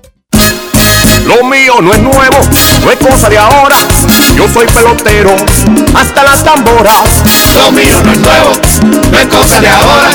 Lo 1.25 1.43
mío 1.43 1.75
no 1.81 1.93
es 1.93 1.99
nuevo, 2.01 2.37
no 2.83 2.91
es 2.91 2.97
cosa 2.99 3.29
de 3.29 3.37
ahora. 3.37 3.75
Yo 4.35 4.47
soy 4.51 4.65
pelotero, 4.67 5.35
hasta 5.93 6.23
las 6.23 6.43
tamboras. 6.43 7.23
Lo 7.55 7.71
mío 7.71 8.01
no 8.03 8.11
es 8.11 8.19
nuevo, 8.19 8.51
no 9.11 9.19
es 9.19 9.25
cosa 9.27 9.61
de 9.61 9.69
ahora. 9.69 10.09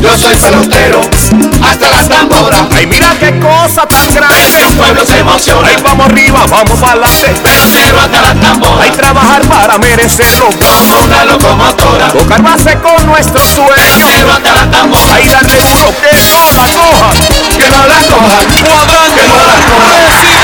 Yo 0.00 0.16
soy 0.16 0.36
pelotero, 0.36 1.00
hasta 1.62 1.90
las 1.90 2.08
tamboras. 2.08 2.60
Ay, 2.72 2.86
mira 2.86 3.14
qué 3.18 3.38
cosa 3.40 3.86
tan 3.86 4.14
grande. 4.14 4.62
El 4.62 4.76
pueblo 4.76 5.04
se 5.04 5.18
emociona. 5.18 5.68
Ay, 5.68 5.76
vamos 5.82 6.06
arriba, 6.06 6.46
vamos 6.48 6.82
adelante. 6.82 7.28
Pelotero 7.42 8.00
hasta 8.00 8.22
las 8.22 8.40
tamboras. 8.40 8.80
Hay 8.80 8.90
trabajar 8.92 9.42
para 9.48 9.78
merecerlo. 9.78 10.46
Como 10.50 11.04
una 11.04 11.24
locomotora. 11.24 12.08
Tocar 12.08 12.42
base 12.42 12.78
con 12.78 13.06
nuestro 13.06 13.40
sueño. 13.40 13.72
Pelotero 13.74 14.32
hasta 14.32 14.52
las 14.52 14.70
tamboras. 14.70 15.10
Ay, 15.14 15.28
darle 15.28 15.56
duro 15.56 15.94
que 16.00 16.16
no 16.30 16.52
la 16.52 16.72
coja. 16.72 17.10
Que 17.56 17.68
no 17.68 17.86
la 17.86 18.00
coja. 18.08 18.38
Cuadrante. 18.62 19.20
Que 19.20 19.28
no 19.28 19.36
la 19.36 19.54
coja. 19.54 20.43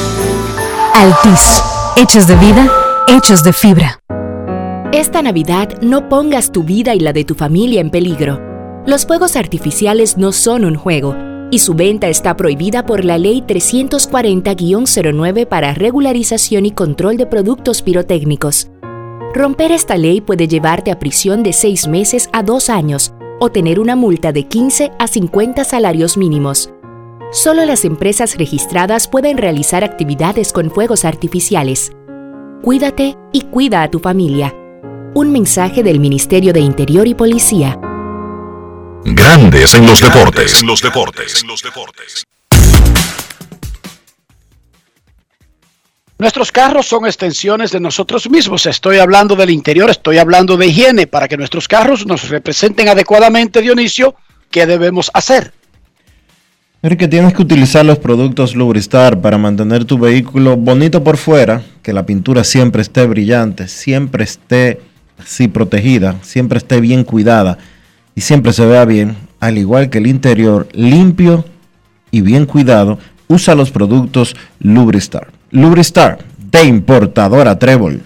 Altis, 0.93 1.63
hechos 1.95 2.27
de 2.27 2.35
vida, 2.35 2.69
hechos 3.07 3.43
de 3.43 3.53
fibra. 3.53 3.99
Esta 4.91 5.21
Navidad 5.21 5.81
no 5.81 6.09
pongas 6.09 6.51
tu 6.51 6.63
vida 6.63 6.93
y 6.93 6.99
la 6.99 7.13
de 7.13 7.23
tu 7.23 7.33
familia 7.33 7.81
en 7.81 7.89
peligro. 7.89 8.39
Los 8.85 9.05
fuegos 9.05 9.35
artificiales 9.35 10.17
no 10.17 10.31
son 10.31 10.65
un 10.65 10.75
juego 10.75 11.15
y 11.49 11.59
su 11.59 11.75
venta 11.75 12.09
está 12.09 12.35
prohibida 12.35 12.85
por 12.85 13.05
la 13.05 13.17
Ley 13.17 13.41
340-09 13.41 15.47
para 15.47 15.73
regularización 15.73 16.65
y 16.65 16.71
control 16.71 17.17
de 17.17 17.25
productos 17.25 17.81
pirotécnicos. 17.81 18.69
Romper 19.33 19.71
esta 19.71 19.97
ley 19.97 20.19
puede 20.19 20.47
llevarte 20.47 20.91
a 20.91 20.99
prisión 20.99 21.41
de 21.41 21.53
seis 21.53 21.87
meses 21.87 22.29
a 22.33 22.43
dos 22.43 22.69
años 22.69 23.13
o 23.39 23.49
tener 23.49 23.79
una 23.79 23.95
multa 23.95 24.33
de 24.33 24.43
15 24.43 24.91
a 24.99 25.07
50 25.07 25.63
salarios 25.63 26.17
mínimos. 26.17 26.69
Solo 27.33 27.63
las 27.63 27.85
empresas 27.85 28.35
registradas 28.35 29.07
pueden 29.07 29.37
realizar 29.37 29.85
actividades 29.85 30.51
con 30.51 30.69
fuegos 30.69 31.05
artificiales. 31.05 31.93
Cuídate 32.61 33.15
y 33.31 33.43
cuida 33.43 33.83
a 33.83 33.89
tu 33.89 33.99
familia. 33.99 34.53
Un 35.15 35.31
mensaje 35.31 35.81
del 35.81 36.01
Ministerio 36.01 36.51
de 36.51 36.59
Interior 36.59 37.07
y 37.07 37.13
Policía. 37.13 37.79
Grandes 39.05 39.73
en 39.75 39.85
los 39.85 40.01
deportes. 40.01 40.61
los 40.61 40.81
deportes. 40.81 42.25
Nuestros 46.17 46.51
carros 46.51 46.85
son 46.85 47.05
extensiones 47.05 47.71
de 47.71 47.79
nosotros 47.79 48.29
mismos. 48.29 48.65
Estoy 48.65 48.97
hablando 48.97 49.37
del 49.37 49.51
interior, 49.51 49.89
estoy 49.89 50.17
hablando 50.17 50.57
de 50.57 50.67
higiene. 50.67 51.07
Para 51.07 51.29
que 51.29 51.37
nuestros 51.37 51.69
carros 51.69 52.05
nos 52.05 52.27
representen 52.27 52.89
adecuadamente, 52.89 53.61
Dionisio, 53.61 54.15
¿qué 54.51 54.65
debemos 54.65 55.09
hacer? 55.13 55.53
Que 56.97 57.07
tienes 57.07 57.33
que 57.33 57.43
utilizar 57.43 57.85
los 57.85 57.99
productos 57.99 58.55
Lubristar 58.55 59.21
para 59.21 59.37
mantener 59.37 59.85
tu 59.85 59.99
vehículo 59.99 60.57
bonito 60.57 61.03
por 61.03 61.17
fuera, 61.17 61.61
que 61.83 61.93
la 61.93 62.07
pintura 62.07 62.43
siempre 62.43 62.81
esté 62.81 63.05
brillante, 63.05 63.67
siempre 63.67 64.23
esté 64.23 64.81
así 65.19 65.47
protegida, 65.47 66.15
siempre 66.23 66.57
esté 66.57 66.81
bien 66.81 67.03
cuidada 67.03 67.59
y 68.15 68.21
siempre 68.21 68.51
se 68.51 68.65
vea 68.65 68.83
bien, 68.85 69.15
al 69.39 69.59
igual 69.59 69.91
que 69.91 69.99
el 69.99 70.07
interior 70.07 70.67
limpio 70.73 71.45
y 72.09 72.21
bien 72.21 72.47
cuidado, 72.47 72.97
usa 73.27 73.53
los 73.53 73.69
productos 73.69 74.35
Lubristar. 74.59 75.31
Lubristar, 75.51 76.17
de 76.37 76.63
importadora 76.63 77.59
Trébol. 77.59 78.01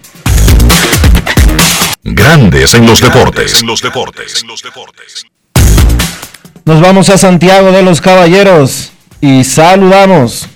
Grandes 2.04 2.74
en 2.76 2.86
los 2.86 3.00
deportes. 3.00 3.64
los 3.64 3.82
deportes. 3.82 5.26
Nos 6.68 6.82
vamos 6.82 7.12
a 7.12 7.18
Santiago 7.20 7.72
de 7.72 7.84
los 7.84 8.02
Caballeros 8.02 8.90
y 9.22 9.44
saludamos 9.44 10.48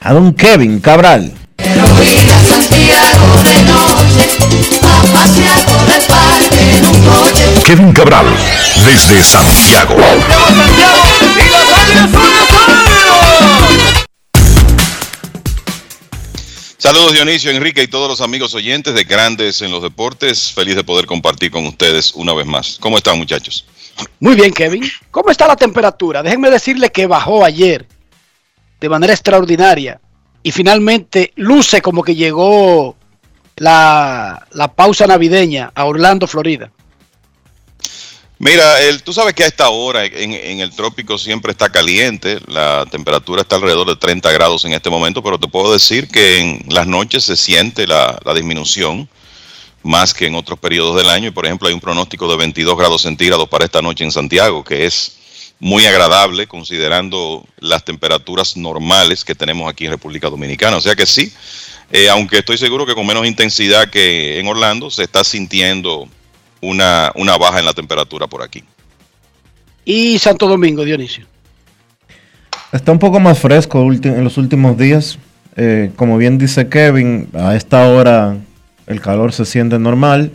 a 0.00 0.14
don 0.14 0.32
Kevin 0.32 0.80
Cabral. 0.80 1.34
Kevin 7.66 7.92
Cabral, 7.92 8.24
desde 8.86 9.22
Santiago. 9.22 9.96
Saludos 16.78 17.12
Dionisio, 17.12 17.50
Enrique 17.50 17.82
y 17.82 17.86
todos 17.86 18.08
los 18.08 18.22
amigos 18.22 18.54
oyentes 18.54 18.94
de 18.94 19.04
Grandes 19.04 19.60
en 19.60 19.72
los 19.72 19.82
Deportes. 19.82 20.52
Feliz 20.54 20.74
de 20.74 20.84
poder 20.84 21.04
compartir 21.04 21.50
con 21.50 21.66
ustedes 21.66 22.12
una 22.14 22.32
vez 22.32 22.46
más. 22.46 22.78
¿Cómo 22.80 22.96
están 22.96 23.18
muchachos? 23.18 23.66
Muy 24.20 24.34
bien, 24.34 24.52
Kevin. 24.52 24.84
¿Cómo 25.10 25.30
está 25.30 25.46
la 25.46 25.56
temperatura? 25.56 26.22
Déjenme 26.22 26.50
decirle 26.50 26.90
que 26.90 27.06
bajó 27.06 27.44
ayer 27.44 27.86
de 28.80 28.88
manera 28.88 29.12
extraordinaria 29.12 30.00
y 30.42 30.50
finalmente 30.50 31.32
luce 31.36 31.80
como 31.80 32.02
que 32.02 32.14
llegó 32.14 32.96
la, 33.56 34.46
la 34.52 34.68
pausa 34.68 35.06
navideña 35.06 35.70
a 35.74 35.84
Orlando, 35.84 36.26
Florida? 36.26 36.70
Mira, 38.38 38.80
el, 38.80 39.04
tú 39.04 39.12
sabes 39.12 39.34
que 39.34 39.44
a 39.44 39.46
esta 39.46 39.68
hora 39.68 40.04
en, 40.04 40.32
en, 40.32 40.58
el 40.58 40.74
trópico 40.74 41.16
siempre 41.16 41.52
está 41.52 41.70
caliente, 41.70 42.40
la 42.48 42.84
temperatura 42.90 43.42
está 43.42 43.54
alrededor 43.54 43.86
de 43.86 43.94
30 43.94 44.32
grados 44.32 44.64
en 44.64 44.72
este 44.72 44.90
momento, 44.90 45.22
pero 45.22 45.38
te 45.38 45.46
puedo 45.46 45.72
decir 45.72 46.08
que 46.08 46.40
en 46.40 46.64
las 46.68 46.88
noches 46.88 47.22
se 47.22 47.36
siente 47.36 47.86
la, 47.86 48.18
la 48.24 48.34
disminución 48.34 49.08
más 49.82 50.14
que 50.14 50.26
en 50.26 50.34
otros 50.34 50.58
periodos 50.58 50.96
del 50.96 51.08
año 51.08 51.28
y 51.28 51.30
por 51.32 51.44
ejemplo 51.44 51.68
hay 51.68 51.74
un 51.74 51.80
pronóstico 51.80 52.30
de 52.30 52.36
22 52.36 52.76
grados 52.76 53.02
centígrados 53.02 53.48
para 53.48 53.64
esta 53.64 53.82
noche 53.82 54.04
en 54.04 54.12
Santiago, 54.12 54.62
que 54.62 54.86
es 54.86 55.16
muy 55.58 55.86
agradable 55.86 56.46
considerando 56.46 57.46
las 57.60 57.84
temperaturas 57.84 58.56
normales 58.56 59.24
que 59.24 59.34
tenemos 59.34 59.70
aquí 59.70 59.84
en 59.84 59.92
República 59.92 60.28
Dominicana. 60.28 60.76
O 60.76 60.80
sea 60.80 60.96
que 60.96 61.06
sí, 61.06 61.32
eh, 61.92 62.08
aunque 62.10 62.38
estoy 62.38 62.58
seguro 62.58 62.84
que 62.84 62.94
con 62.94 63.06
menos 63.06 63.26
intensidad 63.26 63.88
que 63.88 64.40
en 64.40 64.46
Orlando, 64.48 64.90
se 64.90 65.04
está 65.04 65.22
sintiendo 65.22 66.08
una, 66.60 67.12
una 67.14 67.36
baja 67.38 67.60
en 67.60 67.64
la 67.64 67.74
temperatura 67.74 68.26
por 68.26 68.42
aquí. 68.42 68.64
¿Y 69.84 70.18
Santo 70.18 70.48
Domingo, 70.48 70.84
Dionisio? 70.84 71.26
Está 72.72 72.90
un 72.90 72.98
poco 72.98 73.20
más 73.20 73.38
fresco 73.38 73.82
en 73.82 74.24
los 74.24 74.38
últimos 74.38 74.78
días. 74.78 75.18
Eh, 75.56 75.92
como 75.94 76.16
bien 76.16 76.38
dice 76.38 76.68
Kevin, 76.68 77.28
a 77.34 77.54
esta 77.54 77.86
hora 77.86 78.38
el 78.86 79.00
calor 79.00 79.32
se 79.32 79.44
siente 79.44 79.78
normal, 79.78 80.32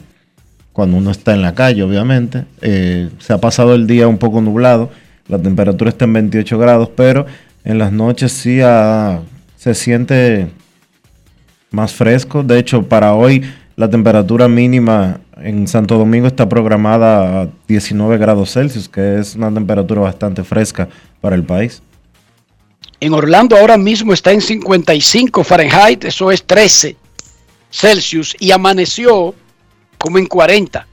cuando 0.74 0.98
uno 0.98 1.12
está 1.12 1.34
en 1.34 1.42
la 1.42 1.56
calle, 1.56 1.84
obviamente. 1.84 2.46
Eh, 2.62 3.10
se 3.20 3.34
ha 3.34 3.40
pasado 3.40 3.74
el 3.74 3.88
día 3.88 4.08
un 4.08 4.18
poco 4.18 4.42
nublado 4.42 4.90
la 5.28 5.40
temperatura 5.40 5.90
está 5.90 6.06
en 6.06 6.14
28 6.14 6.58
grados, 6.58 6.90
pero 6.96 7.26
en 7.64 7.78
las 7.78 7.92
noches 7.92 8.32
sí 8.32 8.60
se 9.58 9.76
siente 9.76 10.48
más 11.72 11.94
fresco. 11.94 12.44
De 12.44 12.60
hecho, 12.60 12.84
para 12.84 13.14
hoy 13.14 13.44
la 13.76 13.90
temperatura 13.90 14.48
mínima 14.48 15.20
en 15.42 15.68
Santo 15.68 15.98
Domingo 15.98 16.28
está 16.28 16.48
programada 16.48 17.42
a 17.42 17.48
19 17.68 18.18
grados 18.18 18.54
Celsius, 18.54 18.88
que 18.88 19.20
es 19.20 19.36
una 19.36 19.54
temperatura 19.54 20.02
bastante 20.02 20.44
fresca 20.44 20.88
para 21.20 21.36
el 21.36 21.44
país. 21.44 21.82
En 23.00 23.14
Orlando 23.14 23.58
ahora 23.58 23.78
mismo 23.78 24.14
está 24.14 24.32
en 24.32 24.42
55 24.42 25.44
Fahrenheit, 25.44 26.06
eso 26.06 26.32
es 26.32 26.44
13 26.44 26.96
Celsius, 27.72 28.36
y 28.40 28.52
amaneció 28.52 29.36
como 29.98 30.18
en 30.18 30.28
40 30.28 30.88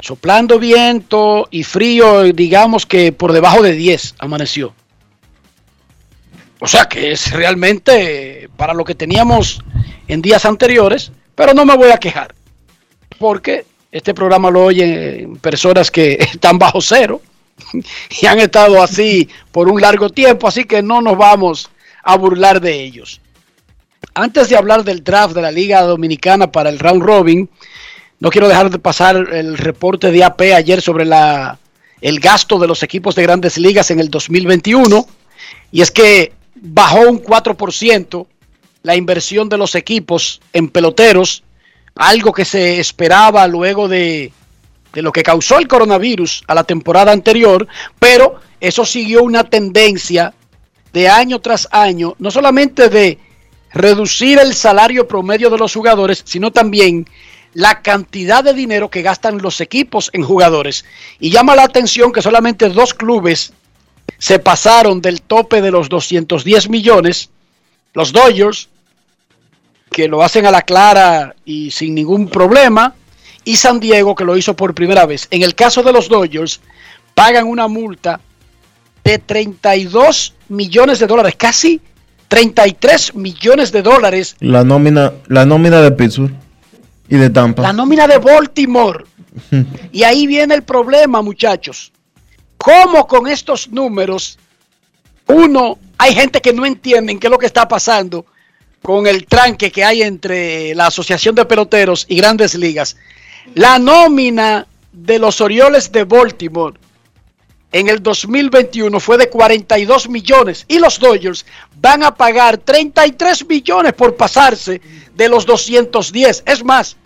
soplando 0.00 0.58
viento 0.58 1.48
y 1.50 1.62
frío, 1.62 2.24
digamos 2.24 2.86
que 2.86 3.12
por 3.12 3.32
debajo 3.32 3.62
de 3.62 3.72
10 3.72 4.16
amaneció. 4.18 4.74
O 6.58 6.66
sea 6.66 6.86
que 6.86 7.12
es 7.12 7.32
realmente 7.32 8.48
para 8.56 8.74
lo 8.74 8.84
que 8.84 8.94
teníamos 8.94 9.62
en 10.08 10.22
días 10.22 10.44
anteriores, 10.44 11.12
pero 11.34 11.54
no 11.54 11.64
me 11.64 11.76
voy 11.76 11.90
a 11.90 11.98
quejar, 11.98 12.34
porque 13.18 13.66
este 13.92 14.14
programa 14.14 14.50
lo 14.50 14.64
oyen 14.64 15.36
personas 15.36 15.90
que 15.90 16.12
están 16.20 16.58
bajo 16.58 16.80
cero 16.80 17.20
y 18.20 18.26
han 18.26 18.38
estado 18.38 18.82
así 18.82 19.28
por 19.52 19.68
un 19.68 19.80
largo 19.80 20.10
tiempo, 20.10 20.48
así 20.48 20.64
que 20.64 20.82
no 20.82 21.00
nos 21.00 21.16
vamos 21.16 21.70
a 22.02 22.16
burlar 22.16 22.60
de 22.60 22.82
ellos. 22.82 23.20
Antes 24.14 24.48
de 24.48 24.56
hablar 24.56 24.84
del 24.84 25.04
draft 25.04 25.34
de 25.34 25.42
la 25.42 25.50
Liga 25.50 25.82
Dominicana 25.82 26.50
para 26.50 26.70
el 26.70 26.78
round 26.78 27.02
robin, 27.02 27.48
no 28.18 28.30
quiero 28.30 28.48
dejar 28.48 28.70
de 28.70 28.78
pasar 28.78 29.16
el 29.16 29.58
reporte 29.58 30.10
de 30.10 30.24
AP 30.24 30.40
ayer 30.54 30.80
sobre 30.80 31.04
la, 31.04 31.58
el 32.00 32.20
gasto 32.20 32.58
de 32.58 32.66
los 32.66 32.82
equipos 32.82 33.14
de 33.14 33.22
grandes 33.22 33.58
ligas 33.58 33.90
en 33.90 34.00
el 34.00 34.10
2021. 34.10 35.06
Y 35.70 35.82
es 35.82 35.90
que 35.90 36.32
bajó 36.54 37.00
un 37.00 37.22
4% 37.22 38.26
la 38.82 38.96
inversión 38.96 39.48
de 39.48 39.58
los 39.58 39.74
equipos 39.74 40.40
en 40.52 40.68
peloteros, 40.68 41.42
algo 41.94 42.32
que 42.32 42.44
se 42.44 42.78
esperaba 42.78 43.46
luego 43.48 43.88
de, 43.88 44.32
de 44.92 45.02
lo 45.02 45.12
que 45.12 45.22
causó 45.22 45.58
el 45.58 45.68
coronavirus 45.68 46.44
a 46.46 46.54
la 46.54 46.64
temporada 46.64 47.12
anterior, 47.12 47.66
pero 47.98 48.40
eso 48.60 48.86
siguió 48.86 49.22
una 49.22 49.44
tendencia 49.44 50.32
de 50.92 51.08
año 51.08 51.40
tras 51.40 51.68
año, 51.70 52.14
no 52.18 52.30
solamente 52.30 52.88
de 52.88 53.18
reducir 53.76 54.38
el 54.38 54.54
salario 54.54 55.06
promedio 55.06 55.50
de 55.50 55.58
los 55.58 55.74
jugadores, 55.74 56.22
sino 56.24 56.50
también 56.50 57.06
la 57.54 57.80
cantidad 57.82 58.44
de 58.44 58.52
dinero 58.52 58.90
que 58.90 59.02
gastan 59.02 59.38
los 59.38 59.60
equipos 59.60 60.10
en 60.12 60.22
jugadores. 60.22 60.84
Y 61.20 61.30
llama 61.30 61.56
la 61.56 61.64
atención 61.64 62.12
que 62.12 62.22
solamente 62.22 62.68
dos 62.68 62.94
clubes 62.94 63.52
se 64.18 64.38
pasaron 64.38 65.00
del 65.00 65.22
tope 65.22 65.62
de 65.62 65.70
los 65.70 65.88
210 65.88 66.68
millones. 66.68 67.30
Los 67.94 68.12
Dodgers, 68.12 68.68
que 69.90 70.08
lo 70.08 70.22
hacen 70.22 70.46
a 70.46 70.50
la 70.50 70.62
clara 70.62 71.34
y 71.44 71.70
sin 71.70 71.94
ningún 71.94 72.28
problema, 72.28 72.94
y 73.44 73.56
San 73.56 73.80
Diego, 73.80 74.14
que 74.14 74.24
lo 74.24 74.36
hizo 74.36 74.54
por 74.54 74.74
primera 74.74 75.06
vez. 75.06 75.28
En 75.30 75.42
el 75.42 75.54
caso 75.54 75.82
de 75.82 75.92
los 75.92 76.08
Dodgers, 76.08 76.60
pagan 77.14 77.46
una 77.46 77.68
multa 77.68 78.20
de 79.04 79.18
32 79.18 80.34
millones 80.48 80.98
de 80.98 81.06
dólares, 81.06 81.36
casi 81.38 81.80
33 82.28 83.14
millones 83.14 83.72
de 83.72 83.82
dólares. 83.82 84.36
La 84.40 84.64
nómina, 84.64 85.12
la 85.28 85.44
nómina 85.44 85.80
de 85.80 85.92
Pittsburgh. 85.92 86.34
Y 87.08 87.16
de 87.16 87.30
Tampa. 87.30 87.62
La 87.62 87.72
nómina 87.72 88.06
de 88.06 88.18
Baltimore. 88.18 89.04
y 89.92 90.02
ahí 90.02 90.26
viene 90.26 90.54
el 90.54 90.62
problema, 90.62 91.22
muchachos. 91.22 91.92
¿Cómo 92.56 93.06
con 93.06 93.28
estos 93.28 93.68
números, 93.68 94.38
uno, 95.28 95.78
hay 95.98 96.14
gente 96.14 96.40
que 96.40 96.52
no 96.52 96.66
entiende 96.66 97.16
qué 97.18 97.28
es 97.28 97.30
lo 97.30 97.38
que 97.38 97.46
está 97.46 97.68
pasando 97.68 98.26
con 98.82 99.06
el 99.06 99.26
tranque 99.26 99.70
que 99.70 99.84
hay 99.84 100.02
entre 100.02 100.74
la 100.74 100.88
Asociación 100.88 101.34
de 101.34 101.44
Peloteros 101.44 102.06
y 102.08 102.16
Grandes 102.16 102.54
Ligas? 102.54 102.96
La 103.54 103.78
nómina 103.78 104.66
de 104.92 105.18
los 105.18 105.40
Orioles 105.40 105.92
de 105.92 106.04
Baltimore 106.04 106.74
en 107.78 107.88
el 107.88 108.02
2021 108.02 108.98
fue 109.00 109.18
de 109.18 109.28
42 109.28 110.08
millones 110.08 110.64
y 110.66 110.78
los 110.78 110.98
Dodgers 110.98 111.44
van 111.78 112.04
a 112.04 112.14
pagar 112.14 112.56
33 112.56 113.46
millones 113.46 113.92
por 113.92 114.16
pasarse 114.16 114.80
de 115.14 115.28
los 115.28 115.44
210. 115.44 116.44
Es 116.46 116.64
más, 116.64 116.96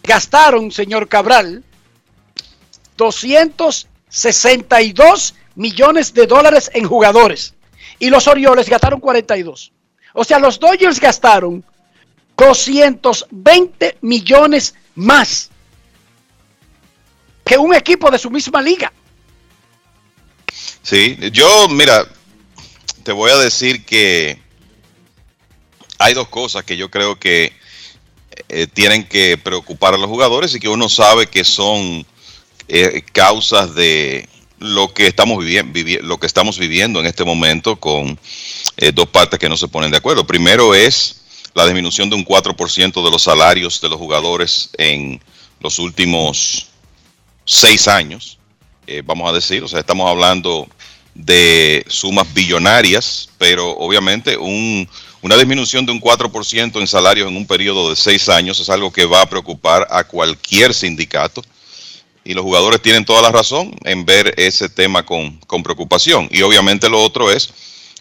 gastaron, 0.00 0.70
señor 0.70 1.08
Cabral, 1.08 1.64
262 2.96 5.34
millones 5.56 6.14
de 6.14 6.28
dólares 6.28 6.70
en 6.72 6.86
jugadores 6.86 7.54
y 7.98 8.08
los 8.08 8.28
Orioles 8.28 8.68
gastaron 8.68 9.00
42. 9.00 9.72
O 10.14 10.22
sea, 10.22 10.38
los 10.38 10.60
Dodgers 10.60 11.00
gastaron 11.00 11.64
220 12.36 13.98
millones 14.02 14.76
más 14.94 15.50
que 17.44 17.58
un 17.58 17.74
equipo 17.74 18.08
de 18.08 18.20
su 18.20 18.30
misma 18.30 18.62
liga. 18.62 18.92
Sí, 20.82 21.16
yo, 21.32 21.68
mira, 21.68 22.06
te 23.04 23.12
voy 23.12 23.30
a 23.30 23.36
decir 23.36 23.84
que 23.84 24.38
hay 25.98 26.14
dos 26.14 26.28
cosas 26.28 26.64
que 26.64 26.76
yo 26.76 26.90
creo 26.90 27.18
que 27.18 27.52
eh, 28.48 28.66
tienen 28.66 29.04
que 29.04 29.38
preocupar 29.38 29.94
a 29.94 29.98
los 29.98 30.08
jugadores 30.08 30.54
y 30.54 30.60
que 30.60 30.68
uno 30.68 30.88
sabe 30.88 31.26
que 31.26 31.44
son 31.44 32.04
eh, 32.68 33.02
causas 33.12 33.74
de 33.74 34.28
lo 34.58 34.92
que 34.92 35.06
estamos 35.06 35.38
viviendo, 35.38 35.78
lo 36.02 36.18
que 36.18 36.26
estamos 36.26 36.58
viviendo 36.58 37.00
en 37.00 37.06
este 37.06 37.24
momento 37.24 37.76
con 37.76 38.18
eh, 38.76 38.92
dos 38.92 39.08
partes 39.08 39.38
que 39.38 39.48
no 39.48 39.56
se 39.56 39.68
ponen 39.68 39.90
de 39.90 39.98
acuerdo. 39.98 40.26
Primero 40.26 40.74
es 40.74 41.22
la 41.54 41.64
disminución 41.64 42.08
de 42.10 42.16
un 42.16 42.24
4% 42.24 43.04
de 43.04 43.10
los 43.10 43.22
salarios 43.22 43.80
de 43.80 43.88
los 43.88 43.98
jugadores 43.98 44.70
en 44.78 45.20
los 45.60 45.78
últimos 45.78 46.68
seis 47.44 47.88
años. 47.88 48.38
Eh, 48.86 49.02
vamos 49.04 49.30
a 49.30 49.34
decir, 49.34 49.62
o 49.62 49.68
sea, 49.68 49.80
estamos 49.80 50.08
hablando 50.08 50.68
de 51.14 51.84
sumas 51.88 52.32
billonarias, 52.32 53.28
pero 53.38 53.70
obviamente 53.70 54.36
un, 54.36 54.88
una 55.20 55.36
disminución 55.36 55.86
de 55.86 55.92
un 55.92 56.00
4% 56.00 56.80
en 56.80 56.86
salarios 56.86 57.28
en 57.28 57.36
un 57.36 57.46
periodo 57.46 57.90
de 57.90 57.96
seis 57.96 58.28
años 58.28 58.58
es 58.60 58.70
algo 58.70 58.92
que 58.92 59.04
va 59.04 59.22
a 59.22 59.28
preocupar 59.28 59.86
a 59.90 60.04
cualquier 60.04 60.74
sindicato 60.74 61.42
y 62.24 62.34
los 62.34 62.44
jugadores 62.44 62.80
tienen 62.80 63.04
toda 63.04 63.22
la 63.22 63.30
razón 63.30 63.74
en 63.84 64.04
ver 64.04 64.34
ese 64.36 64.68
tema 64.68 65.04
con, 65.04 65.38
con 65.46 65.62
preocupación. 65.62 66.28
Y 66.30 66.42
obviamente 66.42 66.88
lo 66.88 67.02
otro 67.02 67.30
es 67.30 67.50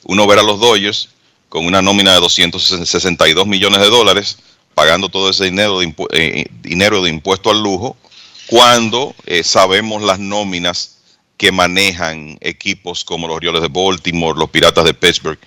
uno 0.03 0.27
ver 0.27 0.39
a 0.39 0.43
los 0.43 0.59
Dodgers 0.59 1.09
con 1.49 1.65
una 1.65 1.81
nómina 1.81 2.13
de 2.13 2.19
262 2.21 3.45
millones 3.47 3.81
de 3.81 3.89
dólares, 3.89 4.37
pagando 4.73 5.09
todo 5.09 5.29
ese 5.29 5.45
dinero 5.45 5.79
de, 5.79 5.93
eh, 6.11 6.45
dinero 6.61 7.01
de 7.01 7.09
impuesto 7.09 7.49
al 7.51 7.61
lujo, 7.61 7.97
cuando 8.51 9.15
eh, 9.25 9.45
sabemos 9.45 10.01
las 10.01 10.19
nóminas 10.19 10.97
que 11.37 11.53
manejan 11.53 12.37
equipos 12.41 13.05
como 13.05 13.25
los 13.25 13.37
Orioles 13.37 13.61
de 13.61 13.69
Baltimore, 13.69 14.37
los 14.37 14.49
Piratas 14.49 14.83
de 14.83 14.93
Pittsburgh 14.93 15.39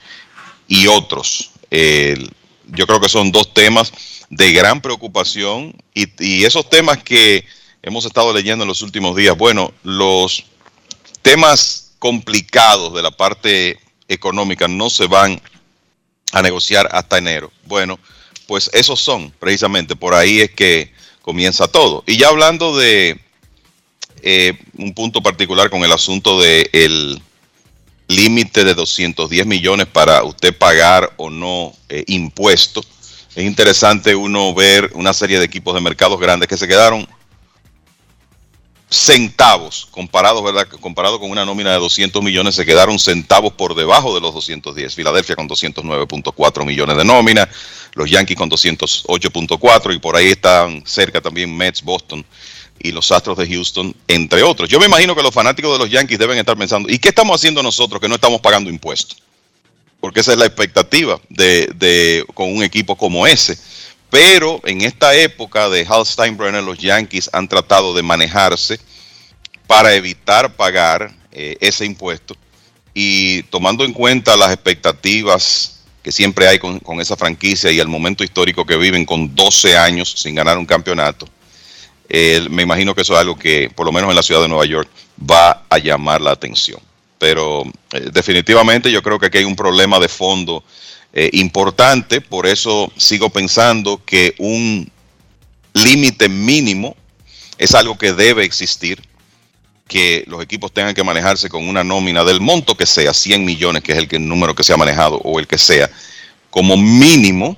y 0.66 0.86
otros. 0.86 1.50
yo 1.70 2.86
creo 2.86 3.00
que 3.00 3.10
son 3.10 3.30
dos 3.30 3.52
temas 3.52 3.92
de 4.30 4.52
gran 4.52 4.80
preocupación 4.80 5.76
y, 5.92 6.44
esos 6.46 6.70
temas 6.70 7.02
que 7.02 7.44
hemos 7.82 8.06
estado 8.06 8.32
leyendo 8.32 8.64
en 8.64 8.68
los 8.68 8.80
últimos 8.80 9.14
días, 9.16 9.36
bueno, 9.36 9.74
los 9.82 10.44
temas 11.20 11.92
complicados 11.98 12.94
de 12.94 13.02
la 13.02 13.10
parte 13.10 13.78
económica 14.08 14.66
no 14.66 14.88
se 14.88 15.08
van 15.08 15.42
a 16.32 16.40
negociar 16.40 16.88
hasta 16.90 17.18
enero. 17.18 17.52
Bueno, 17.66 17.98
pues 18.46 18.70
esos 18.72 18.98
son, 18.98 19.30
precisamente, 19.38 19.94
por 19.94 20.14
ahí 20.14 20.40
es 20.40 20.50
que 20.52 20.90
comienza 21.24 21.66
todo. 21.68 22.04
Y 22.06 22.18
ya 22.18 22.28
hablando 22.28 22.76
de 22.76 23.18
eh, 24.20 24.52
un 24.76 24.92
punto 24.92 25.22
particular 25.22 25.70
con 25.70 25.82
el 25.82 25.90
asunto 25.90 26.38
del 26.38 27.22
límite 28.08 28.62
de 28.62 28.74
210 28.74 29.46
millones 29.46 29.86
para 29.86 30.22
usted 30.22 30.54
pagar 30.54 31.14
o 31.16 31.30
no 31.30 31.72
eh, 31.88 32.04
impuestos, 32.08 32.86
es 33.34 33.42
interesante 33.42 34.14
uno 34.14 34.52
ver 34.52 34.90
una 34.92 35.14
serie 35.14 35.38
de 35.38 35.46
equipos 35.46 35.74
de 35.74 35.80
mercados 35.80 36.20
grandes 36.20 36.46
que 36.46 36.58
se 36.58 36.68
quedaron 36.68 37.08
centavos 38.90 39.88
comparado, 39.90 40.42
¿verdad? 40.42 40.68
comparado 40.80 41.18
con 41.18 41.30
una 41.30 41.44
nómina 41.44 41.72
de 41.72 41.78
200 41.78 42.22
millones, 42.22 42.54
se 42.54 42.64
quedaron 42.64 42.98
centavos 42.98 43.52
por 43.52 43.74
debajo 43.74 44.14
de 44.14 44.20
los 44.20 44.34
210. 44.34 44.94
Filadelfia 44.94 45.36
con 45.36 45.48
209.4 45.48 46.64
millones 46.64 46.96
de 46.96 47.04
nómina, 47.04 47.48
los 47.94 48.10
Yankees 48.10 48.36
con 48.36 48.50
208.4 48.50 49.94
y 49.94 49.98
por 49.98 50.16
ahí 50.16 50.28
están 50.28 50.82
cerca 50.86 51.20
también 51.20 51.56
Mets, 51.56 51.82
Boston 51.82 52.24
y 52.78 52.92
los 52.92 53.10
Astros 53.12 53.38
de 53.38 53.48
Houston, 53.48 53.94
entre 54.08 54.42
otros. 54.42 54.68
Yo 54.68 54.78
me 54.78 54.86
imagino 54.86 55.14
que 55.14 55.22
los 55.22 55.34
fanáticos 55.34 55.72
de 55.72 55.78
los 55.78 55.90
Yankees 55.90 56.18
deben 56.18 56.38
estar 56.38 56.56
pensando, 56.56 56.88
¿y 56.90 56.98
qué 56.98 57.08
estamos 57.08 57.36
haciendo 57.36 57.62
nosotros 57.62 58.00
que 58.00 58.08
no 58.08 58.16
estamos 58.16 58.40
pagando 58.40 58.70
impuestos? 58.70 59.18
Porque 60.00 60.20
esa 60.20 60.32
es 60.32 60.38
la 60.38 60.46
expectativa 60.46 61.18
de, 61.30 61.70
de 61.76 62.26
con 62.34 62.54
un 62.54 62.62
equipo 62.62 62.96
como 62.96 63.26
ese. 63.26 63.58
Pero 64.14 64.60
en 64.64 64.80
esta 64.82 65.12
época 65.16 65.68
de 65.68 65.84
Hal 65.90 66.06
Steinbrenner, 66.06 66.62
los 66.62 66.78
Yankees 66.78 67.28
han 67.32 67.48
tratado 67.48 67.92
de 67.92 68.04
manejarse 68.04 68.78
para 69.66 69.92
evitar 69.92 70.54
pagar 70.54 71.12
eh, 71.32 71.56
ese 71.60 71.84
impuesto 71.84 72.36
y 72.94 73.42
tomando 73.42 73.84
en 73.84 73.92
cuenta 73.92 74.36
las 74.36 74.52
expectativas 74.52 75.80
que 76.00 76.12
siempre 76.12 76.46
hay 76.46 76.60
con, 76.60 76.80
esa 77.00 77.16
franquicia 77.16 77.72
y 77.72 77.80
el 77.80 77.88
momento 77.88 78.22
histórico 78.22 78.64
que 78.64 78.76
viven 78.76 79.04
con 79.04 79.34
12 79.34 79.76
años 79.76 80.14
sin 80.16 80.36
ganar 80.36 80.58
un 80.58 80.66
campeonato, 80.66 81.28
eh, 82.08 82.46
me 82.48 82.62
imagino 82.62 82.94
que 82.94 83.00
eso 83.00 83.14
es 83.14 83.18
algo 83.18 83.36
que 83.36 83.68
por 83.74 83.84
lo 83.84 83.90
menos 83.90 84.10
en 84.10 84.14
la 84.14 84.22
ciudad 84.22 84.42
de 84.42 84.48
Nueva 84.48 84.66
York 84.66 84.88
va 85.28 85.64
a 85.68 85.78
llamar 85.78 86.20
la 86.20 86.30
atención. 86.30 86.78
Pero 87.18 87.64
eh, 87.90 88.10
definitivamente 88.12 88.92
yo 88.92 89.02
creo 89.02 89.18
que 89.18 89.26
aquí 89.26 89.38
hay 89.38 89.44
un 89.44 89.56
problema 89.56 89.98
de 89.98 90.08
fondo 90.08 90.62
eh, 91.16 91.30
importante, 91.34 92.20
por 92.20 92.44
eso 92.44 92.92
sigo 92.96 93.30
pensando 93.30 94.02
que 94.04 94.34
un 94.38 94.90
límite 95.72 96.28
mínimo 96.28 96.96
es 97.56 97.72
algo 97.76 97.96
que 97.96 98.12
debe 98.12 98.44
existir, 98.44 99.00
que 99.86 100.24
los 100.26 100.42
equipos 100.42 100.72
tengan 100.72 100.92
que 100.92 101.04
manejarse 101.04 101.48
con 101.48 101.68
una 101.68 101.84
nómina 101.84 102.24
del 102.24 102.40
monto 102.40 102.76
que 102.76 102.84
sea, 102.84 103.14
100 103.14 103.44
millones, 103.44 103.84
que 103.84 103.92
es 103.92 103.98
el, 103.98 104.28
número 104.28 104.56
que 104.56 104.64
se 104.64 104.72
ha 104.72 104.76
manejado, 104.76 105.18
o 105.18 105.38
el 105.38 105.46
que 105.46 105.56
sea, 105.56 105.88
como 106.50 106.76
mínimo, 106.76 107.56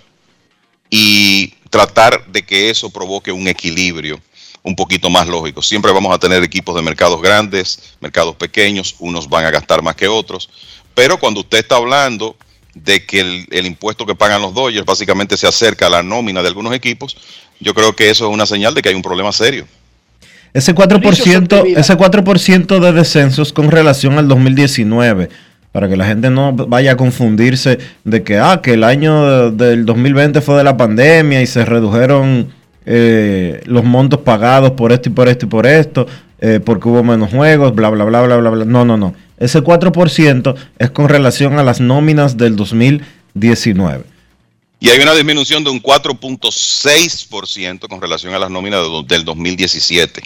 y 0.91 1.55
tratar 1.71 2.27
de 2.27 2.45
que 2.45 2.69
eso 2.69 2.91
provoque 2.91 3.33
un 3.33 3.49
equilibrio 3.49 4.21
un 4.65 4.77
poquito 4.77 5.09
más 5.09 5.29
lógico. 5.29 5.63
Siempre 5.63 5.93
vamos 5.93 6.15
a 6.15 6.19
tener 6.19 6.43
equipos 6.43 6.77
de 6.77 6.83
mercados 6.83 7.23
grandes, 7.23 7.95
mercados 8.01 8.37
pequeños, 8.37 8.97
unos 8.99 9.31
van 9.31 9.47
a 9.47 9.51
gastar 9.51 9.81
más 9.81 9.97
que 9.97 10.09
otros, 10.09 10.51
pero 10.95 11.19
cuando 11.19 11.41
usted 11.41 11.59
está 11.59 11.77
hablando 11.77 12.37
de 12.85 13.05
que 13.05 13.21
el, 13.21 13.47
el, 13.51 13.67
impuesto 13.67 14.05
que 14.05 14.15
pagan 14.15 14.43
los 14.43 14.55
Dodgers 14.55 14.85
básicamente 14.85 15.37
se 15.37 15.47
acerca 15.47 15.87
a 15.87 15.91
la 15.91 16.03
nómina 16.03 16.43
de 16.43 16.49
algunos 16.49 16.75
equipos, 16.75 17.17
yo 17.59 17.75
creo 17.75 17.97
que 17.97 18.11
eso 18.11 18.29
es 18.29 18.35
una 18.35 18.47
señal 18.47 18.75
de 18.75 18.83
que 18.83 18.91
hay 18.91 18.95
un 18.95 19.03
problema 19.03 19.33
serio. 19.33 19.67
Ese 20.53 20.75
4%, 20.75 21.77
ese 21.77 21.97
4 21.97 22.81
de 22.81 22.93
descensos 22.93 23.53
con 23.53 23.71
relación 23.71 24.19
al 24.19 24.27
2019, 24.27 25.29
para 25.71 25.89
que 25.89 25.97
la 25.97 26.07
gente 26.07 26.31
no 26.31 26.55
vaya 26.55 26.93
a 26.93 26.97
confundirse 26.97 27.79
de 28.05 28.23
que, 28.23 28.39
ah, 28.39 28.61
que 28.63 28.73
el 28.73 28.85
año 28.85 29.51
del 29.51 29.85
2020 29.85 30.41
fue 30.41 30.57
de 30.57 30.65
la 30.65 30.77
pandemia 30.77 31.43
y 31.43 31.47
se 31.47 31.65
redujeron 31.67 32.49
eh, 32.87 33.61
los 33.67 33.85
montos 33.85 34.21
pagados 34.21 34.71
por 34.71 34.93
esto 34.93 35.11
y 35.11 35.13
por 35.13 35.29
esto 35.29 35.45
y 35.45 35.49
por 35.51 35.67
esto, 35.67 36.07
eh, 36.41 36.61
porque 36.65 36.89
hubo 36.89 37.03
menos 37.03 37.31
juegos, 37.31 37.75
bla, 37.75 37.91
bla, 37.91 38.05
bla, 38.05 38.23
bla, 38.23 38.37
bla, 38.37 38.51
bla. 38.51 38.65
No, 38.65 38.85
no, 38.85 38.97
no. 38.97 39.15
Ese 39.39 39.63
4% 39.63 40.55
es 40.79 40.91
con 40.91 41.09
relación 41.09 41.59
a 41.59 41.63
las 41.63 41.81
nóminas 41.81 42.37
del 42.37 42.57
2019. 42.57 44.05
Y 44.79 44.91
hay 44.91 45.01
una 45.01 45.15
disminución 45.15 45.65
de 45.65 45.71
un 45.71 45.83
4.6% 45.83 47.89
con 47.89 48.01
relación 48.01 48.35
a 48.35 48.39
las 48.39 48.51
nóminas 48.51 48.83
del 49.07 49.25
2017. 49.25 50.23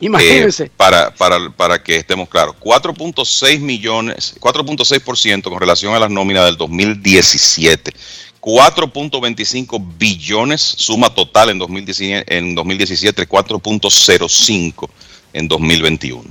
Imagínense. 0.00 0.64
Eh, 0.64 0.70
para, 0.76 1.14
para, 1.14 1.50
para 1.50 1.82
que 1.82 1.96
estemos 1.96 2.28
claros, 2.28 2.56
4.6 2.60 3.60
millones, 3.60 4.34
4.6% 4.40 5.42
con 5.44 5.60
relación 5.60 5.94
a 5.94 5.98
las 5.98 6.10
nóminas 6.10 6.44
del 6.46 6.56
2017. 6.56 7.92
4.25 8.40 9.98
billones, 9.98 10.60
suma 10.60 11.14
total 11.14 11.50
en 11.50 11.60
2017, 11.60 12.36
en 12.36 12.56
2017 12.56 13.28
4.05 13.28 14.90
en 15.32 15.48
2021. 15.48 16.24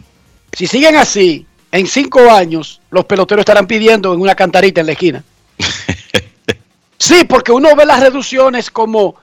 Si 0.53 0.67
siguen 0.67 0.95
así, 0.95 1.45
en 1.71 1.87
cinco 1.87 2.19
años 2.29 2.81
los 2.89 3.05
peloteros 3.05 3.41
estarán 3.41 3.67
pidiendo 3.67 4.13
en 4.13 4.21
una 4.21 4.35
cantarita 4.35 4.81
en 4.81 4.87
la 4.87 4.93
esquina. 4.93 5.23
sí, 6.97 7.23
porque 7.27 7.51
uno 7.51 7.75
ve 7.75 7.85
las 7.85 7.99
reducciones 7.99 8.69
como 8.69 9.15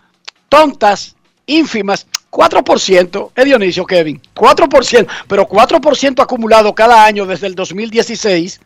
tontas, 0.49 1.15
ínfimas. 1.47 2.07
4%, 2.31 3.31
es 3.35 3.45
Dionisio 3.47 3.87
Kevin, 3.87 4.21
4%, 4.35 5.07
pero 5.27 5.49
4% 5.49 6.23
acumulado 6.23 6.75
cada 6.75 7.07
año 7.07 7.25
desde 7.25 7.47
el 7.47 7.55
2016 7.55 8.61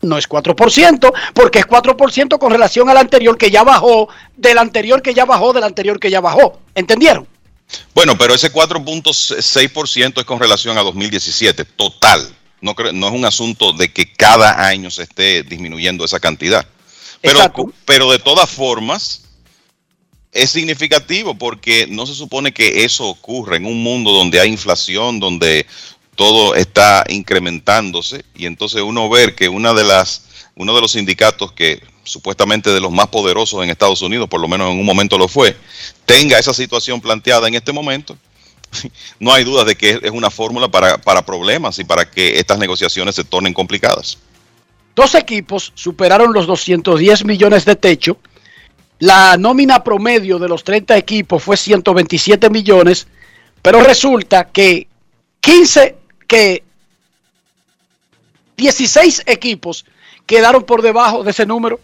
no 0.00 0.18
es 0.18 0.28
4%, 0.28 1.12
porque 1.32 1.58
es 1.60 1.66
4% 1.66 2.38
con 2.38 2.52
relación 2.52 2.88
al 2.88 2.98
anterior 2.98 3.36
que 3.36 3.50
ya 3.50 3.64
bajó, 3.64 4.08
del 4.36 4.58
anterior 4.58 5.02
que 5.02 5.14
ya 5.14 5.24
bajó, 5.24 5.52
del 5.52 5.64
anterior 5.64 5.98
que 5.98 6.10
ya 6.10 6.20
bajó. 6.20 6.60
¿Entendieron? 6.74 7.26
Bueno, 7.94 8.16
pero 8.18 8.34
ese 8.34 8.52
4.6% 8.52 10.18
es 10.18 10.24
con 10.24 10.40
relación 10.40 10.78
a 10.78 10.82
2017, 10.82 11.64
total. 11.64 12.34
No, 12.60 12.74
no, 12.92 13.08
es 13.08 13.12
un 13.12 13.24
asunto 13.24 13.72
de 13.72 13.92
que 13.92 14.12
cada 14.12 14.66
año 14.66 14.90
se 14.90 15.02
esté 15.02 15.42
disminuyendo 15.42 16.04
esa 16.04 16.20
cantidad. 16.20 16.66
Pero, 17.20 17.40
pero 17.84 18.10
de 18.10 18.18
todas 18.18 18.50
formas, 18.50 19.22
es 20.32 20.50
significativo 20.50 21.34
porque 21.36 21.86
no 21.88 22.06
se 22.06 22.14
supone 22.14 22.52
que 22.52 22.84
eso 22.84 23.06
ocurra 23.06 23.56
en 23.56 23.66
un 23.66 23.82
mundo 23.82 24.12
donde 24.12 24.40
hay 24.40 24.50
inflación, 24.50 25.20
donde 25.20 25.66
todo 26.16 26.54
está 26.54 27.04
incrementándose 27.08 28.24
y 28.34 28.46
entonces 28.46 28.82
uno 28.82 29.08
ver 29.08 29.34
que 29.34 29.48
una 29.48 29.72
de 29.72 29.84
las 29.84 30.22
uno 30.56 30.74
de 30.74 30.80
los 30.80 30.92
sindicatos 30.92 31.52
que 31.52 31.82
supuestamente 32.04 32.70
de 32.70 32.80
los 32.80 32.92
más 32.92 33.08
poderosos 33.08 33.62
en 33.62 33.70
Estados 33.70 34.02
Unidos, 34.02 34.28
por 34.28 34.40
lo 34.40 34.48
menos 34.48 34.70
en 34.70 34.78
un 34.78 34.86
momento 34.86 35.18
lo 35.18 35.28
fue, 35.28 35.56
tenga 36.04 36.38
esa 36.38 36.54
situación 36.54 37.00
planteada 37.00 37.48
en 37.48 37.54
este 37.54 37.72
momento, 37.72 38.16
no 39.18 39.32
hay 39.32 39.44
duda 39.44 39.64
de 39.64 39.74
que 39.74 39.98
es 40.02 40.10
una 40.10 40.30
fórmula 40.30 40.68
para, 40.68 40.98
para 40.98 41.24
problemas 41.24 41.78
y 41.78 41.84
para 41.84 42.08
que 42.10 42.38
estas 42.38 42.58
negociaciones 42.58 43.14
se 43.14 43.24
tornen 43.24 43.54
complicadas. 43.54 44.18
Dos 44.94 45.14
equipos 45.14 45.72
superaron 45.74 46.32
los 46.32 46.46
210 46.46 47.24
millones 47.24 47.64
de 47.64 47.74
techo. 47.74 48.18
La 49.00 49.36
nómina 49.36 49.82
promedio 49.82 50.38
de 50.38 50.48
los 50.48 50.62
30 50.62 50.96
equipos 50.96 51.42
fue 51.42 51.56
127 51.56 52.48
millones, 52.48 53.08
pero 53.60 53.82
resulta 53.82 54.44
que 54.44 54.86
15 55.40 55.96
que 56.28 56.62
16 58.56 59.24
equipos 59.26 59.84
quedaron 60.26 60.62
por 60.62 60.80
debajo 60.80 61.24
de 61.24 61.32
ese 61.32 61.44
número 61.44 61.80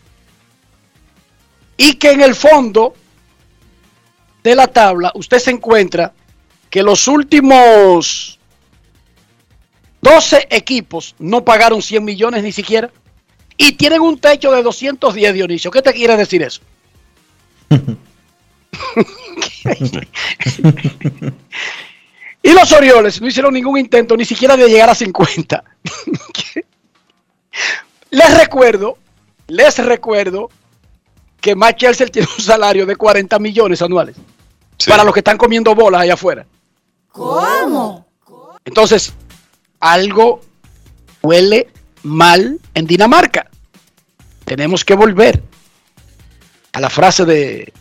y 1.83 1.95
que 1.95 2.11
en 2.11 2.21
el 2.21 2.35
fondo 2.35 2.93
de 4.45 4.55
la 4.55 4.67
tabla 4.67 5.11
usted 5.15 5.39
se 5.39 5.51
encuentra 5.51 6.13
que 6.69 6.83
los 6.83 7.09
últimos 7.09 8.39
12 10.03 10.49
equipos 10.51 11.15
no 11.19 11.43
pagaron 11.43 11.81
100 11.81 12.05
millones 12.05 12.43
ni 12.43 12.53
siquiera 12.53 12.91
y 13.57 13.73
tienen 13.73 14.03
un 14.03 14.19
techo 14.19 14.53
de 14.53 14.63
210, 14.63 15.33
Dionisio. 15.33 15.71
¿Qué 15.71 15.81
te 15.81 15.95
quiere 15.95 16.19
decir 16.19 16.43
eso? 16.43 16.61
Y 22.43 22.53
los 22.53 22.73
Orioles 22.73 23.21
no 23.21 23.29
hicieron 23.29 23.53
ningún 23.53 23.79
intento 23.79 24.17
ni 24.17 24.25
siquiera 24.25 24.57
de 24.57 24.67
llegar 24.67 24.89
a 24.89 24.95
50. 24.95 25.63
les 28.11 28.39
recuerdo, 28.39 28.97
les 29.47 29.79
recuerdo 29.79 30.49
que 31.41 31.55
Matt 31.55 31.79
Chelsea 31.79 32.07
tiene 32.09 32.29
un 32.37 32.45
salario 32.45 32.87
de 32.87 32.97
40 32.97 33.39
millones 33.39 33.83
anuales. 33.83 34.17
Para 34.87 35.05
los 35.05 35.13
que 35.13 35.21
están 35.21 35.37
comiendo 35.37 35.75
bolas 35.75 36.03
allá 36.03 36.15
afuera. 36.15 36.47
¿Cómo? 37.13 38.07
Entonces, 38.65 39.13
algo 39.79 40.41
huele 41.23 41.69
mal 42.03 42.59
en 42.75 42.87
Dinamarca. 42.87 43.51
Tenemos 44.45 44.85
que 44.85 44.95
volver 44.95 45.43
a 46.73 46.81
la 46.81 46.89
frase 46.89 47.25
de, 47.25 47.73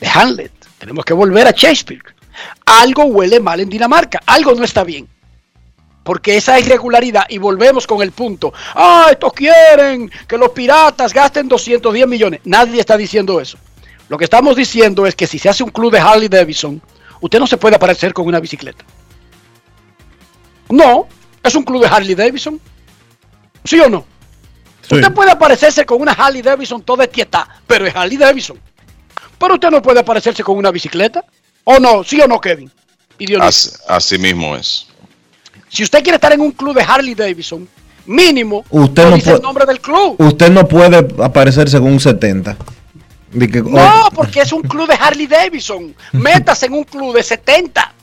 de 0.00 0.08
Hamlet. 0.08 0.52
Tenemos 0.78 1.04
que 1.04 1.12
volver 1.12 1.46
a 1.48 1.50
Shakespeare 1.50 2.02
algo 2.64 3.04
huele 3.04 3.40
mal 3.40 3.60
en 3.60 3.68
Dinamarca, 3.68 4.20
algo 4.26 4.54
no 4.54 4.64
está 4.64 4.84
bien. 4.84 5.08
Porque 6.08 6.38
esa 6.38 6.58
irregularidad, 6.58 7.26
y 7.28 7.36
volvemos 7.36 7.86
con 7.86 8.00
el 8.00 8.12
punto, 8.12 8.50
ah, 8.74 9.08
estos 9.10 9.30
quieren 9.34 10.10
que 10.26 10.38
los 10.38 10.52
piratas 10.52 11.12
gasten 11.12 11.46
210 11.46 12.08
millones. 12.08 12.40
Nadie 12.44 12.80
está 12.80 12.96
diciendo 12.96 13.38
eso. 13.42 13.58
Lo 14.08 14.16
que 14.16 14.24
estamos 14.24 14.56
diciendo 14.56 15.06
es 15.06 15.14
que 15.14 15.26
si 15.26 15.38
se 15.38 15.50
hace 15.50 15.62
un 15.62 15.68
club 15.68 15.92
de 15.92 15.98
Harley 15.98 16.28
Davidson, 16.28 16.80
usted 17.20 17.38
no 17.38 17.46
se 17.46 17.58
puede 17.58 17.76
aparecer 17.76 18.14
con 18.14 18.26
una 18.26 18.40
bicicleta. 18.40 18.86
No, 20.70 21.08
es 21.42 21.54
un 21.54 21.62
club 21.62 21.82
de 21.82 21.88
Harley 21.88 22.14
Davidson. 22.14 22.58
¿Sí 23.62 23.78
o 23.78 23.90
no? 23.90 24.06
Usted 24.90 25.12
puede 25.12 25.30
aparecerse 25.30 25.84
con 25.84 26.00
una 26.00 26.12
Harley 26.12 26.40
Davidson 26.40 26.80
toda 26.84 27.04
estieta, 27.04 27.46
pero 27.66 27.86
es 27.86 27.94
Harley 27.94 28.16
Davidson. 28.16 28.58
Pero 29.38 29.52
usted 29.52 29.70
no 29.70 29.82
puede 29.82 30.00
aparecerse 30.00 30.42
con 30.42 30.56
una 30.56 30.70
bicicleta. 30.70 31.22
¿O 31.64 31.78
no? 31.78 32.02
¿Sí 32.02 32.18
o 32.18 32.26
no, 32.26 32.40
Kevin? 32.40 32.72
Así, 33.42 33.72
así, 33.86 34.16
mismo 34.16 34.56
es. 34.56 34.88
Si 35.68 35.82
usted 35.82 36.02
quiere 36.02 36.16
estar 36.16 36.32
en 36.32 36.40
un 36.40 36.52
club 36.52 36.74
de 36.74 36.82
Harley 36.82 37.14
Davidson, 37.14 37.68
mínimo, 38.06 38.64
usted 38.70 39.08
no, 39.08 39.16
dice 39.16 39.32
el 39.32 39.42
nombre 39.42 39.66
del 39.66 39.80
club. 39.80 40.16
Usted 40.18 40.50
no 40.50 40.66
puede 40.66 40.96
aparecerse 41.22 41.78
con 41.78 41.92
un 41.92 42.00
70. 42.00 42.56
no, 43.64 44.08
porque 44.14 44.40
es 44.40 44.52
un 44.52 44.62
club 44.62 44.88
de 44.88 44.94
Harley 44.94 45.26
Davidson. 45.26 45.94
Métase 46.12 46.66
en 46.66 46.74
un 46.74 46.84
club 46.84 47.14
de 47.14 47.22
70. 47.22 47.94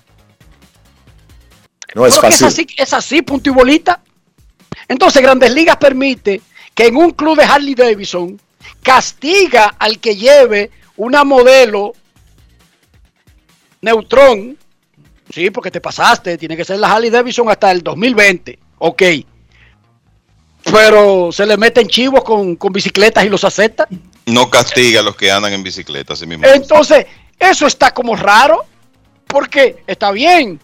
No 1.96 2.06
es 2.06 2.20
fácil. 2.20 2.48
Es 2.48 2.54
así, 2.54 2.68
es 2.78 2.94
así, 2.94 3.22
punto 3.22 3.50
y 3.50 3.54
bolita. 3.54 4.02
Entonces, 4.88 5.22
Grandes 5.22 5.52
Ligas 5.52 5.78
permite 5.78 6.42
que 6.74 6.88
en 6.88 6.98
un 6.98 7.12
club 7.12 7.38
de 7.38 7.46
Harley 7.46 7.74
Davidson 7.74 8.40
castiga 8.84 9.76
al 9.80 10.00
que 10.00 10.16
lleve 10.16 10.72
una 10.98 11.24
modelo 11.24 11.94
Neutrón. 13.82 14.58
Sí, 15.30 15.50
porque 15.50 15.72
te 15.72 15.82
pasaste, 15.82 16.38
tiene 16.38 16.56
que 16.56 16.64
ser 16.64 16.80
la 16.80 16.92
Harley 16.92 17.10
Davidson 17.10 17.50
hasta 17.50 17.72
el 17.72 17.82
2020. 17.82 18.60
Ok. 18.80 19.04
Pero 20.72 21.32
se 21.32 21.46
le 21.46 21.58
meten 21.58 21.88
chivos 21.88 22.24
con, 22.24 22.58
bicicletas 22.72 23.26
y 23.26 23.30
los 23.30 23.44
acepta. 23.44 23.88
No 24.26 24.50
castiga 24.50 25.02
a 25.02 25.04
los 25.04 25.16
que 25.16 25.32
andan 25.32 25.54
en 25.54 25.64
bicicleta, 25.64 26.14
así 26.14 26.26
mismo. 26.26 26.46
Entonces, 26.48 27.06
eso 27.40 27.68
está 27.68 27.94
como 27.94 28.16
raro, 28.16 28.66
porque 29.28 29.84
está 29.86 30.12
bien. 30.12 30.60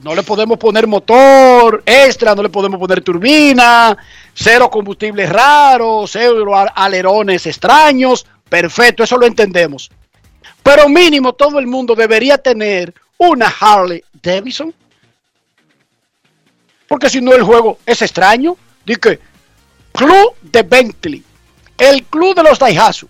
No, 0.00 0.14
le 0.14 0.22
podemos 0.22 0.56
poner 0.56 0.86
motor 0.86 1.82
extra, 1.84 2.34
no 2.34 2.44
le 2.44 2.48
podemos 2.48 2.78
poner 2.78 3.02
turbina, 3.02 3.96
cero 4.32 4.70
combustibles 4.70 5.28
raros, 5.28 6.10
cero 6.12 6.54
alerones 6.74 7.44
extraños. 7.46 8.24
Perfecto, 8.48 9.02
eso 9.02 9.18
lo 9.18 9.26
entendemos. 9.26 9.90
Pero 10.62 10.88
mínimo 10.88 11.32
todo 11.32 11.58
el 11.58 11.66
mundo 11.66 11.96
debería 11.96 12.38
tener 12.38 12.94
una 13.18 13.52
Harley 13.60 14.02
Davidson. 14.22 14.74
Porque 16.88 17.10
si 17.10 17.20
no 17.20 17.34
el 17.34 17.42
juego 17.42 17.78
es 17.84 18.00
extraño. 18.00 18.56
Dice, 18.84 19.20
Club 19.92 20.34
de 20.42 20.62
Bentley, 20.62 21.24
el 21.76 22.04
club 22.04 22.34
de 22.34 22.42
los 22.42 22.58
Daihatsu. 22.58 23.08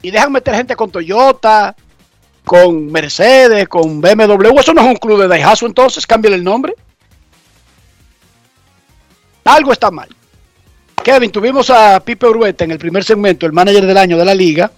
Y 0.00 0.10
dejan 0.10 0.32
meter 0.32 0.54
gente 0.54 0.74
con 0.74 0.90
Toyota, 0.90 1.76
con 2.44 2.90
Mercedes, 2.90 3.68
con 3.68 4.00
BMW. 4.00 4.58
Eso 4.58 4.74
no 4.74 4.80
es 4.80 4.88
un 4.88 4.96
club 4.96 5.20
de 5.20 5.28
Daihatsu, 5.28 5.66
entonces 5.66 6.06
cámbiale 6.06 6.36
el 6.36 6.44
nombre. 6.44 6.74
Algo 9.44 9.72
está 9.72 9.90
mal. 9.90 10.08
Kevin, 11.04 11.30
tuvimos 11.30 11.68
a 11.70 12.00
Pipe 12.00 12.26
Urueta 12.26 12.64
en 12.64 12.70
el 12.70 12.78
primer 12.78 13.04
segmento, 13.04 13.46
el 13.46 13.52
manager 13.52 13.86
del 13.86 13.98
año 13.98 14.16
de 14.16 14.24
la 14.24 14.34
liga. 14.34 14.70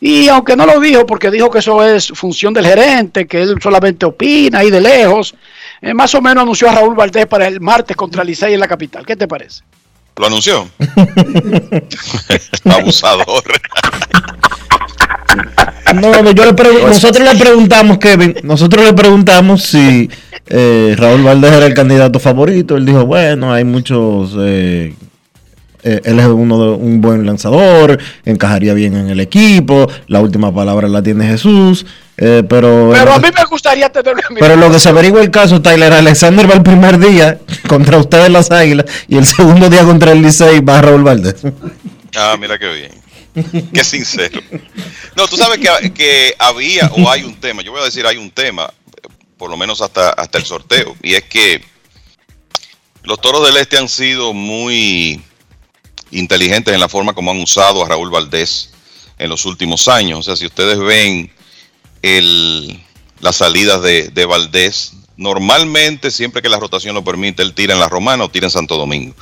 Y 0.00 0.28
aunque 0.28 0.56
no 0.56 0.66
lo 0.66 0.80
dijo, 0.80 1.06
porque 1.06 1.30
dijo 1.30 1.50
que 1.50 1.60
eso 1.60 1.82
es 1.84 2.08
función 2.08 2.52
del 2.52 2.66
gerente, 2.66 3.26
que 3.26 3.42
él 3.42 3.56
solamente 3.62 4.04
opina 4.04 4.58
ahí 4.58 4.70
de 4.70 4.80
lejos, 4.80 5.34
eh, 5.80 5.94
más 5.94 6.14
o 6.14 6.20
menos 6.20 6.42
anunció 6.42 6.68
a 6.68 6.74
Raúl 6.74 6.94
Valdés 6.94 7.26
para 7.26 7.46
el 7.46 7.60
martes 7.60 7.96
contra 7.96 8.24
Licey 8.24 8.54
en 8.54 8.60
la 8.60 8.68
capital. 8.68 9.06
¿Qué 9.06 9.16
te 9.16 9.26
parece? 9.26 9.62
¿Lo 10.16 10.26
anunció? 10.26 10.68
Abusador. 12.64 13.44
No, 15.94 16.30
yo 16.32 16.52
nosotros 16.86 17.32
le 17.32 17.38
preguntamos, 17.38 17.98
Kevin, 17.98 18.36
nosotros 18.42 18.84
le 18.84 18.92
preguntamos 18.92 19.62
si 19.62 20.08
eh, 20.46 20.94
Raúl 20.96 21.22
Valdés 21.22 21.52
era 21.52 21.66
el 21.66 21.74
candidato 21.74 22.20
favorito. 22.20 22.76
Él 22.76 22.86
dijo, 22.86 23.06
bueno, 23.06 23.52
hay 23.52 23.64
muchos... 23.64 24.34
Eh, 24.38 24.94
eh, 25.84 26.00
él 26.04 26.18
es 26.18 26.26
uno 26.26 26.58
de, 26.58 26.70
un 26.70 27.00
buen 27.00 27.26
lanzador, 27.26 28.00
encajaría 28.24 28.74
bien 28.74 28.96
en 28.96 29.08
el 29.08 29.20
equipo, 29.20 29.86
la 30.08 30.20
última 30.20 30.52
palabra 30.52 30.88
la 30.88 31.02
tiene 31.02 31.26
Jesús, 31.26 31.86
pero... 32.16 32.90
Pero 32.92 33.12
a 33.12 33.18
mí 33.18 33.28
me 33.34 33.44
gustaría 33.44 33.90
tenerlo 33.90 34.22
en 34.30 34.36
Pero 34.36 34.56
lo 34.56 34.70
que 34.70 34.78
se 34.78 34.88
averigua 34.88 35.20
el 35.20 35.30
caso, 35.30 35.60
Tyler 35.60 35.92
Alexander 35.92 36.48
va 36.48 36.54
el 36.54 36.62
primer 36.62 36.98
día 36.98 37.38
contra 37.68 37.98
ustedes 37.98 38.30
las 38.30 38.50
Águilas 38.50 38.86
y 39.08 39.16
el 39.16 39.26
segundo 39.26 39.68
día 39.68 39.84
contra 39.84 40.12
el 40.12 40.22
Licey 40.22 40.60
va 40.60 40.80
Raúl 40.80 41.02
Valdés. 41.02 41.42
Ah, 42.16 42.36
mira 42.38 42.58
qué 42.58 42.72
bien. 42.72 43.04
Qué 43.72 43.82
sincero. 43.82 44.40
No, 45.16 45.26
tú 45.26 45.36
sabes 45.36 45.58
que, 45.58 46.34
había 46.38 46.86
o 46.86 47.10
hay 47.10 47.24
un 47.24 47.34
tema, 47.34 47.62
yo 47.62 47.72
voy 47.72 47.80
a 47.80 47.84
decir 47.84 48.06
hay 48.06 48.16
un 48.16 48.30
tema, 48.30 48.72
por 49.36 49.50
lo 49.50 49.56
menos 49.56 49.80
hasta, 49.80 50.10
hasta 50.10 50.38
el 50.38 50.44
sorteo, 50.44 50.96
y 51.02 51.14
es 51.14 51.24
que 51.24 51.62
los 53.02 53.20
toros 53.20 53.44
del 53.44 53.56
este 53.56 53.76
han 53.76 53.88
sido 53.88 54.32
muy 54.32 55.20
inteligentes 56.14 56.72
en 56.74 56.80
la 56.80 56.88
forma 56.88 57.12
como 57.12 57.30
han 57.30 57.40
usado 57.40 57.84
a 57.84 57.88
Raúl 57.88 58.10
Valdés 58.10 58.70
en 59.18 59.28
los 59.28 59.44
últimos 59.44 59.88
años. 59.88 60.20
O 60.20 60.22
sea, 60.22 60.36
si 60.36 60.46
ustedes 60.46 60.78
ven 60.78 61.30
las 63.20 63.36
salidas 63.36 63.82
de, 63.82 64.26
Valdés, 64.26 64.92
normalmente 65.16 66.10
siempre 66.10 66.42
que 66.42 66.48
la 66.48 66.58
rotación 66.58 66.94
lo 66.94 67.04
permite, 67.04 67.42
él 67.42 67.54
tira 67.54 67.74
en 67.74 67.80
la 67.80 67.88
Romana 67.88 68.24
o 68.24 68.28
tira 68.28 68.46
en 68.46 68.50
Santo 68.50 68.76
Domingo. 68.76 69.14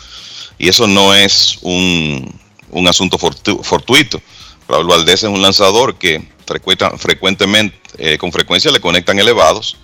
Y 0.59 0.69
eso 0.69 0.87
no 0.87 1.15
es 1.15 1.59
un, 1.63 2.39
un 2.71 2.89
asunto 2.89 3.19
fortuito. 3.19 4.23
Raúl 4.69 4.87
Valdés 4.87 5.23
es 5.23 5.29
un 5.29 5.43
lanzador 5.43 5.97
que 5.97 6.23
frecuentemente, 6.99 7.79
eh, 7.99 8.19
con 8.19 8.33
frecuencia 8.33 8.71
le 8.71 8.81
conectan 8.81 9.19
elevados 9.19 9.77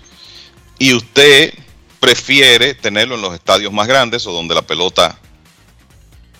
y 0.77 0.93
usted 0.93 1.53
prefiere 1.99 2.73
tenerlo 2.73 3.15
en 3.15 3.21
los 3.21 3.33
estadios 3.33 3.73
más 3.73 3.87
grandes 3.87 4.25
o 4.25 4.31
donde 4.31 4.55
la 4.55 4.61
pelota 4.61 5.19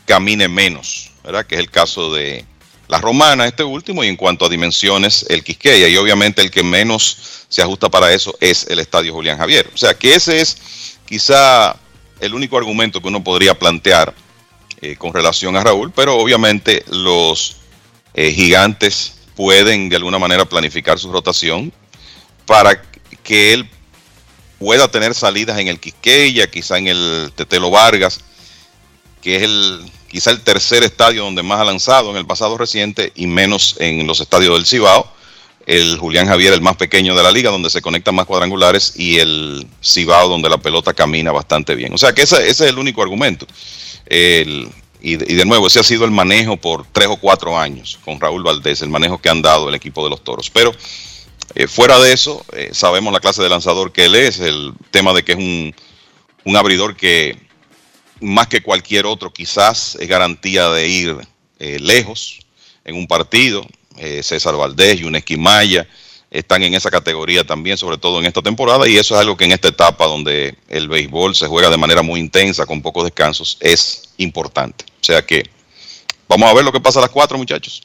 camine 0.09 0.47
menos, 0.47 1.11
¿verdad? 1.23 1.45
Que 1.45 1.53
es 1.53 1.61
el 1.61 1.69
caso 1.69 2.11
de 2.11 2.43
la 2.87 2.97
Romana, 2.97 3.45
este 3.45 3.63
último, 3.63 4.03
y 4.03 4.07
en 4.07 4.15
cuanto 4.15 4.45
a 4.45 4.49
dimensiones, 4.49 5.23
el 5.29 5.43
Quisqueya. 5.43 5.87
Y 5.87 5.97
obviamente 5.97 6.41
el 6.41 6.49
que 6.49 6.63
menos 6.63 7.45
se 7.47 7.61
ajusta 7.61 7.89
para 7.89 8.11
eso 8.11 8.35
es 8.39 8.65
el 8.69 8.79
estadio 8.79 9.13
Julián 9.13 9.37
Javier. 9.37 9.69
O 9.71 9.77
sea 9.77 9.93
que 9.93 10.15
ese 10.15 10.41
es 10.41 10.97
quizá 11.05 11.77
el 12.19 12.33
único 12.33 12.57
argumento 12.57 12.99
que 12.99 13.07
uno 13.07 13.23
podría 13.23 13.53
plantear 13.53 14.15
eh, 14.81 14.95
con 14.95 15.13
relación 15.13 15.55
a 15.55 15.63
Raúl, 15.63 15.91
pero 15.91 16.15
obviamente 16.17 16.83
los 16.89 17.57
eh, 18.15 18.31
gigantes 18.31 19.13
pueden 19.35 19.89
de 19.89 19.97
alguna 19.97 20.17
manera 20.17 20.45
planificar 20.45 20.97
su 20.97 21.11
rotación 21.11 21.71
para 22.47 22.81
que 23.21 23.53
él 23.53 23.69
pueda 24.57 24.89
tener 24.89 25.13
salidas 25.13 25.59
en 25.59 25.67
el 25.67 25.79
Quisqueya, 25.79 26.49
quizá 26.49 26.79
en 26.79 26.87
el 26.87 27.31
Tetelo 27.35 27.69
Vargas, 27.69 28.21
que 29.21 29.35
es 29.35 29.43
el 29.43 29.91
quizá 30.09 30.31
el 30.31 30.41
tercer 30.41 30.83
estadio 30.83 31.23
donde 31.23 31.43
más 31.43 31.59
ha 31.59 31.65
lanzado 31.65 32.11
en 32.11 32.17
el 32.17 32.25
pasado 32.25 32.57
reciente 32.57 33.11
y 33.15 33.27
menos 33.27 33.75
en 33.79 34.05
los 34.07 34.19
estadios 34.19 34.55
del 34.55 34.65
Cibao. 34.65 35.11
El 35.65 35.97
Julián 35.99 36.27
Javier, 36.27 36.53
el 36.53 36.61
más 36.61 36.77
pequeño 36.77 37.15
de 37.15 37.21
la 37.21 37.31
liga, 37.31 37.51
donde 37.51 37.69
se 37.69 37.81
conectan 37.81 38.15
más 38.15 38.25
cuadrangulares, 38.25 38.93
y 38.95 39.19
el 39.19 39.67
Cibao, 39.83 40.27
donde 40.27 40.49
la 40.49 40.57
pelota 40.57 40.93
camina 40.93 41.31
bastante 41.31 41.75
bien. 41.75 41.93
O 41.93 41.97
sea 41.97 42.11
que 42.13 42.23
ese, 42.23 42.49
es 42.49 42.59
el 42.61 42.79
único 42.79 43.03
argumento 43.03 43.45
y, 45.01 45.15
de, 45.15 45.45
nuevo, 45.45 45.67
ese 45.67 45.79
ha 45.79 45.83
sido 45.83 46.05
el 46.05 46.11
manejo 46.11 46.57
por 46.57 46.85
tres 46.91 47.07
o 47.07 47.17
cuatro 47.17 47.57
años 47.57 47.99
con 48.03 48.19
Raúl 48.19 48.43
Valdés, 48.43 48.81
el 48.81 48.89
manejo 48.89 49.19
que 49.19 49.29
han 49.29 49.41
dado 49.41 49.69
el 49.69 49.75
equipo 49.75 50.03
de 50.03 50.09
los 50.09 50.23
toros. 50.23 50.49
Pero 50.49 50.73
eh, 51.55 51.67
fuera 51.67 51.99
de 51.99 52.11
eso, 52.11 52.43
eh, 52.53 52.69
sabemos 52.73 53.13
la 53.13 53.19
clase 53.19 53.41
de 53.41 53.49
lanzador 53.49 53.91
que 53.91 54.05
él 54.05 54.15
es, 54.15 54.39
el 54.39 54.73
tema 54.91 55.13
de 55.13 55.23
que 55.23 55.33
es 55.33 55.37
un, 55.37 55.73
un 56.43 56.57
abridor 56.57 56.95
que 56.95 57.37
más 58.21 58.47
que 58.47 58.61
cualquier 58.61 59.05
otro 59.05 59.31
quizás 59.31 59.95
es 59.99 60.07
garantía 60.07 60.69
de 60.69 60.87
ir 60.87 61.17
eh, 61.59 61.79
lejos 61.79 62.39
en 62.85 62.95
un 62.95 63.07
partido. 63.07 63.65
César 64.21 64.55
Valdés 64.55 65.01
y 65.01 65.03
un 65.03 65.17
Esquimaya 65.17 65.85
están 66.31 66.61
en 66.63 66.73
esa 66.75 66.91
categoría 66.91 67.43
también, 67.43 67.77
sobre 67.77 67.97
todo 67.97 68.19
en 68.19 68.25
esta 68.25 68.41
temporada, 68.41 68.87
y 68.87 68.97
eso 68.97 69.15
es 69.15 69.21
algo 69.21 69.35
que 69.35 69.45
en 69.45 69.51
esta 69.51 69.69
etapa 69.69 70.05
donde 70.05 70.55
el 70.67 70.87
béisbol 70.87 71.35
se 71.35 71.47
juega 71.47 71.69
de 71.69 71.77
manera 71.77 72.01
muy 72.01 72.19
intensa, 72.19 72.65
con 72.65 72.81
pocos 72.81 73.03
descansos, 73.03 73.57
es 73.59 74.13
importante. 74.17 74.85
O 75.01 75.03
sea 75.03 75.25
que 75.25 75.43
vamos 76.27 76.49
a 76.49 76.53
ver 76.53 76.63
lo 76.63 76.71
que 76.71 76.79
pasa 76.79 76.99
a 76.99 77.03
las 77.03 77.11
cuatro, 77.11 77.37
muchachos. 77.37 77.81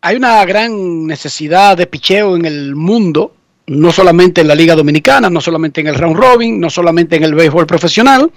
Hay 0.00 0.16
una 0.16 0.44
gran 0.44 1.06
necesidad 1.06 1.76
de 1.76 1.86
picheo 1.86 2.34
en 2.34 2.44
el 2.44 2.74
mundo, 2.74 3.36
no 3.68 3.92
solamente 3.92 4.40
en 4.40 4.48
la 4.48 4.56
Liga 4.56 4.74
Dominicana, 4.74 5.30
no 5.30 5.40
solamente 5.40 5.80
en 5.80 5.86
el 5.86 5.94
round 5.94 6.16
robin, 6.16 6.58
no 6.58 6.68
solamente 6.68 7.14
en 7.14 7.22
el 7.22 7.34
béisbol 7.34 7.66
profesional, 7.66 8.32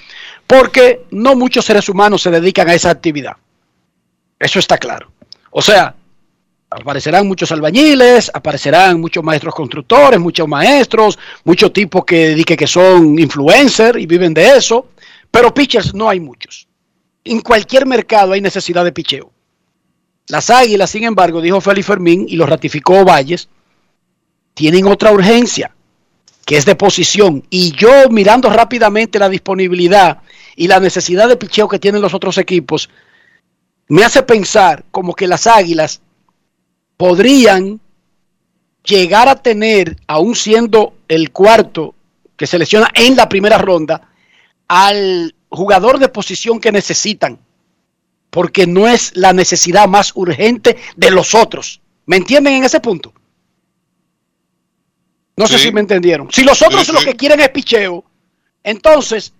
porque 0.48 1.06
no 1.12 1.36
muchos 1.36 1.66
seres 1.66 1.90
humanos 1.90 2.22
se 2.22 2.32
dedican 2.32 2.70
a 2.70 2.74
esa 2.74 2.90
actividad. 2.90 3.38
Eso 4.40 4.60
está 4.60 4.78
claro. 4.78 5.12
O 5.52 5.62
sea, 5.62 5.96
Aparecerán 6.70 7.28
muchos 7.28 7.52
albañiles, 7.52 8.32
aparecerán 8.34 9.00
muchos 9.00 9.24
maestros 9.24 9.54
constructores, 9.54 10.20
muchos 10.20 10.48
maestros, 10.48 11.18
muchos 11.44 11.72
tipos 11.72 12.04
que 12.04 12.30
dediquen 12.30 12.58
que 12.58 12.68
son 12.68 13.18
influencers 13.20 14.00
y 14.00 14.06
viven 14.06 14.34
de 14.34 14.58
eso, 14.58 14.90
pero 15.30 15.54
pitchers 15.54 15.94
no 15.94 16.10
hay 16.10 16.20
muchos. 16.20 16.68
En 17.24 17.42
cualquier 17.42 17.86
mercado 17.86 18.34
hay 18.34 18.42
necesidad 18.42 18.84
de 18.84 18.92
picheo. 18.92 19.32
Las 20.28 20.50
Águilas, 20.50 20.90
sin 20.90 21.04
embargo, 21.04 21.40
dijo 21.40 21.62
Félix 21.62 21.88
Fermín 21.88 22.26
y 22.28 22.36
lo 22.36 22.48
ratificó 22.48 23.06
Valles, 23.06 23.48
tienen 24.56 24.88
otra 24.88 25.12
urgencia, 25.12 25.75
que 26.46 26.58
es 26.58 26.66
de 26.66 26.76
posición. 26.76 27.44
Y 27.50 27.72
yo 27.72 28.10
mirando 28.10 28.50
rápidamente 28.50 29.20
la 29.20 29.30
disponibilidad 29.30 30.22
y 30.56 30.68
la 30.68 30.80
necesidad 30.80 31.28
de 31.28 31.38
picheo 31.38 31.68
que 31.68 31.80
tienen 31.80 32.02
los 32.02 32.14
otros 32.14 32.38
equipos, 32.38 32.90
me 33.88 34.04
hace 34.04 34.24
pensar 34.24 34.86
como 34.92 35.14
que 35.14 35.28
las 35.28 35.48
Águilas 35.48 36.02
podrían 36.98 37.82
llegar 38.84 39.28
a 39.28 39.36
tener, 39.36 39.98
aún 40.08 40.36
siendo 40.36 40.94
el 41.08 41.32
cuarto 41.32 41.96
que 42.38 42.48
selecciona 42.48 42.90
en 42.94 43.16
la 43.16 43.28
primera 43.28 43.58
ronda, 43.58 44.10
al 44.68 45.36
jugador 45.50 46.00
de 46.00 46.10
posición 46.10 46.60
que 46.60 46.72
necesitan, 46.72 47.40
porque 48.30 48.68
no 48.68 48.88
es 48.88 49.16
la 49.16 49.34
necesidad 49.34 49.88
más 49.88 50.12
urgente 50.16 50.78
de 50.96 51.12
los 51.12 51.34
otros. 51.34 51.82
¿Me 52.06 52.18
entienden 52.18 52.54
en 52.54 52.64
ese 52.66 52.80
punto? 52.80 53.14
No 55.38 55.48
sé 55.48 55.57
Sí. 55.57 55.66
si 55.66 55.72
me 55.74 55.82
entendieron. 55.82 56.30
Si 56.32 56.44
los 56.44 56.62
otros 56.62 56.86
Sí, 56.88 56.94
lo 56.94 56.99
que 57.02 57.16
quieren 57.16 57.40
es 57.41 57.49
picheo, 57.49 58.03
entonces, 58.64 59.34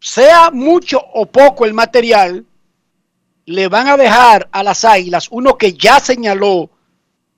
sea 0.00 0.50
mucho 0.50 1.00
o 1.14 1.26
poco 1.26 1.64
el 1.64 1.74
material, 1.74 2.44
le 3.46 3.68
van 3.68 3.88
a 3.88 3.96
dejar 3.96 4.48
a 4.52 4.62
las 4.62 4.84
águilas 4.84 5.28
uno 5.30 5.56
que 5.56 5.72
ya 5.72 6.00
señaló 6.00 6.68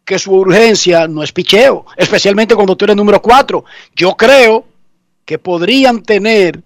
que 0.04 0.18
su 0.18 0.32
urgencia 0.32 1.06
no 1.06 1.22
es 1.22 1.30
picheo, 1.30 1.86
especialmente 1.96 2.54
cuando 2.56 2.76
tú 2.76 2.84
eres 2.84 2.96
número 2.96 3.22
4. 3.22 3.64
Yo 3.94 4.16
creo 4.16 4.66
que 5.24 5.38
podrían 5.38 6.02
tener 6.02 6.60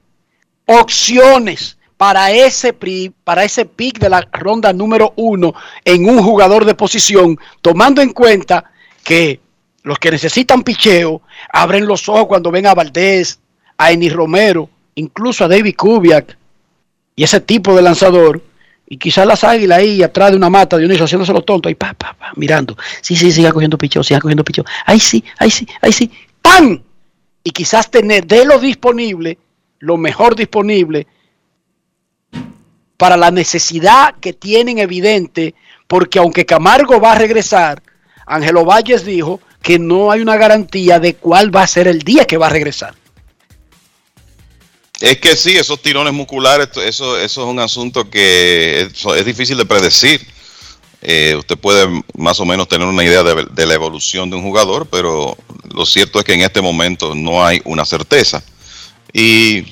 opciones 0.67 1.77
para 1.99 2.31
ese, 2.33 2.73
pri- 2.73 3.13
para 3.23 3.45
ese 3.45 3.67
pick 3.67 3.99
de 3.99 4.09
la 4.09 4.27
ronda 4.33 4.73
número 4.73 5.13
uno 5.17 5.55
en 5.85 6.09
un 6.09 6.23
jugador 6.23 6.65
de 6.65 6.75
posición, 6.75 7.39
tomando 7.61 8.01
en 8.03 8.13
cuenta 8.13 8.73
que 9.05 9.41
los 9.85 9.99
que 9.99 10.11
necesitan 10.11 10.63
picheo 10.63 11.23
abren 11.53 11.87
los 11.87 12.09
ojos 12.09 12.27
cuando 12.27 12.51
ven 12.51 12.67
a 12.67 12.75
Valdés, 12.75 13.39
a 13.77 13.93
Eni 13.93 14.09
Romero, 14.09 14.69
incluso 14.95 15.45
a 15.45 15.49
David 15.49 15.77
Kubiak 15.77 16.37
y 17.15 17.23
ese 17.23 17.41
tipo 17.41 17.77
de 17.77 17.83
lanzador. 17.83 18.43
Y 18.87 18.97
quizás 18.97 19.27
las 19.27 19.45
águilas 19.45 19.79
ahí 19.79 20.03
atrás 20.03 20.31
de 20.31 20.37
una 20.37 20.51
mata, 20.51 20.79
Dionisio, 20.79 21.05
haciéndose 21.05 21.33
los 21.33 21.45
tontos, 21.45 21.69
ahí 21.69 21.75
pa, 21.75 21.93
pa, 21.95 22.15
pa, 22.15 22.33
mirando. 22.37 22.77
Sí, 23.01 23.15
sí, 23.15 23.31
siga 23.31 23.53
cogiendo 23.53 23.79
picheo, 23.79 24.03
siga 24.03 24.21
cogiendo 24.21 24.43
picheo. 24.43 24.65
Ahí 24.87 25.01
sí, 25.01 25.23
ahí 25.39 25.51
sí, 25.51 25.67
ahí 25.81 25.93
sí. 25.93 26.11
¡Pam! 26.41 26.83
Y 27.43 27.51
quizás 27.51 27.91
tener 27.91 28.27
de 28.27 28.45
lo 28.47 28.59
disponible, 28.59 29.39
lo 29.81 29.99
mejor 29.99 30.35
disponible, 30.35 31.07
para 32.97 33.19
la 33.19 33.31
necesidad 33.31 34.15
que 34.19 34.33
tienen 34.33 34.79
evidente, 34.79 35.55
porque 35.87 36.19
aunque 36.19 36.47
Camargo 36.47 37.01
va 37.01 37.13
a 37.13 37.19
regresar, 37.19 37.83
Ángelo 38.27 38.65
Valles 38.65 39.05
dijo 39.05 39.41
que 39.65 39.79
no 39.79 40.13
hay 40.13 40.21
una 40.21 40.37
garantía 40.37 41.01
de 41.01 41.15
cuál 41.15 41.55
va 41.55 41.63
a 41.63 41.67
ser 41.67 41.89
el 41.89 42.03
día 42.03 42.27
que 42.27 42.37
va 42.37 42.49
a 42.49 42.51
regresar. 42.51 42.95
Es 45.01 45.19
que 45.19 45.35
sí, 45.37 45.57
esos 45.57 45.81
tirones 45.81 46.13
musculares, 46.13 46.69
eso, 46.77 47.17
eso 47.19 47.43
es 47.43 47.49
un 47.49 47.59
asunto 47.59 48.11
que 48.11 48.83
es, 48.83 49.25
difícil 49.25 49.57
de 49.57 49.65
predecir. 49.65 50.21
Eh, 51.01 51.35
usted 51.39 51.57
puede 51.57 51.89
más 52.15 52.39
o 52.41 52.45
menos 52.45 52.69
tener 52.69 52.87
una 52.87 53.05
idea 53.05 53.23
de, 53.23 53.47
de 53.51 53.67
la 53.67 53.73
evolución 53.73 54.29
de 54.29 54.37
un 54.37 54.43
jugador, 54.43 54.87
pero 54.91 55.35
lo 55.75 55.87
cierto 55.87 56.19
es 56.19 56.27
que 56.27 56.35
en 56.35 56.43
este 56.43 56.61
momento 56.61 57.15
no 57.15 57.45
hay 57.45 57.63
una 57.65 57.87
certeza. 57.87 58.45
Y 59.15 59.63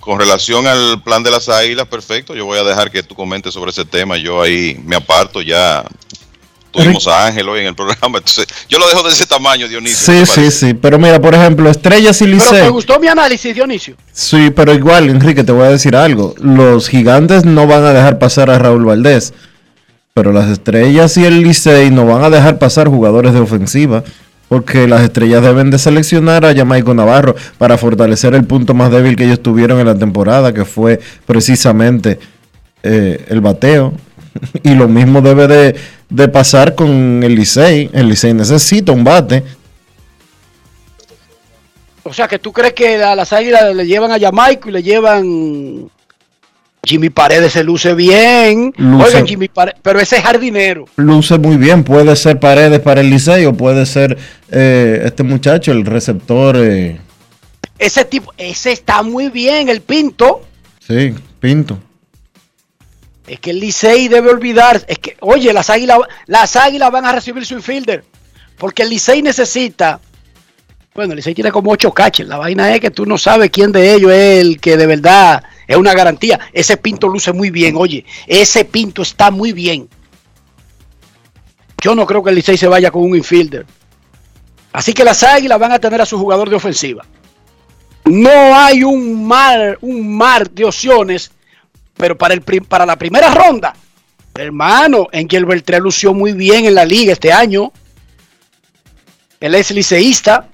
con 0.00 0.18
relación 0.18 0.66
al 0.66 1.02
plan 1.02 1.22
de 1.22 1.30
las 1.30 1.48
águilas, 1.48 1.88
perfecto, 1.88 2.34
yo 2.34 2.44
voy 2.44 2.58
a 2.58 2.64
dejar 2.64 2.90
que 2.90 3.02
tú 3.02 3.14
comentes 3.14 3.54
sobre 3.54 3.70
ese 3.70 3.86
tema. 3.86 4.18
Yo 4.18 4.42
ahí 4.42 4.78
me 4.84 4.96
aparto, 4.96 5.40
ya 5.40 5.82
tuvimos 6.74 7.06
a 7.06 7.26
Ángel 7.26 7.48
hoy 7.48 7.60
en 7.60 7.66
el 7.68 7.74
programa, 7.74 8.18
entonces 8.18 8.46
yo 8.68 8.78
lo 8.78 8.88
dejo 8.88 9.02
de 9.02 9.10
ese 9.12 9.26
tamaño, 9.26 9.68
Dionisio. 9.68 9.96
Sí, 9.96 10.20
¿te 10.20 10.26
sí, 10.26 10.50
sí. 10.50 10.74
Pero 10.74 10.98
mira, 10.98 11.20
por 11.20 11.34
ejemplo, 11.34 11.70
Estrellas 11.70 12.20
y 12.20 12.24
Pero 12.24 12.38
te 12.38 12.52
Licey. 12.52 12.68
gustó 12.70 12.98
mi 13.00 13.08
análisis, 13.08 13.54
Dionisio. 13.54 13.96
Sí, 14.12 14.50
pero 14.54 14.74
igual, 14.74 15.08
Enrique, 15.08 15.44
te 15.44 15.52
voy 15.52 15.66
a 15.66 15.70
decir 15.70 15.96
algo. 15.96 16.34
Los 16.38 16.88
gigantes 16.88 17.44
no 17.44 17.66
van 17.66 17.84
a 17.84 17.92
dejar 17.92 18.18
pasar 18.18 18.50
a 18.50 18.58
Raúl 18.58 18.84
Valdés. 18.84 19.32
Pero 20.14 20.32
las 20.32 20.48
estrellas 20.48 21.16
y 21.16 21.24
el 21.24 21.42
Licey 21.42 21.90
no 21.90 22.06
van 22.06 22.22
a 22.22 22.30
dejar 22.30 22.58
pasar 22.58 22.88
jugadores 22.88 23.32
de 23.32 23.40
ofensiva. 23.40 24.04
Porque 24.48 24.86
las 24.86 25.02
estrellas 25.02 25.42
deben 25.42 25.70
de 25.70 25.78
seleccionar 25.78 26.44
a 26.44 26.54
Jamaico 26.54 26.94
Navarro 26.94 27.34
para 27.58 27.78
fortalecer 27.78 28.34
el 28.34 28.44
punto 28.44 28.74
más 28.74 28.90
débil 28.90 29.16
que 29.16 29.24
ellos 29.24 29.42
tuvieron 29.42 29.80
en 29.80 29.86
la 29.86 29.96
temporada, 29.96 30.52
que 30.52 30.64
fue 30.64 31.00
precisamente 31.26 32.20
eh, 32.82 33.24
el 33.28 33.40
bateo. 33.40 33.94
Y 34.62 34.74
lo 34.74 34.88
mismo 34.88 35.20
debe 35.20 35.46
de, 35.46 35.76
de 36.10 36.28
pasar 36.28 36.74
con 36.74 37.22
el 37.22 37.34
Licey. 37.34 37.90
El 37.92 38.08
Licey 38.08 38.34
necesita 38.34 38.92
un 38.92 39.04
bate. 39.04 39.42
O 42.02 42.12
sea, 42.12 42.28
que 42.28 42.38
tú 42.38 42.52
crees 42.52 42.74
que 42.74 43.02
a 43.02 43.16
las 43.16 43.32
águilas 43.32 43.74
le 43.74 43.86
llevan 43.86 44.10
a 44.12 44.18
Jamaico 44.18 44.68
y 44.68 44.72
le 44.72 44.82
llevan. 44.82 45.90
Jimmy 46.86 47.08
Paredes 47.08 47.54
se 47.54 47.64
luce 47.64 47.94
bien. 47.94 48.74
Luce- 48.76 49.06
Oigan, 49.06 49.26
Jimmy 49.26 49.48
Paredes, 49.48 49.80
pero 49.82 49.98
ese 50.00 50.16
es 50.18 50.22
jardinero. 50.22 50.84
luce 50.96 51.38
muy 51.38 51.56
bien. 51.56 51.82
Puede 51.82 52.14
ser 52.14 52.38
Paredes 52.38 52.80
para 52.80 53.00
el 53.00 53.08
Licey 53.08 53.46
o 53.46 53.54
puede 53.54 53.86
ser 53.86 54.18
eh, 54.50 55.00
este 55.06 55.22
muchacho, 55.22 55.72
el 55.72 55.86
receptor. 55.86 56.56
eh, 56.58 56.98
Ese 57.78 58.04
tipo, 58.04 58.34
ese 58.36 58.72
está 58.72 59.02
muy 59.02 59.30
bien, 59.30 59.70
el 59.70 59.80
Pinto. 59.80 60.42
sí, 60.86 61.14
Pinto. 61.40 61.78
Es 63.26 63.40
que 63.40 63.50
el 63.50 63.60
Licey 63.60 64.08
debe 64.08 64.30
olvidar. 64.30 64.84
Es 64.86 64.98
que, 64.98 65.16
oye, 65.20 65.52
las 65.52 65.70
águilas, 65.70 65.98
las 66.26 66.56
águilas 66.56 66.90
van 66.90 67.06
a 67.06 67.12
recibir 67.12 67.44
su 67.46 67.54
infielder. 67.54 68.04
Porque 68.58 68.82
el 68.82 68.90
Licey 68.90 69.22
necesita. 69.22 70.00
Bueno, 70.94 71.12
el 71.12 71.16
Licey 71.16 71.34
tiene 71.34 71.50
como 71.50 71.72
ocho 71.72 71.92
catches. 71.92 72.28
La 72.28 72.36
vaina 72.36 72.74
es 72.74 72.80
que 72.80 72.90
tú 72.90 73.06
no 73.06 73.16
sabes 73.18 73.50
quién 73.50 73.72
de 73.72 73.94
ellos 73.94 74.12
es 74.12 74.40
el 74.42 74.60
que 74.60 74.76
de 74.76 74.86
verdad 74.86 75.42
es 75.66 75.76
una 75.76 75.94
garantía. 75.94 76.38
Ese 76.52 76.76
Pinto 76.76 77.08
luce 77.08 77.32
muy 77.32 77.50
bien, 77.50 77.74
oye. 77.76 78.04
Ese 78.26 78.64
Pinto 78.64 79.02
está 79.02 79.30
muy 79.30 79.52
bien. 79.52 79.88
Yo 81.80 81.94
no 81.94 82.06
creo 82.06 82.22
que 82.22 82.30
el 82.30 82.36
Licey 82.36 82.56
se 82.56 82.68
vaya 82.68 82.90
con 82.90 83.02
un 83.02 83.16
infielder. 83.16 83.66
Así 84.72 84.92
que 84.92 85.04
las 85.04 85.22
águilas 85.22 85.58
van 85.58 85.72
a 85.72 85.78
tener 85.78 86.00
a 86.00 86.06
su 86.06 86.18
jugador 86.18 86.50
de 86.50 86.56
ofensiva. 86.56 87.04
No 88.04 88.30
hay 88.30 88.82
un 88.82 89.26
mar, 89.26 89.78
un 89.80 90.16
mar 90.16 90.50
de 90.50 90.64
opciones 90.64 91.30
pero 91.96 92.16
para, 92.16 92.34
el, 92.34 92.42
para 92.42 92.86
la 92.86 92.96
primera 92.96 93.32
ronda, 93.32 93.74
hermano, 94.34 95.06
Angel 95.12 95.44
Beltré 95.44 95.78
lució 95.78 96.12
muy 96.12 96.32
bien 96.32 96.64
en 96.66 96.74
la 96.74 96.84
liga 96.84 97.12
este 97.12 97.32
año. 97.32 97.72
Él 99.40 99.54
es 99.54 99.70
liceísta. 99.70 100.48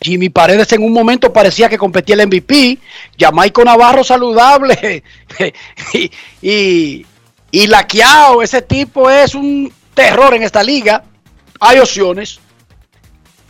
Jimmy 0.00 0.30
Paredes 0.30 0.72
en 0.72 0.82
un 0.82 0.92
momento 0.92 1.32
parecía 1.32 1.68
que 1.68 1.78
competía 1.78 2.16
el 2.16 2.26
MVP. 2.26 2.78
Jamaico 3.18 3.64
Navarro 3.64 4.02
saludable. 4.02 5.04
y, 5.92 6.10
y, 6.42 7.06
y 7.52 7.70
ese 8.42 8.62
tipo 8.62 9.08
es 9.08 9.34
un 9.34 9.72
terror 9.94 10.34
en 10.34 10.42
esta 10.42 10.62
liga. 10.62 11.04
Hay 11.60 11.78
opciones. 11.78 12.40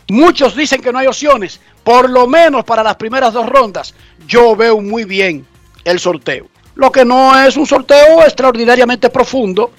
Muchos 0.09 0.55
dicen 0.55 0.81
que 0.81 0.91
no 0.91 0.99
hay 0.99 1.07
opciones. 1.07 1.59
Por 1.83 2.09
lo 2.09 2.27
menos 2.27 2.63
para 2.63 2.83
las 2.83 2.95
primeras 2.95 3.33
dos 3.33 3.49
rondas, 3.49 3.95
yo 4.27 4.55
veo 4.55 4.79
muy 4.79 5.05
bien 5.05 5.45
el 5.83 5.99
sorteo. 5.99 6.52
Lo 6.75 6.91
que 6.91 7.05
no 7.05 7.37
es 7.39 7.55
un 7.55 7.65
sorteo 7.67 8.21
extraordinariamente 8.23 9.09
profundo 9.09 9.71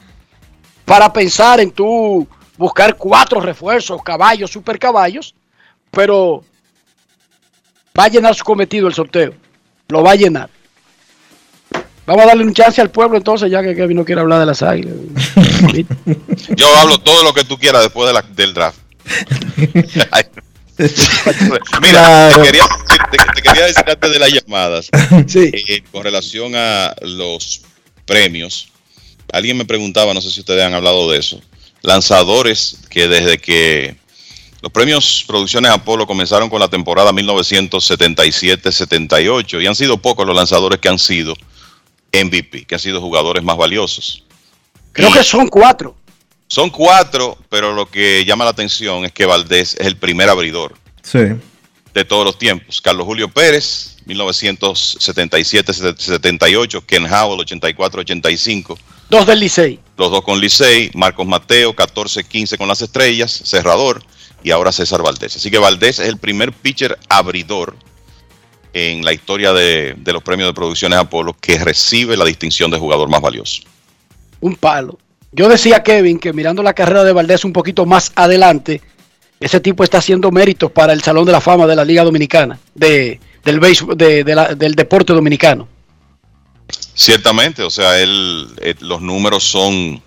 para 0.84 1.12
pensar 1.12 1.60
en 1.60 1.70
tú 1.72 2.26
buscar 2.56 2.96
cuatro 2.96 3.40
refuerzos, 3.40 4.02
caballos, 4.02 4.50
super 4.50 4.78
caballos, 4.78 5.34
pero 5.90 6.44
va 7.98 8.04
a 8.04 8.08
llenar 8.08 8.34
su 8.34 8.44
cometido 8.44 8.86
el 8.86 8.94
sorteo. 8.94 9.34
Lo 9.88 10.02
va 10.02 10.12
a 10.12 10.16
llenar. 10.16 10.48
Vamos 12.06 12.22
a 12.24 12.26
darle 12.26 12.44
un 12.44 12.52
chance 12.54 12.80
al 12.80 12.90
pueblo 12.90 13.16
entonces, 13.16 13.50
ya 13.50 13.62
que 13.62 13.74
Kevin 13.74 13.96
no 13.96 14.04
quiere 14.04 14.20
hablar 14.20 14.38
de 14.40 14.46
las 14.46 14.62
águilas. 14.62 14.94
Yo 16.56 16.66
hablo 16.76 16.98
todo 16.98 17.24
lo 17.24 17.32
que 17.32 17.44
tú 17.44 17.56
quieras 17.58 17.82
después 17.82 18.06
de 18.06 18.12
la- 18.12 18.22
del 18.22 18.52
draft. 18.54 18.78
Mira, 21.80 22.30
Claro. 22.30 22.42
te, 22.42 22.46
quería, 22.48 22.64
te- 22.88 22.98
te 23.34 23.42
quería 23.42 23.66
decir 23.66 23.84
antes 23.86 24.10
de 24.12 24.18
las 24.18 24.32
llamadas, 24.32 24.88
eh, 25.34 25.82
con 25.92 26.02
relación 26.02 26.54
a 26.56 26.94
los 27.02 27.60
premios, 28.06 28.68
alguien 29.32 29.56
me 29.56 29.64
preguntaba, 29.64 30.12
no 30.14 30.20
sé 30.20 30.30
si 30.30 30.40
ustedes 30.40 30.62
han 30.64 30.74
hablado 30.74 31.10
de 31.10 31.18
eso, 31.18 31.40
lanzadores 31.82 32.78
que 32.90 33.08
desde 33.08 33.38
que 33.38 33.96
los 34.62 34.72
premios 34.72 35.24
Producciones 35.26 35.70
Apolo 35.70 36.06
comenzaron 36.06 36.48
con 36.48 36.60
la 36.60 36.68
temporada 36.68 37.12
1977-78 37.12 39.62
y 39.62 39.66
han 39.66 39.74
sido 39.74 39.98
pocos 39.98 40.26
los 40.26 40.34
lanzadores 40.36 40.80
que 40.80 40.88
han 40.88 40.98
sido 40.98 41.34
MVP, 42.12 42.64
que 42.64 42.74
han 42.74 42.80
sido 42.80 43.00
jugadores 43.00 43.42
más 43.42 43.56
valiosos. 43.56 44.24
Creo 44.92 45.12
que 45.12 45.24
son 45.24 45.48
cuatro. 45.48 45.96
Son 46.46 46.70
cuatro, 46.70 47.36
pero 47.48 47.72
lo 47.72 47.90
que 47.90 48.24
llama 48.24 48.44
la 48.44 48.50
atención 48.50 49.04
es 49.04 49.12
que 49.12 49.26
Valdés 49.26 49.74
es 49.78 49.86
el 49.86 49.96
primer 49.96 50.28
abridor 50.28 50.74
Sí. 51.02 51.18
de 51.94 52.04
todos 52.04 52.24
los 52.24 52.38
tiempos. 52.38 52.80
Carlos 52.80 53.06
Julio 53.06 53.28
Pérez, 53.28 53.96
1977-78, 54.06 56.82
Ken 56.86 57.06
Howell, 57.12 57.40
84-85. 57.46 58.76
Dos 59.10 59.26
del 59.26 59.40
Licey. 59.40 59.78
Los 59.96 60.10
dos 60.10 60.22
con 60.22 60.40
Licey, 60.40 60.90
Marcos 60.94 61.26
Mateo, 61.26 61.74
14-15 61.74 62.56
con 62.58 62.68
las 62.68 62.82
estrellas, 62.82 63.32
cerrador, 63.44 64.02
y 64.42 64.50
ahora 64.50 64.72
César 64.72 65.02
Valdés. 65.02 65.36
Así 65.36 65.50
que 65.50 65.58
Valdés 65.58 65.98
es 65.98 66.08
el 66.08 66.18
primer 66.18 66.52
pitcher 66.52 66.98
abridor 67.08 67.76
en 68.72 69.04
la 69.04 69.12
historia 69.12 69.52
de, 69.52 69.94
de 69.96 70.12
los 70.12 70.22
premios 70.22 70.48
de 70.48 70.54
producciones 70.54 70.98
Apolo 70.98 71.36
que 71.40 71.58
recibe 71.58 72.16
la 72.16 72.24
distinción 72.24 72.70
de 72.70 72.78
jugador 72.78 73.08
más 73.08 73.20
valioso. 73.20 73.62
Un 74.40 74.56
palo. 74.56 74.98
Yo 75.34 75.48
decía, 75.48 75.82
Kevin, 75.82 76.18
que 76.18 76.32
mirando 76.32 76.62
la 76.62 76.74
carrera 76.74 77.04
de 77.04 77.12
Valdés 77.12 77.44
un 77.44 77.52
poquito 77.52 77.86
más 77.86 78.12
adelante, 78.14 78.80
ese 79.40 79.60
tipo 79.60 79.82
está 79.82 79.98
haciendo 79.98 80.30
méritos 80.30 80.70
para 80.70 80.92
el 80.92 81.02
Salón 81.02 81.24
de 81.24 81.32
la 81.32 81.40
Fama 81.40 81.66
de 81.66 81.74
la 81.76 81.84
Liga 81.84 82.04
Dominicana, 82.04 82.58
de, 82.74 83.20
del, 83.44 83.60
béisbol- 83.60 83.96
del 84.56 84.74
deporte 84.74 85.12
dominicano. 85.12 85.68
Ciertamente, 86.94 87.62
o 87.62 87.70
sea, 87.70 87.98
él, 88.00 88.48
eh, 88.60 88.74
los 88.80 89.02
números 89.02 89.42
son 89.42 90.00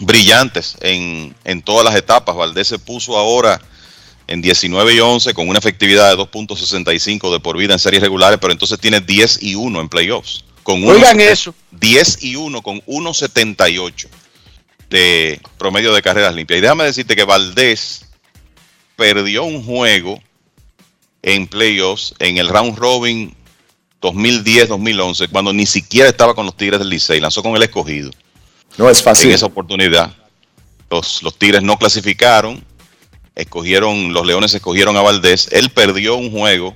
brillantes 0.00 0.76
en, 0.80 1.34
en 1.44 1.62
todas 1.62 1.84
las 1.84 1.94
etapas. 1.96 2.36
Valdés 2.36 2.68
se 2.68 2.78
puso 2.78 3.16
ahora 3.16 3.60
en 4.26 4.42
19 4.42 4.94
y 4.94 5.00
11 5.00 5.34
con 5.34 5.48
una 5.48 5.58
efectividad 5.58 6.10
de 6.10 6.22
2.65 6.22 7.32
de 7.32 7.40
por 7.40 7.56
vida 7.56 7.72
en 7.72 7.78
series 7.78 8.02
regulares, 8.02 8.38
pero 8.40 8.52
entonces 8.52 8.78
tiene 8.78 9.00
10 9.00 9.42
y 9.42 9.54
1 9.54 9.80
en 9.80 9.88
playoffs. 9.88 10.44
Con 10.62 10.84
Oigan 10.84 11.20
eso. 11.20 11.54
10 11.72 12.22
y 12.22 12.36
1 12.36 12.62
con 12.62 12.80
1.78 12.82 14.08
de 14.90 15.40
promedio 15.56 15.94
de 15.94 16.02
carreras 16.02 16.34
limpias. 16.34 16.58
Y 16.58 16.60
déjame 16.60 16.84
decirte 16.84 17.16
que 17.16 17.24
Valdés 17.24 18.06
perdió 18.96 19.44
un 19.44 19.64
juego 19.64 20.20
en 21.22 21.46
playoffs 21.46 22.14
en 22.18 22.38
el 22.38 22.48
round 22.48 22.76
robin 22.76 23.34
2010-2011, 24.02 25.28
cuando 25.30 25.52
ni 25.52 25.66
siquiera 25.66 26.08
estaba 26.08 26.34
con 26.34 26.46
los 26.46 26.56
Tigres 26.56 26.78
del 26.80 26.88
Licey, 26.88 27.20
lanzó 27.20 27.42
con 27.42 27.54
el 27.54 27.62
escogido. 27.62 28.10
No 28.78 28.88
es 28.88 29.02
fácil. 29.02 29.28
En 29.28 29.34
esa 29.34 29.46
oportunidad, 29.46 30.14
los, 30.90 31.22
los 31.22 31.36
Tigres 31.36 31.62
no 31.62 31.78
clasificaron, 31.78 32.64
escogieron, 33.34 34.12
los 34.12 34.26
Leones 34.26 34.54
escogieron 34.54 34.96
a 34.96 35.02
Valdés, 35.02 35.48
él 35.52 35.70
perdió 35.70 36.16
un 36.16 36.30
juego 36.30 36.72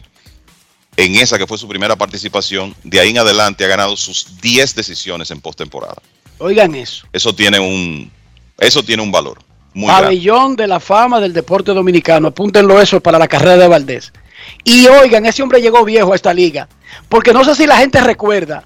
en 0.96 1.16
esa 1.16 1.38
que 1.38 1.46
fue 1.46 1.58
su 1.58 1.68
primera 1.68 1.96
participación, 1.96 2.74
de 2.84 3.00
ahí 3.00 3.10
en 3.10 3.18
adelante 3.18 3.64
ha 3.64 3.68
ganado 3.68 3.96
sus 3.96 4.40
10 4.40 4.74
decisiones 4.74 5.30
en 5.30 5.40
postemporada. 5.40 6.00
Oigan 6.38 6.74
eso. 6.74 7.06
Eso 7.12 7.34
tiene 7.34 7.58
un, 7.58 8.10
eso 8.58 8.82
tiene 8.82 9.02
un 9.02 9.12
valor 9.12 9.38
muy 9.72 9.88
grande. 9.88 10.04
Pabellón 10.04 10.56
de 10.56 10.66
la 10.66 10.80
fama 10.80 11.20
del 11.20 11.32
deporte 11.32 11.72
dominicano. 11.72 12.28
Apúntenlo 12.28 12.80
eso 12.80 13.00
para 13.00 13.18
la 13.18 13.28
carrera 13.28 13.56
de 13.56 13.68
Valdés. 13.68 14.12
Y 14.62 14.86
oigan, 14.86 15.26
ese 15.26 15.42
hombre 15.42 15.60
llegó 15.60 15.84
viejo 15.84 16.12
a 16.12 16.16
esta 16.16 16.32
liga. 16.32 16.68
Porque 17.08 17.32
no 17.32 17.44
sé 17.44 17.54
si 17.54 17.66
la 17.66 17.78
gente 17.78 18.00
recuerda 18.00 18.64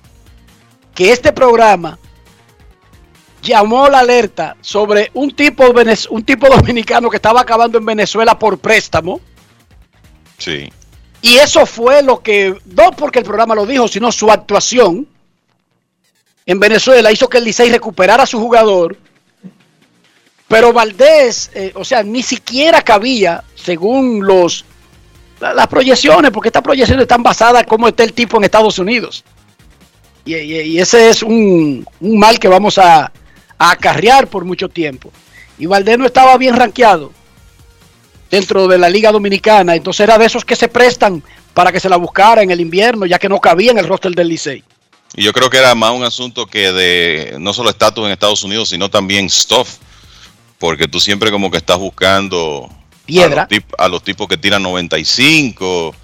que 0.95 1.13
este 1.13 1.33
programa 1.33 1.99
llamó 3.43 3.89
la 3.89 4.01
alerta 4.01 4.57
sobre 4.61 5.11
un 5.15 5.31
tipo, 5.31 5.65
un 6.11 6.25
tipo 6.25 6.49
dominicano 6.49 7.09
que 7.09 7.17
estaba 7.17 7.41
acabando 7.41 7.79
en 7.79 7.87
Venezuela 7.87 8.39
por 8.39 8.59
préstamo. 8.59 9.21
Sí. 10.37 10.71
Y 11.21 11.37
eso 11.39 11.67
fue 11.67 12.03
lo 12.03 12.21
que, 12.23 12.55
no 12.65 12.91
porque 12.93 13.19
el 13.19 13.25
programa 13.25 13.55
lo 13.55 13.67
dijo, 13.67 13.89
sino 13.89 14.13
su 14.13 14.31
actuación 14.31 15.07
en 16.47 16.61
Venezuela 16.61 17.11
hizo 17.13 17.29
que 17.29 17.39
el 17.39 17.45
Licey 17.45 17.71
recuperara 17.71 18.23
a 18.23 18.27
su 18.27 18.39
jugador. 18.39 18.97
Pero 20.47 20.73
Valdés, 20.73 21.51
eh, 21.55 21.73
o 21.75 21.85
sea, 21.85 22.03
ni 22.03 22.23
siquiera 22.23 22.81
cabía, 22.83 23.45
según 23.55 24.25
los 24.27 24.65
la- 25.41 25.55
las 25.55 25.67
proyecciones, 25.69 26.31
porque 26.31 26.49
estas 26.49 26.63
proyecciones 26.63 27.03
están 27.03 27.23
basadas 27.23 27.63
en 27.63 27.69
cómo 27.69 27.87
está 27.87 28.03
el 28.05 28.13
tipo 28.13 28.39
en 28.39 28.45
Estados 28.45 28.79
Unidos. 28.79 29.25
Y 30.25 30.79
ese 30.79 31.09
es 31.09 31.23
un, 31.23 31.87
un 32.01 32.19
mal 32.19 32.39
que 32.39 32.49
vamos 32.49 32.77
a, 32.77 33.05
a 33.59 33.71
acarrear 33.71 34.27
por 34.29 34.45
mucho 34.45 34.69
tiempo. 34.69 35.11
Y 35.59 35.67
Valdés 35.67 35.97
no 35.99 36.07
estaba 36.07 36.37
bien 36.37 36.55
rankeado 36.57 37.13
dentro 38.31 38.67
de 38.69 38.79
la 38.79 38.89
Liga 38.91 39.11
Dominicana, 39.13 39.75
entonces 39.75 40.01
era 40.05 40.19
de 40.19 40.27
esos 40.27 40.45
que 40.45 40.57
se 40.57 40.69
prestan 40.69 41.23
para 41.55 41.73
que 41.73 41.81
se 41.81 41.89
la 41.89 41.97
buscara 41.97 42.43
en 42.43 42.51
el 42.51 42.61
invierno, 42.61 43.07
ya 43.07 43.19
que 43.19 43.29
no 43.29 43.41
cabía 43.41 43.71
en 43.73 43.79
el 43.79 43.87
roster 43.89 44.13
del 44.13 44.29
Licey. 44.29 44.63
Y 45.15 45.23
yo 45.25 45.33
creo 45.33 45.49
que 45.49 45.57
era 45.57 45.75
más 45.75 45.93
un 45.93 46.05
asunto 46.05 46.47
que 46.47 46.71
de 46.73 47.37
no 47.41 47.55
solo 47.55 47.71
estatus 47.71 48.05
en 48.05 48.13
Estados 48.13 48.43
Unidos, 48.43 48.69
sino 48.69 48.91
también 48.91 49.29
stuff. 49.31 49.77
Porque 50.59 50.87
tú 50.89 50.99
siempre 51.01 51.31
como 51.31 51.51
que 51.51 51.57
estás 51.57 51.79
buscando 51.79 52.69
Piedra. 53.07 53.43
A, 53.43 53.45
los 53.45 53.49
tip- 53.49 53.75
a 53.79 53.89
los 53.89 54.03
tipos 54.03 54.27
que 54.29 54.37
tiran 54.37 54.63
95 54.63 55.95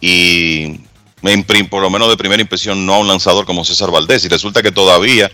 y 0.00 0.80
en 1.22 1.44
por 1.68 1.82
lo 1.82 1.90
menos 1.90 2.08
de 2.08 2.16
primera 2.16 2.42
impresión 2.42 2.84
no 2.84 2.94
a 2.94 2.98
un 2.98 3.08
lanzador 3.08 3.46
como 3.46 3.64
César 3.64 3.90
Valdés. 3.90 4.24
Y 4.24 4.28
resulta 4.28 4.62
que 4.62 4.72
todavía 4.72 5.30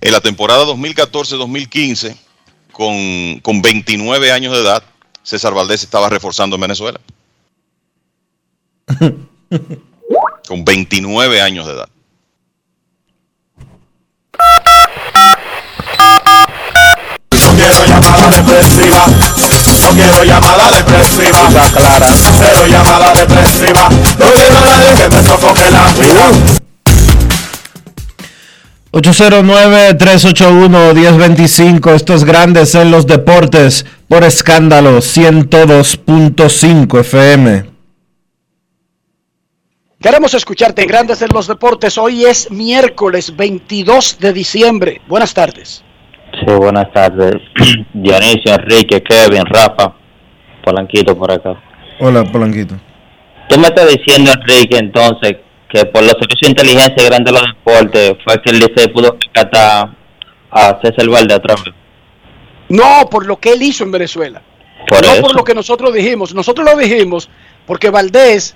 en 0.00 0.12
la 0.12 0.20
temporada 0.20 0.64
2014-2015, 0.66 2.14
con, 2.74 3.38
con 3.40 3.62
29 3.62 4.32
años 4.32 4.52
de 4.52 4.60
edad, 4.60 4.82
César 5.22 5.54
Valdés 5.54 5.82
estaba 5.82 6.10
reforzando 6.10 6.56
en 6.56 6.62
Venezuela. 6.62 7.00
con 10.46 10.64
29 10.64 11.40
años 11.40 11.66
de 11.66 11.72
edad. 11.72 11.88
No 17.30 17.50
quiero 17.56 17.84
llamada 17.86 18.28
depresiva. 18.28 19.06
No 19.80 19.90
quiero 19.90 20.24
llamada 20.24 20.70
depresiva. 20.72 21.48
clara. 21.72 22.08
Cero 22.38 22.66
llamada 22.68 23.12
depresiva. 23.14 23.88
No 24.18 24.26
quiero 24.32 24.58
a 24.58 24.60
nadie 24.60 24.94
que 24.96 25.08
me 25.08 25.22
sofoque 25.22 25.70
la 25.70 25.84
vida. 25.92 26.30
809-381-1025, 28.94 31.94
estos 31.94 32.24
grandes 32.24 32.74
en 32.76 32.92
los 32.92 33.08
deportes, 33.08 33.84
por 34.06 34.22
escándalo 34.22 34.98
102.5 34.98 37.00
FM. 37.00 37.64
Queremos 40.00 40.34
escucharte 40.34 40.82
en 40.82 40.88
Grandes 40.88 41.20
en 41.22 41.30
los 41.34 41.48
Deportes. 41.48 41.98
Hoy 41.98 42.24
es 42.24 42.52
miércoles 42.52 43.34
22 43.34 44.20
de 44.20 44.32
diciembre. 44.32 45.00
Buenas 45.08 45.34
tardes. 45.34 45.82
Sí, 46.38 46.46
buenas 46.54 46.92
tardes. 46.92 47.34
Dionisio, 47.94 48.54
Enrique, 48.54 49.02
Kevin, 49.02 49.44
Rafa, 49.46 49.92
Polanquito 50.62 51.18
por 51.18 51.32
acá. 51.32 51.60
Hola, 51.98 52.22
Polanquito. 52.30 52.76
Tú 53.48 53.58
me 53.58 53.66
estás 53.66 53.88
diciendo, 53.88 54.30
Enrique, 54.30 54.78
entonces, 54.78 55.38
que 55.74 55.84
por 55.86 56.02
los 56.02 56.12
servicios 56.12 56.40
de 56.42 56.48
inteligencia 56.50 57.04
grande 57.04 57.32
de 57.32 57.38
los 57.40 57.48
deportes 57.48 58.14
fue 58.22 58.40
que 58.40 58.50
el 58.50 58.60
Licey 58.60 58.92
pudo 58.92 59.16
rescatar 59.20 59.90
a 60.48 60.80
César 60.80 61.08
Valde 61.08 61.34
otra 61.34 61.56
vez. 61.56 61.74
No, 62.68 63.08
por 63.10 63.26
lo 63.26 63.40
que 63.40 63.52
él 63.52 63.62
hizo 63.62 63.82
en 63.82 63.90
Venezuela. 63.90 64.40
Por 64.88 65.04
no 65.04 65.12
eso. 65.12 65.22
por 65.22 65.34
lo 65.34 65.42
que 65.42 65.52
nosotros 65.52 65.92
dijimos. 65.92 66.32
Nosotros 66.32 66.64
lo 66.64 66.76
dijimos 66.76 67.28
porque 67.66 67.90
Valdés 67.90 68.54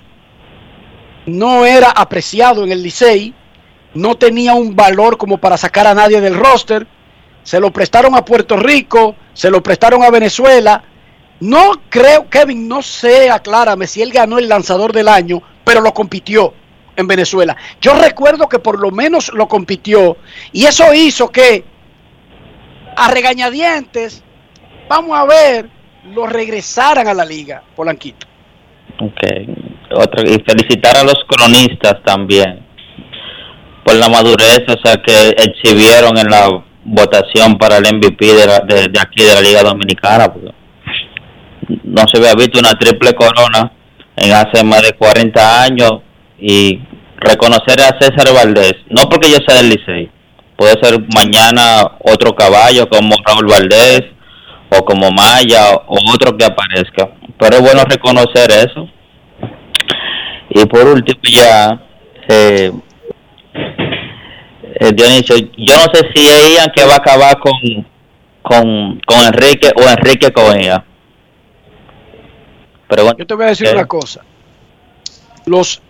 no 1.25 1.65
era 1.65 1.91
apreciado 1.91 2.63
en 2.63 2.71
el 2.71 2.81
Licey, 2.81 3.33
no 3.95 4.15
tenía 4.15 4.53
un 4.53 4.73
valor 4.73 5.17
como 5.17 5.39
para 5.39 5.57
sacar 5.57 5.87
a 5.87 5.93
nadie 5.93 6.21
del 6.21 6.35
roster. 6.35 6.87
Se 7.43 7.59
lo 7.59 7.71
prestaron 7.73 8.15
a 8.15 8.23
Puerto 8.23 8.55
Rico, 8.55 9.17
se 9.33 9.51
lo 9.51 9.61
prestaron 9.61 10.03
a 10.03 10.09
Venezuela. 10.09 10.83
No 11.41 11.81
creo, 11.89 12.29
Kevin, 12.29 12.69
no 12.69 12.81
sé, 12.81 13.29
aclárame 13.29 13.87
si 13.87 14.01
él 14.01 14.13
ganó 14.13 14.39
el 14.39 14.47
lanzador 14.47 14.93
del 14.93 15.09
año, 15.09 15.41
pero 15.65 15.81
lo 15.81 15.93
compitió 15.93 16.53
en 16.99 17.07
Venezuela. 17.07 17.55
Yo 17.81 17.93
recuerdo 17.93 18.47
que 18.47 18.59
por 18.59 18.79
lo 18.79 18.91
menos 18.91 19.31
lo 19.33 19.47
compitió 19.47 20.17
y 20.51 20.65
eso 20.65 20.93
hizo 20.93 21.29
que 21.31 21.63
a 22.95 23.09
regañadientes, 23.11 24.23
vamos 24.89 25.17
a 25.17 25.25
ver, 25.25 25.69
lo 26.13 26.27
regresaran 26.27 27.07
a 27.07 27.13
la 27.13 27.25
liga, 27.25 27.63
Polanquito. 27.75 28.27
Ok. 28.99 29.21
Otro, 29.91 30.21
y 30.23 30.43
felicitar 30.45 30.97
a 30.97 31.03
los 31.03 31.15
cronistas 31.27 31.95
también 32.03 32.65
por 33.83 33.95
la 33.95 34.09
madurez, 34.09 34.61
o 34.67 34.77
sea, 34.85 34.97
que 35.01 35.29
exhibieron 35.29 36.17
en 36.17 36.29
la 36.29 36.63
votación 36.83 37.57
para 37.57 37.77
el 37.77 37.95
MVP 37.95 38.25
de, 38.25 38.45
la- 38.45 38.59
de, 38.59 38.87
de 38.87 38.99
aquí 38.99 39.23
de 39.23 39.33
la 39.35 39.41
Liga 39.41 39.63
Dominicana. 39.63 40.31
no 41.83 42.03
se 42.07 42.17
había 42.19 42.35
visto 42.35 42.59
una 42.59 42.73
triple 42.77 43.13
corona 43.13 43.71
en 44.15 44.31
hace 44.33 44.63
más 44.63 44.81
de 44.81 44.91
40 44.93 45.63
años 45.63 45.91
y 46.39 46.79
reconocer 47.19 47.79
a 47.81 47.97
César 47.99 48.33
Valdés, 48.33 48.75
no 48.89 49.03
porque 49.09 49.29
yo 49.29 49.37
sea 49.45 49.57
del 49.57 49.69
Licey, 49.69 50.09
puede 50.57 50.73
ser 50.81 50.99
mañana 51.15 51.97
otro 51.99 52.33
caballo 52.33 52.87
como 52.89 53.15
Raúl 53.25 53.47
Valdés 53.47 54.03
o 54.69 54.83
como 54.83 55.11
Maya 55.11 55.75
o 55.87 55.97
otro 56.13 56.37
que 56.37 56.45
aparezca, 56.45 57.09
pero 57.37 57.57
es 57.57 57.61
bueno 57.61 57.83
reconocer 57.85 58.51
eso. 58.51 58.87
Y 60.49 60.65
por 60.65 60.87
último 60.87 61.19
ya, 61.31 61.79
eh, 62.27 62.71
eh, 64.79 64.91
Dionisio, 64.93 65.35
yo 65.37 65.75
no 65.75 65.93
sé 65.93 66.09
si 66.13 66.25
es 66.25 66.55
Ian 66.55 66.71
que 66.73 66.85
va 66.85 66.93
a 66.93 66.97
acabar 66.97 67.37
con, 67.39 67.53
con, 68.41 68.99
con 69.05 69.19
Enrique 69.25 69.69
o 69.75 69.87
Enrique 69.87 70.31
con 70.31 70.57
ella. 70.57 70.83
Pero 72.87 73.03
bueno, 73.03 73.17
Yo 73.19 73.27
te 73.27 73.33
voy 73.35 73.45
a 73.45 73.49
decir 73.49 73.67
eh, 73.67 73.73
una 73.73 73.85
cosa. 73.85 74.21
Los 75.45 75.81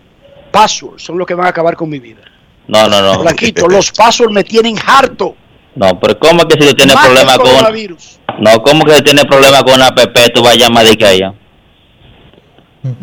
passwords 0.50 1.02
son 1.02 1.18
los 1.18 1.26
que 1.26 1.34
van 1.34 1.46
a 1.46 1.50
acabar 1.50 1.76
con 1.76 1.88
mi 1.88 1.98
vida. 1.98 2.22
No, 2.68 2.88
no, 2.88 3.02
no. 3.02 3.20
Blanquito, 3.20 3.66
los 3.66 3.90
pasos 3.90 4.30
me 4.30 4.44
tienen 4.44 4.76
harto. 4.84 5.34
No, 5.74 5.98
pero 5.98 6.18
¿cómo 6.18 6.44
que 6.44 6.60
si 6.60 6.68
tú 6.68 6.74
tienes 6.74 6.94
Más 6.94 7.06
que 7.06 7.12
problema 7.12 7.34
el 7.34 7.88
con... 7.88 8.44
No, 8.44 8.62
¿cómo 8.62 8.84
que 8.84 8.94
si 8.94 9.02
tienes 9.02 9.24
problema 9.24 9.62
con 9.62 9.74
una 9.74 9.88
app, 9.88 9.98
tú 10.34 10.42
vas 10.42 10.54
a 10.54 10.56
llamar 10.56 10.84
de 10.84 10.96
que? 10.96 11.30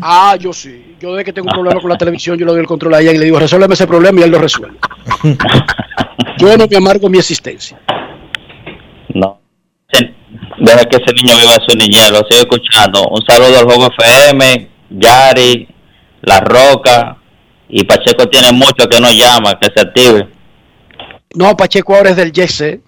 Ah, 0.00 0.36
yo 0.38 0.52
sí. 0.52 0.96
Yo 1.00 1.12
desde 1.12 1.24
que 1.24 1.32
tengo 1.32 1.46
un 1.46 1.52
problema 1.52 1.80
con 1.80 1.90
la 1.90 1.98
televisión, 1.98 2.36
yo 2.36 2.44
le 2.44 2.52
doy 2.52 2.60
el 2.60 2.66
control 2.66 2.94
a 2.94 3.00
ella 3.00 3.12
y 3.12 3.18
le 3.18 3.24
digo, 3.26 3.38
resuélveme 3.38 3.74
ese 3.74 3.86
problema 3.86 4.20
y 4.20 4.24
él 4.24 4.30
lo 4.30 4.38
resuelve. 4.38 4.76
yo 6.38 6.56
no 6.56 6.66
me 6.66 6.76
amargo 6.76 7.08
mi 7.08 7.18
existencia. 7.18 7.78
No. 9.14 9.40
Deja 10.58 10.84
que 10.86 10.96
ese 10.96 11.14
niño 11.14 11.36
viva 11.36 11.54
su 11.66 11.76
niñez, 11.76 12.10
lo 12.10 12.18
sigo 12.28 12.40
escuchando. 12.40 13.06
Un 13.08 13.24
saludo 13.26 13.58
al 13.58 13.64
Juego 13.64 13.88
FM, 13.96 14.68
Yari, 14.90 15.68
La 16.22 16.40
Roca, 16.40 17.16
y 17.68 17.84
Pacheco 17.84 18.28
tiene 18.28 18.52
mucho 18.52 18.88
que 18.88 19.00
no 19.00 19.12
llama, 19.12 19.58
que 19.58 19.70
se 19.74 19.80
active. 19.80 20.28
No, 21.34 21.56
Pacheco 21.56 21.94
ahora 21.94 22.10
es 22.10 22.16
del 22.16 22.32
Jesse. 22.32 22.80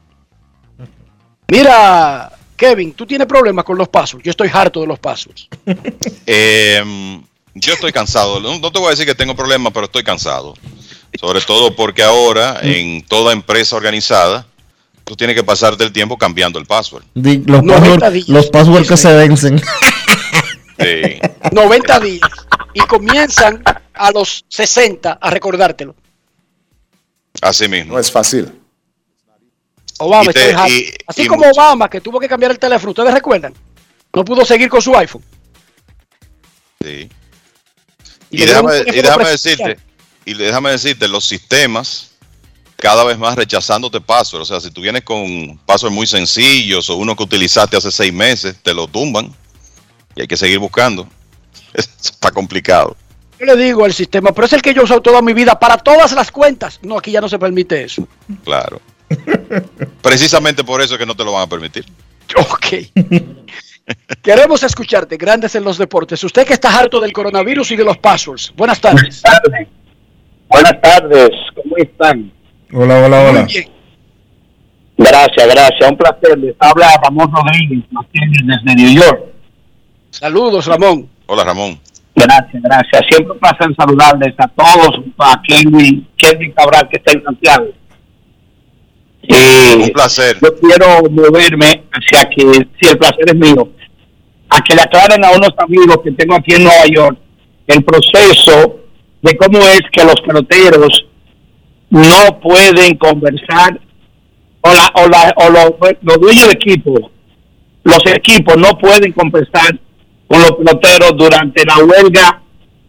Mira, 1.48 2.30
Kevin, 2.56 2.92
tú 2.94 3.06
tienes 3.06 3.26
problemas 3.26 3.64
con 3.64 3.76
los 3.76 3.88
pasos. 3.88 4.22
Yo 4.22 4.30
estoy 4.30 4.50
harto 4.52 4.80
de 4.80 4.86
los 4.86 4.98
pasos. 4.98 5.48
Eh, 6.26 7.20
yo 7.54 7.72
estoy 7.72 7.90
cansado. 7.90 8.38
No, 8.38 8.58
no 8.58 8.70
te 8.70 8.78
voy 8.78 8.88
a 8.88 8.90
decir 8.90 9.04
que 9.04 9.16
tengo 9.16 9.34
problemas, 9.34 9.72
pero 9.72 9.86
estoy 9.86 10.04
cansado. 10.04 10.54
Sobre 11.18 11.40
todo 11.40 11.74
porque 11.74 12.02
ahora 12.04 12.60
en 12.62 13.02
toda 13.02 13.32
empresa 13.32 13.74
organizada 13.74 14.46
tú 15.04 15.16
tienes 15.16 15.34
que 15.34 15.42
pasarte 15.42 15.82
el 15.82 15.92
tiempo 15.92 16.16
cambiando 16.16 16.58
el 16.60 16.66
password. 16.66 17.02
Los 17.14 17.64
90 17.64 17.66
passwords 17.66 18.12
días. 18.12 18.28
los 18.28 18.46
passwords 18.50 18.88
que 18.88 18.96
se 18.96 19.12
vencen. 19.12 19.60
Sí. 20.78 21.20
90 21.50 22.00
días. 22.00 22.30
Y 22.74 22.80
comienzan 22.80 23.62
a 24.00 24.10
los 24.12 24.44
60 24.48 25.12
a 25.20 25.30
recordártelo. 25.30 25.94
Así 27.42 27.68
mismo. 27.68 27.94
No 27.94 28.00
es 28.00 28.10
fácil. 28.10 28.52
Obama, 29.98 30.30
Y 30.30 30.34
te- 30.34 30.50
y- 30.68 30.94
Así 31.06 31.22
y 31.22 31.26
como 31.26 31.46
Obama, 31.50 31.88
que 31.88 32.00
tuvo 32.00 32.18
que 32.18 32.28
cambiar 32.28 32.50
el 32.52 32.58
teléfono, 32.58 32.90
¿ustedes 32.90 33.12
recuerdan? 33.12 33.54
No 34.14 34.24
pudo 34.24 34.44
seguir 34.44 34.68
con 34.68 34.80
su 34.80 34.96
iPhone. 34.96 35.22
Sí. 36.82 37.08
Y 38.30 38.42
Y, 38.42 38.46
déjame, 38.46 38.72
decirte, 39.28 39.78
y 40.24 40.34
déjame 40.34 40.70
decirte, 40.70 41.08
los 41.08 41.26
sistemas 41.26 42.12
cada 42.76 43.04
vez 43.04 43.18
más 43.18 43.36
rechazándote 43.36 44.00
password. 44.00 44.42
O 44.42 44.44
sea, 44.46 44.60
si 44.60 44.70
tú 44.70 44.80
vienes 44.80 45.02
con 45.04 45.58
password 45.66 45.92
muy 45.92 46.06
sencillos 46.06 46.88
o 46.88 46.96
uno 46.96 47.14
que 47.14 47.22
utilizaste 47.24 47.76
hace 47.76 47.90
seis 47.92 48.12
meses, 48.12 48.56
te 48.62 48.72
lo 48.72 48.86
tumban 48.88 49.34
y 50.16 50.22
hay 50.22 50.26
que 50.26 50.36
seguir 50.36 50.58
buscando. 50.58 51.06
Está 51.74 52.30
complicado. 52.30 52.96
Yo 53.40 53.46
le 53.46 53.56
digo 53.56 53.86
al 53.86 53.94
sistema, 53.94 54.32
pero 54.32 54.46
es 54.46 54.52
el 54.52 54.60
que 54.60 54.74
yo 54.74 54.82
he 54.82 54.84
usado 54.84 55.00
toda 55.00 55.22
mi 55.22 55.32
vida 55.32 55.58
para 55.58 55.78
todas 55.78 56.12
las 56.12 56.30
cuentas. 56.30 56.78
No, 56.82 56.98
aquí 56.98 57.10
ya 57.10 57.22
no 57.22 57.28
se 57.28 57.38
permite 57.38 57.82
eso. 57.82 58.06
Claro. 58.44 58.82
Precisamente 60.02 60.62
por 60.62 60.82
eso 60.82 60.94
es 60.94 61.00
que 61.00 61.06
no 61.06 61.14
te 61.14 61.24
lo 61.24 61.32
van 61.32 61.44
a 61.44 61.46
permitir. 61.46 61.86
Ok. 62.36 62.92
Queremos 64.22 64.62
escucharte, 64.62 65.16
grandes 65.16 65.54
en 65.54 65.64
los 65.64 65.78
deportes. 65.78 66.22
Usted 66.22 66.46
que 66.46 66.52
está 66.52 66.78
harto 66.78 67.00
del 67.00 67.14
coronavirus 67.14 67.70
y 67.70 67.76
de 67.76 67.84
los 67.84 67.96
passwords. 67.96 68.52
Buenas 68.54 68.78
tardes. 68.78 69.22
Buenas 70.46 70.80
tardes, 70.82 71.30
¿cómo 71.54 71.76
están? 71.78 72.30
Hola, 72.72 72.98
hola, 72.98 73.20
hola. 73.20 73.42
Muy 73.44 73.52
bien. 73.52 73.70
Gracias, 74.98 75.46
gracias, 75.46 75.90
un 75.90 75.96
placer. 75.96 76.38
Les 76.38 76.54
habla 76.58 77.00
Ramón 77.02 77.32
Rodríguez, 77.32 77.84
desde 78.12 78.76
New 78.76 79.00
York. 79.00 79.24
Saludos, 80.10 80.66
Ramón. 80.66 81.08
Hola, 81.26 81.44
Ramón. 81.44 81.80
Gracias, 82.22 82.62
gracias. 82.62 83.02
Siempre 83.08 83.32
un 83.32 83.38
placer 83.38 83.68
saludarles 83.76 84.34
a 84.38 84.48
todos, 84.48 85.00
a 85.18 85.40
Kelvin, 85.42 86.06
Kelvin 86.16 86.52
Cabral, 86.52 86.88
que 86.90 86.96
está 86.98 87.12
en 87.12 87.24
Santiago. 87.24 87.66
Eh, 89.22 89.76
Un 89.76 89.90
placer. 89.90 90.36
yo 90.42 90.54
quiero 90.58 91.10
moverme 91.10 91.84
hacia 91.92 92.28
que, 92.30 92.42
si 92.80 92.88
el 92.90 92.98
placer 92.98 93.24
es 93.26 93.34
mío, 93.34 93.68
a 94.48 94.60
que 94.62 94.74
le 94.74 94.82
aclaren 94.82 95.24
a 95.24 95.30
unos 95.30 95.52
amigos 95.58 95.98
que 96.02 96.10
tengo 96.12 96.34
aquí 96.34 96.54
en 96.54 96.64
Nueva 96.64 96.86
York 96.92 97.18
el 97.66 97.84
proceso 97.84 98.80
de 99.22 99.36
cómo 99.36 99.58
es 99.58 99.82
que 99.92 100.04
los 100.04 100.20
peloteros 100.22 101.06
no 101.90 102.40
pueden 102.40 102.96
conversar 102.96 103.78
o, 104.62 104.70
la, 104.70 104.92
o, 104.94 105.08
la, 105.08 105.34
o 105.36 105.50
los, 105.50 105.70
los 106.02 106.20
dueños 106.20 106.46
de 106.46 106.52
equipo, 106.52 107.10
los 107.84 108.06
equipos 108.06 108.56
no 108.56 108.76
pueden 108.78 109.12
conversar 109.12 109.78
con 110.30 110.40
los 110.40 110.52
peloteros 110.52 111.16
durante 111.16 111.64
la 111.64 111.78
huelga 111.78 112.40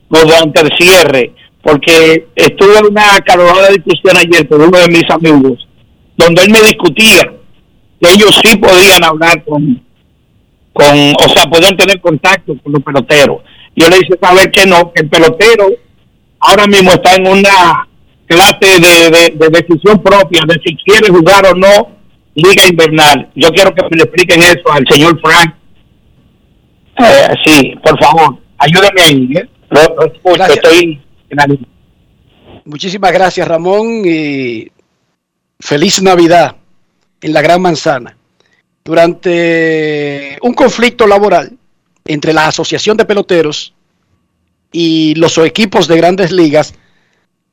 o 0.09 0.17
durante 0.19 0.61
el 0.61 0.69
cierre, 0.77 1.33
porque 1.63 2.27
estuve 2.35 2.77
en 2.77 2.85
una 2.91 3.19
calorada 3.25 3.69
discusión 3.69 4.15
ayer 4.15 4.47
con 4.47 4.61
uno 4.61 4.77
de 4.77 4.87
mis 4.89 5.09
amigos, 5.09 5.67
donde 6.17 6.43
él 6.43 6.51
me 6.51 6.59
discutía 6.61 7.33
que 7.99 8.11
ellos 8.13 8.39
sí 8.43 8.55
podían 8.57 9.03
hablar 9.03 9.43
con, 9.43 9.81
con 10.73 10.85
o 10.85 11.29
sea, 11.33 11.49
podían 11.49 11.75
tener 11.77 11.99
contacto 11.99 12.53
con 12.61 12.73
los 12.73 12.83
peloteros. 12.83 13.37
Yo 13.75 13.89
le 13.89 13.97
hice 13.97 14.19
saber 14.21 14.51
que 14.51 14.67
no, 14.67 14.91
que 14.93 15.01
el 15.01 15.09
pelotero 15.09 15.67
ahora 16.39 16.67
mismo 16.67 16.91
está 16.91 17.15
en 17.15 17.27
una 17.27 17.87
clase 18.27 18.79
de, 18.79 19.09
de- 19.09 19.33
de 19.35 19.49
decisión 19.49 20.01
propia 20.03 20.41
de 20.47 20.59
si 20.63 20.75
quiere 20.77 21.09
jugar 21.09 21.45
o 21.47 21.55
no 21.55 21.89
liga 22.35 22.67
invernal. 22.69 23.29
Yo 23.35 23.49
quiero 23.49 23.73
que 23.73 23.81
me 23.83 23.97
le 23.97 24.03
expliquen 24.03 24.41
eso 24.43 24.71
al 24.71 24.85
señor 24.89 25.19
Frank. 25.21 25.55
Eh, 27.05 27.35
sí, 27.45 27.75
por 27.83 27.97
favor, 28.03 28.37
ayúdame 28.57 29.01
ahí. 29.01 29.29
¿eh? 29.35 29.49
Lo, 29.69 29.81
lo 29.95 30.05
escucho, 30.05 30.33
Gracias. 30.35 30.57
estoy 30.57 31.01
en 31.29 31.37
la 31.37 31.45
línea. 31.45 31.67
Muchísimas 32.65 33.11
gracias, 33.11 33.47
Ramón. 33.47 34.03
Y 34.05 34.71
feliz 35.59 36.01
Navidad 36.01 36.55
en 37.21 37.33
la 37.33 37.41
Gran 37.41 37.61
Manzana. 37.61 38.15
Durante 38.83 40.37
un 40.41 40.53
conflicto 40.53 41.05
laboral 41.07 41.57
entre 42.05 42.33
la 42.33 42.47
Asociación 42.47 42.97
de 42.97 43.05
Peloteros 43.05 43.73
y 44.71 45.13
los 45.15 45.37
equipos 45.37 45.87
de 45.87 45.97
grandes 45.97 46.31
ligas, 46.31 46.73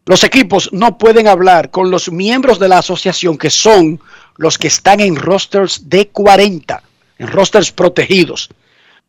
los 0.07 0.25
equipos 0.25 0.71
no 0.73 0.97
pueden 0.97 1.29
hablar 1.29 1.71
con 1.71 1.91
los 1.91 2.11
miembros 2.11 2.59
de 2.59 2.69
la 2.69 2.79
asociación 2.79 3.37
que 3.37 3.51
son 3.51 4.01
los 4.37 4.57
que 4.57 4.69
están 4.69 5.01
en 5.01 5.17
rosters 5.17 5.89
de 5.91 6.09
40, 6.09 6.83
en 7.19 7.27
rosters 7.29 7.73
protegidos. 7.73 8.49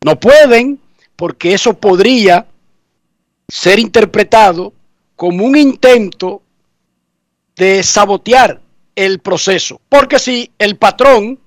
No 0.02 0.18
pueden 0.18 0.80
porque 1.14 1.52
eso 1.52 1.74
podría 1.74 2.46
ser 3.48 3.78
interpretado 3.78 4.72
como 5.14 5.44
un 5.44 5.56
intento 5.56 6.40
de 7.54 7.82
sabotear 7.82 8.58
el 8.96 9.18
proceso. 9.18 9.78
Porque 9.90 10.18
si 10.18 10.50
el 10.58 10.76
patrón 10.76 11.38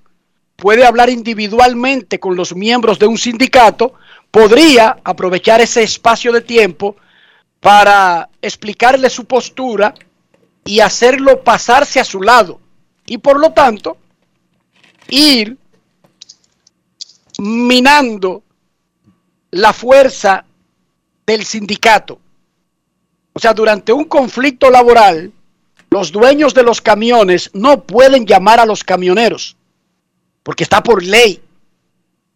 puede 0.54 0.86
hablar 0.86 1.10
individualmente 1.10 2.20
con 2.20 2.36
los 2.36 2.54
miembros 2.54 3.00
de 3.00 3.08
un 3.08 3.18
sindicato, 3.18 3.94
podría 4.30 4.98
aprovechar 5.02 5.60
ese 5.60 5.82
espacio 5.82 6.30
de 6.30 6.40
tiempo 6.40 6.94
para 7.58 8.28
explicarle 8.40 9.10
su 9.10 9.24
postura 9.24 9.94
y 10.64 10.78
hacerlo 10.78 11.42
pasarse 11.42 11.98
a 11.98 12.04
su 12.04 12.22
lado. 12.22 12.60
Y 13.04 13.18
por 13.18 13.40
lo 13.40 13.50
tanto, 13.50 13.96
ir 15.08 15.56
minando 17.38 18.43
la 19.54 19.72
fuerza 19.72 20.44
del 21.24 21.44
sindicato. 21.44 22.18
O 23.32 23.38
sea, 23.38 23.54
durante 23.54 23.92
un 23.92 24.04
conflicto 24.04 24.68
laboral, 24.68 25.32
los 25.90 26.10
dueños 26.10 26.54
de 26.54 26.64
los 26.64 26.80
camiones 26.80 27.50
no 27.52 27.84
pueden 27.84 28.26
llamar 28.26 28.58
a 28.58 28.66
los 28.66 28.82
camioneros, 28.82 29.56
porque 30.42 30.64
está 30.64 30.82
por 30.82 31.04
ley. 31.04 31.40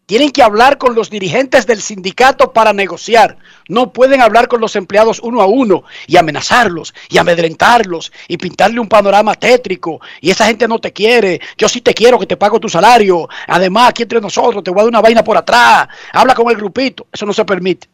Tienen 0.09 0.31
que 0.31 0.41
hablar 0.41 0.79
con 0.79 0.95
los 0.95 1.11
dirigentes 1.11 1.67
del 1.67 1.83
sindicato 1.83 2.51
para 2.51 2.73
negociar. 2.73 3.37
No 3.67 3.93
pueden 3.93 4.21
hablar 4.21 4.47
con 4.47 4.59
los 4.59 4.75
empleados 4.75 5.19
uno 5.19 5.39
a 5.39 5.45
uno 5.45 5.83
y 6.07 6.17
amenazarlos 6.17 6.95
y 7.09 7.19
amedrentarlos 7.19 8.11
y 8.27 8.37
pintarle 8.37 8.79
un 8.79 8.89
panorama 8.89 9.35
tétrico. 9.35 10.01
Y 10.19 10.31
esa 10.31 10.47
gente 10.47 10.67
no 10.67 10.79
te 10.79 10.91
quiere. 10.91 11.39
Yo 11.59 11.69
sí 11.69 11.81
te 11.81 11.93
quiero 11.93 12.17
que 12.17 12.25
te 12.25 12.37
pago 12.37 12.59
tu 12.59 12.67
salario. 12.67 13.29
Además, 13.45 13.89
aquí 13.89 14.01
entre 14.01 14.19
nosotros 14.19 14.63
te 14.63 14.71
voy 14.71 14.79
a 14.79 14.83
dar 14.85 14.89
una 14.89 15.01
vaina 15.01 15.23
por 15.23 15.37
atrás. 15.37 15.87
Habla 16.11 16.33
con 16.33 16.49
el 16.49 16.57
grupito. 16.57 17.05
Eso 17.13 17.27
no 17.27 17.33
se 17.33 17.45
permite. 17.45 17.87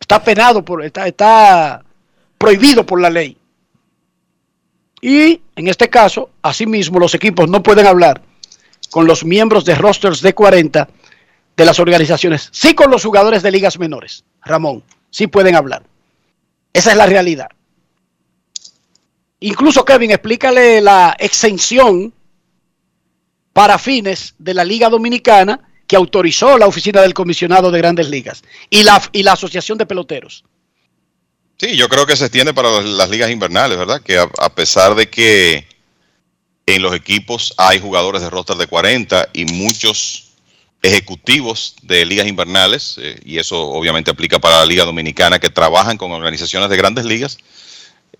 Está 0.00 0.24
penado 0.24 0.64
por, 0.64 0.82
está, 0.82 1.06
está 1.06 1.84
prohibido 2.38 2.86
por 2.86 2.98
la 2.98 3.10
ley. 3.10 3.36
Y 5.02 5.42
en 5.54 5.68
este 5.68 5.90
caso, 5.90 6.30
asimismo, 6.40 6.98
los 6.98 7.12
equipos 7.12 7.50
no 7.50 7.62
pueden 7.62 7.86
hablar 7.86 8.22
con 8.90 9.06
los 9.06 9.22
miembros 9.22 9.66
de 9.66 9.74
rosters 9.74 10.22
de 10.22 10.32
40 10.32 10.88
de 11.56 11.64
las 11.64 11.78
organizaciones. 11.78 12.48
Sí 12.52 12.74
con 12.74 12.90
los 12.90 13.04
jugadores 13.04 13.42
de 13.42 13.50
ligas 13.50 13.78
menores, 13.78 14.24
Ramón, 14.42 14.82
sí 15.10 15.26
pueden 15.26 15.54
hablar. 15.54 15.82
Esa 16.72 16.92
es 16.92 16.96
la 16.96 17.06
realidad. 17.06 17.48
Incluso, 19.40 19.84
Kevin, 19.84 20.12
explícale 20.12 20.80
la 20.80 21.16
exención 21.18 22.12
para 23.52 23.78
fines 23.78 24.34
de 24.38 24.54
la 24.54 24.64
Liga 24.64 24.88
Dominicana 24.88 25.60
que 25.86 25.96
autorizó 25.96 26.56
la 26.56 26.66
oficina 26.66 27.02
del 27.02 27.12
comisionado 27.12 27.70
de 27.70 27.78
grandes 27.78 28.08
ligas 28.08 28.42
y 28.70 28.82
la, 28.82 29.02
y 29.12 29.22
la 29.22 29.32
Asociación 29.32 29.76
de 29.78 29.84
Peloteros. 29.84 30.44
Sí, 31.58 31.76
yo 31.76 31.88
creo 31.88 32.06
que 32.06 32.16
se 32.16 32.24
extiende 32.24 32.54
para 32.54 32.80
las, 32.80 33.10
ligas 33.10 33.30
invernales, 33.30 33.76
¿verdad? 33.76 34.00
Que 34.00 34.16
a, 34.16 34.28
a 34.38 34.54
pesar 34.54 34.94
de 34.94 35.10
que 35.10 35.66
en 36.66 36.80
los 36.80 36.94
equipos 36.94 37.52
hay 37.58 37.80
jugadores 37.80 38.22
de 38.22 38.30
roster 38.30 38.56
de 38.56 38.66
40 38.66 39.28
y 39.32 39.44
muchos 39.46 40.21
ejecutivos 40.82 41.76
de 41.82 42.04
ligas 42.04 42.26
invernales, 42.26 42.96
eh, 43.00 43.20
y 43.24 43.38
eso 43.38 43.60
obviamente 43.70 44.10
aplica 44.10 44.40
para 44.40 44.58
la 44.58 44.66
Liga 44.66 44.84
Dominicana, 44.84 45.38
que 45.38 45.48
trabajan 45.48 45.96
con 45.96 46.10
organizaciones 46.10 46.68
de 46.68 46.76
grandes 46.76 47.04
ligas, 47.04 47.38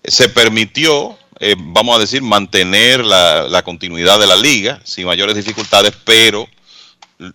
se 0.05 0.29
permitió, 0.29 1.17
eh, 1.39 1.55
vamos 1.57 1.97
a 1.97 1.99
decir, 1.99 2.21
mantener 2.21 3.03
la, 3.03 3.61
continuidad 3.63 4.19
de 4.19 4.27
la 4.27 4.37
liga 4.37 4.81
sin 4.85 5.05
mayores 5.05 5.35
dificultades, 5.35 5.93
pero 6.05 6.47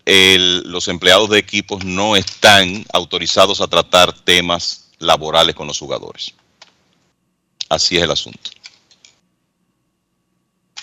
los 0.05 0.89
empleados 0.89 1.31
de 1.31 1.39
equipos 1.39 1.85
no 1.85 2.17
están 2.17 2.85
autorizados 2.93 3.61
a 3.61 3.69
tratar 3.69 4.13
temas 4.13 4.91
laborales 4.99 5.55
con 5.55 5.67
los 5.67 5.79
jugadores. 5.79 6.35
Así 7.69 7.97
es 7.97 8.03
el 8.03 8.11
asunto. 8.11 8.51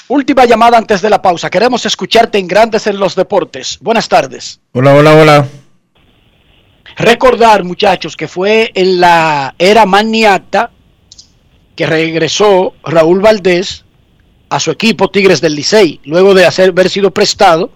Última 0.08 0.46
llamada 0.46 0.78
antes 0.78 1.02
de 1.02 1.10
la 1.10 1.22
pausa. 1.22 1.50
Queremos 1.50 1.86
escucharte 1.86 2.38
en 2.38 2.48
Grandes 2.48 2.86
en 2.88 3.00
los 3.00 3.16
Deportes. 3.16 3.80
Buenas 3.82 4.08
tardes. 4.08 4.60
Hola, 4.74 4.94
hola, 4.94 5.16
hola. 5.16 5.48
Recordar, 6.98 7.64
muchachos, 7.64 8.16
que 8.16 8.28
fue 8.28 8.72
en 8.76 9.00
la 9.00 9.56
era 9.58 9.86
maniata 9.86 10.70
que 11.76 11.86
regresó 11.86 12.74
Raúl 12.84 13.20
Valdés 13.20 13.84
a 14.50 14.60
su 14.60 14.72
equipo 14.72 15.10
Tigres 15.10 15.42
del 15.42 15.56
Licey, 15.56 16.00
luego 16.06 16.34
de 16.34 16.46
hacer, 16.46 16.70
haber 16.70 16.90
sido 16.90 17.12
prestado 17.12 17.72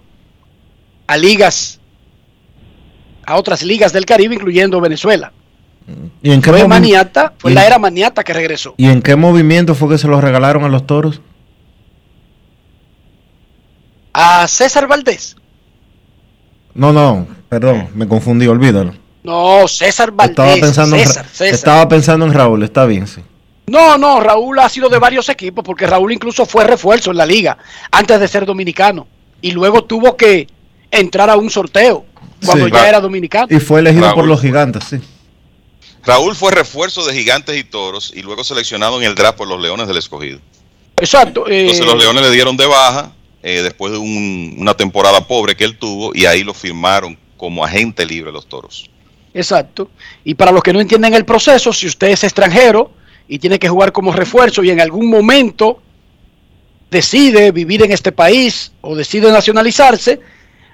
a 1.08 1.16
ligas, 1.16 1.80
a 3.26 3.36
otras 3.36 3.62
ligas 3.62 3.92
del 3.92 4.06
Caribe, 4.06 4.36
incluyendo 4.36 4.80
Venezuela. 4.80 5.32
¿Y 6.22 6.30
en 6.30 6.40
qué, 6.40 6.50
Fue 6.50 6.68
maniata, 6.68 7.34
fue 7.36 7.50
y- 7.50 7.54
la 7.54 7.66
era 7.66 7.78
maniata 7.78 8.22
que 8.22 8.32
regresó. 8.32 8.74
¿Y 8.76 8.88
en 8.88 9.02
qué 9.02 9.16
movimiento 9.16 9.74
fue 9.74 9.88
que 9.90 9.98
se 9.98 10.06
los 10.06 10.22
regalaron 10.22 10.64
a 10.64 10.68
los 10.68 10.86
toros? 10.86 11.20
A 14.22 14.46
César 14.48 14.86
Valdés. 14.86 15.34
No, 16.74 16.92
no, 16.92 17.26
perdón, 17.48 17.88
me 17.94 18.06
confundí, 18.06 18.46
olvídalo. 18.46 18.94
No, 19.22 19.66
César 19.66 20.10
Valdés. 20.12 20.32
Estaba 20.38 20.54
pensando, 20.60 20.96
en 20.96 21.06
César, 21.06 21.26
estaba 21.40 21.88
pensando 21.88 22.26
en 22.26 22.32
Raúl, 22.34 22.62
está 22.62 22.84
bien, 22.86 23.06
sí. 23.06 23.22
No, 23.66 23.96
no, 23.98 24.20
Raúl 24.20 24.58
ha 24.58 24.68
sido 24.68 24.88
de 24.88 24.98
varios 24.98 25.28
equipos 25.28 25.64
porque 25.64 25.86
Raúl 25.86 26.12
incluso 26.12 26.44
fue 26.44 26.64
refuerzo 26.64 27.10
en 27.12 27.16
la 27.16 27.24
liga 27.26 27.56
antes 27.92 28.18
de 28.20 28.28
ser 28.28 28.44
dominicano 28.44 29.06
y 29.40 29.52
luego 29.52 29.84
tuvo 29.84 30.16
que 30.16 30.48
entrar 30.90 31.30
a 31.30 31.36
un 31.36 31.48
sorteo 31.50 32.04
cuando 32.44 32.66
Sí. 32.66 32.72
ya 32.72 32.88
era 32.88 33.00
dominicano. 33.00 33.46
Y 33.48 33.60
fue 33.60 33.80
elegido 33.80 34.06
Raúl 34.06 34.14
por 34.16 34.26
los 34.26 34.40
gigantes, 34.42 34.84
sí. 34.84 35.00
Raúl 36.04 36.34
fue 36.34 36.50
refuerzo 36.52 37.04
de 37.06 37.12
Gigantes 37.14 37.56
y 37.58 37.64
Toros 37.64 38.12
y 38.14 38.22
luego 38.22 38.42
seleccionado 38.42 38.98
en 39.00 39.06
el 39.06 39.14
draft 39.14 39.36
por 39.38 39.46
los 39.48 39.60
Leones 39.60 39.86
del 39.86 39.98
Escogido. 39.98 40.40
Exacto. 40.96 41.46
eh, 41.46 41.60
Entonces 41.62 41.84
los 41.86 41.98
Leones 41.98 42.22
le 42.22 42.30
dieron 42.30 42.56
de 42.56 42.66
baja 42.66 43.12
eh, 43.42 43.62
después 43.62 43.92
de 43.92 43.98
un- 43.98 44.54
una 44.58 44.74
temporada 44.74 45.26
pobre 45.26 45.56
que 45.56 45.64
él 45.64 45.78
tuvo 45.78 46.12
y 46.14 46.26
ahí 46.26 46.42
lo 46.44 46.54
firmaron 46.54 47.16
como 47.36 47.64
agente 47.64 48.04
libre 48.04 48.32
los 48.32 48.46
Toros. 48.46 48.90
Exacto. 49.32 49.90
Y 50.24 50.34
para 50.34 50.52
los 50.52 50.62
que 50.62 50.72
no 50.72 50.80
entienden 50.80 51.14
el 51.14 51.24
proceso, 51.24 51.72
si 51.72 51.86
usted 51.86 52.08
es 52.08 52.24
extranjero 52.24 52.90
y 53.28 53.38
tiene 53.38 53.58
que 53.58 53.68
jugar 53.68 53.92
como 53.92 54.12
refuerzo 54.12 54.62
y 54.64 54.70
en 54.70 54.80
algún 54.80 55.08
momento 55.08 55.80
decide 56.90 57.52
vivir 57.52 57.82
en 57.84 57.92
este 57.92 58.12
país 58.12 58.72
o 58.80 58.96
decide 58.96 59.30
nacionalizarse, 59.30 60.20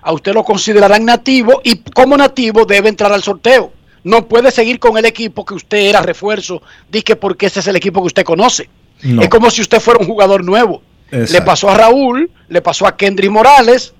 a 0.02 0.12
usted 0.12 0.32
lo 0.34 0.44
considerarán 0.44 1.04
nativo 1.04 1.60
y 1.64 1.76
como 1.78 2.16
nativo 2.16 2.64
debe 2.64 2.88
entrar 2.88 3.12
al 3.12 3.22
sorteo. 3.22 3.72
No 4.04 4.26
puede 4.28 4.50
seguir 4.52 4.78
con 4.78 4.96
el 4.96 5.04
equipo 5.04 5.44
que 5.44 5.54
usted 5.54 5.78
era 5.78 6.00
refuerzo, 6.00 6.62
que 7.04 7.16
porque 7.16 7.46
ese 7.46 7.60
es 7.60 7.66
el 7.66 7.76
equipo 7.76 8.00
que 8.02 8.06
usted 8.06 8.24
conoce. 8.24 8.68
No. 9.02 9.20
Es 9.20 9.28
como 9.28 9.50
si 9.50 9.60
usted 9.62 9.80
fuera 9.80 10.00
un 10.00 10.06
jugador 10.06 10.44
nuevo. 10.44 10.80
Le 11.10 11.42
pasó 11.42 11.70
a 11.70 11.76
Raúl, 11.76 12.30
le 12.48 12.62
pasó 12.62 12.86
a 12.86 12.96
Kendry 12.96 13.28
Morales 13.28 13.94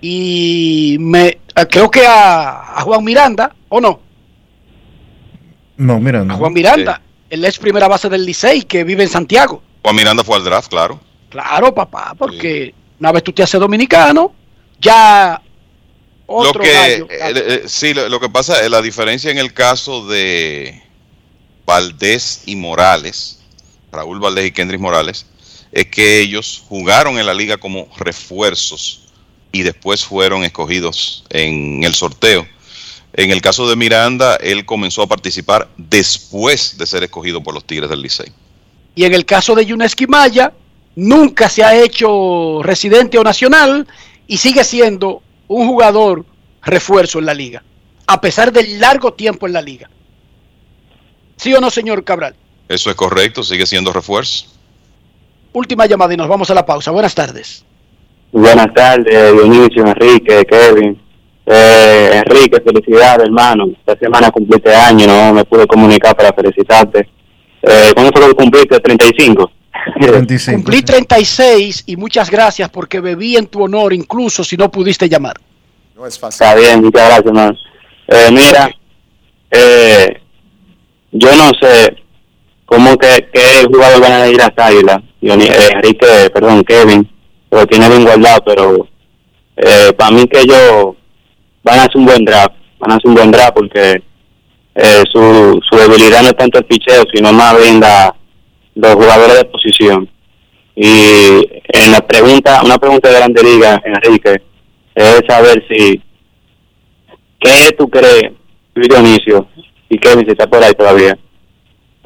y 0.00 0.96
me 1.00 1.26
eh, 1.28 1.66
creo 1.70 1.90
que 1.90 2.06
a, 2.06 2.78
a 2.78 2.80
Juan 2.82 3.04
Miranda, 3.04 3.54
¿o 3.68 3.80
no? 3.80 4.00
No, 5.76 6.00
mira, 6.00 6.24
no. 6.24 6.34
A 6.34 6.36
Juan 6.36 6.52
Miranda, 6.52 7.00
el 7.28 7.44
ex 7.44 7.58
primera 7.58 7.88
base 7.88 8.08
del 8.08 8.24
Licey 8.24 8.62
que 8.62 8.84
vive 8.84 9.02
en 9.02 9.08
Santiago. 9.10 9.62
Juan 9.82 9.96
Miranda 9.96 10.24
fue 10.24 10.36
al 10.36 10.44
draft, 10.44 10.68
claro. 10.68 11.00
Claro, 11.28 11.74
papá, 11.74 12.14
porque 12.16 12.74
una 12.98 13.12
vez 13.12 13.22
tú 13.22 13.32
te 13.32 13.42
haces 13.42 13.60
dominicano, 13.60 14.32
ya 14.80 15.40
otro 16.26 16.60
lo 16.60 16.60
que, 16.60 16.72
gallo. 16.72 17.08
eh, 17.10 17.32
eh, 17.34 17.62
sí, 17.66 17.92
lo, 17.94 18.08
lo 18.08 18.20
que 18.20 18.28
pasa 18.28 18.62
es 18.62 18.70
la 18.70 18.80
diferencia 18.80 19.30
en 19.30 19.38
el 19.38 19.52
caso 19.52 20.06
de 20.06 20.82
Valdés 21.66 22.42
y 22.46 22.56
Morales, 22.56 23.40
Raúl 23.92 24.18
Valdés 24.18 24.46
y 24.46 24.52
Kendrick 24.52 24.80
Morales, 24.80 25.26
es 25.76 25.88
que 25.88 26.20
ellos 26.20 26.62
jugaron 26.70 27.18
en 27.18 27.26
la 27.26 27.34
liga 27.34 27.58
como 27.58 27.86
refuerzos 27.98 29.02
y 29.52 29.60
después 29.60 30.02
fueron 30.02 30.42
escogidos 30.42 31.22
en 31.28 31.84
el 31.84 31.94
sorteo. 31.94 32.46
En 33.12 33.30
el 33.30 33.42
caso 33.42 33.68
de 33.68 33.76
Miranda, 33.76 34.36
él 34.36 34.64
comenzó 34.64 35.02
a 35.02 35.06
participar 35.06 35.68
después 35.76 36.78
de 36.78 36.86
ser 36.86 37.02
escogido 37.02 37.42
por 37.42 37.52
los 37.52 37.66
Tigres 37.66 37.90
del 37.90 38.00
Licey. 38.00 38.32
Y 38.94 39.04
en 39.04 39.12
el 39.12 39.26
caso 39.26 39.54
de 39.54 39.66
Yuneski 39.66 40.06
Maya, 40.06 40.50
nunca 40.94 41.50
se 41.50 41.62
ha 41.62 41.76
hecho 41.78 42.62
residente 42.62 43.18
o 43.18 43.22
nacional 43.22 43.86
y 44.26 44.38
sigue 44.38 44.64
siendo 44.64 45.22
un 45.46 45.68
jugador 45.68 46.24
refuerzo 46.62 47.18
en 47.18 47.26
la 47.26 47.34
liga, 47.34 47.62
a 48.06 48.18
pesar 48.22 48.50
del 48.50 48.80
largo 48.80 49.12
tiempo 49.12 49.46
en 49.46 49.52
la 49.52 49.60
liga. 49.60 49.90
¿Sí 51.36 51.52
o 51.52 51.60
no, 51.60 51.68
señor 51.68 52.02
Cabral? 52.02 52.34
Eso 52.66 52.88
es 52.88 52.96
correcto, 52.96 53.42
sigue 53.42 53.66
siendo 53.66 53.92
refuerzo. 53.92 54.55
Última 55.56 55.86
llamada 55.86 56.12
y 56.12 56.18
nos 56.18 56.28
vamos 56.28 56.50
a 56.50 56.54
la 56.54 56.66
pausa. 56.66 56.90
Buenas 56.90 57.14
tardes. 57.14 57.64
Buenas 58.30 58.74
tardes, 58.74 59.32
Dionisio, 59.32 59.86
Enrique, 59.86 60.44
Kevin. 60.44 61.00
Eh, 61.46 62.10
Enrique, 62.12 62.60
felicidades, 62.60 63.24
hermano. 63.24 63.68
Esta 63.78 63.96
semana 63.98 64.30
cumpliste 64.30 64.74
año, 64.74 65.06
no 65.06 65.32
me 65.32 65.46
pude 65.46 65.66
comunicar 65.66 66.14
para 66.14 66.30
felicitarte. 66.34 67.08
Eh, 67.62 67.90
¿Cuándo 67.94 68.12
fue 68.12 68.28
que 68.28 68.34
cumpliste? 68.34 68.82
¿35? 68.82 69.50
25. 69.98 70.56
Cumplí 70.58 70.82
36 70.82 71.84
y 71.86 71.96
muchas 71.96 72.30
gracias 72.30 72.68
porque 72.68 73.00
bebí 73.00 73.38
en 73.38 73.46
tu 73.46 73.62
honor, 73.62 73.94
incluso 73.94 74.44
si 74.44 74.58
no 74.58 74.70
pudiste 74.70 75.08
llamar. 75.08 75.40
Está 76.06 76.54
bien, 76.54 76.82
muchas 76.82 77.06
gracias, 77.06 77.26
hermano. 77.28 77.56
Eh, 78.08 78.28
mira, 78.30 78.70
eh, 79.50 80.20
yo 81.12 81.34
no 81.34 81.50
sé 81.58 81.96
cómo 82.66 82.98
que, 82.98 83.26
que 83.32 83.64
jugador 83.64 84.02
van 84.02 84.12
a 84.12 84.28
ir 84.28 84.42
a 84.42 84.52
Águila. 84.54 85.02
Eh, 85.28 85.70
Enrique, 85.72 86.30
perdón, 86.32 86.62
Kevin, 86.62 87.08
lo 87.50 87.66
tiene 87.66 87.88
bien 87.88 88.04
guardado, 88.04 88.42
pero 88.44 88.88
eh, 89.56 89.92
para 89.96 90.10
mí 90.12 90.24
que 90.26 90.40
ellos 90.40 90.94
van 91.64 91.80
a 91.80 91.82
hacer 91.82 91.96
un 91.96 92.06
buen 92.06 92.24
draft, 92.24 92.54
van 92.78 92.92
a 92.92 92.94
hacer 92.94 93.08
un 93.08 93.14
buen 93.14 93.30
draft 93.32 93.54
porque 93.54 94.02
eh, 94.74 95.02
su, 95.12 95.60
su 95.68 95.76
debilidad 95.76 96.22
no 96.22 96.28
es 96.28 96.36
tanto 96.36 96.58
el 96.58 96.64
picheo, 96.64 97.02
sino 97.12 97.32
más 97.32 97.58
bien 97.58 97.80
la, 97.80 98.14
los 98.76 98.94
jugadores 98.94 99.38
de 99.38 99.44
posición. 99.46 100.08
Y 100.76 101.48
en 101.72 101.90
la 101.90 102.06
pregunta, 102.06 102.62
una 102.64 102.78
pregunta 102.78 103.08
de 103.08 103.16
Grande 103.16 103.42
Liga, 103.42 103.82
Enrique, 103.84 104.42
es 104.94 105.22
saber 105.26 105.64
si, 105.68 106.00
¿qué 107.40 107.72
tú 107.76 107.88
crees, 107.88 108.32
Luis 108.74 108.88
Dionisio, 108.88 109.48
y 109.88 109.98
Kevin, 109.98 110.24
si 110.24 110.32
está 110.32 110.46
por 110.46 110.62
ahí 110.62 110.72
todavía, 110.74 111.18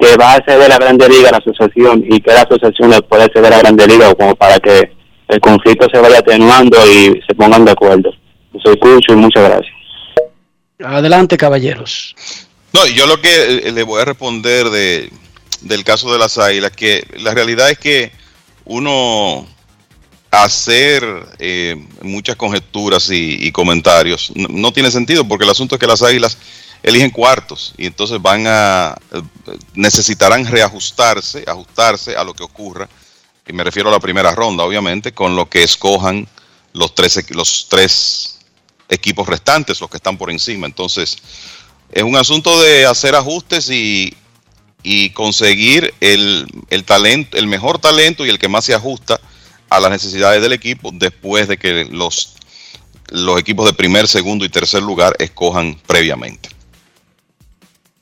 que 0.01 0.17
va 0.17 0.33
a 0.33 0.43
ceder 0.43 0.67
la 0.67 0.79
Grande 0.79 1.07
Liga 1.07 1.29
a 1.29 1.33
la 1.33 1.37
asociación 1.37 2.03
y 2.09 2.19
que 2.19 2.33
la 2.33 2.41
asociación 2.41 2.89
le 2.89 3.01
puede 3.03 3.31
ceder 3.31 3.53
a 3.53 3.57
la 3.57 3.59
Grande 3.59 3.87
Liga 3.87 4.09
o 4.09 4.17
como 4.17 4.35
para 4.35 4.59
que 4.59 4.91
el 5.27 5.39
conflicto 5.39 5.87
se 5.93 5.99
vaya 5.99 6.17
atenuando 6.17 6.77
y 6.91 7.21
se 7.27 7.35
pongan 7.35 7.63
de 7.63 7.71
acuerdo? 7.71 8.11
Soy 8.63 8.73
escucho 8.73 9.13
y 9.13 9.15
muchas 9.15 9.43
gracias. 9.43 9.73
Adelante, 10.83 11.37
caballeros. 11.37 12.15
No, 12.73 12.87
yo 12.87 13.05
lo 13.05 13.21
que 13.21 13.59
eh, 13.67 13.71
le 13.71 13.83
voy 13.83 14.01
a 14.01 14.05
responder 14.05 14.69
de, 14.71 15.11
del 15.61 15.83
caso 15.83 16.11
de 16.11 16.17
las 16.17 16.39
águilas, 16.39 16.71
que 16.71 17.05
la 17.19 17.35
realidad 17.35 17.69
es 17.69 17.77
que 17.77 18.11
uno 18.65 19.45
hacer 20.31 21.03
eh, 21.37 21.75
muchas 22.01 22.37
conjeturas 22.37 23.09
y, 23.11 23.37
y 23.45 23.51
comentarios 23.51 24.31
no, 24.33 24.47
no 24.49 24.73
tiene 24.73 24.89
sentido, 24.89 25.27
porque 25.27 25.43
el 25.43 25.51
asunto 25.51 25.75
es 25.75 25.79
que 25.79 25.87
las 25.87 26.01
águilas 26.01 26.37
eligen 26.83 27.11
cuartos 27.11 27.73
y 27.77 27.85
entonces 27.85 28.21
van 28.21 28.45
a 28.47 28.95
necesitarán 29.73 30.45
reajustarse, 30.45 31.43
ajustarse 31.47 32.15
a 32.15 32.23
lo 32.23 32.33
que 32.33 32.43
ocurra. 32.43 32.89
Y 33.47 33.53
me 33.53 33.63
refiero 33.63 33.89
a 33.89 33.91
la 33.91 33.99
primera 33.99 34.33
ronda, 34.33 34.63
obviamente, 34.63 35.13
con 35.13 35.35
lo 35.35 35.49
que 35.49 35.63
escojan 35.63 36.27
los 36.73 36.95
tres, 36.95 37.25
los 37.31 37.67
tres 37.67 38.39
equipos 38.89 39.27
restantes, 39.27 39.81
los 39.81 39.89
que 39.89 39.97
están 39.97 40.17
por 40.17 40.31
encima. 40.31 40.67
Entonces, 40.67 41.17
es 41.91 42.03
un 42.03 42.15
asunto 42.15 42.61
de 42.61 42.85
hacer 42.85 43.15
ajustes 43.15 43.69
y, 43.69 44.15
y 44.83 45.09
conseguir 45.11 45.93
el, 45.99 46.47
talento, 46.85 47.37
el 47.37 47.47
mejor 47.47 47.79
talento 47.79 48.25
y 48.25 48.29
el 48.29 48.39
que 48.39 48.47
más 48.47 48.65
se 48.65 48.73
ajusta 48.73 49.19
a 49.69 49.79
las 49.79 49.91
necesidades 49.91 50.41
del 50.41 50.53
equipo 50.53 50.91
después 50.93 51.47
de 51.47 51.57
que 51.57 51.85
los 51.85 52.35
equipos 53.37 53.65
de 53.65 53.73
primer, 53.73 54.07
segundo 54.07 54.45
y 54.45 54.49
tercer 54.49 54.81
lugar 54.81 55.15
escojan 55.19 55.79
previamente. 55.85 56.49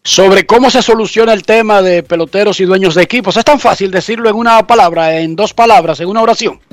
Sobre 0.04 0.46
cómo 0.46 0.72
se 0.72 0.82
soluciona 0.82 1.34
el 1.34 1.44
tema 1.44 1.82
de 1.82 2.04
peloteros 2.04 2.60
y 2.60 2.66
dueños 2.66 2.96
de 2.96 3.04
equipos. 3.04 3.38
Es 3.38 3.46
tan 3.46 3.60
fácil 3.60 3.92
decirlo 3.92 4.30
en 4.30 4.36
una 4.36 4.66
palabra, 4.66 5.20
en 5.20 5.36
dos 5.36 5.54
palabras, 5.54 6.00
en 6.00 6.08
una 6.08 6.22
oración. 6.22 6.60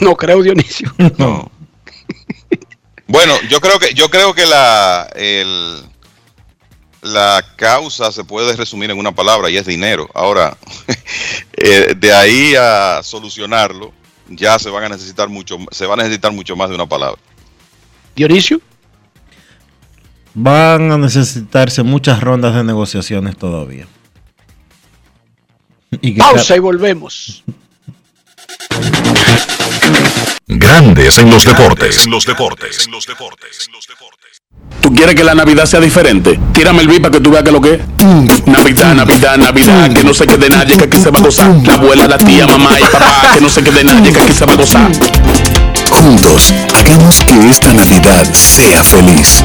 No 0.00 0.16
creo, 0.16 0.42
Dionisio. 0.42 0.92
No. 1.18 1.50
Bueno, 3.06 3.34
yo 3.50 3.60
creo 3.60 3.78
que 3.78 3.92
yo 3.92 4.08
creo 4.08 4.32
que 4.32 4.46
la 4.46 5.06
el, 5.14 5.82
la 7.02 7.44
causa 7.56 8.10
se 8.10 8.24
puede 8.24 8.56
resumir 8.56 8.90
en 8.90 8.98
una 8.98 9.12
palabra 9.12 9.50
y 9.50 9.56
es 9.58 9.66
dinero. 9.66 10.08
Ahora, 10.14 10.56
eh, 11.52 11.94
de 11.96 12.12
ahí 12.12 12.54
a 12.54 13.02
solucionarlo, 13.02 13.92
ya 14.28 14.58
se 14.58 14.70
van 14.70 14.84
a 14.84 14.88
necesitar 14.88 15.28
mucho, 15.28 15.58
se 15.70 15.84
va 15.84 15.94
a 15.94 15.98
necesitar 15.98 16.32
mucho 16.32 16.56
más 16.56 16.70
de 16.70 16.74
una 16.74 16.86
palabra. 16.86 17.20
Dionisio. 18.14 18.60
Van 20.34 20.90
a 20.90 20.98
necesitarse 20.98 21.82
muchas 21.82 22.20
rondas 22.20 22.54
de 22.54 22.64
negociaciones 22.64 23.36
todavía. 23.36 23.86
Y 26.00 26.12
Pausa 26.12 26.56
y 26.56 26.58
volvemos. 26.58 27.44
Grandes 30.46 31.18
en 31.18 31.30
los 31.30 31.44
deportes. 31.44 32.04
En 32.04 32.10
los 32.10 32.24
deportes. 32.24 32.86
En 32.86 32.92
los 32.92 33.06
deportes. 33.06 33.42
¿Tú 34.80 34.92
quieres 34.92 35.14
que 35.14 35.24
la 35.24 35.34
Navidad 35.34 35.66
sea 35.66 35.80
diferente? 35.80 36.38
Tírame 36.52 36.82
el 36.82 36.88
beat 36.88 37.02
para 37.02 37.12
que 37.12 37.20
tú 37.20 37.30
veas 37.30 37.44
que 37.44 37.52
lo 37.52 37.60
que 37.60 37.74
es. 37.74 38.46
Navidad, 38.46 38.94
Navidad, 38.94 39.36
Navidad, 39.36 39.92
que 39.92 40.02
no 40.02 40.12
se 40.12 40.26
quede 40.26 40.48
nadie, 40.48 40.76
que 40.76 40.84
aquí 40.84 40.98
se 40.98 41.10
va 41.10 41.18
a 41.18 41.22
gozar. 41.22 41.54
La 41.66 41.74
abuela, 41.74 42.06
la 42.06 42.18
tía, 42.18 42.46
mamá 42.46 42.78
y 42.78 42.82
papá, 42.82 43.32
que 43.34 43.40
no 43.40 43.48
se 43.48 43.62
quede 43.62 43.84
nadie, 43.84 44.12
que 44.12 44.20
aquí 44.20 44.32
se 44.32 44.44
va 44.44 44.54
a 44.54 44.56
gozar. 44.56 44.90
Juntos, 45.90 46.52
hagamos 46.74 47.22
que 47.24 47.50
esta 47.50 47.72
Navidad 47.72 48.24
sea 48.32 48.82
feliz. 48.82 49.44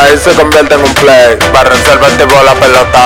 País 0.00 0.20
se 0.20 0.30
convierte 0.32 0.74
en 0.74 0.80
un 0.80 0.94
play. 0.94 1.36
Para 1.52 1.70
reservarte 1.70 2.24
la 2.44 2.54
pelota. 2.54 3.02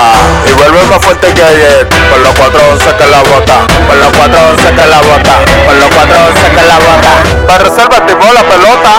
Y 0.49 0.53
vuelve 0.53 0.83
más 0.85 1.03
fuerte 1.03 1.33
que 1.33 1.43
ayer. 1.43 1.87
Por 2.09 2.19
los 2.19 2.33
411 2.35 2.95
que 2.97 3.05
la 3.07 3.21
bota. 3.21 3.67
Por 3.87 3.97
los 3.97 4.11
411 4.13 4.75
que 4.75 4.85
la 4.87 4.99
bota. 5.01 5.33
Por 5.65 5.75
los 5.75 5.89
411 5.89 6.49
que 6.55 6.63
la 6.71 6.77
bota. 6.87 7.13
Para 7.47 7.63
reservarte 7.63 8.13
la 8.13 8.43
pelota. 8.43 8.91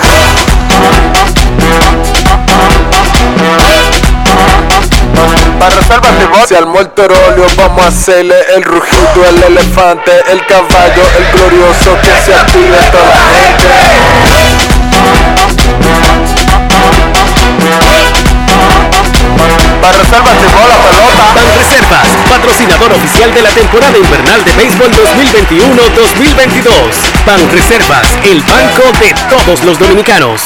Si 6.46 6.54
al 6.54 6.66
óleo 6.66 7.46
vamos 7.56 7.84
a 7.84 7.88
hacerle 7.88 8.36
el 8.54 8.62
rugido, 8.62 9.26
el 9.28 9.42
elefante, 9.42 10.12
el 10.30 10.46
caballo, 10.46 11.02
el 11.18 11.26
glorioso 11.32 11.96
que 12.02 12.12
se 12.24 12.34
active 12.34 12.76
toda 12.92 13.04
la 13.04 13.24
gente. 13.34 14.55
Reservas 19.92 20.34
llegó 20.42 20.66
la 20.66 20.78
pelota. 20.82 21.30
Reservas, 21.56 22.08
patrocinador 22.28 22.92
oficial 22.92 23.32
de 23.32 23.42
la 23.42 23.50
temporada 23.50 23.96
invernal 23.96 24.44
de 24.44 24.52
béisbol 24.52 24.90
2021-2022. 24.90 27.52
Reservas, 27.52 28.18
el 28.24 28.42
banco 28.42 28.82
de 28.98 29.14
todos 29.30 29.62
los 29.64 29.78
dominicanos. 29.78 30.42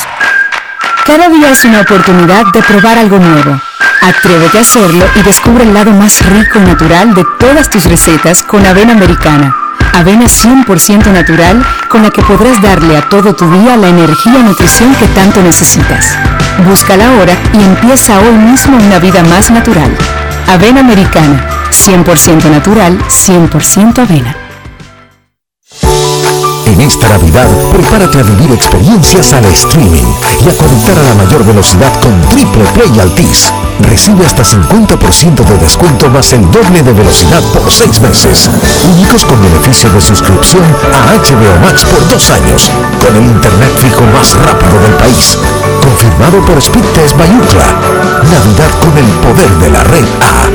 Cada 1.07 1.31
día 1.31 1.51
es 1.51 1.65
una 1.65 1.81
oportunidad 1.81 2.45
de 2.53 2.63
probar 2.63 2.99
algo 2.99 3.19
nuevo. 3.19 3.59
Atrévete 4.03 4.59
a 4.59 4.61
hacerlo 4.61 5.07
y 5.17 5.23
descubre 5.23 5.65
el 5.65 5.73
lado 5.73 5.93
más 5.93 6.21
rico 6.27 6.59
y 6.59 6.63
natural 6.63 7.15
de 7.15 7.25
todas 7.39 7.71
tus 7.71 7.87
recetas 7.87 8.43
con 8.43 8.67
avena 8.67 8.93
americana. 8.93 9.57
Avena 9.95 10.27
100% 10.27 11.07
natural 11.07 11.65
con 11.89 12.03
la 12.03 12.11
que 12.11 12.21
podrás 12.23 12.61
darle 12.61 12.95
a 12.97 13.09
todo 13.09 13.35
tu 13.35 13.51
día 13.51 13.77
la 13.77 13.89
energía 13.89 14.39
y 14.39 14.43
nutrición 14.43 14.95
que 14.97 15.07
tanto 15.09 15.43
necesitas. 15.43 16.17
Búscala 16.67 17.09
ahora 17.09 17.33
y 17.53 17.63
empieza 17.63 18.21
hoy 18.21 18.37
mismo 18.37 18.77
una 18.77 18.99
vida 18.99 19.23
más 19.25 19.51
natural. 19.51 19.91
Avena 20.47 20.81
Americana, 20.81 21.45
100% 21.71 22.51
natural, 22.51 22.99
100% 23.09 23.99
avena. 23.99 24.37
En 26.67 26.81
esta 26.81 27.09
Navidad, 27.09 27.49
prepárate 27.73 28.21
a 28.21 28.23
vivir 28.23 28.53
experiencias 28.53 29.33
al 29.33 29.45
streaming 29.47 30.05
y 30.45 30.49
a 30.49 30.57
conectar 30.57 30.99
a 30.99 31.03
la 31.03 31.15
mayor 31.15 31.45
velocidad 31.45 31.93
con 32.01 32.21
Triple 32.29 32.65
Play 32.75 33.01
Altis. 33.01 33.53
Recibe 33.81 34.25
hasta 34.25 34.45
50% 34.45 35.45
de 35.45 35.59
descuento 35.59 36.09
más 36.11 36.33
el 36.33 36.49
doble 36.51 36.83
de 36.83 36.93
velocidad 36.93 37.43
por 37.53 37.71
6 37.71 38.01
meses. 38.01 38.49
Únicos 38.95 39.25
con 39.25 39.43
beneficio 39.43 39.91
de 39.91 40.01
suscripción 40.01 40.63
a 40.63 41.17
HBO 41.17 41.61
Max 41.61 41.85
por 41.85 42.07
2 42.09 42.31
años, 42.31 42.71
con 43.05 43.17
el 43.17 43.25
internet 43.25 43.77
fijo 43.79 44.03
más 44.15 44.37
rápido 44.37 44.81
del 44.83 44.93
país. 44.95 45.39
Confirmado 46.01 46.47
por 46.47 46.63
Speedtest 46.63 47.15
Bayucla. 47.19 47.79
Navidad 48.23 48.71
con 48.81 48.97
el 48.97 49.05
poder 49.21 49.51
de 49.59 49.69
la 49.69 49.85
red 49.85 50.05
A. 50.23 50.47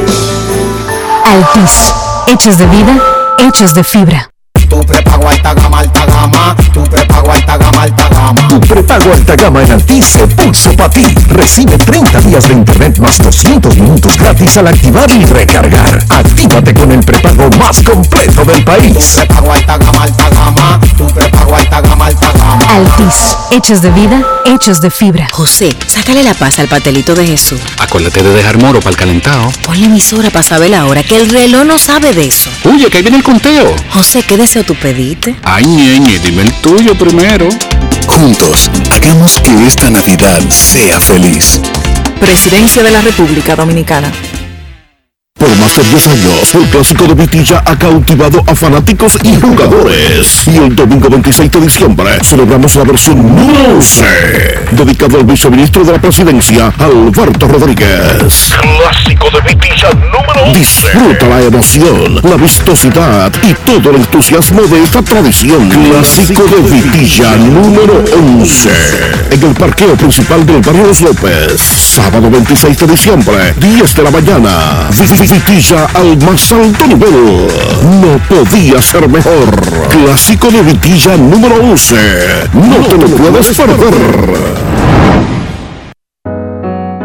Altis. 1.30 1.94
Hechos 2.26 2.58
de 2.58 2.66
vida, 2.66 2.98
hechos 3.38 3.76
de 3.76 3.84
fibra. 3.84 4.35
Tu 4.76 4.86
prepago 4.86 5.30
alta 5.30 5.54
gama, 5.54 5.80
alta 5.80 6.06
gama. 6.06 6.56
Tu 6.74 6.84
prepago 6.84 7.32
alta 7.32 7.58
gama, 7.58 7.84
alta 7.84 8.10
gama. 8.10 8.48
Tu 8.50 8.60
prepago 8.60 9.14
alta 9.14 9.36
gama 9.38 9.64
en 9.64 9.72
Altis 9.72 10.06
se 10.06 10.28
puso 10.28 10.74
para 10.74 10.90
ti. 10.90 11.06
Recibe 11.30 11.78
30 11.78 12.20
días 12.20 12.46
de 12.50 12.56
internet 12.56 13.00
más 13.00 13.18
200 13.20 13.74
minutos 13.78 14.18
gratis 14.18 14.58
al 14.58 14.68
activar 14.68 15.10
y 15.12 15.24
recargar. 15.24 16.04
Actívate 16.10 16.74
con 16.74 16.92
el 16.92 17.00
prepago 17.00 17.50
más 17.58 17.82
completo 17.84 18.44
del 18.44 18.66
país. 18.66 18.98
Tu 18.98 19.16
prepago 19.16 19.54
alta 19.54 19.78
gama, 19.78 20.04
alta 20.04 20.30
gama. 20.30 20.80
Tu 20.98 21.08
prepago 21.08 21.56
alta 21.56 21.80
gama, 21.80 22.06
alta 22.08 22.32
gama. 22.34 22.66
Altis. 22.68 23.38
Hechos 23.52 23.82
de 23.82 23.92
vida, 23.92 24.22
hechos 24.44 24.82
de 24.82 24.92
fibra. 24.92 25.30
José, 25.32 25.74
sácale 25.88 26.22
la 26.22 26.34
paz 26.34 26.60
al 26.60 26.68
patelito 26.68 27.16
de 27.16 27.26
Jesús. 27.26 27.62
Acuérdate 27.80 28.22
de 28.22 28.34
dejar 28.34 28.58
moro 28.58 28.80
para 28.80 28.90
el 28.90 28.98
calentado. 28.98 29.50
Ponle 29.64 29.86
emisora 29.86 30.30
para 30.32 30.44
saber 30.44 30.72
la 30.72 30.86
hora, 30.86 31.02
que 31.02 31.16
el 31.16 31.30
reloj 31.30 31.64
no 31.64 31.80
sabe 31.80 32.12
de 32.12 32.28
eso. 32.28 32.50
Oye, 32.66 32.90
que 32.90 32.98
ahí 32.98 33.04
viene 33.04 33.18
el 33.18 33.24
conteo. 33.24 33.74
José, 33.92 34.24
¿qué 34.24 34.36
deseo 34.36 34.65
tú 34.66 34.76
pediste? 34.76 35.36
Ay, 35.44 35.66
ñeñe, 35.66 36.20
dime 36.20 36.42
el 36.42 36.52
tuyo 36.62 36.96
primero. 36.96 37.48
Juntos, 38.08 38.70
hagamos 38.92 39.40
que 39.42 39.66
esta 39.66 39.90
Navidad 39.90 40.42
sea 40.50 41.00
feliz. 41.00 41.60
Presidencia 42.20 42.84
de 42.84 42.92
la 42.92 43.02
República 43.02 43.56
Dominicana. 43.56 44.12
Por 45.38 45.54
más 45.58 45.76
de 45.76 45.84
10 45.84 46.08
años, 46.08 46.56
el 46.56 46.70
clásico 46.70 47.04
de 47.08 47.14
Vitilla 47.14 47.62
ha 47.66 47.78
cautivado 47.78 48.42
a 48.48 48.56
fanáticos 48.56 49.18
y 49.22 49.36
jugadores. 49.36 50.48
Y 50.48 50.56
el 50.56 50.74
domingo 50.74 51.10
26 51.10 51.52
de 51.52 51.60
diciembre 51.60 52.10
celebramos 52.24 52.74
la 52.78 52.86
versión 52.86 53.18
número 53.18 53.76
11, 53.76 54.06
dedicado 54.72 55.18
al 55.18 55.26
viceministro 55.26 55.84
de 55.84 55.92
la 55.92 56.00
presidencia, 56.00 56.74
Alberto 56.80 57.50
Rodríguez. 57.50 58.56
Clásico 58.62 59.30
de 59.30 59.42
Vitilla 59.42 59.90
número 59.94 60.46
11. 60.46 60.58
Disfruta 60.58 61.28
la 61.28 61.42
emoción, 61.42 62.16
la 62.24 62.38
vistosidad 62.38 63.34
y 63.44 63.54
todo 63.56 63.90
el 63.90 63.98
entusiasmo 63.98 64.62
de 64.62 64.84
esta 64.84 65.02
tradición. 65.02 65.68
Clásico 65.68 66.44
de 66.44 66.62
Vitilla 66.62 67.36
número 67.36 68.06
11. 68.40 68.70
En 69.32 69.44
el 69.44 69.54
parqueo 69.54 69.98
principal 69.98 70.46
del 70.46 70.62
barrio 70.62 70.88
Los 70.88 71.02
López. 71.02 71.60
Sábado 71.60 72.30
26 72.32 72.78
de 72.78 72.88
diciembre, 72.88 73.54
10 73.60 73.96
de 73.96 74.04
la 74.04 74.12
mañana. 74.12 74.90
Vitilla 75.36 75.86
al 75.94 76.18
más 76.24 76.52
alto 76.54 76.88
nivel. 76.88 77.48
No 78.00 78.18
podía 78.30 78.82
ser 78.82 79.10
mejor. 79.10 79.52
Clásico 79.90 80.50
de 80.50 80.62
Vitilla 80.62 81.18
número 81.18 81.56
11. 81.56 81.96
No 82.54 82.78
te 82.88 82.98
lo 82.98 83.06
puedes 83.18 83.58
perder. 83.58 83.94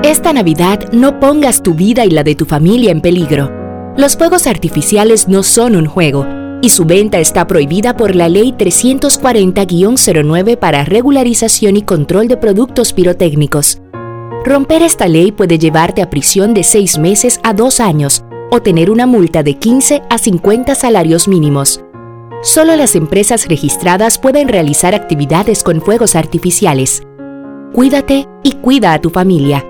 Esta 0.05 0.32
Navidad 0.32 0.93
no 0.93 1.19
pongas 1.19 1.65
tu 1.65 1.74
vida 1.74 2.05
y 2.05 2.11
la 2.11 2.23
de 2.23 2.36
tu 2.36 2.44
familia 2.44 2.93
en 2.93 3.01
peligro. 3.01 3.51
Los 3.97 4.16
fuegos 4.16 4.47
artificiales 4.47 5.27
no 5.27 5.43
son 5.43 5.74
un 5.74 5.86
juego 5.86 6.24
y 6.62 6.70
su 6.70 6.85
venta 6.85 7.19
está 7.19 7.48
prohibida 7.48 7.97
por 7.97 8.15
la 8.15 8.28
Ley 8.28 8.55
340-09 8.57 10.57
para 10.57 10.85
regularización 10.85 11.77
y 11.77 11.82
control 11.82 12.28
de 12.28 12.36
productos 12.36 12.93
pirotécnicos. 12.93 13.81
Romper 14.45 14.83
esta 14.83 15.07
ley 15.07 15.33
puede 15.33 15.59
llevarte 15.59 16.01
a 16.01 16.09
prisión 16.09 16.55
de 16.55 16.65
6 16.65 16.99
meses 16.99 17.41
a 17.43 17.53
2 17.53 17.79
años 17.79 18.25
o 18.51 18.62
tener 18.62 18.91
una 18.91 19.07
multa 19.07 19.43
de 19.43 19.59
15 19.59 20.03
a 20.09 20.17
50 20.17 20.75
salarios 20.75 21.29
mínimos. 21.29 21.83
Solo 22.43 22.75
las 22.75 22.97
empresas 22.97 23.47
registradas 23.49 24.19
pueden 24.19 24.49
realizar 24.49 24.95
actividades 24.95 25.62
con 25.62 25.83
fuegos 25.83 26.17
artificiales. 26.17 27.03
Cuídate 27.75 28.27
y 28.43 28.53
cuida 28.53 28.95
a 28.95 29.01
tu 29.01 29.11
familia. 29.11 29.62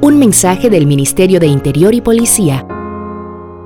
Un 0.00 0.18
mensaje 0.18 0.70
del 0.70 0.86
Ministerio 0.86 1.38
de 1.38 1.48
Interior 1.48 1.94
y 1.94 2.00
Policía. 2.00 2.66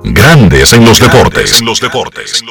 Grandes 0.03 0.73
en 0.73 0.83
los 0.83 0.99
deportes. 0.99 1.61
En 1.61 1.65
los 1.65 1.79
deportes. 1.79 2.43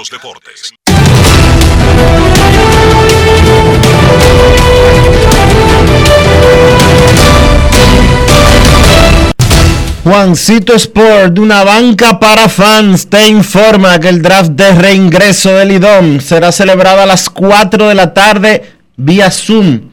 Juancito 10.11 10.75
Sport, 10.75 11.39
una 11.39 11.63
banca 11.63 12.19
para 12.19 12.49
fans, 12.49 13.07
te 13.09 13.29
informa 13.29 14.01
que 14.01 14.09
el 14.09 14.23
draft 14.23 14.51
de 14.51 14.73
reingreso 14.73 15.53
del 15.53 15.71
IDOM 15.71 16.19
será 16.19 16.51
celebrado 16.51 17.03
a 17.03 17.07
las 17.07 17.31
4 17.31 17.89
de 17.89 17.95
la 17.95 18.13
tarde 18.13 18.65
vía 18.97 19.31
Zoom. 19.31 19.93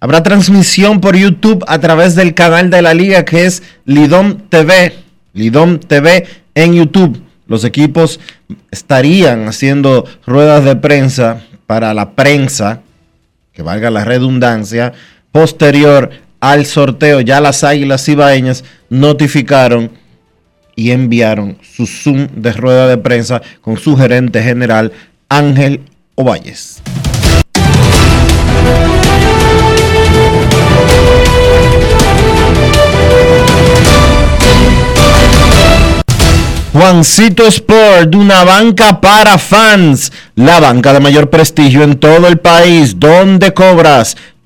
Habrá 0.00 0.22
transmisión 0.22 1.02
por 1.02 1.14
YouTube 1.14 1.62
a 1.68 1.78
través 1.78 2.14
del 2.14 2.32
canal 2.32 2.70
de 2.70 2.80
la 2.80 2.94
liga 2.94 3.26
que 3.26 3.44
es 3.44 3.62
Lidom 3.84 4.48
TV. 4.48 4.94
Lidom 5.34 5.78
TV 5.78 6.26
en 6.54 6.72
YouTube. 6.72 7.22
Los 7.46 7.64
equipos 7.64 8.20
estarían 8.70 9.46
haciendo 9.46 10.06
ruedas 10.24 10.64
de 10.64 10.74
prensa 10.76 11.42
para 11.66 11.92
la 11.92 12.12
prensa, 12.12 12.80
que 13.52 13.60
valga 13.60 13.90
la 13.90 14.06
redundancia, 14.06 14.94
posterior 15.32 16.27
al 16.40 16.66
sorteo. 16.66 17.20
Ya 17.20 17.40
las 17.40 17.64
Águilas 17.64 18.08
Ibaeñas 18.08 18.64
notificaron 18.88 19.90
y 20.76 20.92
enviaron 20.92 21.58
su 21.62 21.86
Zoom 21.86 22.28
de 22.34 22.52
rueda 22.52 22.86
de 22.86 22.98
prensa 22.98 23.42
con 23.60 23.76
su 23.76 23.96
gerente 23.96 24.42
general 24.42 24.92
Ángel 25.28 25.82
Ovalles. 26.14 26.80
Juancito 36.72 37.44
Sport, 37.46 38.14
una 38.14 38.44
banca 38.44 39.00
para 39.00 39.36
fans, 39.36 40.12
la 40.36 40.60
banca 40.60 40.92
de 40.92 41.00
mayor 41.00 41.28
prestigio 41.28 41.82
en 41.82 41.98
todo 41.98 42.28
el 42.28 42.38
país, 42.38 43.00
donde 43.00 43.52
cobras 43.52 44.16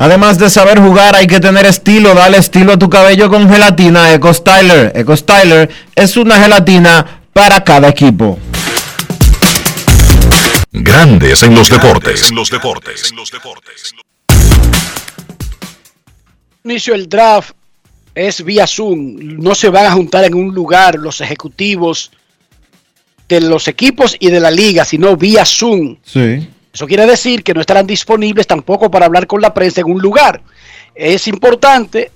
Además 0.00 0.38
de 0.38 0.48
saber 0.48 0.78
jugar, 0.78 1.16
hay 1.16 1.26
que 1.26 1.40
tener 1.40 1.66
estilo. 1.66 2.14
Dale 2.14 2.38
estilo 2.38 2.74
a 2.74 2.78
tu 2.78 2.88
cabello 2.88 3.28
con 3.28 3.50
gelatina 3.50 4.14
Eco 4.14 4.32
Styler. 4.32 4.92
Eco 4.94 5.16
Styler 5.16 5.68
es 5.96 6.16
una 6.16 6.40
gelatina 6.40 7.22
para 7.32 7.64
cada 7.64 7.88
equipo. 7.88 8.38
Grandes 10.70 11.42
en 11.42 11.56
los 11.56 11.68
deportes. 11.68 12.30
En 12.30 12.36
los 12.36 12.48
deportes. 12.48 13.12
Inicio 16.62 16.94
el 16.94 17.08
draft 17.08 17.50
es 18.14 18.44
vía 18.44 18.68
Zoom. 18.68 19.16
No 19.40 19.56
se 19.56 19.68
van 19.68 19.86
a 19.86 19.92
juntar 19.92 20.24
en 20.24 20.34
un 20.34 20.54
lugar 20.54 20.94
los 20.94 21.20
ejecutivos 21.20 22.12
de 23.28 23.40
los 23.40 23.66
equipos 23.66 24.14
y 24.20 24.30
de 24.30 24.38
la 24.38 24.52
liga, 24.52 24.84
sino 24.84 25.16
vía 25.16 25.44
Zoom. 25.44 25.96
Sí. 26.04 26.48
Eso 26.78 26.86
quiere 26.86 27.06
decir 27.06 27.42
que 27.42 27.54
no 27.54 27.60
estarán 27.60 27.88
disponibles 27.88 28.46
tampoco 28.46 28.88
para 28.88 29.06
hablar 29.06 29.26
con 29.26 29.40
la 29.40 29.52
prensa 29.52 29.80
en 29.80 29.90
un 29.90 30.00
lugar. 30.00 30.40
Es 30.94 31.26
importante, 31.26 32.12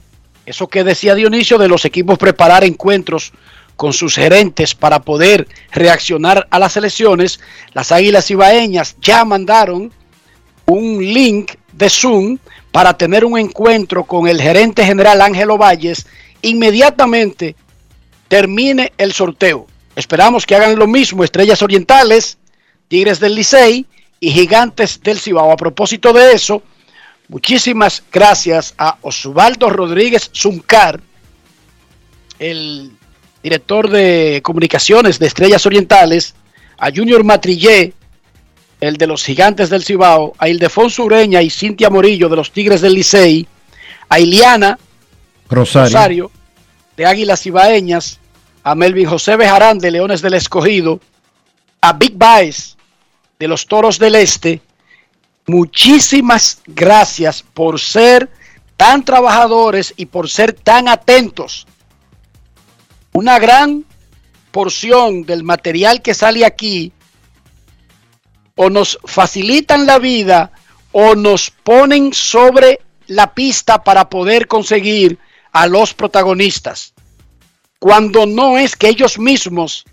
eso 0.46 0.68
que 0.68 0.84
decía 0.84 1.16
Dionisio, 1.16 1.58
de 1.58 1.66
los 1.66 1.84
equipos 1.84 2.16
preparar 2.16 2.62
encuentros 2.62 3.32
con 3.74 3.92
sus 3.92 4.14
gerentes 4.14 4.76
para 4.76 5.00
poder 5.00 5.48
reaccionar 5.72 6.46
a 6.48 6.60
las 6.60 6.76
elecciones. 6.76 7.40
Las 7.72 7.90
Águilas 7.90 8.30
Ibaeñas 8.30 8.94
ya 9.00 9.24
mandaron 9.24 9.90
un 10.66 11.12
link 11.12 11.54
de 11.72 11.90
Zoom 11.90 12.38
para 12.70 12.96
tener 12.96 13.24
un 13.24 13.36
encuentro 13.36 14.04
con 14.04 14.28
el 14.28 14.40
gerente 14.40 14.84
general 14.84 15.22
Ángelo 15.22 15.58
Valles 15.58 16.06
inmediatamente 16.40 17.56
termine 18.28 18.92
el 18.96 19.12
sorteo. 19.12 19.66
Esperamos 19.96 20.46
que 20.46 20.54
hagan 20.54 20.78
lo 20.78 20.86
mismo 20.86 21.24
Estrellas 21.24 21.62
Orientales, 21.62 22.38
Tigres 22.86 23.18
del 23.18 23.34
Licey 23.34 23.86
y 24.22 24.30
Gigantes 24.30 25.02
del 25.02 25.18
Cibao. 25.18 25.50
A 25.50 25.56
propósito 25.56 26.12
de 26.12 26.32
eso, 26.32 26.62
muchísimas 27.26 28.04
gracias 28.10 28.72
a 28.78 28.96
Osvaldo 29.02 29.68
Rodríguez 29.68 30.30
Zuncar, 30.32 31.00
el 32.38 32.92
director 33.42 33.90
de 33.90 34.40
comunicaciones 34.44 35.18
de 35.18 35.26
Estrellas 35.26 35.66
Orientales, 35.66 36.36
a 36.78 36.90
Junior 36.94 37.24
Matrillé, 37.24 37.94
el 38.80 38.96
de 38.96 39.08
los 39.08 39.24
Gigantes 39.24 39.70
del 39.70 39.82
Cibao, 39.82 40.34
a 40.38 40.48
Ildefonso 40.48 41.02
Ureña 41.02 41.42
y 41.42 41.50
Cintia 41.50 41.90
Morillo 41.90 42.28
de 42.28 42.36
los 42.36 42.52
Tigres 42.52 42.80
del 42.80 42.94
Licey, 42.94 43.48
a 44.08 44.20
Iliana 44.20 44.78
Rosario, 45.50 46.30
de 46.96 47.06
Águilas 47.06 47.42
Cibaeñas, 47.42 48.20
a 48.62 48.76
Melvin 48.76 49.08
José 49.08 49.34
Bejarán 49.34 49.80
de 49.80 49.90
Leones 49.90 50.22
del 50.22 50.34
Escogido, 50.34 51.00
a 51.80 51.92
Big 51.94 52.16
Baez 52.16 52.76
de 53.42 53.48
los 53.48 53.66
Toros 53.66 53.98
del 53.98 54.14
Este, 54.14 54.62
muchísimas 55.48 56.62
gracias 56.64 57.42
por 57.42 57.80
ser 57.80 58.30
tan 58.76 59.04
trabajadores 59.04 59.94
y 59.96 60.06
por 60.06 60.30
ser 60.30 60.52
tan 60.52 60.86
atentos. 60.86 61.66
Una 63.12 63.40
gran 63.40 63.84
porción 64.52 65.24
del 65.24 65.42
material 65.42 66.02
que 66.02 66.14
sale 66.14 66.46
aquí 66.46 66.92
o 68.54 68.70
nos 68.70 68.96
facilitan 69.06 69.86
la 69.86 69.98
vida 69.98 70.52
o 70.92 71.16
nos 71.16 71.50
ponen 71.50 72.12
sobre 72.12 72.78
la 73.08 73.34
pista 73.34 73.82
para 73.82 74.08
poder 74.08 74.46
conseguir 74.46 75.18
a 75.50 75.66
los 75.66 75.94
protagonistas. 75.94 76.94
Cuando 77.80 78.24
no 78.24 78.56
es 78.56 78.76
que 78.76 78.86
ellos 78.86 79.18
mismos 79.18 79.84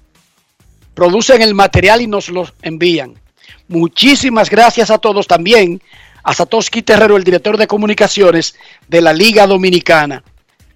producen 0.94 1.42
el 1.42 1.56
material 1.56 2.02
y 2.02 2.06
nos 2.06 2.30
lo 2.30 2.48
envían. 2.62 3.20
Muchísimas 3.70 4.50
gracias 4.50 4.90
a 4.90 4.98
todos 4.98 5.28
también, 5.28 5.80
a 6.24 6.34
Satoshi 6.34 6.82
Terrero, 6.82 7.16
el 7.16 7.24
director 7.24 7.56
de 7.56 7.68
comunicaciones 7.68 8.56
de 8.88 9.00
la 9.00 9.14
Liga 9.14 9.46
Dominicana. 9.46 10.24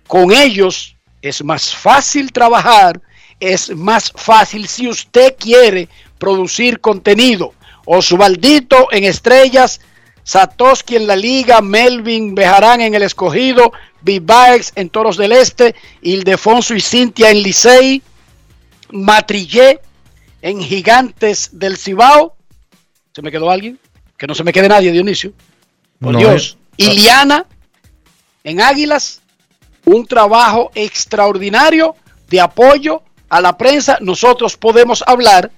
Con 0.06 0.32
ellos 0.32 0.96
es 1.20 1.44
más 1.44 1.74
fácil 1.74 2.32
trabajar, 2.32 3.02
es 3.40 3.76
más 3.76 4.12
fácil 4.16 4.68
si 4.68 4.88
usted 4.88 5.36
quiere 5.40 5.90
producir 6.20 6.80
contenido. 6.82 7.56
Osvaldito 7.86 8.88
en 8.92 9.06
Estrellas, 9.06 9.82
Satoshi 10.24 10.96
en 10.96 11.08
la 11.08 11.16
Liga, 11.16 11.62
Melvin 11.62 12.36
Bejarán 12.36 12.80
en 12.82 12.94
el 12.94 13.02
Escogido, 13.02 13.74
Vivaex 14.02 14.72
en 14.76 14.90
Toros 14.90 15.18
del 15.18 15.32
Este, 15.32 15.74
Ildefonso 16.04 16.76
y 16.76 16.80
Cintia 16.80 17.32
en 17.32 17.42
Licey, 17.42 18.04
Matrillé 18.92 19.80
en 20.44 20.62
Gigantes 20.62 21.50
del 21.54 21.76
Cibao. 21.76 22.36
¿Se 23.14 23.22
me 23.22 23.32
quedó 23.32 23.50
alguien? 23.50 23.80
Que 24.18 24.28
no 24.28 24.36
se 24.36 24.44
me 24.44 24.52
quede 24.54 24.68
nadie, 24.70 24.92
Dionisio. 24.92 25.34
Por 26.00 26.14
No, 26.14 26.20
Dios. 26.20 26.58
eh. 26.78 26.86
Iliana 26.86 27.46
en 28.44 28.62
Águilas. 28.62 29.22
Un 29.86 30.06
trabajo 30.08 30.72
extraordinario 30.76 31.96
de 32.30 32.40
apoyo 32.40 33.04
a 33.30 33.42
la 33.42 33.58
prensa. 33.58 33.98
Nosotros 34.00 34.56
podemos 34.58 35.04
hablar 35.06 35.52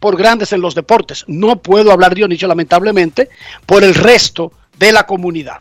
por 0.00 0.16
grandes 0.16 0.52
en 0.52 0.60
los 0.60 0.74
deportes. 0.74 1.24
No 1.28 1.62
puedo 1.62 1.92
hablar, 1.92 2.14
Dionisio, 2.14 2.48
lamentablemente, 2.48 3.28
por 3.66 3.84
el 3.84 3.94
resto 3.94 4.52
de 4.76 4.92
la 4.92 5.06
comunidad. 5.06 5.58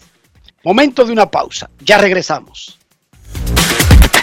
Momento 0.64 1.06
de 1.06 1.12
una 1.12 1.30
pausa. 1.30 1.70
Ya 1.80 1.98
regresamos. 2.00 2.78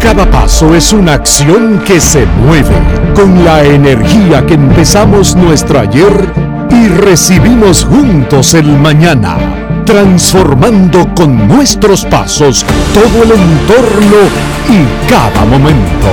Cada 0.00 0.30
paso 0.30 0.76
es 0.76 0.92
una 0.92 1.14
acción 1.14 1.82
que 1.84 2.00
se 2.00 2.24
mueve 2.24 2.76
con 3.14 3.44
la 3.44 3.64
energía 3.64 4.46
que 4.46 4.54
empezamos 4.54 5.34
nuestro 5.34 5.80
ayer 5.80 6.32
y 6.70 6.86
recibimos 6.86 7.84
juntos 7.84 8.54
el 8.54 8.66
mañana, 8.78 9.36
transformando 9.84 11.12
con 11.16 11.48
nuestros 11.48 12.04
pasos 12.04 12.64
todo 12.94 13.24
el 13.24 13.32
entorno 13.32 14.16
y 14.68 15.10
cada 15.10 15.44
momento. 15.44 16.08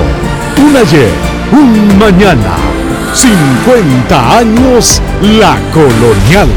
Un 0.66 0.76
ayer, 0.76 1.12
un 1.52 1.96
mañana, 1.96 2.56
50 3.14 4.38
años 4.38 5.00
la 5.22 5.56
colonial. 5.72 6.48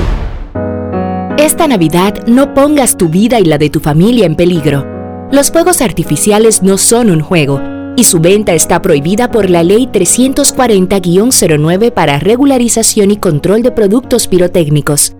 Esta 1.38 1.68
Navidad 1.68 2.26
no 2.26 2.56
pongas 2.56 2.98
tu 2.98 3.08
vida 3.08 3.40
y 3.40 3.46
la 3.46 3.60
de 3.60 3.70
tu 3.70 3.80
familia 3.80 4.26
en 4.26 4.36
peligro. 4.36 4.99
Los 5.32 5.52
fuegos 5.52 5.82
artificiales 5.82 6.64
no 6.64 6.80
son 6.80 7.12
un 7.12 7.22
juego 7.22 7.62
y 7.96 8.06
su 8.06 8.20
venta 8.20 8.54
está 8.54 8.82
prohibida 8.82 9.30
por 9.30 9.48
la 9.50 9.62
Ley 9.62 9.88
340-09 9.88 11.92
para 11.92 12.18
regularización 12.18 13.12
y 13.12 13.18
control 13.18 13.62
de 13.62 13.72
productos 13.72 14.28
pirotécnicos. 14.28 15.16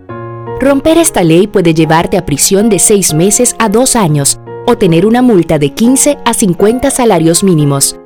Romper 0.60 0.98
esta 0.98 1.22
ley 1.22 1.46
puede 1.46 1.74
llevarte 1.74 2.18
a 2.18 2.26
prisión 2.26 2.68
de 2.68 2.80
6 2.80 3.14
meses 3.14 3.54
a 3.58 3.68
2 3.68 3.96
años 3.96 4.40
o 4.66 4.76
tener 4.76 5.06
una 5.06 5.22
multa 5.22 5.58
de 5.58 5.74
15 5.74 6.18
a 6.24 6.34
50 6.34 6.90
salarios 6.90 7.44
mínimos. 7.44 7.96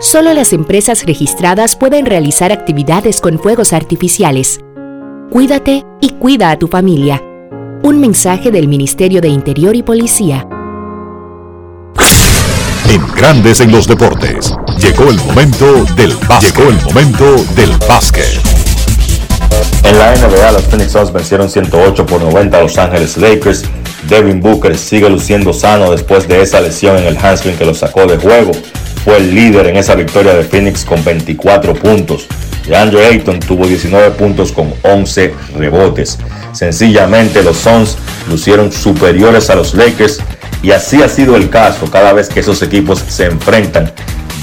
Solo 0.00 0.32
las 0.32 0.54
empresas 0.54 1.04
registradas 1.04 1.76
pueden 1.76 2.06
realizar 2.06 2.50
actividades 2.50 3.20
con 3.20 3.38
fuegos 3.38 3.72
artificiales. 3.72 4.58
Cuídate 5.30 5.84
y 6.00 6.10
cuida 6.10 6.50
a 6.50 6.58
tu 6.58 6.66
familia. 6.66 7.22
Un 7.82 8.00
mensaje 8.00 8.50
del 8.50 8.68
Ministerio 8.68 9.20
de 9.20 9.28
Interior 9.28 9.76
y 9.76 9.82
Policía. 9.82 10.48
En 12.92 13.06
Grandes 13.14 13.60
en 13.60 13.72
los 13.72 13.86
Deportes. 13.86 14.54
Llegó 14.76 15.08
el 15.08 15.16
momento 15.16 15.86
del 15.96 16.14
básquet. 16.28 16.54
Llegó 16.54 16.68
el 16.68 16.82
momento 16.82 17.44
del 17.54 17.70
básquet. 17.88 18.38
En 19.84 19.98
la 19.98 20.14
NBA, 20.14 20.52
los 20.52 20.62
Phoenix 20.64 20.92
Suns 20.92 21.10
vencieron 21.10 21.48
108 21.48 22.04
por 22.04 22.20
90 22.20 22.54
a 22.54 22.60
Los 22.60 22.76
Ángeles 22.76 23.16
Lakers. 23.16 23.62
Devin 24.08 24.40
Booker 24.40 24.76
sigue 24.76 25.08
luciendo 25.08 25.52
sano 25.52 25.90
después 25.90 26.26
de 26.28 26.42
esa 26.42 26.60
lesión 26.60 26.96
en 26.96 27.04
el 27.04 27.16
hamstring 27.16 27.56
que 27.56 27.64
lo 27.64 27.74
sacó 27.74 28.06
de 28.06 28.16
juego. 28.16 28.52
Fue 29.04 29.16
el 29.16 29.34
líder 29.34 29.66
en 29.66 29.76
esa 29.76 29.94
victoria 29.94 30.34
de 30.34 30.44
Phoenix 30.44 30.84
con 30.84 31.02
24 31.04 31.74
puntos. 31.74 32.26
DeAndre 32.66 33.06
Ayton 33.06 33.40
tuvo 33.40 33.66
19 33.66 34.10
puntos 34.12 34.52
con 34.52 34.72
11 34.82 35.34
rebotes. 35.56 36.18
Sencillamente 36.52 37.42
los 37.42 37.56
Suns 37.56 37.96
lucieron 38.28 38.70
superiores 38.70 39.50
a 39.50 39.54
los 39.54 39.74
Lakers 39.74 40.20
y 40.62 40.70
así 40.70 41.02
ha 41.02 41.08
sido 41.08 41.36
el 41.36 41.50
caso 41.50 41.90
cada 41.90 42.12
vez 42.12 42.28
que 42.28 42.40
esos 42.40 42.62
equipos 42.62 43.02
se 43.08 43.26
enfrentan 43.26 43.90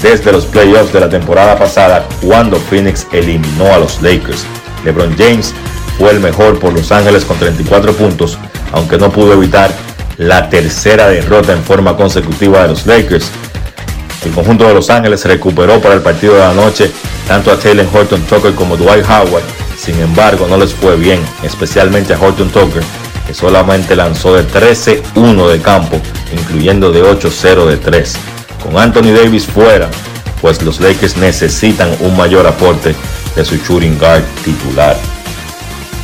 desde 0.02 0.32
los 0.32 0.46
playoffs 0.46 0.92
de 0.92 1.00
la 1.00 1.08
temporada 1.08 1.58
pasada 1.58 2.06
cuando 2.22 2.58
Phoenix 2.58 3.06
eliminó 3.12 3.72
a 3.72 3.78
los 3.78 4.00
Lakers. 4.02 4.44
LeBron 4.84 5.14
James 5.16 5.54
fue 5.98 6.10
el 6.10 6.20
mejor 6.20 6.58
por 6.58 6.72
Los 6.72 6.92
Ángeles 6.92 7.24
con 7.24 7.38
34 7.38 7.92
puntos, 7.92 8.38
aunque 8.72 8.98
no 8.98 9.10
pudo 9.10 9.34
evitar 9.34 9.70
la 10.16 10.48
tercera 10.48 11.08
derrota 11.08 11.52
en 11.52 11.62
forma 11.62 11.96
consecutiva 11.96 12.62
de 12.62 12.68
los 12.68 12.86
Lakers. 12.86 13.30
El 14.24 14.32
conjunto 14.32 14.66
de 14.66 14.74
Los 14.74 14.90
Ángeles 14.90 15.24
recuperó 15.24 15.80
para 15.80 15.94
el 15.94 16.02
partido 16.02 16.34
de 16.34 16.40
la 16.40 16.52
noche 16.52 16.90
tanto 17.26 17.50
a 17.52 17.56
Taylor 17.56 17.86
Horton 17.92 18.20
Tucker 18.22 18.54
como 18.54 18.76
Dwight 18.76 19.04
Howard, 19.04 19.44
sin 19.78 19.98
embargo 20.00 20.46
no 20.48 20.56
les 20.56 20.74
fue 20.74 20.96
bien, 20.96 21.20
especialmente 21.42 22.12
a 22.12 22.20
Horton 22.20 22.50
Tucker, 22.50 22.82
que 23.26 23.32
solamente 23.32 23.94
lanzó 23.94 24.34
de 24.34 24.46
13-1 24.46 25.48
de 25.48 25.60
campo, 25.60 26.00
incluyendo 26.32 26.90
de 26.90 27.02
8-0 27.04 27.66
de 27.66 27.76
3. 27.76 28.14
Con 28.64 28.76
Anthony 28.76 29.12
Davis 29.14 29.46
fuera, 29.46 29.88
pues 30.40 30.60
los 30.62 30.80
Lakers 30.80 31.16
necesitan 31.16 31.88
un 32.00 32.16
mayor 32.16 32.46
aporte 32.46 32.94
de 33.36 33.44
su 33.44 33.56
shooting 33.56 33.98
guard 33.98 34.24
titular. 34.44 34.96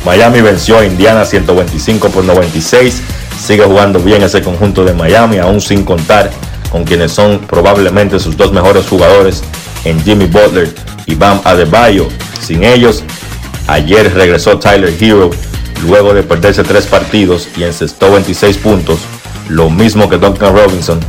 Miami 0.07 0.39
venció 0.39 0.79
a 0.79 0.85
Indiana 0.85 1.25
125 1.25 2.07
por 2.07 2.23
96. 2.23 3.01
Sigue 3.45 3.65
jugando 3.65 3.99
bien 3.99 4.23
ese 4.23 4.41
conjunto 4.41 4.85
de 4.85 4.93
Miami, 4.93 5.37
aún 5.37 5.59
sin 5.59 5.83
contar 5.83 6.31
con 6.71 6.85
quienes 6.85 7.11
son 7.11 7.39
probablemente 7.39 8.17
sus 8.17 8.37
dos 8.37 8.53
mejores 8.53 8.87
jugadores 8.87 9.43
en 9.83 10.01
Jimmy 10.05 10.27
Butler 10.27 10.73
y 11.07 11.15
Bam 11.15 11.41
Adebayo. 11.43 12.07
Sin 12.39 12.63
ellos, 12.63 13.03
ayer 13.67 14.13
regresó 14.13 14.57
Tyler 14.57 14.93
Hero 14.97 15.29
luego 15.85 16.13
de 16.13 16.23
perderse 16.23 16.63
tres 16.63 16.85
partidos 16.85 17.49
y 17.57 17.63
encestó 17.63 18.09
26 18.09 18.59
puntos, 18.59 18.99
lo 19.49 19.69
mismo 19.69 20.09
que 20.09 20.17
Duncan 20.17 20.55
Robinson, 20.55 21.01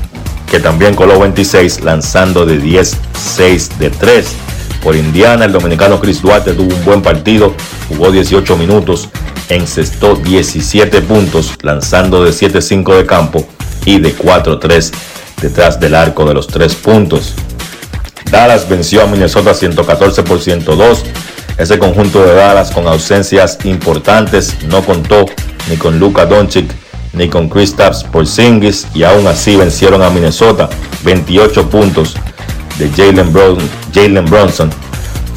que 0.50 0.58
también 0.58 0.96
coló 0.96 1.20
26 1.20 1.82
lanzando 1.82 2.44
de 2.44 2.58
10, 2.58 2.96
6 3.36 3.78
de 3.78 3.90
3. 3.90 4.26
Por 4.82 4.94
Indiana, 4.96 5.44
el 5.44 5.52
dominicano 5.52 6.00
Chris 6.00 6.22
Duarte 6.22 6.52
tuvo 6.52 6.74
un 6.74 6.84
buen 6.84 7.02
partido, 7.02 7.54
jugó 7.88 8.10
18 8.10 8.56
minutos, 8.56 9.08
encestó 9.48 10.14
17 10.14 11.00
puntos, 11.02 11.54
lanzando 11.62 12.24
de 12.24 12.30
7-5 12.30 12.96
de 12.96 13.06
campo 13.06 13.46
y 13.84 13.98
de 13.98 14.16
4-3 14.16 14.92
detrás 15.42 15.80
del 15.80 15.94
arco 15.94 16.24
de 16.24 16.34
los 16.34 16.46
3 16.46 16.74
puntos. 16.76 17.34
Dallas 18.30 18.68
venció 18.68 19.02
a 19.02 19.06
Minnesota 19.06 19.54
114 19.54 20.22
por 20.22 20.40
102. 20.40 21.04
Ese 21.56 21.78
conjunto 21.78 22.22
de 22.24 22.34
Dallas 22.34 22.70
con 22.70 22.86
ausencias 22.86 23.58
importantes 23.64 24.56
no 24.68 24.82
contó 24.82 25.26
ni 25.68 25.76
con 25.76 25.98
Luka 25.98 26.26
Doncic 26.26 26.70
ni 27.14 27.28
con 27.28 27.48
Kristaps 27.48 28.04
Porzingis 28.04 28.86
y 28.94 29.02
aún 29.02 29.26
así 29.26 29.56
vencieron 29.56 30.02
a 30.02 30.10
Minnesota 30.10 30.68
28 31.04 31.68
puntos 31.68 32.14
de 32.78 32.90
Jalen 33.92 34.24
Bronson 34.24 34.70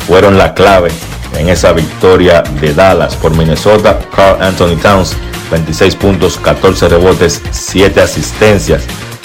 fueron 0.07 0.37
la 0.37 0.53
clave 0.53 0.91
en 1.37 1.49
esa 1.49 1.73
victoria 1.73 2.43
de 2.59 2.73
Dallas 2.73 3.15
por 3.15 3.35
Minnesota. 3.35 3.99
Carl 4.15 4.41
Anthony 4.41 4.75
Towns, 4.81 5.13
26 5.49 5.95
puntos, 5.95 6.37
14 6.37 6.89
rebotes, 6.89 7.41
7 7.51 8.01
asistencias. 8.01 8.83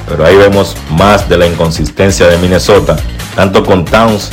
Pero 0.09 0.25
ahí 0.25 0.37
vemos 0.37 0.77
más 0.91 1.29
de 1.29 1.37
la 1.37 1.47
inconsistencia 1.47 2.29
de 2.29 2.39
Minnesota, 2.39 2.97
tanto 3.35 3.65
con 3.65 3.85
Towns 3.85 4.31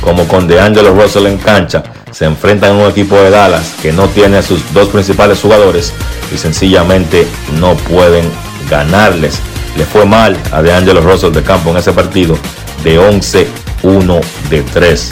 como 0.00 0.26
con 0.28 0.46
DeAngelo 0.46 0.94
Russell 0.94 1.26
en 1.26 1.38
cancha. 1.38 1.82
Se 2.10 2.24
enfrentan 2.24 2.70
a 2.70 2.84
un 2.84 2.90
equipo 2.90 3.16
de 3.16 3.30
Dallas 3.30 3.74
que 3.82 3.92
no 3.92 4.08
tiene 4.08 4.38
a 4.38 4.42
sus 4.42 4.72
dos 4.72 4.88
principales 4.88 5.40
jugadores 5.40 5.92
y 6.34 6.38
sencillamente 6.38 7.26
no 7.58 7.74
pueden 7.74 8.30
ganarles. 8.70 9.38
Le 9.76 9.84
fue 9.84 10.06
mal 10.06 10.36
a 10.52 10.62
DeAngelo 10.62 11.00
Russell 11.00 11.32
de 11.32 11.42
campo 11.42 11.70
en 11.70 11.76
ese 11.76 11.92
partido 11.92 12.38
de 12.82 12.98
11-1 12.98 14.20
de 14.50 14.62
3. 14.62 15.10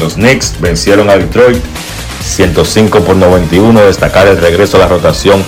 Los 0.00 0.14
Knicks 0.14 0.60
vencieron 0.60 1.10
a 1.10 1.16
Detroit 1.16 1.62
105 2.22 3.00
por 3.00 3.16
91. 3.16 3.80
Destacar 3.80 4.26
el 4.26 4.38
regreso 4.38 4.76
a 4.76 4.80
la 4.80 4.88
rotación 4.88 5.42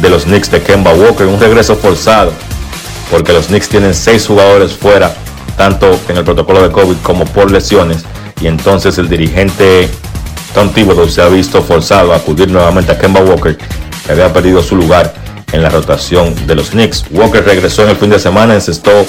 de 0.00 0.10
los 0.10 0.24
Knicks 0.24 0.50
de 0.50 0.62
Kemba 0.62 0.94
Walker. 0.94 1.26
Un 1.26 1.40
regreso 1.40 1.76
forzado 1.76 2.32
porque 3.10 3.32
los 3.32 3.48
Knicks 3.48 3.68
tienen 3.68 3.94
seis 3.94 4.26
jugadores 4.26 4.72
fuera, 4.72 5.14
tanto 5.60 6.00
en 6.08 6.16
el 6.16 6.24
protocolo 6.24 6.62
de 6.62 6.72
COVID 6.72 6.96
como 7.02 7.26
por 7.26 7.50
lesiones. 7.50 8.06
Y 8.40 8.46
entonces 8.46 8.96
el 8.96 9.10
dirigente 9.10 9.90
Tom 10.54 10.70
Thibodeau 10.70 11.06
se 11.06 11.20
ha 11.20 11.28
visto 11.28 11.60
forzado 11.60 12.14
a 12.14 12.16
acudir 12.16 12.48
nuevamente 12.50 12.92
a 12.92 12.98
Kemba 12.98 13.20
Walker, 13.20 13.58
que 13.58 14.10
había 14.10 14.32
perdido 14.32 14.62
su 14.62 14.74
lugar 14.74 15.12
en 15.52 15.62
la 15.62 15.68
rotación 15.68 16.34
de 16.46 16.54
los 16.54 16.70
Knicks. 16.70 17.04
Walker 17.10 17.44
regresó 17.44 17.82
en 17.82 17.90
el 17.90 17.96
fin 17.96 18.08
de 18.08 18.18
semana, 18.18 18.54
encestó 18.54 19.04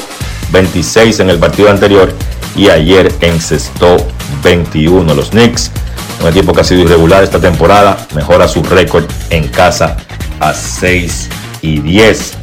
26 0.51 1.21
en 1.21 1.29
el 1.29 1.39
partido 1.39 1.69
anterior 1.69 2.13
y 2.53 2.67
ayer 2.67 3.09
encestó 3.21 3.95
21. 4.43 5.13
Los 5.13 5.29
Knicks, 5.29 5.71
un 6.19 6.27
equipo 6.27 6.51
que 6.51 6.59
ha 6.59 6.65
sido 6.65 6.81
irregular 6.81 7.23
esta 7.23 7.39
temporada, 7.39 7.95
mejora 8.13 8.49
su 8.49 8.61
récord 8.61 9.05
en 9.29 9.47
casa 9.47 9.95
a 10.41 10.53
6 10.53 11.29
y 11.61 11.79
10. 11.79 12.33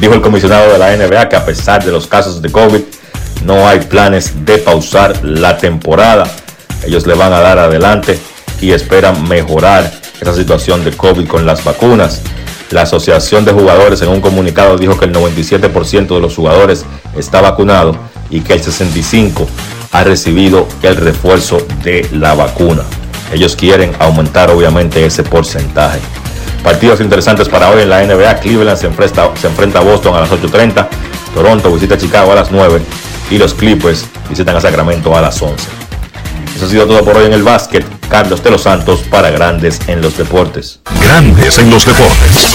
Dijo 0.00 0.12
el 0.12 0.20
comisionado 0.20 0.72
de 0.72 0.78
la 0.80 0.96
NBA 0.96 1.28
que 1.28 1.36
a 1.36 1.46
pesar 1.46 1.84
de 1.84 1.92
los 1.92 2.08
casos 2.08 2.42
de 2.42 2.50
COVID, 2.50 2.80
no 3.44 3.66
hay 3.66 3.80
planes 3.80 4.44
de 4.44 4.58
pausar 4.58 5.24
la 5.24 5.58
temporada. 5.58 6.30
Ellos 6.86 7.06
le 7.06 7.14
van 7.14 7.32
a 7.32 7.40
dar 7.40 7.58
adelante 7.58 8.18
y 8.60 8.72
esperan 8.72 9.28
mejorar 9.28 9.90
esa 10.20 10.34
situación 10.34 10.84
de 10.84 10.92
COVID 10.92 11.26
con 11.26 11.46
las 11.46 11.64
vacunas. 11.64 12.22
La 12.70 12.82
Asociación 12.82 13.44
de 13.44 13.52
Jugadores 13.52 14.00
en 14.02 14.08
un 14.08 14.20
comunicado 14.20 14.78
dijo 14.78 14.98
que 14.98 15.04
el 15.04 15.12
97% 15.12 16.14
de 16.14 16.20
los 16.20 16.34
jugadores 16.34 16.84
está 17.16 17.40
vacunado 17.40 17.96
y 18.30 18.40
que 18.40 18.54
el 18.54 18.62
65% 18.62 19.46
ha 19.92 20.04
recibido 20.04 20.66
el 20.82 20.96
refuerzo 20.96 21.58
de 21.84 22.08
la 22.12 22.34
vacuna. 22.34 22.82
Ellos 23.32 23.56
quieren 23.56 23.92
aumentar 23.98 24.50
obviamente 24.50 25.04
ese 25.04 25.22
porcentaje. 25.22 26.00
Partidos 26.62 27.00
interesantes 27.00 27.48
para 27.48 27.70
hoy 27.70 27.82
en 27.82 27.90
la 27.90 28.04
NBA. 28.04 28.40
Cleveland 28.40 28.78
se 28.78 28.86
enfrenta, 28.86 29.30
se 29.36 29.48
enfrenta 29.48 29.80
a 29.80 29.82
Boston 29.82 30.14
a 30.14 30.20
las 30.20 30.30
8.30. 30.30 30.88
Toronto 31.34 31.72
visita 31.72 31.94
a 31.94 31.98
Chicago 31.98 32.32
a 32.32 32.36
las 32.36 32.50
9. 32.50 32.80
Y 33.32 33.38
los 33.38 33.54
Clippers 33.54 34.04
visitan 34.28 34.54
a 34.56 34.60
Sacramento 34.60 35.16
a 35.16 35.22
las 35.22 35.40
11. 35.40 35.56
Eso 36.54 36.66
ha 36.66 36.68
sido 36.68 36.86
todo 36.86 37.02
por 37.02 37.16
hoy 37.16 37.24
en 37.24 37.32
el 37.32 37.42
básquet. 37.42 37.82
Carlos 38.10 38.44
de 38.44 38.50
los 38.50 38.64
Santos 38.64 39.00
para 39.10 39.30
Grandes 39.30 39.80
en 39.86 40.02
los 40.02 40.18
Deportes. 40.18 40.80
Grandes 41.02 41.58
en 41.58 41.70
los 41.70 41.86
deportes. 41.86 42.54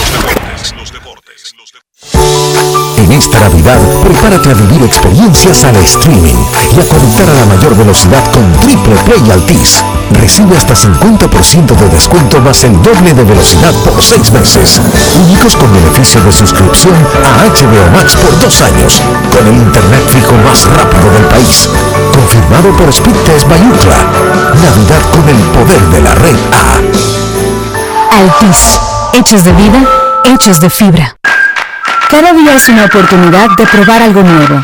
En 2.96 3.12
esta 3.12 3.40
Navidad, 3.40 3.80
prepárate 4.04 4.52
a 4.52 4.54
vivir 4.54 4.84
experiencias 4.84 5.64
al 5.64 5.78
streaming 5.78 6.36
y 6.76 6.80
a 6.80 6.88
conectar 6.88 7.28
a 7.28 7.34
la 7.34 7.46
mayor 7.48 7.76
velocidad 7.76 8.32
con 8.32 8.54
Triple 8.60 8.96
Play 9.06 9.32
Altis. 9.32 9.84
Recibe 10.12 10.58
hasta 10.58 10.74
50% 10.74 11.76
de 11.76 11.90
descuento 11.90 12.40
más 12.42 12.64
el 12.64 12.82
doble 12.82 13.14
de 13.14 13.24
velocidad 13.24 13.74
por 13.84 14.02
6 14.02 14.32
meses. 14.32 14.82
Únicos 15.16 15.56
con 15.56 15.72
beneficio 15.74 16.22
de 16.24 16.32
suscripción 16.32 16.96
a 17.24 17.46
HBO 17.46 17.92
Max 17.92 18.16
por 18.16 18.40
2 18.40 18.62
años, 18.62 19.02
con 19.36 19.48
el 19.48 19.56
internet 19.56 20.02
fijo 20.10 20.34
más 20.46 20.66
rápido 20.66 21.12
del 21.12 21.26
país. 21.26 21.70
Confirmado 22.14 22.76
por 22.78 22.92
Speedtest 22.92 23.48
Bayucla. 23.48 23.98
Navidad 24.64 25.02
con 25.12 25.28
el 25.30 25.38
poder 25.52 25.82
de 25.92 26.02
la 26.02 26.16
red 26.16 26.38
A. 26.52 26.78
Altis, 28.18 28.80
hechos 29.14 29.44
de 29.44 29.52
vida, 29.54 29.80
hechos 30.24 30.60
de 30.60 30.70
fibra. 30.70 31.16
Cada 32.10 32.32
día 32.34 32.56
es 32.56 32.70
una 32.70 32.86
oportunidad 32.86 33.50
de 33.58 33.68
probar 33.68 34.02
algo 34.02 34.24
nuevo. 34.24 34.64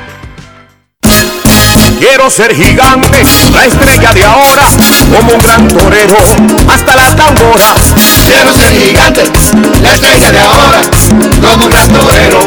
Quiero 2.01 2.31
ser 2.31 2.55
gigante, 2.55 3.23
la 3.53 3.63
estrella 3.63 4.11
de 4.11 4.25
ahora, 4.25 4.65
como 5.15 5.33
un 5.33 5.37
gran 5.37 5.67
torero, 5.67 6.17
hasta 6.67 6.95
las 6.95 7.15
tamboras. 7.15 7.93
Quiero 8.25 8.51
ser 8.55 8.73
gigante, 8.73 9.23
la 9.83 9.91
estrella 9.93 10.31
de 10.31 10.39
ahora, 10.39 10.81
como 11.47 11.65
un 11.65 11.69
gran 11.69 11.87
torero, 11.89 12.39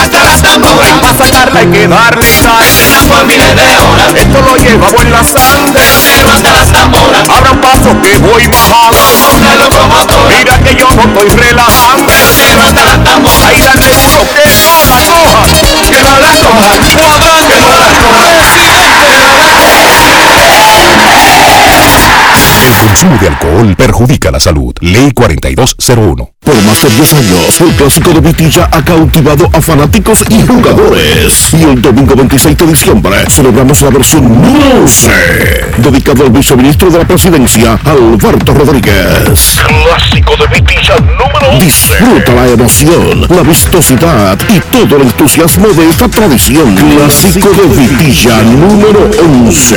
hasta 0.00 0.24
las 0.24 0.40
tamboras. 0.40 0.94
Para 1.02 1.14
sacarla 1.14 1.60
hay 1.60 1.66
que 1.66 1.86
darle 1.86 2.32
sal, 2.32 2.64
por 3.06 3.26
miles 3.26 3.54
de 3.54 3.76
horas. 3.76 4.14
Esto 4.14 4.40
lo 4.40 4.56
llevamos 4.56 5.02
en 5.02 5.12
la 5.12 5.22
sangre, 5.24 5.82
pero 6.16 6.30
hasta 6.30 6.52
las 6.54 6.72
tamboras. 6.72 7.28
Abra 7.28 7.50
un 7.52 7.60
paso 7.60 8.00
que 8.00 8.16
voy 8.16 8.46
bajando, 8.48 8.96
como 9.12 9.36
una 9.36 9.56
locomotora. 9.56 10.36
Mira 10.38 10.58
que 10.60 10.74
yo 10.74 10.88
no 10.96 11.02
estoy 11.02 11.28
relajando, 11.36 12.14
pero 12.40 12.62
hasta 12.62 12.84
las 12.86 13.04
tamboras. 13.04 13.44
Ahí 13.44 13.60
dale 13.60 13.92
duro 13.92 14.24
que 14.32 14.48
no 14.72 14.88
la 14.88 15.04
coja, 15.04 15.44
que 15.90 16.02
no 16.02 16.18
la 16.18 16.32
coja, 16.32 16.72
consumo 22.96 23.18
de 23.20 23.28
alcohol 23.28 23.76
perjudica 23.76 24.30
la 24.30 24.40
salud. 24.40 24.74
Ley 24.80 25.12
4201. 25.12 26.30
Por 26.40 26.62
más 26.62 26.82
de 26.82 26.88
10 26.88 27.12
años, 27.12 27.60
el 27.60 27.74
clásico 27.74 28.10
de 28.10 28.20
Vitilla 28.20 28.68
ha 28.72 28.82
cautivado 28.82 29.50
a 29.52 29.60
fanáticos 29.60 30.24
y 30.30 30.46
jugadores. 30.46 31.52
Y 31.52 31.64
el 31.64 31.82
domingo 31.82 32.14
26 32.14 32.56
de 32.56 32.66
diciembre 32.66 33.16
celebramos 33.28 33.82
la 33.82 33.90
versión 33.90 34.22
número 34.22 34.82
11, 34.82 35.10
dedicado 35.78 36.24
al 36.24 36.30
viceministro 36.30 36.88
de 36.90 36.98
la 36.98 37.04
presidencia, 37.06 37.78
Alberto 37.84 38.54
Rodríguez. 38.54 39.60
Clásico 39.66 40.36
de 40.36 40.46
Vitilla 40.46 40.96
número 41.00 41.50
11. 41.52 41.64
Disfruta 41.66 42.34
la 42.34 42.46
emoción, 42.46 43.26
la 43.28 43.42
vistosidad 43.42 44.38
y 44.54 44.60
todo 44.60 44.96
el 44.96 45.02
entusiasmo 45.02 45.68
de 45.68 45.90
esta 45.90 46.08
tradición. 46.08 46.76
Clásico 46.76 47.50
de 47.50 47.76
Vitilla 47.76 48.42
número 48.42 49.10
11. 49.44 49.74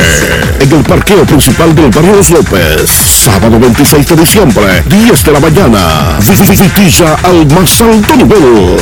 En 0.61 0.71
el 0.71 0.83
parqueo 0.83 1.25
principal 1.25 1.75
del 1.75 1.89
barrio 1.89 2.15
Los 2.15 2.29
López. 2.29 3.08
Sábado 3.09 3.59
26 3.59 4.07
de 4.07 4.15
diciembre, 4.15 4.83
10 4.85 5.23
de 5.25 5.31
la 5.31 5.39
mañana. 5.39 6.19
Vitilla 6.19 7.15
al 7.23 7.47
más 7.47 7.81
alto 7.81 8.15
nivel. 8.15 8.77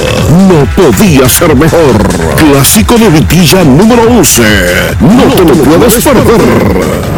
No 0.50 0.66
podía 0.76 1.30
ser 1.30 1.56
mejor. 1.56 1.96
Clásico 2.36 2.98
de 2.98 3.10
Vitilla 3.10 3.64
número 3.64 4.04
11. 4.04 4.44
No 5.00 5.24
te 5.34 5.46
lo 5.46 5.54
puedes 5.54 6.04
perder. 6.04 7.18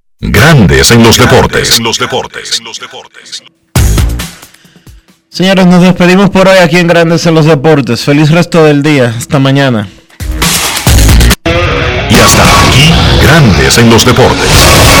Grandes 0.23 0.91
en 0.91 1.01
los 1.01 1.17
deportes. 1.17 1.79
En 1.79 1.83
los 1.83 1.97
deportes. 1.97 2.61
Señores, 5.29 5.65
nos 5.65 5.81
despedimos 5.81 6.29
por 6.29 6.47
hoy 6.47 6.59
aquí 6.59 6.77
en 6.77 6.85
Grandes 6.85 7.25
en 7.25 7.33
los 7.33 7.47
Deportes. 7.47 8.03
Feliz 8.03 8.29
resto 8.29 8.63
del 8.63 8.83
día. 8.83 9.15
Hasta 9.17 9.39
mañana. 9.39 9.89
Y 11.43 12.15
hasta 12.15 12.43
aquí, 12.43 12.93
Grandes 13.23 13.79
en 13.79 13.89
los 13.89 14.05
Deportes. 14.05 15.00